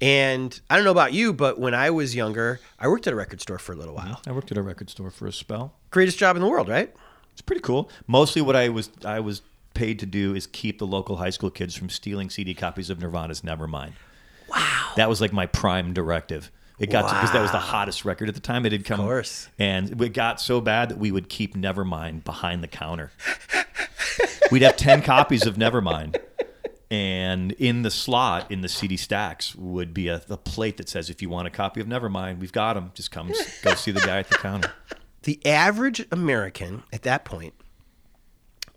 And 0.00 0.58
I 0.68 0.76
don't 0.76 0.84
know 0.84 0.90
about 0.90 1.12
you, 1.12 1.32
but 1.32 1.58
when 1.58 1.74
I 1.74 1.90
was 1.90 2.14
younger, 2.14 2.60
I 2.78 2.88
worked 2.88 3.06
at 3.06 3.12
a 3.12 3.16
record 3.16 3.40
store 3.40 3.58
for 3.58 3.72
a 3.72 3.76
little 3.76 3.94
while. 3.94 4.20
I 4.26 4.32
worked 4.32 4.50
at 4.50 4.58
a 4.58 4.62
record 4.62 4.90
store 4.90 5.10
for 5.10 5.26
a 5.26 5.32
spell. 5.32 5.74
Greatest 5.90 6.18
job 6.18 6.36
in 6.36 6.42
the 6.42 6.48
world, 6.48 6.68
right? 6.68 6.92
It's 7.32 7.40
pretty 7.42 7.62
cool. 7.62 7.90
Mostly, 8.06 8.42
what 8.42 8.56
I 8.56 8.68
was 8.68 8.90
I 9.04 9.20
was 9.20 9.42
paid 9.74 9.98
to 10.00 10.06
do 10.06 10.34
is 10.34 10.46
keep 10.46 10.78
the 10.78 10.86
local 10.86 11.16
high 11.16 11.30
school 11.30 11.50
kids 11.50 11.74
from 11.74 11.88
stealing 11.90 12.30
CD 12.30 12.54
copies 12.54 12.90
of 12.90 13.00
Nirvana's 13.00 13.40
Nevermind. 13.42 13.92
Wow, 14.48 14.92
that 14.96 15.08
was 15.08 15.20
like 15.20 15.32
my 15.32 15.46
prime 15.46 15.92
directive. 15.92 16.50
It 16.78 16.90
got 16.90 17.08
because 17.08 17.32
that 17.32 17.40
was 17.40 17.52
the 17.52 17.58
hottest 17.58 18.04
record 18.04 18.28
at 18.28 18.34
the 18.34 18.40
time. 18.40 18.66
It 18.66 18.72
had 18.72 18.84
come, 18.84 19.00
course. 19.00 19.48
and 19.58 20.00
it 20.00 20.12
got 20.12 20.40
so 20.40 20.60
bad 20.60 20.88
that 20.90 20.98
we 20.98 21.12
would 21.12 21.28
keep 21.28 21.56
Nevermind 21.56 22.24
behind 22.24 22.62
the 22.62 22.68
counter. 22.68 23.12
We'd 24.50 24.62
have 24.62 24.76
ten 24.76 25.00
copies 25.02 25.46
of 25.46 25.56
Nevermind, 25.56 26.16
and 26.94 27.52
in 27.52 27.82
the 27.82 27.90
slot 27.90 28.50
in 28.50 28.60
the 28.60 28.68
CD 28.68 28.96
stacks 28.96 29.54
would 29.56 29.92
be 29.92 30.08
a, 30.08 30.22
a 30.28 30.36
plate 30.36 30.76
that 30.76 30.88
says, 30.88 31.10
"If 31.10 31.20
you 31.22 31.28
want 31.28 31.46
a 31.48 31.50
copy 31.50 31.80
of 31.80 31.86
Nevermind, 31.86 32.38
we've 32.38 32.52
got 32.52 32.74
them. 32.74 32.92
Just 32.94 33.10
come 33.10 33.32
go 33.62 33.74
see 33.74 33.90
the 33.90 34.00
guy 34.00 34.18
at 34.18 34.28
the 34.28 34.36
counter." 34.36 34.72
The 35.22 35.40
average 35.46 36.06
American 36.12 36.82
at 36.92 37.02
that 37.04 37.24
point 37.24 37.54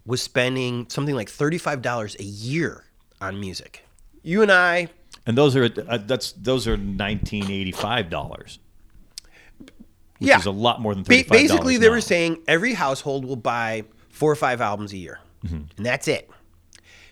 was 0.05 0.21
spending 0.21 0.85
something 0.89 1.13
like 1.13 1.27
$35 1.27 2.17
a 2.17 2.23
year 2.23 2.85
on 3.19 3.37
music. 3.41 3.83
You 4.23 4.41
and 4.43 4.49
I, 4.49 4.87
And 5.25 5.37
those 5.37 5.57
are 5.57 5.65
uh, 5.65 5.97
that's 5.97 6.31
those 6.31 6.65
are 6.65 6.77
nineteen 6.77 7.51
eighty 7.51 7.73
five 7.73 8.09
dollars, 8.09 8.59
which 9.59 9.71
yeah. 10.29 10.39
is 10.39 10.45
a 10.45 10.51
lot 10.51 10.79
more 10.79 10.95
than 10.95 11.03
thirty 11.03 11.23
five. 11.23 11.31
basically, 11.37 11.75
they 11.75 11.89
were 11.89 11.99
saying 11.99 12.37
every 12.47 12.73
household 12.73 13.25
will 13.25 13.35
buy 13.35 13.83
four 14.09 14.31
or 14.31 14.35
five 14.37 14.61
albums 14.61 14.93
a 14.93 14.97
year, 14.97 15.19
Mm-hmm. 15.45 15.55
and 15.75 15.85
that's 15.85 16.07
it. 16.07 16.29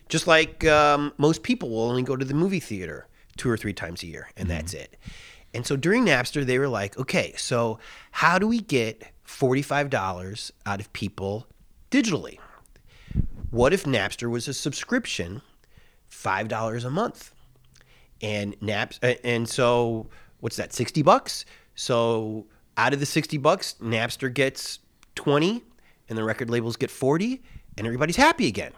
Just 0.10 0.28
like 0.28 0.66
um, 0.66 1.14
most 1.18 1.44
people 1.44 1.70
will 1.70 1.84
only 1.90 2.04
go 2.04 2.16
to 2.16 2.26
the 2.26 2.34
movie 2.34 2.60
theater 2.60 3.08
two 3.38 3.50
or 3.50 3.58
three 3.58 3.74
times 3.74 4.04
a 4.04 4.08
year, 4.08 4.30
and 4.38 4.50
that's 4.50 4.74
Mm-hmm. 4.74 4.84
it. 4.84 4.98
And 5.54 5.66
so 5.66 5.76
during 5.78 6.06
Napster, 6.06 6.46
they 6.46 6.60
were 6.60 6.68
like, 6.68 6.98
okay, 6.98 7.34
so 7.38 7.80
how 8.12 8.38
do 8.38 8.46
we 8.48 8.60
get 8.60 9.04
$45 9.26 10.52
out 10.66 10.80
of 10.82 10.92
people 10.92 11.48
digitally? 11.92 12.40
What 13.52 13.72
if 13.72 13.86
Napster 13.86 14.30
was 14.30 14.48
a 14.50 14.54
subscription, 14.54 15.42
$5 16.12 16.86
a 16.86 16.90
month? 16.90 17.32
and 18.22 18.56
Naps 18.62 18.98
uh, 19.04 19.16
and 19.26 19.48
so 19.48 20.08
what's 20.40 20.56
that 20.56 20.72
60 20.72 21.02
bucks 21.02 21.44
so 21.76 22.48
out 22.78 22.94
of 22.94 23.02
the 23.02 23.06
60 23.06 23.38
bucks 23.40 23.76
Napster 23.82 24.34
gets 24.34 24.80
20 25.16 25.62
and 26.08 26.18
the 26.18 26.24
record 26.24 26.50
labels 26.50 26.78
get 26.78 26.90
40 26.90 27.44
and 27.78 27.86
everybody's 27.86 28.16
happy 28.16 28.48
again 28.48 28.72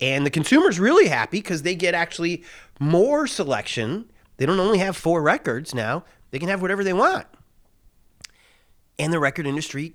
and 0.00 0.24
the 0.24 0.30
consumer's 0.30 0.78
really 0.78 1.08
happy 1.08 1.38
because 1.38 1.62
they 1.62 1.74
get 1.74 1.94
actually 1.94 2.42
more 2.80 3.26
selection 3.26 4.10
they 4.36 4.46
don't 4.46 4.60
only 4.60 4.78
have 4.78 4.96
four 4.96 5.22
records 5.22 5.74
now 5.74 6.04
they 6.30 6.38
can 6.38 6.48
have 6.48 6.62
whatever 6.62 6.84
they 6.84 6.92
want 6.92 7.26
and 8.98 9.12
the 9.12 9.18
record 9.18 9.46
industry 9.46 9.94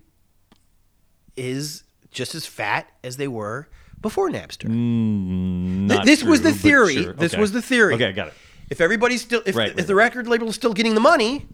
is 1.35 1.83
just 2.11 2.35
as 2.35 2.45
fat 2.45 2.87
as 3.03 3.17
they 3.17 3.27
were 3.27 3.67
before 4.01 4.29
Napster. 4.29 4.65
Mm, 4.67 5.87
not 5.87 6.05
this 6.05 6.23
was 6.23 6.41
the 6.41 6.51
theory. 6.51 7.03
sure. 7.03 7.13
This 7.13 7.35
was 7.35 7.51
the 7.51 7.61
theory. 7.61 7.95
Okay, 7.95 8.07
I 8.07 8.11
got 8.11 8.27
it. 8.27 8.33
If 8.69 8.81
everybody's 8.81 9.21
still, 9.21 9.41
if, 9.45 9.55
Right, 9.55 9.69
if 9.71 9.77
right, 9.77 9.87
the 9.87 9.95
right. 9.95 10.03
record 10.05 10.27
label 10.27 10.47
is 10.49 10.55
still 10.55 10.73
getting 10.73 10.93
the 10.93 10.99
money, 11.01 11.47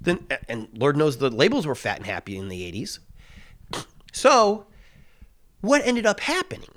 then 0.00 0.26
and 0.48 0.68
Lord 0.74 0.96
knows 0.96 1.18
the 1.18 1.30
labels 1.30 1.66
were 1.66 1.74
fat 1.74 1.98
and 1.98 2.06
happy 2.06 2.36
in 2.36 2.48
the 2.48 2.62
'80s. 2.72 2.98
So, 4.12 4.66
what 5.60 5.82
ended 5.84 6.06
up 6.06 6.20
happening? 6.20 6.70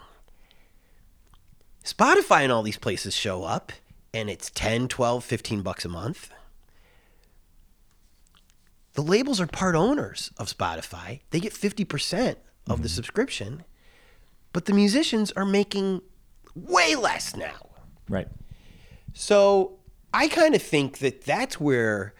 Spotify 1.93 2.41
and 2.43 2.51
all 2.51 2.63
these 2.63 2.77
places 2.77 3.15
show 3.15 3.43
up, 3.43 3.71
and 4.13 4.29
it's 4.29 4.49
10, 4.51 4.87
12, 4.87 5.23
15 5.23 5.61
bucks 5.61 5.85
a 5.85 5.89
month. 5.89 6.31
The 8.93 9.01
labels 9.01 9.39
are 9.39 9.47
part 9.47 9.75
owners 9.75 10.31
of 10.37 10.47
Spotify. 10.47 11.21
They 11.31 11.39
get 11.39 11.53
50% 11.53 12.31
of 12.31 12.35
Mm-hmm. 12.75 12.83
the 12.83 12.89
subscription, 12.89 13.63
but 14.53 14.65
the 14.65 14.73
musicians 14.73 15.31
are 15.31 15.45
making 15.45 16.01
way 16.53 16.95
less 16.95 17.35
now. 17.35 17.69
Right. 18.07 18.27
So 19.13 19.79
I 20.13 20.27
kind 20.27 20.53
of 20.53 20.61
think 20.61 20.99
that 20.99 21.23
that's 21.23 21.59
where 21.59 22.13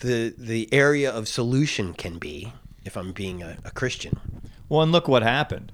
the 0.00 0.32
the 0.38 0.72
area 0.72 1.10
of 1.10 1.26
solution 1.26 1.92
can 1.94 2.18
be, 2.18 2.52
if 2.84 2.96
I'm 2.96 3.10
being 3.12 3.42
a, 3.42 3.56
a 3.64 3.70
Christian. 3.72 4.20
Well, 4.68 4.82
and 4.82 4.92
look 4.92 5.08
what 5.08 5.22
happened, 5.24 5.72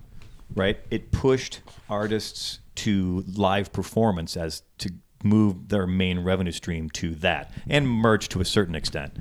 right? 0.55 0.79
It 0.91 1.11
pushed 1.13 1.61
artists 1.91 2.61
to 2.85 3.25
live 3.37 3.73
performance 3.73 4.37
as 4.37 4.63
to 4.79 4.91
move 5.23 5.69
their 5.69 5.87
main 5.87 6.21
revenue 6.21 6.53
stream 6.53 6.89
to 6.91 7.15
that, 7.17 7.53
and 7.69 7.89
merch 7.89 8.29
to 8.31 8.41
a 8.41 8.45
certain 8.45 8.75
extent. 8.75 9.13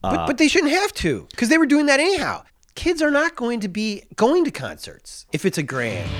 But 0.00 0.20
uh, 0.20 0.26
but 0.26 0.38
they 0.38 0.48
shouldn't 0.48 0.72
have 0.72 0.92
to, 0.94 1.26
because 1.30 1.48
they 1.50 1.58
were 1.58 1.66
doing 1.66 1.86
that 1.86 2.00
anyhow. 2.00 2.44
Kids 2.74 3.02
are 3.02 3.10
not 3.10 3.36
going 3.36 3.60
to 3.60 3.68
be 3.68 4.04
going 4.16 4.44
to 4.44 4.50
concerts 4.50 5.26
if 5.32 5.44
it's 5.44 5.58
a 5.58 5.62
grand. 5.62 6.10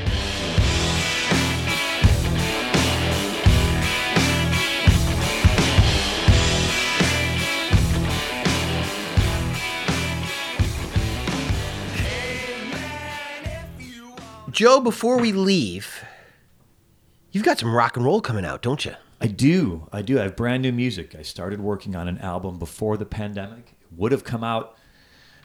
Joe, 14.51 14.81
before 14.81 15.19
we 15.19 15.33
leave, 15.33 16.05
you've 17.35 17.45
got 17.45 17.59
some 17.59 17.75
rock 17.75 17.97
and 17.97 18.07
roll 18.07 18.21
coming 18.21 18.45
out, 18.45 18.63
don't 18.63 18.85
you? 18.85 18.95
I 19.21 19.27
do. 19.27 19.89
I 19.93 20.03
do. 20.03 20.21
I 20.21 20.23
have 20.23 20.37
brand 20.37 20.63
new 20.63 20.73
music. 20.73 21.17
I 21.19 21.23
started 21.23 21.61
working 21.61 21.97
on 21.97 22.07
an 22.07 22.19
album 22.19 22.59
before 22.59 22.97
the 22.97 23.05
pandemic. 23.05 23.75
It 23.81 23.89
would 23.99 24.13
have 24.13 24.23
come 24.23 24.45
out 24.45 24.77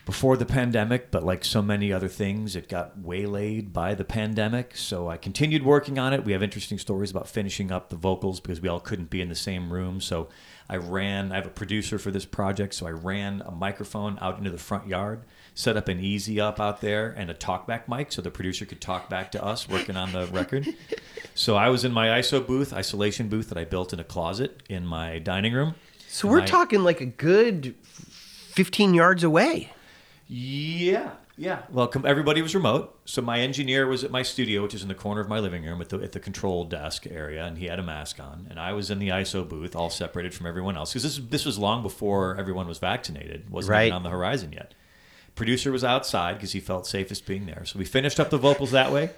before 0.06 0.38
the 0.38 0.46
pandemic, 0.46 1.12
but 1.12 1.24
like 1.24 1.44
so 1.44 1.62
many 1.62 1.92
other 1.92 2.08
things, 2.08 2.56
it 2.56 2.70
got 2.70 3.00
waylaid 3.00 3.74
by 3.74 3.96
the 3.96 4.04
pandemic. 4.04 4.76
So 4.76 5.08
I 5.08 5.18
continued 5.18 5.64
working 5.64 5.98
on 5.98 6.14
it. 6.14 6.24
We 6.24 6.32
have 6.32 6.44
interesting 6.44 6.78
stories 6.78 7.10
about 7.10 7.28
finishing 7.28 7.72
up 7.72 7.90
the 7.90 7.96
vocals 7.96 8.40
because 8.40 8.62
we 8.62 8.70
all 8.70 8.80
couldn't 8.80 9.10
be 9.10 9.22
in 9.22 9.30
the 9.30 9.36
same 9.36 9.72
room. 9.72 10.00
So 10.00 10.30
I 10.70 10.78
ran, 10.78 11.32
I 11.32 11.36
have 11.36 11.48
a 11.48 11.52
producer 11.52 11.98
for 11.98 12.12
this 12.12 12.26
project. 12.26 12.76
So 12.76 12.86
I 12.86 12.92
ran 12.92 13.42
a 13.46 13.52
microphone 13.52 14.18
out 14.22 14.38
into 14.38 14.52
the 14.52 14.58
front 14.58 14.88
yard, 14.88 15.24
set 15.56 15.78
up 15.78 15.88
an 15.88 16.00
easy 16.00 16.40
up 16.40 16.60
out 16.60 16.82
there 16.82 17.10
and 17.10 17.32
a 17.32 17.36
talkback 17.36 17.88
mic 17.88 18.12
so 18.12 18.22
the 18.22 18.32
producer 18.32 18.66
could 18.66 18.82
talk 18.82 19.10
back 19.10 19.32
to 19.32 19.44
us 19.44 19.68
working 19.68 19.96
on 19.96 20.12
the 20.12 20.28
record. 20.28 20.68
So 21.40 21.56
I 21.56 21.70
was 21.70 21.86
in 21.86 21.94
my 21.94 22.08
ISO 22.20 22.46
booth, 22.46 22.74
isolation 22.74 23.30
booth 23.30 23.48
that 23.48 23.58
I 23.58 23.64
built 23.64 23.94
in 23.94 24.00
a 24.02 24.04
closet 24.04 24.62
in 24.68 24.86
my 24.86 25.20
dining 25.20 25.54
room. 25.54 25.74
So 26.10 26.28
we're 26.28 26.40
My- 26.42 26.46
talking 26.46 26.84
like 26.84 27.00
a 27.00 27.06
good 27.06 27.76
15 27.86 28.94
yards 28.94 29.24
away. 29.24 29.72
Yeah, 30.28 31.12
yeah. 31.38 31.60
Well, 31.70 31.90
everybody 32.04 32.42
was 32.42 32.54
remote, 32.54 33.00
so 33.06 33.22
my 33.22 33.40
engineer 33.40 33.88
was 33.88 34.04
at 34.04 34.12
my 34.12 34.22
studio, 34.22 34.62
which 34.64 34.74
is 34.74 34.82
in 34.82 34.90
the 34.90 34.94
corner 34.96 35.22
of 35.22 35.30
my 35.30 35.40
living 35.40 35.64
room 35.64 35.80
at 35.80 35.88
the 35.88 36.00
at 36.00 36.12
the 36.12 36.20
control 36.20 36.66
desk 36.66 37.08
area, 37.10 37.46
and 37.46 37.58
he 37.58 37.68
had 37.68 37.80
a 37.80 37.84
mask 37.84 38.20
on, 38.20 38.46
and 38.50 38.60
I 38.60 38.74
was 38.74 38.92
in 38.92 39.00
the 39.00 39.08
ISO 39.08 39.48
booth, 39.48 39.78
all 39.78 39.90
separated 39.90 40.34
from 40.34 40.46
everyone 40.46 40.76
else, 40.76 40.92
because 40.92 41.04
this 41.04 41.26
this 41.30 41.46
was 41.46 41.58
long 41.58 41.82
before 41.82 42.36
everyone 42.38 42.68
was 42.68 42.80
vaccinated, 42.80 43.50
wasn't 43.50 43.72
Right. 43.72 43.86
even 43.86 43.94
on 43.96 44.04
the 44.04 44.10
horizon 44.10 44.52
yet. 44.52 44.74
Producer 45.36 45.72
was 45.72 45.86
outside 45.86 46.34
because 46.34 46.52
he 46.52 46.60
felt 46.60 46.86
safest 46.86 47.26
being 47.26 47.46
there, 47.46 47.64
so 47.64 47.80
we 47.80 47.86
finished 47.86 48.20
up 48.20 48.30
the 48.30 48.38
vocals 48.38 48.72
that 48.72 48.92
way. 48.92 49.12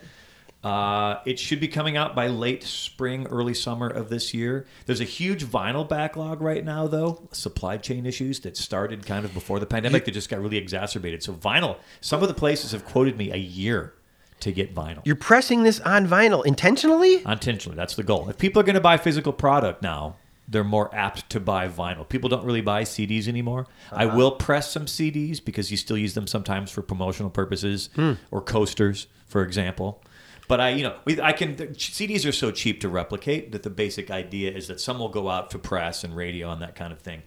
Uh, 0.64 1.20
it 1.26 1.40
should 1.40 1.60
be 1.60 1.68
coming 1.68 1.98
out 1.98 2.16
by 2.16 2.28
late 2.28 2.64
spring, 2.64 3.26
early 3.28 3.54
summer 3.54 3.88
of 3.88 4.10
this 4.10 4.32
year. 4.34 4.66
There's 4.86 5.02
a 5.02 5.06
huge 5.06 5.44
vinyl 5.44 5.88
backlog 5.90 6.40
right 6.40 6.64
now, 6.64 6.86
though. 6.88 7.28
Supply 7.32 7.78
chain 7.78 8.06
issues 8.06 8.40
that 8.42 8.56
started 8.56 9.06
kind 9.06 9.26
of 9.26 9.34
before 9.34 9.60
the 9.60 9.66
pandemic 9.66 10.06
that 10.06 10.12
just 10.12 10.30
got 10.30 10.40
really 10.40 10.58
exacerbated. 10.58 11.24
So, 11.24 11.34
vinyl, 11.34 11.78
some 12.00 12.22
of 12.22 12.28
the 12.28 12.36
places 12.36 12.74
have 12.74 12.86
quoted 12.86 13.18
me 13.18 13.32
a 13.32 13.38
year 13.38 13.94
to 14.42 14.52
get 14.52 14.74
vinyl. 14.76 15.02
You're 15.04 15.16
pressing 15.16 15.64
this 15.64 15.80
on 15.80 16.08
vinyl 16.08 16.46
intentionally? 16.46 17.24
Intentionally, 17.26 17.76
that's 17.76 17.96
the 17.96 18.04
goal. 18.04 18.30
If 18.30 18.38
people 18.38 18.60
are 18.60 18.66
going 18.66 18.76
to 18.76 18.82
buy 18.82 18.98
physical 18.98 19.34
product 19.34 19.82
now, 19.82 20.16
they're 20.48 20.64
more 20.64 20.94
apt 20.94 21.30
to 21.32 21.40
buy 21.40 21.68
vinyl. 21.70 22.08
People 22.08 22.30
don't 22.30 22.44
really 22.44 22.62
buy 22.62 22.84
CDs 22.84 23.28
anymore. 23.28 23.66
I 23.92 24.06
Uh-huh. 24.06 24.18
will 24.18 24.32
press 24.32 24.70
some 24.72 24.86
CDs 24.86 25.44
because 25.44 25.72
you 25.72 25.78
still 25.78 25.98
use 25.98 26.14
them 26.14 26.28
sometimes 26.28 26.70
for 26.70 26.82
promotional 26.84 27.30
purposes 27.32 27.90
Hmm. 27.96 28.14
or 28.32 28.42
coasters, 28.42 29.08
for 29.28 29.44
example. 29.44 30.04
But 30.52 30.60
I, 30.60 30.70
you 30.72 30.84
know, 30.84 30.98
we, 31.06 31.22
I 31.22 31.32
can. 31.32 31.56
CDs 31.56 32.28
are 32.28 32.34
so 32.34 32.52
cheap 32.52 32.82
to 32.82 32.90
replicate 32.90 33.54
that 33.54 33.64
the 33.64 33.70
basic 33.70 34.12
idea 34.12 34.52
is 34.52 34.68
that 34.68 34.82
some 34.82 35.00
will 35.00 35.08
go 35.08 35.30
out 35.30 35.50
to 35.52 35.58
press 35.58 36.04
and 36.04 36.14
radio 36.14 36.52
and 36.52 36.62
that 36.62 36.76
kind 36.76 36.92
of 36.92 37.00
thing. 37.00 37.24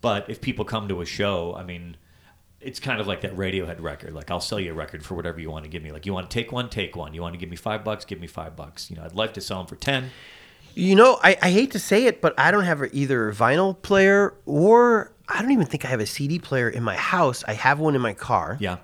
But 0.00 0.30
if 0.30 0.40
people 0.40 0.64
come 0.64 0.86
to 0.86 1.00
a 1.00 1.04
show, 1.04 1.52
I 1.56 1.64
mean, 1.64 1.96
it's 2.60 2.78
kind 2.78 3.00
of 3.00 3.08
like 3.08 3.22
that 3.22 3.34
Radiohead 3.34 3.82
record. 3.82 4.14
Like 4.14 4.30
I'll 4.30 4.38
sell 4.38 4.60
you 4.60 4.70
a 4.70 4.74
record 4.74 5.04
for 5.04 5.16
whatever 5.16 5.40
you 5.40 5.50
want 5.50 5.64
to 5.64 5.68
give 5.68 5.82
me. 5.82 5.90
Like 5.90 6.06
you 6.06 6.14
want 6.14 6.30
to 6.30 6.32
take 6.32 6.52
one, 6.52 6.70
take 6.70 6.94
one. 6.94 7.12
You 7.12 7.22
want 7.22 7.34
to 7.34 7.40
give 7.40 7.50
me 7.50 7.56
five 7.56 7.82
bucks, 7.82 8.04
give 8.04 8.20
me 8.20 8.28
five 8.28 8.54
bucks. 8.54 8.88
You 8.88 8.98
know, 8.98 9.02
I'd 9.02 9.16
like 9.16 9.34
to 9.34 9.40
sell 9.40 9.58
them 9.58 9.66
for 9.66 9.74
ten. 9.74 10.10
You 10.76 10.94
know, 10.94 11.18
I, 11.24 11.36
I 11.42 11.50
hate 11.50 11.72
to 11.72 11.80
say 11.80 12.04
it, 12.04 12.20
but 12.20 12.38
I 12.38 12.52
don't 12.52 12.62
have 12.62 12.84
either 12.92 13.30
a 13.30 13.32
vinyl 13.34 13.82
player 13.82 14.32
or 14.46 15.10
I 15.28 15.42
don't 15.42 15.50
even 15.50 15.66
think 15.66 15.84
I 15.84 15.88
have 15.88 15.98
a 15.98 16.06
CD 16.06 16.38
player 16.38 16.70
in 16.70 16.84
my 16.84 16.94
house. 16.94 17.42
I 17.48 17.54
have 17.54 17.80
one 17.80 17.96
in 17.96 18.00
my 18.00 18.14
car. 18.14 18.58
Yeah. 18.60 18.76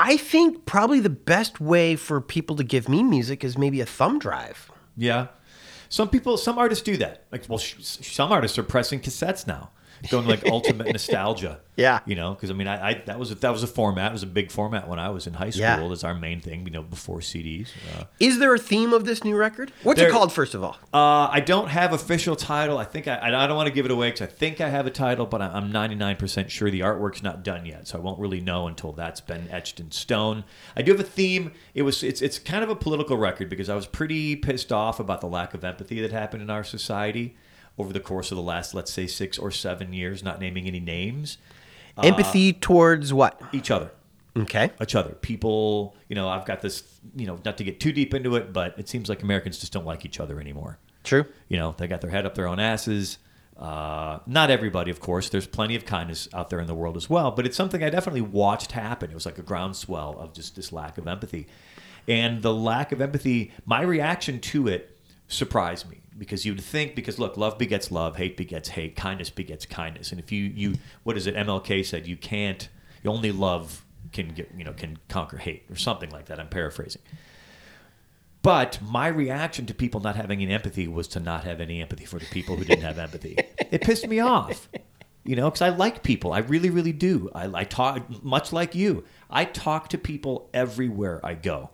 I 0.00 0.16
think 0.16 0.64
probably 0.64 1.00
the 1.00 1.10
best 1.10 1.60
way 1.60 1.96
for 1.96 2.20
people 2.20 2.54
to 2.56 2.62
give 2.64 2.88
me 2.88 3.02
music 3.02 3.42
is 3.42 3.58
maybe 3.58 3.80
a 3.80 3.86
thumb 3.86 4.20
drive. 4.20 4.70
Yeah. 4.96 5.26
Some 5.88 6.08
people, 6.08 6.36
some 6.36 6.56
artists 6.56 6.84
do 6.84 6.96
that. 6.98 7.24
Like, 7.32 7.46
well, 7.48 7.58
sh- 7.58 7.74
some 7.80 8.30
artists 8.30 8.56
are 8.58 8.62
pressing 8.62 9.00
cassettes 9.00 9.44
now, 9.46 9.70
going 10.10 10.26
like 10.26 10.46
ultimate 10.50 10.88
nostalgia. 10.92 11.60
Yeah. 11.76 12.00
You 12.06 12.16
know, 12.16 12.34
because 12.34 12.50
I 12.50 12.54
mean, 12.54 12.66
I, 12.66 12.88
I 12.90 13.02
that 13.06 13.18
was 13.18 13.30
a, 13.30 13.34
that 13.36 13.50
was 13.50 13.62
a 13.62 13.66
format. 13.68 14.10
It 14.10 14.12
was 14.12 14.22
a 14.24 14.26
big 14.26 14.50
format 14.50 14.88
when 14.88 14.98
I 14.98 15.10
was 15.10 15.26
in 15.26 15.34
high 15.34 15.50
school. 15.50 15.62
Yeah. 15.62 15.90
As 15.92 16.02
our 16.02 16.14
main 16.14 16.40
thing, 16.40 16.64
you 16.64 16.72
know, 16.72 16.82
before 16.82 17.18
CDs. 17.20 17.68
Uh, 17.96 18.04
Is 18.18 18.38
there 18.40 18.52
a 18.54 18.58
theme 18.58 18.92
of 18.92 19.04
this 19.04 19.22
new 19.22 19.36
record? 19.36 19.72
What's 19.84 20.00
There- 20.00 20.08
it 20.08 20.12
called, 20.12 20.32
first 20.32 20.54
of 20.54 20.64
all? 20.64 20.76
uh, 20.92 21.28
I 21.30 21.40
don't 21.40 21.68
have 21.68 21.92
official 21.92 22.34
title. 22.34 22.78
I 22.78 22.84
think 22.84 23.06
I, 23.06 23.18
I 23.42 23.46
don't 23.46 23.56
want 23.56 23.68
to 23.68 23.72
give 23.72 23.84
it 23.84 23.90
away 23.92 24.08
because 24.08 24.22
I 24.22 24.26
think 24.30 24.60
I 24.60 24.68
have 24.68 24.86
a 24.86 24.90
title, 24.90 25.24
but 25.26 25.40
I'm 25.40 25.72
99% 25.72 26.48
sure 26.50 26.70
the 26.70 26.80
artwork's 26.80 27.22
not 27.22 27.44
done 27.44 27.64
yet, 27.64 27.86
so 27.86 27.98
I 27.98 28.00
won't 28.00 28.18
really 28.18 28.40
know 28.40 28.66
until 28.66 28.92
that's 28.92 29.20
been 29.20 29.48
etched 29.50 29.78
in 29.78 29.90
stone. 29.92 30.44
I 30.76 30.82
do 30.82 30.90
have 30.92 31.00
a 31.00 31.04
theme. 31.04 31.52
It 31.74 31.82
was 31.82 32.02
it's 32.02 32.20
it's 32.22 32.38
kind 32.38 32.64
of 32.64 32.70
a 32.70 32.76
political 32.76 33.16
record 33.16 33.48
because 33.48 33.68
I 33.68 33.74
was 33.74 33.86
pretty 33.86 34.34
pissed 34.36 34.72
off 34.72 34.98
about 35.00 35.20
the 35.20 35.26
lack 35.28 35.54
of 35.54 35.64
empathy 35.64 36.00
that 36.00 36.10
happened 36.12 36.42
in 36.42 36.50
our 36.50 36.64
society 36.64 37.36
over 37.78 37.92
the 37.92 38.00
course 38.00 38.30
of 38.30 38.36
the 38.36 38.42
last, 38.42 38.74
let's 38.74 38.92
say, 38.92 39.06
six 39.06 39.38
or 39.38 39.50
seven 39.50 39.92
years. 39.92 40.22
Not 40.22 40.40
naming 40.40 40.66
any 40.66 40.80
names, 40.80 41.38
Empathy 42.02 42.52
towards 42.52 43.12
what? 43.12 43.40
each 43.52 43.70
other 43.70 43.90
Okay. 44.36 44.70
each 44.80 44.94
other. 44.94 45.10
People, 45.14 45.96
you 46.08 46.14
know, 46.14 46.28
I've 46.28 46.44
got 46.44 46.60
this, 46.60 46.84
you 47.16 47.26
know, 47.26 47.40
not 47.44 47.56
to 47.58 47.64
get 47.64 47.80
too 47.80 47.92
deep 47.92 48.14
into 48.14 48.36
it, 48.36 48.52
but 48.52 48.78
it 48.78 48.88
seems 48.88 49.08
like 49.08 49.22
Americans 49.22 49.58
just 49.58 49.72
don't 49.72 49.86
like 49.86 50.04
each 50.04 50.20
other 50.20 50.40
anymore. 50.40 50.78
True. 51.02 51.24
You 51.48 51.56
know, 51.56 51.74
they 51.76 51.86
got 51.88 52.00
their 52.00 52.10
head 52.10 52.26
up 52.26 52.34
their 52.34 52.46
own 52.46 52.60
asses. 52.60 53.18
Uh, 53.58 54.20
not 54.26 54.50
everybody, 54.50 54.90
of 54.92 55.00
course. 55.00 55.28
There's 55.28 55.46
plenty 55.48 55.74
of 55.74 55.84
kindness 55.84 56.28
out 56.32 56.50
there 56.50 56.60
in 56.60 56.68
the 56.68 56.74
world 56.74 56.96
as 56.96 57.10
well, 57.10 57.32
but 57.32 57.46
it's 57.46 57.56
something 57.56 57.82
I 57.82 57.90
definitely 57.90 58.20
watched 58.20 58.72
happen. 58.72 59.10
It 59.10 59.14
was 59.14 59.26
like 59.26 59.38
a 59.38 59.42
groundswell 59.42 60.16
of 60.20 60.32
just 60.32 60.54
this 60.54 60.72
lack 60.72 60.98
of 60.98 61.08
empathy. 61.08 61.48
And 62.06 62.42
the 62.42 62.54
lack 62.54 62.92
of 62.92 63.00
empathy, 63.00 63.52
my 63.66 63.82
reaction 63.82 64.38
to 64.40 64.68
it 64.68 64.96
surprised 65.26 65.90
me 65.90 65.98
because 66.18 66.44
you'd 66.44 66.60
think 66.60 66.94
because 66.94 67.18
look, 67.18 67.36
love 67.36 67.58
begets 67.58 67.90
love, 67.90 68.16
hate 68.16 68.36
begets 68.36 68.70
hate, 68.70 68.96
kindness 68.96 69.30
begets 69.30 69.64
kindness. 69.66 70.10
And 70.10 70.20
if 70.20 70.32
you 70.32 70.44
you 70.44 70.74
what 71.04 71.16
is 71.16 71.26
it? 71.26 71.34
MLK 71.34 71.84
said 71.86 72.06
you 72.06 72.16
can't 72.16 72.68
you 73.02 73.10
only 73.10 73.32
love 73.32 73.84
can 74.12 74.28
get 74.28 74.50
you 74.56 74.64
know 74.64 74.72
can 74.72 74.98
conquer 75.08 75.36
hate 75.36 75.64
or 75.70 75.76
something 75.76 76.10
like 76.10 76.26
that. 76.26 76.40
I'm 76.40 76.48
paraphrasing. 76.48 77.02
But 78.42 78.78
my 78.82 79.08
reaction 79.08 79.66
to 79.66 79.74
people 79.74 80.00
not 80.00 80.16
having 80.16 80.40
any 80.40 80.52
empathy 80.52 80.86
was 80.86 81.08
to 81.08 81.20
not 81.20 81.44
have 81.44 81.60
any 81.60 81.82
empathy 81.82 82.04
for 82.04 82.18
the 82.18 82.26
people 82.26 82.56
who 82.56 82.64
didn't 82.64 82.84
have 82.84 82.98
empathy. 82.98 83.36
It 83.70 83.82
pissed 83.82 84.08
me 84.08 84.18
off, 84.18 84.66
you 85.24 85.36
know, 85.36 85.50
because 85.50 85.60
I 85.60 85.68
like 85.68 86.02
people. 86.02 86.32
I 86.32 86.38
really, 86.38 86.70
really 86.70 86.94
do. 86.94 87.30
I, 87.34 87.50
I 87.52 87.64
talk 87.64 88.24
much 88.24 88.50
like 88.50 88.74
you. 88.74 89.04
I 89.28 89.44
talk 89.44 89.90
to 89.90 89.98
people 89.98 90.48
everywhere 90.54 91.20
I 91.22 91.34
go, 91.34 91.68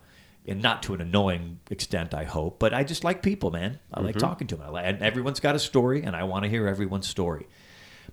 and 0.47 0.61
not 0.61 0.83
to 0.85 0.95
an 0.95 1.01
annoying 1.01 1.61
extent, 1.71 2.15
I 2.15 2.25
hope. 2.25 2.59
But 2.59 2.75
I 2.75 2.85
just 2.85 3.05
like 3.05 3.23
people, 3.23 3.51
man. 3.51 3.79
I 3.93 4.01
like 4.01 4.17
mm-hmm. 4.17 4.27
talking 4.27 4.47
to 4.49 4.57
them. 4.57 4.67
I 4.67 4.71
like, 4.71 4.87
and 4.87 5.03
everyone's 5.03 5.41
got 5.41 5.55
a 5.55 5.59
story, 5.59 6.03
and 6.03 6.15
I 6.15 6.25
want 6.25 6.45
to 6.45 6.51
hear 6.51 6.67
everyone's 6.69 7.09
story. 7.09 7.47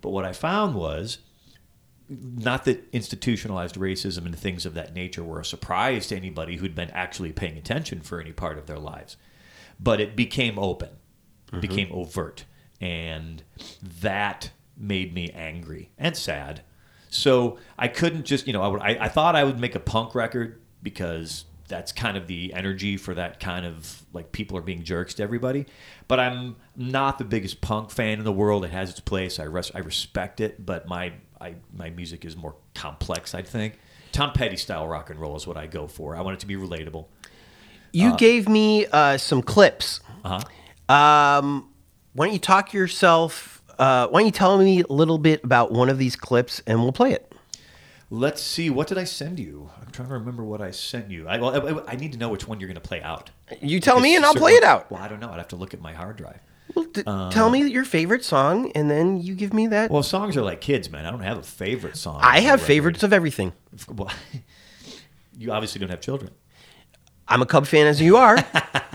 But 0.02 0.10
what 0.12 0.26
I 0.26 0.34
found 0.34 0.76
was 0.76 1.20
not 2.10 2.66
that 2.66 2.88
institutionalized 2.92 3.76
racism 3.76 4.26
and 4.26 4.38
things 4.38 4.66
of 4.66 4.74
that 4.74 4.94
nature 4.94 5.24
were 5.24 5.40
a 5.40 5.46
surprise 5.46 6.08
to 6.08 6.16
anybody 6.16 6.58
who'd 6.58 6.76
been 6.76 6.92
actually 6.92 7.32
paying 7.32 7.58
attention 7.58 8.02
for 8.02 8.20
any 8.20 8.34
part 8.34 8.58
of 8.58 8.68
their 8.68 8.80
lives, 8.80 9.16
but 9.80 10.02
it 10.02 10.16
became 10.16 10.60
open, 10.60 10.90
it 11.54 11.62
became 11.62 11.90
overt, 11.92 12.46
and 12.82 13.44
that 13.82 14.52
made 14.76 15.14
me 15.14 15.30
angry 15.30 15.92
and 15.98 16.18
sad. 16.18 16.62
So 17.10 17.58
I 17.78 17.88
couldn't 17.88 18.26
just, 18.26 18.46
you 18.46 18.54
know, 18.54 18.62
I, 18.62 18.68
would, 18.68 18.82
I, 18.82 18.98
I 19.02 19.08
thought 19.08 19.36
I 19.36 19.44
would 19.44 19.60
make 19.60 19.76
a 19.76 19.80
punk 19.80 20.16
record 20.16 20.62
because 20.84 21.46
that's 21.72 21.92
kind 21.92 22.18
of 22.18 22.28
the 22.28 22.54
energy 22.54 22.98
for 22.98 23.16
that 23.16 23.40
kind 23.40 23.66
of 23.66 24.04
like 24.14 24.32
people 24.32 24.58
are 24.58 24.62
being 24.62 24.84
jerks 24.84 25.16
to 25.16 25.24
everybody. 25.24 25.66
But 26.08 26.20
I'm 26.20 26.58
not 26.76 27.18
the 27.18 27.24
biggest 27.24 27.62
punk 27.62 27.90
fan 27.90 28.20
in 28.20 28.26
the 28.26 28.32
world. 28.32 28.64
It 28.66 28.72
has 28.72 28.92
its 28.92 29.00
place. 29.00 29.40
I 29.40 29.46
res- 29.46 29.72
I 29.74 29.80
respect 29.80 30.40
it, 30.42 30.64
but 30.64 30.88
my 30.88 31.14
I, 31.40 31.56
my 31.76 31.90
music 31.90 32.26
is 32.26 32.36
more 32.36 32.56
complex. 32.76 33.34
I 33.34 33.42
think 33.42 33.80
Tom 34.12 34.34
Petty 34.34 34.58
style 34.58 34.88
rock 34.88 35.10
and 35.10 35.20
roll 35.20 35.36
is 35.36 35.48
what 35.48 35.58
I 35.58 35.66
go 35.66 35.88
for. 35.88 36.16
I 36.16 36.22
want 36.22 36.36
it 36.36 36.40
to 36.42 36.46
be 36.46 36.56
relatable. 36.56 37.06
You 37.94 38.16
gave 38.16 38.48
me 38.48 38.86
uh, 38.86 39.18
some 39.18 39.42
clips. 39.42 40.00
Uh-huh. 40.24 40.94
Um, 40.94 41.70
why 42.14 42.26
don't 42.26 42.34
you 42.34 42.40
talk 42.40 42.74
yourself? 42.74 43.62
Uh, 43.78 44.08
why 44.08 44.22
don't 44.22 44.28
you 44.28 44.32
tell 44.32 44.58
me 44.58 44.82
a 44.82 44.94
little 44.94 45.18
bit 45.18 45.44
about 45.44 45.72
one 45.72 45.90
of 45.90 45.98
these 45.98 46.16
clips 46.16 46.62
and 46.68 46.82
we'll 46.82 46.92
play 46.92 47.12
it? 47.12 47.31
Let's 48.14 48.42
see. 48.42 48.70
What 48.70 48.88
did 48.88 48.98
I 48.98 49.06
send 49.06 49.40
you? 49.40 49.70
I'm 49.80 49.90
trying 49.92 50.10
to 50.10 50.14
remember 50.16 50.44
what 50.44 50.62
I 50.62 50.72
sent 50.72 51.10
you. 51.10 51.30
I, 51.30 51.38
well, 51.40 51.82
I, 51.88 51.94
I 51.94 51.96
need 51.96 52.12
to 52.12 52.18
know 52.20 52.28
which 52.28 52.46
one 52.46 52.60
you're 52.60 52.68
going 52.68 52.76
to 52.76 52.82
play 52.82 53.02
out. 53.02 53.30
You 53.62 53.80
tell 53.80 54.02
me 54.02 54.18
and 54.18 54.26
I'll 54.26 54.34
play 54.36 54.52
it 54.52 54.66
out. 54.66 54.92
Well, 54.92 55.02
I 55.02 55.08
don't 55.08 55.22
know. 55.22 55.30
I'd 55.32 55.38
have 55.38 55.48
to 55.50 55.56
look 55.56 55.74
at 55.74 55.80
my 55.80 55.94
hard 55.94 56.18
drive. 56.18 56.40
Well, 56.76 56.86
d- 56.86 57.04
um, 57.08 57.32
tell 57.32 57.50
me 57.50 57.66
your 57.70 57.86
favorite 57.86 58.26
song 58.26 58.70
and 58.74 58.92
then 58.92 59.22
you 59.22 59.34
give 59.34 59.54
me 59.54 59.68
that. 59.68 59.90
Well, 59.90 60.04
songs 60.04 60.36
are 60.36 60.42
like 60.42 60.60
kids, 60.60 60.90
man. 60.90 61.06
I 61.06 61.12
don't 61.12 61.22
have 61.22 61.38
a 61.38 61.44
favorite 61.44 61.96
song. 61.96 62.20
I 62.22 62.42
have 62.42 62.62
favorites 62.62 63.02
of 63.02 63.14
everything. 63.14 63.54
Well, 63.88 64.12
you 65.38 65.54
obviously 65.54 65.80
don't 65.80 65.90
have 65.90 66.02
children. 66.02 66.32
I'm 67.30 67.42
a 67.42 67.46
Cub 67.46 67.66
fan 67.66 67.88
as 67.88 68.02
you 68.02 68.18
are. 68.18 68.38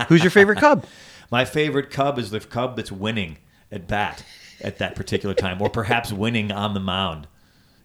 Who's 0.07 0.23
your 0.23 0.29
favorite 0.31 0.59
Cub? 0.59 0.85
My 1.31 1.43
favorite 1.43 1.89
Cub 1.89 2.19
is 2.19 2.29
the 2.29 2.39
Cub 2.39 2.75
that's 2.77 2.91
winning 2.91 3.37
at 3.71 3.87
bat 3.87 4.23
at 4.61 4.77
that 4.77 4.95
particular 4.95 5.33
time, 5.33 5.59
or 5.61 5.69
perhaps 5.69 6.13
winning 6.13 6.51
on 6.51 6.75
the 6.75 6.79
mound. 6.79 7.27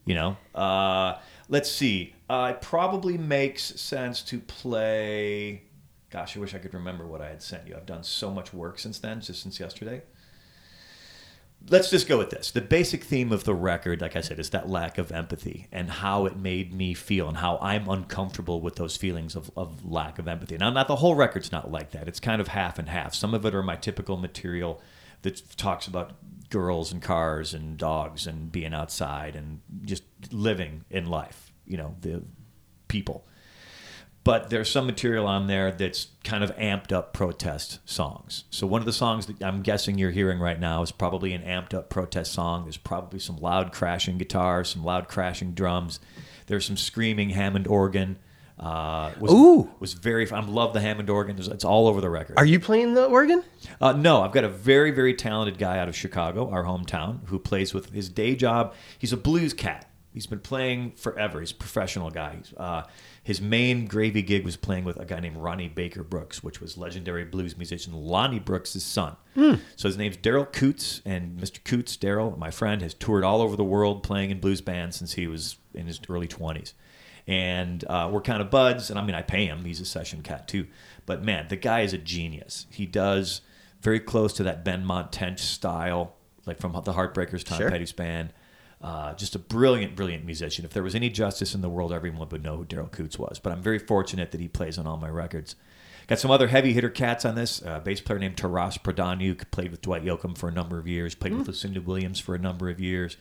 You 0.04 0.14
know, 0.16 0.36
uh, 0.54 1.18
let's 1.48 1.70
see. 1.70 2.14
Uh, 2.28 2.54
it 2.56 2.62
probably 2.62 3.16
makes 3.16 3.80
sense 3.80 4.22
to 4.22 4.40
play. 4.40 5.62
Gosh, 6.10 6.36
I 6.36 6.40
wish 6.40 6.54
I 6.54 6.58
could 6.58 6.74
remember 6.74 7.06
what 7.06 7.20
I 7.20 7.28
had 7.28 7.42
sent 7.42 7.68
you. 7.68 7.76
I've 7.76 7.86
done 7.86 8.02
so 8.02 8.30
much 8.30 8.52
work 8.52 8.78
since 8.78 8.98
then, 8.98 9.20
just 9.20 9.42
since 9.42 9.60
yesterday. 9.60 10.02
Let's 11.68 11.90
just 11.90 12.08
go 12.08 12.18
with 12.18 12.30
this. 12.30 12.50
The 12.50 12.60
basic 12.60 13.04
theme 13.04 13.30
of 13.30 13.44
the 13.44 13.54
record, 13.54 14.00
like 14.00 14.16
I 14.16 14.20
said, 14.20 14.40
is 14.40 14.50
that 14.50 14.68
lack 14.68 14.98
of 14.98 15.12
empathy 15.12 15.68
and 15.70 15.88
how 15.88 16.26
it 16.26 16.36
made 16.36 16.74
me 16.74 16.92
feel 16.92 17.28
and 17.28 17.36
how 17.36 17.58
I'm 17.62 17.88
uncomfortable 17.88 18.60
with 18.60 18.74
those 18.74 18.96
feelings 18.96 19.36
of, 19.36 19.50
of 19.56 19.84
lack 19.84 20.18
of 20.18 20.26
empathy. 20.26 20.58
Now, 20.58 20.70
not 20.70 20.88
the 20.88 20.96
whole 20.96 21.14
record's 21.14 21.52
not 21.52 21.70
like 21.70 21.92
that. 21.92 22.08
It's 22.08 22.18
kind 22.18 22.40
of 22.40 22.48
half 22.48 22.80
and 22.80 22.88
half. 22.88 23.14
Some 23.14 23.32
of 23.32 23.46
it 23.46 23.54
are 23.54 23.62
my 23.62 23.76
typical 23.76 24.16
material 24.16 24.82
that 25.22 25.56
talks 25.56 25.86
about 25.86 26.14
girls 26.52 26.92
and 26.92 27.02
cars 27.02 27.52
and 27.52 27.76
dogs 27.76 28.28
and 28.28 28.52
being 28.52 28.72
outside 28.72 29.34
and 29.34 29.60
just 29.82 30.04
living 30.30 30.84
in 30.88 31.06
life, 31.06 31.50
you 31.66 31.76
know, 31.76 31.96
the 32.00 32.22
people 32.86 33.26
but 34.24 34.50
there's 34.50 34.70
some 34.70 34.86
material 34.86 35.26
on 35.26 35.48
there 35.48 35.72
that's 35.72 36.08
kind 36.22 36.44
of 36.44 36.54
amped 36.56 36.92
up 36.92 37.12
protest 37.12 37.80
songs. 37.84 38.44
So 38.50 38.66
one 38.66 38.80
of 38.80 38.86
the 38.86 38.92
songs 38.92 39.26
that 39.26 39.42
I'm 39.42 39.62
guessing 39.62 39.98
you're 39.98 40.12
hearing 40.12 40.38
right 40.38 40.60
now 40.60 40.82
is 40.82 40.92
probably 40.92 41.32
an 41.32 41.42
amped 41.42 41.74
up 41.74 41.90
protest 41.90 42.32
song. 42.32 42.64
There's 42.64 42.76
probably 42.76 43.18
some 43.18 43.36
loud 43.38 43.72
crashing 43.72 44.18
guitars, 44.18 44.68
some 44.68 44.84
loud 44.84 45.08
crashing 45.08 45.54
drums. 45.54 45.98
There's 46.46 46.64
some 46.64 46.76
screaming 46.76 47.30
Hammond 47.30 47.66
organ. 47.66 48.18
Uh, 48.62 49.10
was, 49.18 49.32
Ooh. 49.32 49.70
was 49.80 49.94
very. 49.94 50.30
I 50.30 50.40
love 50.40 50.72
the 50.72 50.80
Hammond 50.80 51.10
organ. 51.10 51.36
It's 51.36 51.64
all 51.64 51.88
over 51.88 52.00
the 52.00 52.08
record. 52.08 52.38
Are 52.38 52.44
you 52.44 52.60
playing 52.60 52.94
the 52.94 53.06
organ? 53.06 53.42
Uh, 53.80 53.92
no, 53.92 54.22
I've 54.22 54.30
got 54.30 54.44
a 54.44 54.48
very, 54.48 54.92
very 54.92 55.14
talented 55.14 55.58
guy 55.58 55.78
out 55.78 55.88
of 55.88 55.96
Chicago, 55.96 56.48
our 56.48 56.62
hometown, 56.62 57.26
who 57.26 57.40
plays 57.40 57.74
with 57.74 57.92
his 57.92 58.08
day 58.08 58.36
job. 58.36 58.74
He's 58.96 59.12
a 59.12 59.16
blues 59.16 59.52
cat. 59.52 59.88
He's 60.12 60.26
been 60.26 60.40
playing 60.40 60.92
forever. 60.92 61.40
He's 61.40 61.50
a 61.52 61.56
professional 61.56 62.10
guy. 62.10 62.36
Uh, 62.56 62.82
his 63.24 63.40
main 63.40 63.86
gravy 63.86 64.22
gig 64.22 64.44
was 64.44 64.56
playing 64.56 64.84
with 64.84 64.96
a 64.98 65.06
guy 65.06 65.18
named 65.18 65.38
Ronnie 65.38 65.68
Baker 65.68 66.04
Brooks, 66.04 66.44
which 66.44 66.60
was 66.60 66.76
legendary 66.76 67.24
blues 67.24 67.56
musician 67.56 67.94
Lonnie 67.94 68.38
Brooks' 68.38 68.80
son. 68.82 69.16
So 69.76 69.88
his 69.88 69.96
name's 69.96 70.18
Daryl 70.18 70.52
Coutts, 70.52 71.00
and 71.06 71.40
Mr. 71.40 71.64
Coutts, 71.64 71.96
Daryl, 71.96 72.36
my 72.36 72.50
friend, 72.50 72.82
has 72.82 72.92
toured 72.94 73.24
all 73.24 73.40
over 73.40 73.56
the 73.56 73.64
world 73.64 74.02
playing 74.02 74.30
in 74.30 74.38
blues 74.38 74.60
bands 74.60 74.96
since 74.96 75.14
he 75.14 75.26
was 75.26 75.56
in 75.74 75.86
his 75.86 75.98
early 76.08 76.28
20s 76.28 76.74
and 77.26 77.84
uh, 77.88 78.08
we're 78.12 78.20
kind 78.20 78.40
of 78.42 78.50
buds. 78.50 78.90
And 78.90 78.98
I 78.98 79.04
mean, 79.04 79.14
I 79.14 79.22
pay 79.22 79.46
him; 79.46 79.64
he's 79.64 79.80
a 79.80 79.84
session 79.84 80.22
cat 80.22 80.48
too. 80.48 80.66
But 81.06 81.22
man, 81.22 81.46
the 81.48 81.56
guy 81.56 81.80
is 81.80 81.92
a 81.92 81.98
genius. 81.98 82.66
He 82.70 82.86
does 82.86 83.40
very 83.80 84.00
close 84.00 84.32
to 84.34 84.42
that 84.44 84.64
Ben 84.64 84.86
Tench 85.10 85.40
style, 85.40 86.14
like 86.46 86.58
from 86.60 86.72
the 86.84 86.92
Heartbreakers, 86.92 87.44
Tom 87.44 87.58
Sure. 87.58 87.70
Petty's 87.70 87.92
band. 87.92 88.32
Uh, 88.80 89.14
just 89.14 89.36
a 89.36 89.38
brilliant, 89.38 89.94
brilliant 89.94 90.24
musician. 90.24 90.64
If 90.64 90.72
there 90.72 90.82
was 90.82 90.96
any 90.96 91.08
justice 91.08 91.54
in 91.54 91.60
the 91.60 91.68
world, 91.68 91.92
everyone 91.92 92.28
would 92.28 92.42
know 92.42 92.56
who 92.56 92.64
Daryl 92.64 92.90
Coutts 92.90 93.16
was. 93.18 93.38
But 93.38 93.52
I'm 93.52 93.62
very 93.62 93.78
fortunate 93.78 94.32
that 94.32 94.40
he 94.40 94.48
plays 94.48 94.76
on 94.76 94.88
all 94.88 94.96
my 94.96 95.08
records. 95.08 95.54
Got 96.08 96.18
some 96.18 96.32
other 96.32 96.48
heavy 96.48 96.72
hitter 96.72 96.90
cats 96.90 97.24
on 97.24 97.36
this. 97.36 97.62
Uh, 97.62 97.78
bass 97.78 98.00
player 98.00 98.18
named 98.18 98.36
Taras 98.36 98.78
Prodaniuk 98.78 99.52
played 99.52 99.70
with 99.70 99.82
Dwight 99.82 100.04
Yoakam 100.04 100.36
for 100.36 100.48
a 100.48 100.52
number 100.52 100.80
of 100.80 100.88
years. 100.88 101.14
Played 101.14 101.32
Hmm. 101.34 101.38
with 101.38 101.46
Lucinda 101.48 101.80
Williams 101.80 102.18
for 102.18 102.34
a 102.34 102.38
number 102.40 102.68
of 102.70 102.80
years. 102.80 103.16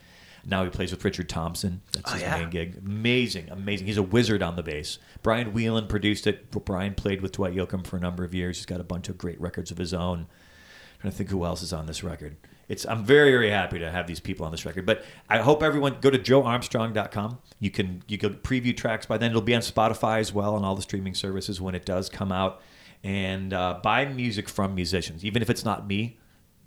Now 0.46 0.64
he 0.64 0.70
plays 0.70 0.92
with 0.92 1.04
Richard 1.06 1.30
Thompson. 1.30 1.82
That's 1.94 2.12
Oh, 2.12 2.14
his 2.14 2.22
yeah. 2.24 2.38
main 2.40 2.50
gig. 2.50 2.78
Amazing, 2.86 3.50
amazing. 3.52 3.88
He's 3.88 3.98
a 3.98 4.04
wizard 4.04 4.42
on 4.42 4.56
the 4.56 4.64
bass. 4.64 4.98
Brian 5.22 5.54
Whelan 5.54 5.88
produced 5.88 6.26
it. 6.28 6.50
Brian 6.66 6.96
played 6.96 7.22
with 7.22 7.34
Dwight 7.34 7.54
Yoakam 7.56 7.86
for 7.86 7.98
a 7.98 8.00
number 8.00 8.24
of 8.24 8.34
years. 8.34 8.58
He's 8.58 8.66
got 8.66 8.80
a 8.80 8.84
bunch 8.84 9.08
of 9.10 9.18
great 9.18 9.40
records 9.40 9.70
of 9.72 9.78
his 9.78 9.94
own. 9.94 10.28
trying 11.00 11.12
to 11.12 11.18
think 11.18 11.30
who 11.30 11.46
else 11.46 11.62
is 11.62 11.74
on 11.74 11.86
this 11.86 12.04
record. 12.04 12.38
It's 12.70 12.86
I'm 12.86 13.04
very 13.04 13.32
very 13.32 13.50
happy 13.50 13.80
to 13.80 13.92
have 13.92 14.08
these 14.08 14.20
people 14.20 14.46
on 14.46 14.52
this 14.52 14.66
record. 14.66 14.86
But 14.86 15.04
I 15.30 15.40
hope 15.40 15.62
everyone 15.62 15.98
go 16.00 16.10
to 16.10 16.18
joearmstrong.com. 16.18 17.40
You 17.60 17.70
can 17.72 18.04
you 18.08 18.18
can 18.18 18.36
preview 18.36 18.76
tracks 18.76 19.06
by 19.06 19.18
then. 19.18 19.32
It'll 19.32 19.42
be 19.42 19.56
on 19.56 19.62
Spotify 19.62 20.20
as 20.20 20.32
well 20.34 20.56
and 20.56 20.66
all 20.66 20.76
the 20.76 20.82
streaming 20.82 21.14
services 21.16 21.60
when 21.60 21.76
it 21.76 21.86
does 21.86 22.10
come 22.10 22.32
out. 22.32 22.62
And 23.04 23.52
uh, 23.54 23.80
buy 23.82 24.06
music 24.06 24.48
from 24.48 24.76
musicians, 24.76 25.26
even 25.26 25.42
if 25.42 25.50
it's 25.50 25.66
not 25.66 25.88
me. 25.88 26.18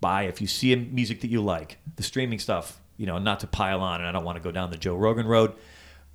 Buy 0.00 0.24
if 0.24 0.40
you 0.40 0.46
see 0.46 0.72
a 0.72 0.76
music 0.76 1.20
that 1.20 1.28
you 1.28 1.40
like. 1.40 1.78
The 1.96 2.02
streaming 2.02 2.38
stuff, 2.40 2.80
you 2.96 3.06
know, 3.06 3.18
not 3.18 3.40
to 3.40 3.46
pile 3.46 3.80
on, 3.80 4.00
and 4.00 4.08
I 4.08 4.12
don't 4.12 4.24
want 4.24 4.36
to 4.36 4.42
go 4.42 4.52
down 4.52 4.70
the 4.70 4.76
Joe 4.76 4.96
Rogan 4.96 5.26
road 5.26 5.54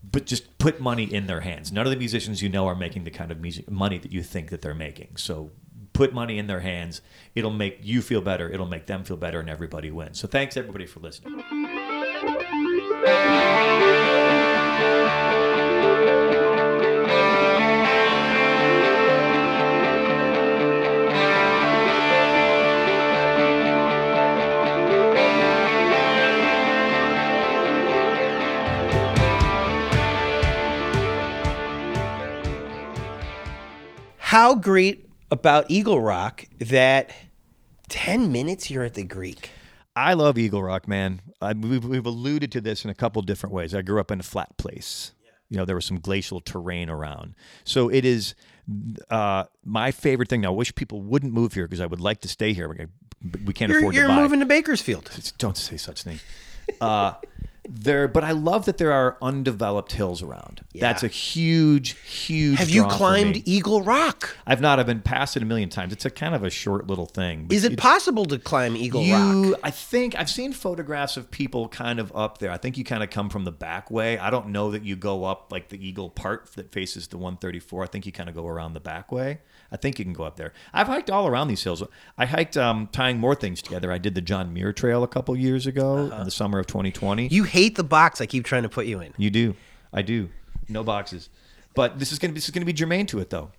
but 0.03 0.25
just 0.25 0.57
put 0.57 0.79
money 0.79 1.03
in 1.03 1.27
their 1.27 1.41
hands. 1.41 1.71
None 1.71 1.85
of 1.85 1.91
the 1.91 1.97
musicians 1.97 2.41
you 2.41 2.49
know 2.49 2.67
are 2.67 2.75
making 2.75 3.03
the 3.03 3.11
kind 3.11 3.31
of 3.31 3.39
music 3.39 3.69
money 3.69 3.97
that 3.97 4.11
you 4.11 4.23
think 4.23 4.49
that 4.49 4.61
they're 4.61 4.73
making. 4.73 5.17
So 5.17 5.51
put 5.93 6.13
money 6.13 6.37
in 6.37 6.47
their 6.47 6.61
hands. 6.61 7.01
It'll 7.35 7.51
make 7.51 7.79
you 7.81 8.01
feel 8.01 8.21
better. 8.21 8.49
It'll 8.49 8.65
make 8.65 8.85
them 8.85 9.03
feel 9.03 9.17
better, 9.17 9.39
and 9.39 9.49
everybody 9.49 9.91
wins. 9.91 10.19
So 10.19 10.27
thanks 10.27 10.55
everybody 10.55 10.85
for 10.85 10.99
listening. 11.01 11.43
How 34.29 34.53
great 34.53 35.09
about 35.31 35.71
Eagle 35.71 35.99
Rock 35.99 36.45
that 36.59 37.09
10 37.87 38.31
minutes 38.31 38.69
you're 38.69 38.83
at 38.83 38.93
the 38.93 39.03
Greek. 39.03 39.49
I 39.95 40.13
love 40.13 40.37
Eagle 40.37 40.61
Rock, 40.61 40.87
man. 40.87 41.21
I, 41.41 41.53
we've, 41.53 41.83
we've 41.83 42.05
alluded 42.05 42.51
to 42.51 42.61
this 42.61 42.85
in 42.85 42.91
a 42.91 42.93
couple 42.93 43.23
different 43.23 43.55
ways. 43.55 43.73
I 43.73 43.81
grew 43.81 43.99
up 43.99 44.11
in 44.11 44.19
a 44.19 44.23
flat 44.23 44.55
place. 44.59 45.13
You 45.49 45.57
know, 45.57 45.65
there 45.65 45.75
was 45.75 45.85
some 45.85 45.99
glacial 45.99 46.41
terrain 46.41 46.91
around. 46.91 47.33
So 47.63 47.89
it 47.89 48.05
is 48.05 48.35
uh, 49.09 49.45
my 49.65 49.89
favorite 49.89 50.29
thing. 50.29 50.41
Now, 50.41 50.49
I 50.49 50.55
wish 50.55 50.75
people 50.75 51.01
wouldn't 51.01 51.33
move 51.33 51.53
here 51.53 51.67
because 51.67 51.81
I 51.81 51.87
would 51.87 51.99
like 51.99 52.21
to 52.21 52.27
stay 52.27 52.53
here. 52.53 52.69
We 52.69 53.53
can't 53.55 53.71
You're, 53.71 53.79
afford 53.79 53.95
you're 53.95 54.03
to 54.03 54.09
buy. 54.09 54.13
You're 54.13 54.23
moving 54.25 54.41
to 54.41 54.45
Bakersfield. 54.45 55.09
Don't 55.39 55.57
say 55.57 55.77
such 55.77 56.03
things. 56.03 56.23
Uh, 56.79 57.13
there, 57.69 58.07
but 58.07 58.23
I 58.23 58.31
love 58.31 58.65
that 58.65 58.77
there 58.77 58.91
are 58.91 59.17
undeveloped 59.21 59.91
hills 59.91 60.21
around. 60.21 60.61
That's 60.73 61.03
a 61.03 61.07
huge, 61.07 61.97
huge. 61.99 62.57
Have 62.57 62.69
you 62.69 62.85
climbed. 62.85 63.47
Eagle 63.47 63.83
Rock? 63.83 64.37
I've 64.45 64.61
not. 64.61 64.79
I've 64.79 64.85
been 64.85 65.01
past 65.01 65.37
it 65.37 65.43
a 65.43 65.45
million 65.45 65.69
times. 65.69 65.93
It's 65.93 66.05
a 66.05 66.09
kind 66.09 66.35
of 66.35 66.43
a 66.43 66.49
short 66.49 66.87
little 66.87 67.05
thing. 67.05 67.47
Is 67.49 67.63
it 67.63 67.77
possible 67.77 68.25
to 68.25 68.39
climb 68.39 68.75
Eagle 68.75 69.03
you, 69.03 69.51
Rock? 69.53 69.59
I 69.63 69.71
think 69.71 70.15
I've 70.17 70.29
seen 70.29 70.53
photographs 70.53 71.17
of 71.17 71.29
people 71.31 71.67
kind 71.67 71.99
of 71.99 72.11
up 72.15 72.39
there. 72.39 72.51
I 72.51 72.57
think 72.57 72.77
you 72.77 72.83
kind 72.83 73.03
of 73.03 73.09
come 73.09 73.29
from 73.29 73.45
the 73.45 73.51
back 73.51 73.91
way. 73.91 74.17
I 74.17 74.29
don't 74.29 74.49
know 74.49 74.71
that 74.71 74.83
you 74.83 74.95
go 74.95 75.23
up 75.23 75.51
like 75.51 75.69
the 75.69 75.85
Eagle 75.85 76.09
part 76.09 76.51
that 76.53 76.71
faces 76.71 77.07
the 77.07 77.17
134. 77.17 77.83
I 77.83 77.87
think 77.87 78.05
you 78.05 78.11
kind 78.11 78.29
of 78.29 78.35
go 78.35 78.47
around 78.47 78.73
the 78.73 78.79
back 78.79 79.11
way. 79.11 79.39
I 79.71 79.77
think 79.77 79.99
you 79.99 80.05
can 80.05 80.13
go 80.13 80.23
up 80.23 80.35
there. 80.35 80.53
I've 80.73 80.87
hiked 80.87 81.09
all 81.09 81.27
around 81.27 81.47
these 81.47 81.63
hills. 81.63 81.83
I 82.17 82.25
hiked 82.25 82.57
um, 82.57 82.89
tying 82.91 83.19
more 83.19 83.35
things 83.35 83.61
together. 83.61 83.91
I 83.91 83.97
did 83.97 84.15
the 84.15 84.21
John 84.21 84.53
Muir 84.53 84.73
Trail 84.73 85.03
a 85.03 85.07
couple 85.07 85.35
years 85.35 85.67
ago 85.67 86.11
in 86.11 86.23
the 86.23 86.31
summer 86.31 86.59
of 86.59 86.67
2020. 86.67 87.27
You 87.27 87.43
hate 87.43 87.75
the 87.75 87.83
box 87.83 88.19
I 88.21 88.25
keep 88.25 88.45
trying 88.45 88.63
to 88.63 88.69
put 88.69 88.85
you 88.85 88.99
in. 88.99 89.13
You 89.17 89.29
do. 89.29 89.55
I 89.93 90.01
do. 90.01 90.29
No 90.67 90.83
boxes. 90.83 91.29
But 91.75 91.99
this 91.99 92.11
is 92.11 92.19
gonna 92.19 92.33
be 92.33 92.37
this 92.37 92.45
is 92.45 92.51
gonna 92.51 92.65
be 92.65 92.73
germane 92.73 93.05
to 93.07 93.19
it 93.19 93.29
though. 93.29 93.51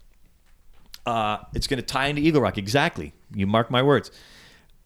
Uh, 1.06 1.38
it's 1.54 1.66
gonna 1.66 1.82
tie 1.82 2.06
into 2.06 2.22
Eagle 2.22 2.42
Rock 2.42 2.58
exactly. 2.58 3.12
You 3.34 3.46
mark 3.46 3.70
my 3.70 3.82
words. 3.82 4.11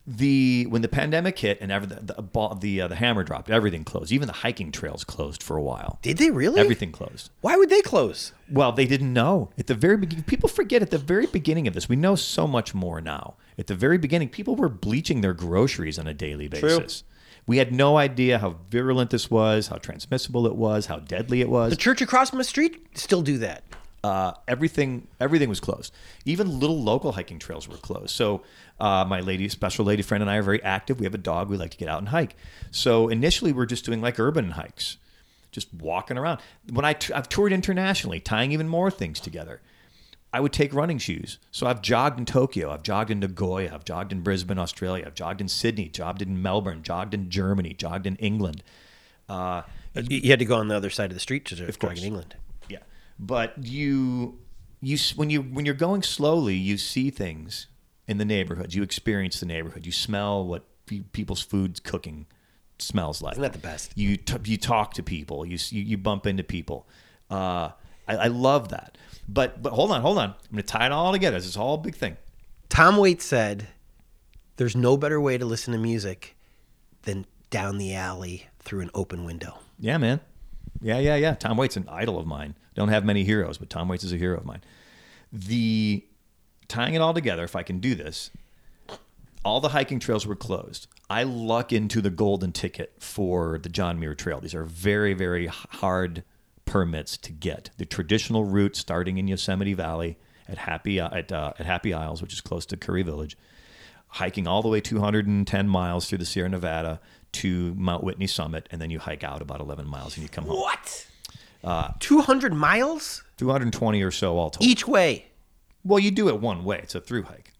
The 0.06 0.66
when 0.68 0.82
the 0.82 0.88
pandemic 0.88 1.38
hit 1.38 1.58
and 1.62 1.72
ever 1.72 1.86
the 1.86 2.14
the, 2.14 2.22
ball, 2.22 2.54
the, 2.54 2.82
uh, 2.82 2.88
the 2.88 2.96
hammer 2.96 3.24
dropped, 3.24 3.48
everything 3.48 3.84
closed. 3.84 4.12
Even 4.12 4.26
the 4.26 4.34
hiking 4.34 4.70
trails 4.70 5.02
closed 5.02 5.42
for 5.42 5.56
a 5.56 5.62
while. 5.62 5.98
Did 6.02 6.18
they 6.18 6.30
really? 6.30 6.60
Everything 6.60 6.92
closed. 6.92 7.30
Why 7.40 7.56
would 7.56 7.70
they 7.70 7.80
close? 7.80 8.32
Well, 8.50 8.72
they 8.72 8.86
didn't 8.86 9.12
know 9.12 9.50
at 9.56 9.66
the 9.66 9.74
very 9.74 9.96
beginning. 9.96 10.24
People 10.24 10.48
forget 10.48 10.82
at 10.82 10.90
the 10.90 10.98
very 10.98 11.26
beginning 11.26 11.66
of 11.66 11.72
this. 11.72 11.88
We 11.88 11.96
know 11.96 12.16
so 12.16 12.46
much 12.46 12.74
more 12.74 13.00
now. 13.00 13.36
At 13.58 13.66
the 13.66 13.74
very 13.74 13.96
beginning, 13.96 14.28
people 14.28 14.56
were 14.56 14.68
bleaching 14.68 15.22
their 15.22 15.32
groceries 15.32 15.98
on 15.98 16.06
a 16.06 16.14
daily 16.14 16.48
basis. 16.48 17.04
We 17.46 17.58
had 17.58 17.72
no 17.72 17.98
idea 17.98 18.38
how 18.38 18.56
virulent 18.70 19.10
this 19.10 19.30
was, 19.30 19.68
how 19.68 19.76
transmissible 19.76 20.46
it 20.46 20.56
was, 20.56 20.86
how 20.86 20.98
deadly 21.00 21.40
it 21.40 21.48
was. 21.50 21.70
The 21.70 21.76
church 21.76 22.00
across 22.00 22.32
my 22.32 22.42
street 22.42 22.98
still 22.98 23.22
do 23.22 23.38
that. 23.38 23.64
Uh, 24.04 24.34
everything 24.46 25.08
everything 25.18 25.48
was 25.48 25.60
closed. 25.60 25.90
Even 26.26 26.60
little 26.60 26.80
local 26.92 27.12
hiking 27.12 27.38
trails 27.38 27.66
were 27.66 27.78
closed. 27.78 28.10
So 28.10 28.42
uh, 28.78 29.04
my 29.08 29.20
lady, 29.20 29.48
special 29.48 29.84
lady 29.86 30.02
friend, 30.02 30.22
and 30.22 30.30
I 30.30 30.36
are 30.36 30.42
very 30.42 30.62
active. 30.62 31.00
We 31.00 31.06
have 31.06 31.14
a 31.14 31.24
dog. 31.32 31.48
We 31.48 31.56
like 31.56 31.70
to 31.70 31.78
get 31.78 31.88
out 31.88 32.00
and 32.00 32.10
hike. 32.10 32.36
So 32.70 33.08
initially, 33.08 33.52
we're 33.52 33.70
just 33.74 33.86
doing 33.86 34.02
like 34.02 34.20
urban 34.20 34.50
hikes, 34.50 34.98
just 35.52 35.72
walking 35.72 36.18
around. 36.18 36.40
When 36.70 36.84
I 36.84 36.92
t- 36.92 37.14
I've 37.14 37.30
toured 37.30 37.52
internationally, 37.52 38.20
tying 38.20 38.52
even 38.52 38.68
more 38.68 38.90
things 38.90 39.20
together. 39.20 39.60
I 40.36 40.40
would 40.40 40.52
take 40.52 40.74
running 40.74 40.98
shoes. 40.98 41.38
So 41.52 41.68
I've 41.68 41.80
jogged 41.80 42.18
in 42.18 42.26
Tokyo, 42.26 42.72
I've 42.72 42.82
jogged 42.82 43.12
in 43.12 43.20
Nagoya, 43.20 43.72
I've 43.72 43.84
jogged 43.84 44.10
in 44.10 44.20
Brisbane, 44.22 44.58
Australia, 44.58 45.04
I've 45.06 45.14
jogged 45.14 45.40
in 45.40 45.46
Sydney, 45.48 45.88
jogged 45.88 46.22
in 46.22 46.42
Melbourne, 46.42 46.82
jogged 46.82 47.14
in 47.14 47.30
Germany, 47.30 47.72
jogged 47.72 48.04
in 48.04 48.16
England. 48.16 48.64
Uh, 49.28 49.62
You 49.94 50.18
you 50.24 50.30
had 50.30 50.40
to 50.40 50.44
go 50.44 50.56
on 50.56 50.66
the 50.66 50.74
other 50.76 50.90
side 50.90 51.10
of 51.12 51.14
the 51.14 51.20
street 51.20 51.44
to 51.46 51.54
jog 51.54 51.98
in 51.98 52.04
England. 52.04 52.34
But 53.18 53.54
you 53.64 54.38
you 54.80 54.98
when 55.16 55.30
you 55.30 55.42
when 55.42 55.64
you're 55.64 55.74
going 55.74 56.02
slowly, 56.02 56.54
you 56.54 56.76
see 56.78 57.10
things 57.10 57.66
in 58.06 58.18
the 58.18 58.24
neighborhood. 58.24 58.74
You 58.74 58.82
experience 58.82 59.40
the 59.40 59.46
neighborhood. 59.46 59.86
You 59.86 59.92
smell 59.92 60.44
what 60.44 60.64
people's 61.12 61.40
food's 61.40 61.80
cooking 61.80 62.26
smells 62.78 63.22
like. 63.22 63.32
Isn't 63.32 63.42
that 63.42 63.52
the 63.52 63.58
best? 63.58 63.92
You 63.96 64.16
t- 64.16 64.36
you 64.44 64.56
talk 64.56 64.94
to 64.94 65.02
people. 65.02 65.46
You 65.46 65.58
you, 65.70 65.82
you 65.82 65.98
bump 65.98 66.26
into 66.26 66.44
people. 66.44 66.88
Uh, 67.30 67.70
I, 68.06 68.16
I 68.16 68.26
love 68.26 68.68
that. 68.68 68.98
But 69.28 69.62
but 69.62 69.72
hold 69.72 69.90
on, 69.90 70.02
hold 70.02 70.18
on. 70.18 70.30
I'm 70.30 70.50
going 70.50 70.62
to 70.62 70.62
tie 70.62 70.86
it 70.86 70.92
all 70.92 71.12
together. 71.12 71.38
This 71.38 71.46
is 71.46 71.56
all 71.56 71.74
a 71.74 71.78
big 71.78 71.94
thing. 71.94 72.16
Tom 72.68 72.96
Waits 72.96 73.24
said, 73.24 73.68
"There's 74.56 74.76
no 74.76 74.96
better 74.96 75.20
way 75.20 75.38
to 75.38 75.44
listen 75.44 75.72
to 75.72 75.78
music 75.78 76.36
than 77.02 77.26
down 77.50 77.78
the 77.78 77.94
alley 77.94 78.48
through 78.60 78.80
an 78.80 78.90
open 78.94 79.24
window." 79.24 79.58
Yeah, 79.78 79.98
man. 79.98 80.20
Yeah, 80.80 80.98
yeah, 80.98 81.16
yeah. 81.16 81.34
Tom 81.34 81.56
Waits 81.56 81.76
an 81.76 81.88
idol 81.88 82.18
of 82.18 82.26
mine. 82.26 82.54
Don't 82.74 82.88
have 82.88 83.04
many 83.04 83.24
heroes, 83.24 83.58
but 83.58 83.70
Tom 83.70 83.88
Waits 83.88 84.04
is 84.04 84.12
a 84.12 84.16
hero 84.16 84.38
of 84.38 84.44
mine. 84.44 84.62
The 85.32 86.04
tying 86.68 86.94
it 86.94 87.00
all 87.00 87.14
together, 87.14 87.44
if 87.44 87.56
I 87.56 87.62
can 87.62 87.78
do 87.78 87.94
this, 87.94 88.30
all 89.44 89.60
the 89.60 89.70
hiking 89.70 90.00
trails 90.00 90.26
were 90.26 90.36
closed. 90.36 90.86
I 91.10 91.22
luck 91.22 91.72
into 91.72 92.00
the 92.00 92.10
golden 92.10 92.52
ticket 92.52 92.94
for 92.98 93.58
the 93.58 93.68
John 93.68 94.00
Muir 94.00 94.14
Trail. 94.14 94.40
These 94.40 94.54
are 94.54 94.64
very, 94.64 95.12
very 95.12 95.46
hard 95.46 96.24
permits 96.64 97.16
to 97.18 97.32
get. 97.32 97.70
The 97.76 97.84
traditional 97.84 98.44
route 98.44 98.74
starting 98.74 99.18
in 99.18 99.28
Yosemite 99.28 99.74
Valley 99.74 100.18
at 100.48 100.58
Happy 100.58 100.98
at, 100.98 101.30
uh, 101.30 101.52
at 101.58 101.66
Happy 101.66 101.92
Isles, 101.92 102.22
which 102.22 102.32
is 102.32 102.40
close 102.40 102.64
to 102.66 102.76
Curry 102.76 103.02
Village, 103.02 103.36
hiking 104.08 104.46
all 104.46 104.62
the 104.62 104.68
way 104.68 104.80
210 104.80 105.68
miles 105.68 106.08
through 106.08 106.18
the 106.18 106.24
Sierra 106.24 106.48
Nevada 106.48 107.00
to 107.32 107.74
Mount 107.74 108.02
Whitney 108.02 108.26
Summit, 108.26 108.68
and 108.70 108.80
then 108.80 108.90
you 108.90 108.98
hike 108.98 109.24
out 109.24 109.42
about 109.42 109.60
11 109.60 109.86
miles 109.86 110.16
and 110.16 110.22
you 110.22 110.28
come 110.28 110.44
home. 110.44 110.56
What? 110.56 111.06
Two 112.00 112.20
hundred 112.20 112.52
miles 112.54 113.22
220 113.38 114.02
or 114.02 114.10
so 114.10 114.36
all 114.38 114.50
told. 114.50 114.68
each 114.68 114.86
way. 114.86 115.26
Well, 115.84 115.98
you 115.98 116.10
do 116.10 116.28
it 116.28 116.40
one 116.40 116.64
way. 116.64 116.78
It's 116.82 116.94
a 116.94 117.00
through 117.00 117.24
hike. 117.24 117.52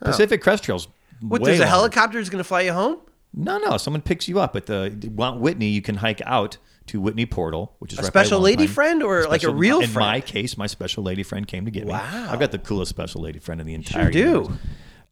Pacific 0.00 0.42
Crest 0.42 0.64
Trail's 0.64 0.88
What? 1.20 1.40
way 1.40 1.46
There's 1.50 1.58
a 1.60 1.62
longer. 1.62 1.70
helicopter 1.70 2.18
that's 2.18 2.30
going 2.30 2.38
to 2.42 2.44
fly 2.48 2.62
you 2.62 2.72
home? 2.72 2.98
No, 3.34 3.58
no. 3.58 3.76
Someone 3.76 4.00
picks 4.02 4.28
you 4.28 4.38
up 4.40 4.56
at 4.56 4.66
the 4.66 5.10
Mount 5.14 5.40
Whitney. 5.40 5.68
You 5.68 5.82
can 5.82 5.96
hike 5.96 6.22
out 6.24 6.56
to 6.86 7.00
Whitney 7.00 7.26
Portal, 7.26 7.74
which 7.80 7.92
is 7.92 7.98
A 7.98 8.02
right 8.02 8.12
by 8.12 8.22
special 8.22 8.40
lady 8.40 8.60
Lone 8.62 8.66
Pine. 8.68 8.74
friend 8.74 9.02
or 9.02 9.20
like 9.22 9.26
a 9.28 9.46
Special- 9.46 9.54
real 9.54 9.80
In 9.80 9.92
my 9.92 10.20
friend? 10.20 10.24
case, 10.26 10.56
my 10.56 10.66
special 10.66 11.02
lady 11.02 11.22
friend 11.22 11.46
came 11.46 11.64
to 11.64 11.70
get 11.70 11.84
me. 11.84 11.90
Wow. 11.92 12.28
I've 12.30 12.40
got 12.40 12.50
the 12.52 12.58
coolest 12.58 12.90
special 12.90 13.20
lady 13.20 13.38
friend 13.38 13.60
in 13.60 13.66
the 13.66 13.74
entire 13.74 14.10
do. 14.10 14.18
universe. 14.20 14.56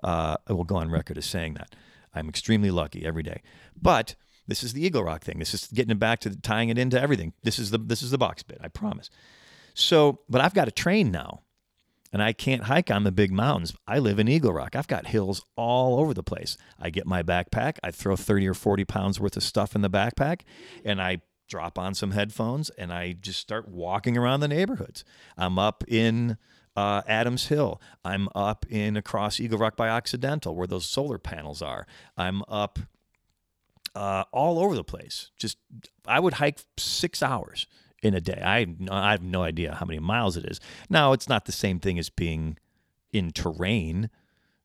Uh, 0.02 0.36
I 0.48 0.52
will 0.52 0.64
go 0.64 0.76
on 0.76 0.90
record 0.90 1.18
as 1.18 1.26
saying 1.26 1.54
that. 1.54 1.74
I'm 2.14 2.28
extremely 2.28 2.70
lucky 2.70 3.04
every 3.04 3.22
day. 3.22 3.42
But 3.80 4.14
this 4.46 4.62
is 4.62 4.72
the 4.72 4.84
Eagle 4.84 5.04
Rock 5.04 5.22
thing. 5.24 5.38
This 5.38 5.54
is 5.54 5.66
getting 5.68 5.90
it 5.92 5.98
back 5.98 6.20
to 6.20 6.36
tying 6.40 6.68
it 6.68 6.78
into 6.78 7.00
everything. 7.00 7.32
This 7.42 7.58
is 7.58 7.70
the 7.70 7.78
this 7.78 8.02
is 8.02 8.10
the 8.10 8.18
box 8.18 8.42
bit. 8.42 8.58
I 8.62 8.68
promise. 8.68 9.10
So, 9.74 10.20
but 10.28 10.40
I've 10.40 10.54
got 10.54 10.68
a 10.68 10.72
train 10.72 11.10
now. 11.10 11.42
and 12.12 12.22
I 12.22 12.32
can't 12.32 12.64
hike 12.64 12.90
on 12.90 13.04
the 13.04 13.12
big 13.12 13.32
mountains. 13.32 13.74
I 13.86 13.98
live 13.98 14.18
in 14.18 14.28
Eagle 14.28 14.52
Rock. 14.52 14.74
I've 14.76 14.86
got 14.88 15.08
hills 15.08 15.44
all 15.56 15.98
over 16.00 16.14
the 16.14 16.22
place. 16.22 16.56
I 16.78 16.88
get 16.90 17.06
my 17.06 17.22
backpack, 17.22 17.78
I 17.82 17.90
throw 17.90 18.16
30 18.16 18.48
or 18.48 18.54
40 18.54 18.84
pounds 18.84 19.20
worth 19.20 19.36
of 19.36 19.42
stuff 19.42 19.74
in 19.74 19.82
the 19.82 19.90
backpack, 19.90 20.42
and 20.84 21.02
I 21.02 21.20
drop 21.48 21.78
on 21.78 21.94
some 21.94 22.12
headphones 22.12 22.70
and 22.70 22.92
I 22.92 23.12
just 23.12 23.40
start 23.40 23.68
walking 23.68 24.16
around 24.16 24.40
the 24.40 24.48
neighborhoods. 24.48 25.04
I'm 25.36 25.58
up 25.58 25.84
in 25.86 26.38
uh, 26.74 27.02
Adams 27.06 27.46
Hill. 27.48 27.80
I'm 28.04 28.28
up 28.34 28.66
in 28.68 28.96
across 28.96 29.38
Eagle 29.40 29.58
Rock 29.58 29.76
by 29.76 29.88
Occidental 29.88 30.54
where 30.54 30.66
those 30.66 30.86
solar 30.86 31.18
panels 31.18 31.62
are. 31.62 31.86
I'm 32.16 32.42
up 32.48 32.78
uh, 33.96 34.24
all 34.30 34.58
over 34.58 34.74
the 34.74 34.84
place. 34.84 35.30
Just 35.38 35.56
I 36.06 36.20
would 36.20 36.34
hike 36.34 36.60
six 36.76 37.22
hours 37.22 37.66
in 38.02 38.14
a 38.14 38.20
day. 38.20 38.40
I 38.44 38.66
I 38.90 39.12
have 39.12 39.22
no 39.22 39.42
idea 39.42 39.74
how 39.74 39.86
many 39.86 39.98
miles 39.98 40.36
it 40.36 40.44
is. 40.44 40.60
Now 40.90 41.12
it's 41.12 41.28
not 41.28 41.46
the 41.46 41.52
same 41.52 41.80
thing 41.80 41.98
as 41.98 42.10
being 42.10 42.58
in 43.12 43.30
terrain, 43.30 44.10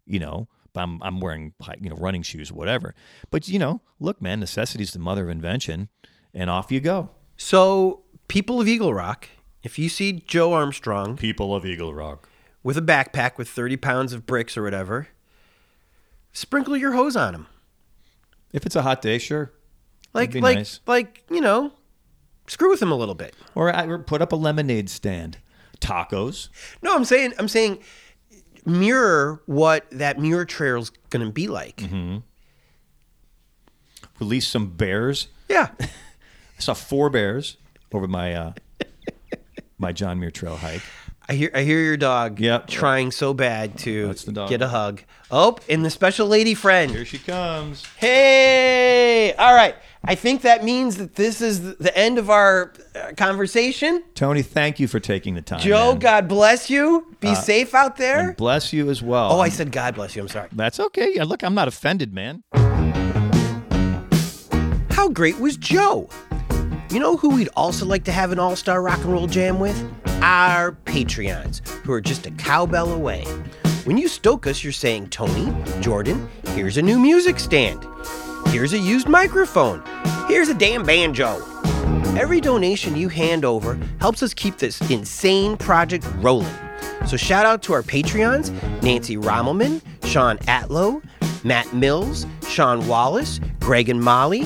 you 0.06 0.20
know. 0.20 0.50
But 0.74 0.82
I'm 0.82 1.02
I'm 1.02 1.20
wearing 1.22 1.54
you 1.80 1.90
know 1.90 1.96
running 1.96 2.24
shoes, 2.24 2.52
whatever. 2.52 2.94
But 3.30 3.48
you 3.48 3.58
know, 3.58 3.82
look, 4.00 4.22
man, 4.22 4.42
necessity 4.42 4.84
is 4.84 4.92
the 4.92 5.00
mother 5.00 5.24
of 5.24 5.30
invention, 5.30 5.88
and 6.34 6.50
off 6.50 6.72
you 6.72 6.82
go. 6.82 7.10
So, 7.38 8.04
people 8.28 8.62
of 8.62 8.68
Eagle 8.68 8.94
Rock, 8.94 9.28
if 9.64 9.80
you 9.80 9.90
see 9.90 10.12
Joe 10.12 10.54
Armstrong 10.54 11.18
People 11.18 11.56
of 11.56 11.66
Eagle 11.66 11.94
Rock. 11.94 12.30
with 12.64 12.78
a 12.78 12.82
backpack 12.82 13.38
with 13.38 13.50
30 13.50 13.78
pounds 13.78 14.14
of 14.14 14.26
bricks 14.26 14.56
or 14.56 14.64
whatever, 14.64 15.08
sprinkle 16.34 16.78
your 16.78 16.92
hose 16.92 17.16
on 17.16 17.34
him. 17.34 17.48
If 18.54 18.66
it's 18.66 18.76
a 18.76 18.82
hot 18.82 19.02
day, 19.02 19.18
sure. 19.18 19.52
Like, 20.14 20.34
like, 20.36 20.58
nice. 20.58 20.80
like, 20.88 21.24
you 21.30 21.42
know, 21.42 21.72
screw 22.48 22.70
with 22.70 22.82
him 22.82 22.92
a 22.92 22.96
little 22.96 23.16
bit. 23.16 23.36
Or, 23.56 23.74
I, 23.74 23.98
put 23.98 24.22
up 24.22 24.32
a 24.32 24.36
lemonade 24.36 24.90
stand. 24.90 25.38
Tacos. 25.80 26.50
No, 26.82 26.96
I'm 26.96 27.06
saying, 27.06 27.34
I'm 27.40 27.48
saying, 27.48 27.80
mirror 28.66 29.42
what 29.46 29.86
that 29.92 30.20
Muir 30.20 30.46
Trail's 30.46 30.92
going 31.10 31.26
to 31.26 31.32
be 31.32 31.48
like. 31.48 31.78
Mm-hmm. 31.78 32.18
Release 34.20 34.48
some 34.48 34.70
bears. 34.72 35.28
Yeah. 35.50 35.70
I 35.80 36.60
saw 36.60 36.74
four 36.74 37.10
bears 37.10 37.58
over 37.92 38.08
my 38.08 38.36
uh, 38.36 38.54
my 39.80 39.92
John 39.92 40.20
Muir 40.20 40.32
Trail 40.32 40.58
hike. 40.58 40.84
I 41.32 41.34
hear 41.34 41.50
I 41.54 41.62
hear 41.64 41.80
your 41.80 41.96
dog 41.96 42.42
Yep. 42.42 42.68
trying 42.68 43.10
so 43.10 43.34
bad 43.34 43.78
to 43.80 44.14
get 44.50 44.62
a 44.62 44.68
hug. 44.68 45.02
Oh, 45.32 45.58
and 45.70 45.86
the 45.86 45.90
special 45.90 46.28
lady 46.28 46.54
friend. 46.54 46.92
Here 46.92 47.06
she 47.06 47.20
comes. 47.20 47.86
Hey! 47.96 49.34
All 49.40 49.54
right. 49.54 49.76
I 50.04 50.16
think 50.16 50.42
that 50.42 50.66
means 50.66 50.98
that 50.98 51.16
this 51.16 51.40
is 51.40 51.78
the 51.78 51.98
end 51.98 52.18
of 52.18 52.30
our 52.30 52.74
uh, 52.94 53.14
conversation. 53.16 54.04
Tony, 54.14 54.42
thank 54.42 54.78
you 54.82 54.90
for 54.90 55.00
taking 55.00 55.36
the 55.36 55.42
time. 55.42 55.62
Joe, 55.62 55.92
man. 55.92 56.00
God 56.00 56.28
bless 56.28 56.70
you. 56.70 57.16
Be 57.22 57.34
safe 57.34 57.74
out 57.74 57.96
there. 57.96 58.34
Bless 58.34 58.74
you 58.74 58.90
as 58.90 59.02
well. 59.02 59.32
Oh, 59.32 59.40
I 59.40 59.48
said 59.48 59.72
God 59.72 59.96
bless 59.96 60.18
you. 60.18 60.24
I'm 60.24 60.28
sorry. 60.28 60.50
That's 60.52 60.82
okay. 60.82 61.14
Yeah, 61.16 61.24
look, 61.24 61.44
I'm 61.44 61.56
not 61.56 61.70
offended, 61.70 62.14
man. 62.14 62.44
How 64.90 65.08
great 65.08 65.40
was 65.40 65.56
Joe? 65.56 66.10
You 66.90 67.00
know 67.00 67.16
who 67.16 67.30
we'd 67.30 67.48
also 67.56 67.86
like 67.86 68.04
to 68.04 68.12
have 68.12 68.34
an 68.34 68.40
all 68.40 68.58
star 68.58 68.82
rock 68.82 68.98
and 68.98 69.14
roll 69.14 69.28
jam 69.28 69.62
with? 69.62 69.82
Our 70.22 70.74
Patreons, 70.86 71.68
who 71.84 71.92
are 71.92 72.02
just 72.02 72.28
a 72.28 72.32
cowbell 72.32 72.94
away. 72.94 73.24
When 73.86 73.98
you 73.98 74.08
stoke 74.08 74.46
us, 74.46 74.64
you're 74.64 74.72
saying, 74.72 75.10
Tony, 75.10 75.52
Jordan, 75.82 76.30
here's 76.50 76.78
a 76.78 76.82
new 76.82 77.00
music 77.00 77.40
stand. 77.40 77.84
Here's 78.48 78.74
a 78.74 78.78
used 78.78 79.08
microphone. 79.08 79.82
Here's 80.28 80.50
a 80.50 80.54
damn 80.54 80.84
banjo. 80.84 81.42
Every 82.16 82.40
donation 82.40 82.96
you 82.96 83.10
hand 83.10 83.46
over 83.46 83.80
helps 84.00 84.22
us 84.22 84.36
keep 84.36 84.60
this 84.60 84.80
insane 84.92 85.58
project 85.58 86.06
rolling. 86.18 86.54
So 87.08 87.18
shout 87.18 87.46
out 87.46 87.62
to 87.64 87.74
our 87.74 87.84
Patreons 87.84 88.52
Nancy 88.82 89.18
Rommelman, 89.18 89.82
Sean 90.04 90.38
Atlow, 90.40 91.04
Matt 91.44 91.74
Mills, 91.74 92.26
Sean 92.48 92.88
Wallace, 92.88 93.40
Greg 93.60 93.90
and 93.90 94.02
Molly, 94.02 94.46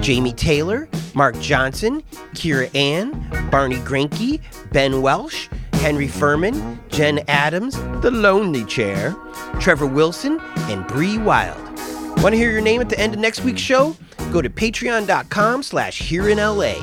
Jamie 0.00 0.32
Taylor, 0.32 0.88
Mark 1.14 1.38
Johnson, 1.40 2.02
Kira 2.34 2.74
Ann, 2.74 3.10
Barney 3.50 3.76
Grinke, 3.76 4.40
Ben 4.72 5.02
Welsh, 5.02 5.48
Henry 5.74 6.08
Furman, 6.08 6.78
Jen 6.88 7.20
Adams, 7.28 7.74
The 8.02 8.10
Lonely 8.10 8.64
Chair, 8.64 9.16
Trevor 9.60 9.86
Wilson, 9.86 10.40
and 10.70 10.86
Bree 10.86 11.18
Wild. 11.18 11.60
Want 12.22 12.34
to 12.34 12.36
hear 12.36 12.52
your 12.52 12.60
name 12.60 12.80
at 12.80 12.88
the 12.88 12.98
end 13.00 13.14
of 13.14 13.20
next 13.20 13.42
week's 13.42 13.60
show? 13.60 13.96
Go 14.32 14.40
to 14.40 14.48
patreon.com 14.48 15.62
slash 15.62 15.98
here 15.98 16.28
in 16.28 16.38
LA 16.38 16.74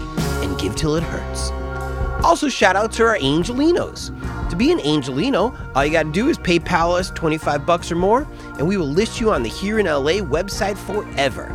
and 0.44 0.60
give 0.60 0.76
till 0.76 0.96
it 0.96 1.04
hurts. 1.04 1.52
Also, 2.24 2.50
shout 2.50 2.76
out 2.76 2.92
to 2.94 3.06
our 3.06 3.18
Angelenos. 3.18 4.12
To 4.50 4.56
be 4.56 4.72
an 4.72 4.80
Angeleno, 4.80 5.56
all 5.76 5.86
you 5.86 5.92
gotta 5.92 6.12
do 6.12 6.28
is 6.28 6.38
PayPal 6.38 7.00
us 7.00 7.12
25 7.12 7.66
bucks 7.66 7.92
or 7.92 7.96
more, 7.96 8.28
and 8.58 8.68
we 8.68 8.78
will 8.78 8.88
list 8.88 9.22
you 9.22 9.32
on 9.32 9.44
the 9.44 9.50
Here 9.50 9.80
in 9.80 9.86
LA 9.86 10.20
website 10.20 10.78
forever. 10.78 11.48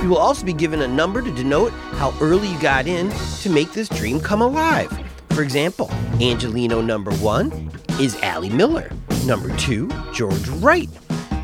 You 0.00 0.08
will 0.08 0.18
also 0.18 0.46
be 0.46 0.52
given 0.52 0.82
a 0.82 0.88
number 0.88 1.20
to 1.20 1.30
denote 1.34 1.72
how 1.94 2.14
early 2.20 2.48
you 2.48 2.60
got 2.60 2.86
in 2.86 3.10
to 3.40 3.50
make 3.50 3.72
this 3.72 3.88
dream 3.88 4.20
come 4.20 4.40
alive. 4.40 4.90
For 5.30 5.42
example, 5.42 5.88
Angeleno 6.20 6.84
number 6.84 7.12
one 7.16 7.70
is 8.00 8.16
Allie 8.22 8.50
Miller. 8.50 8.90
Number 9.26 9.54
two, 9.56 9.90
George 10.14 10.48
Wright. 10.48 10.88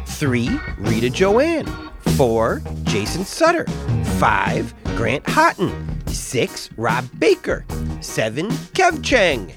Three, 0.07 0.49
Rita 0.78 1.11
Joanne. 1.11 1.66
Four, 2.16 2.62
Jason 2.85 3.24
Sutter. 3.24 3.66
Five, 4.19 4.73
Grant 4.97 5.28
Houghton. 5.28 5.94
Six, 6.15 6.70
Rob 6.77 7.07
Baker. 7.19 7.66
Seven, 8.01 8.49
Kev 8.73 9.05
Chang. 9.05 9.53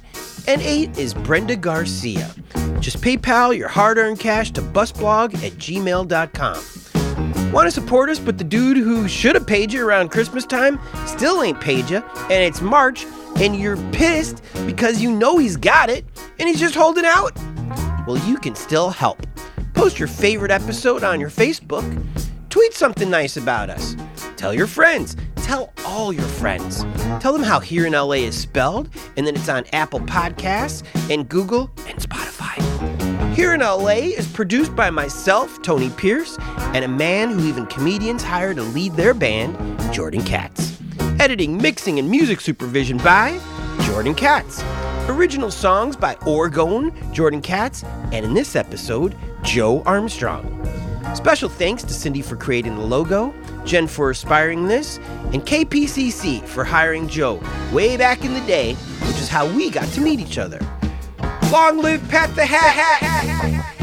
And 0.47 0.61
eight 0.61 0.97
is 0.97 1.13
Brenda 1.13 1.55
Garcia. 1.55 2.33
Just 2.79 3.01
PayPal 3.01 3.57
your 3.57 3.67
hard 3.67 3.97
earned 3.97 4.19
cash 4.19 4.51
to 4.51 4.61
busblog 4.61 5.35
at 5.35 5.53
gmail.com. 5.53 7.51
Want 7.51 7.65
to 7.67 7.71
support 7.71 8.09
us, 8.09 8.19
but 8.19 8.37
the 8.37 8.43
dude 8.43 8.77
who 8.77 9.07
should 9.07 9.35
have 9.35 9.47
paid 9.47 9.73
you 9.73 9.85
around 9.85 10.09
Christmas 10.09 10.45
time 10.45 10.79
still 11.05 11.41
ain't 11.41 11.59
paid 11.59 11.89
you, 11.89 11.97
and 11.97 12.43
it's 12.43 12.61
March, 12.61 13.05
and 13.37 13.55
you're 13.55 13.77
pissed 13.91 14.43
because 14.65 15.01
you 15.01 15.11
know 15.11 15.37
he's 15.37 15.57
got 15.57 15.89
it, 15.89 16.05
and 16.39 16.47
he's 16.47 16.59
just 16.59 16.75
holding 16.75 17.05
out? 17.05 17.35
Well, 18.05 18.17
you 18.27 18.37
can 18.37 18.55
still 18.55 18.89
help. 18.89 19.25
Post 19.73 19.99
your 19.99 20.07
favorite 20.07 20.51
episode 20.51 21.03
on 21.03 21.19
your 21.19 21.29
Facebook. 21.29 21.83
Tweet 22.49 22.73
something 22.73 23.09
nice 23.09 23.37
about 23.37 23.69
us. 23.69 23.95
Tell 24.35 24.53
your 24.53 24.67
friends. 24.67 25.15
Tell 25.47 25.71
all 25.85 26.11
your 26.11 26.25
friends. 26.25 26.83
Tell 27.21 27.31
them 27.31 27.41
how 27.41 27.61
Here 27.61 27.85
in 27.85 27.93
LA 27.93 28.25
is 28.27 28.37
spelled, 28.37 28.89
and 29.15 29.25
then 29.25 29.33
it's 29.33 29.47
on 29.47 29.63
Apple 29.71 30.01
Podcasts 30.01 30.83
and 31.09 31.29
Google 31.29 31.71
and 31.87 31.97
Spotify. 31.99 32.57
Here 33.33 33.53
in 33.53 33.61
LA 33.61 34.11
is 34.17 34.27
produced 34.27 34.75
by 34.75 34.89
myself, 34.89 35.61
Tony 35.61 35.89
Pierce, 35.91 36.37
and 36.73 36.83
a 36.83 36.87
man 36.89 37.29
who 37.29 37.47
even 37.47 37.65
comedians 37.67 38.23
hire 38.23 38.53
to 38.53 38.61
lead 38.61 38.91
their 38.95 39.13
band, 39.13 39.55
Jordan 39.93 40.21
Katz. 40.25 40.77
Editing, 41.17 41.55
mixing, 41.55 41.97
and 41.97 42.11
music 42.11 42.41
supervision 42.41 42.97
by 42.97 43.39
Jordan 43.83 44.15
Katz. 44.15 44.61
Original 45.07 45.49
songs 45.49 45.95
by 45.95 46.15
Orgone, 46.15 46.91
Jordan 47.13 47.41
Katz, 47.41 47.85
and 48.11 48.25
in 48.25 48.33
this 48.33 48.57
episode, 48.57 49.15
Joe 49.43 49.81
Armstrong. 49.85 50.53
Special 51.15 51.47
thanks 51.47 51.83
to 51.83 51.93
Cindy 51.93 52.21
for 52.21 52.35
creating 52.35 52.75
the 52.75 52.83
logo, 52.83 53.33
Jen 53.67 53.85
for 53.85 54.09
inspiring 54.09 54.67
this, 54.67 54.97
and 55.33 55.45
KPCC 55.45 56.43
for 56.47 56.63
hiring 56.63 57.07
Joe 57.07 57.41
way 57.71 57.97
back 57.97 58.23
in 58.23 58.33
the 58.33 58.41
day, 58.41 58.73
which 58.73 59.17
is 59.17 59.27
how 59.27 59.45
we 59.45 59.69
got 59.69 59.87
to 59.89 60.01
meet 60.01 60.19
each 60.19 60.37
other. 60.37 60.59
Long 61.51 61.79
live 61.79 62.07
Patt 62.09 62.33
the 62.35 62.45
Hat! 62.45 63.76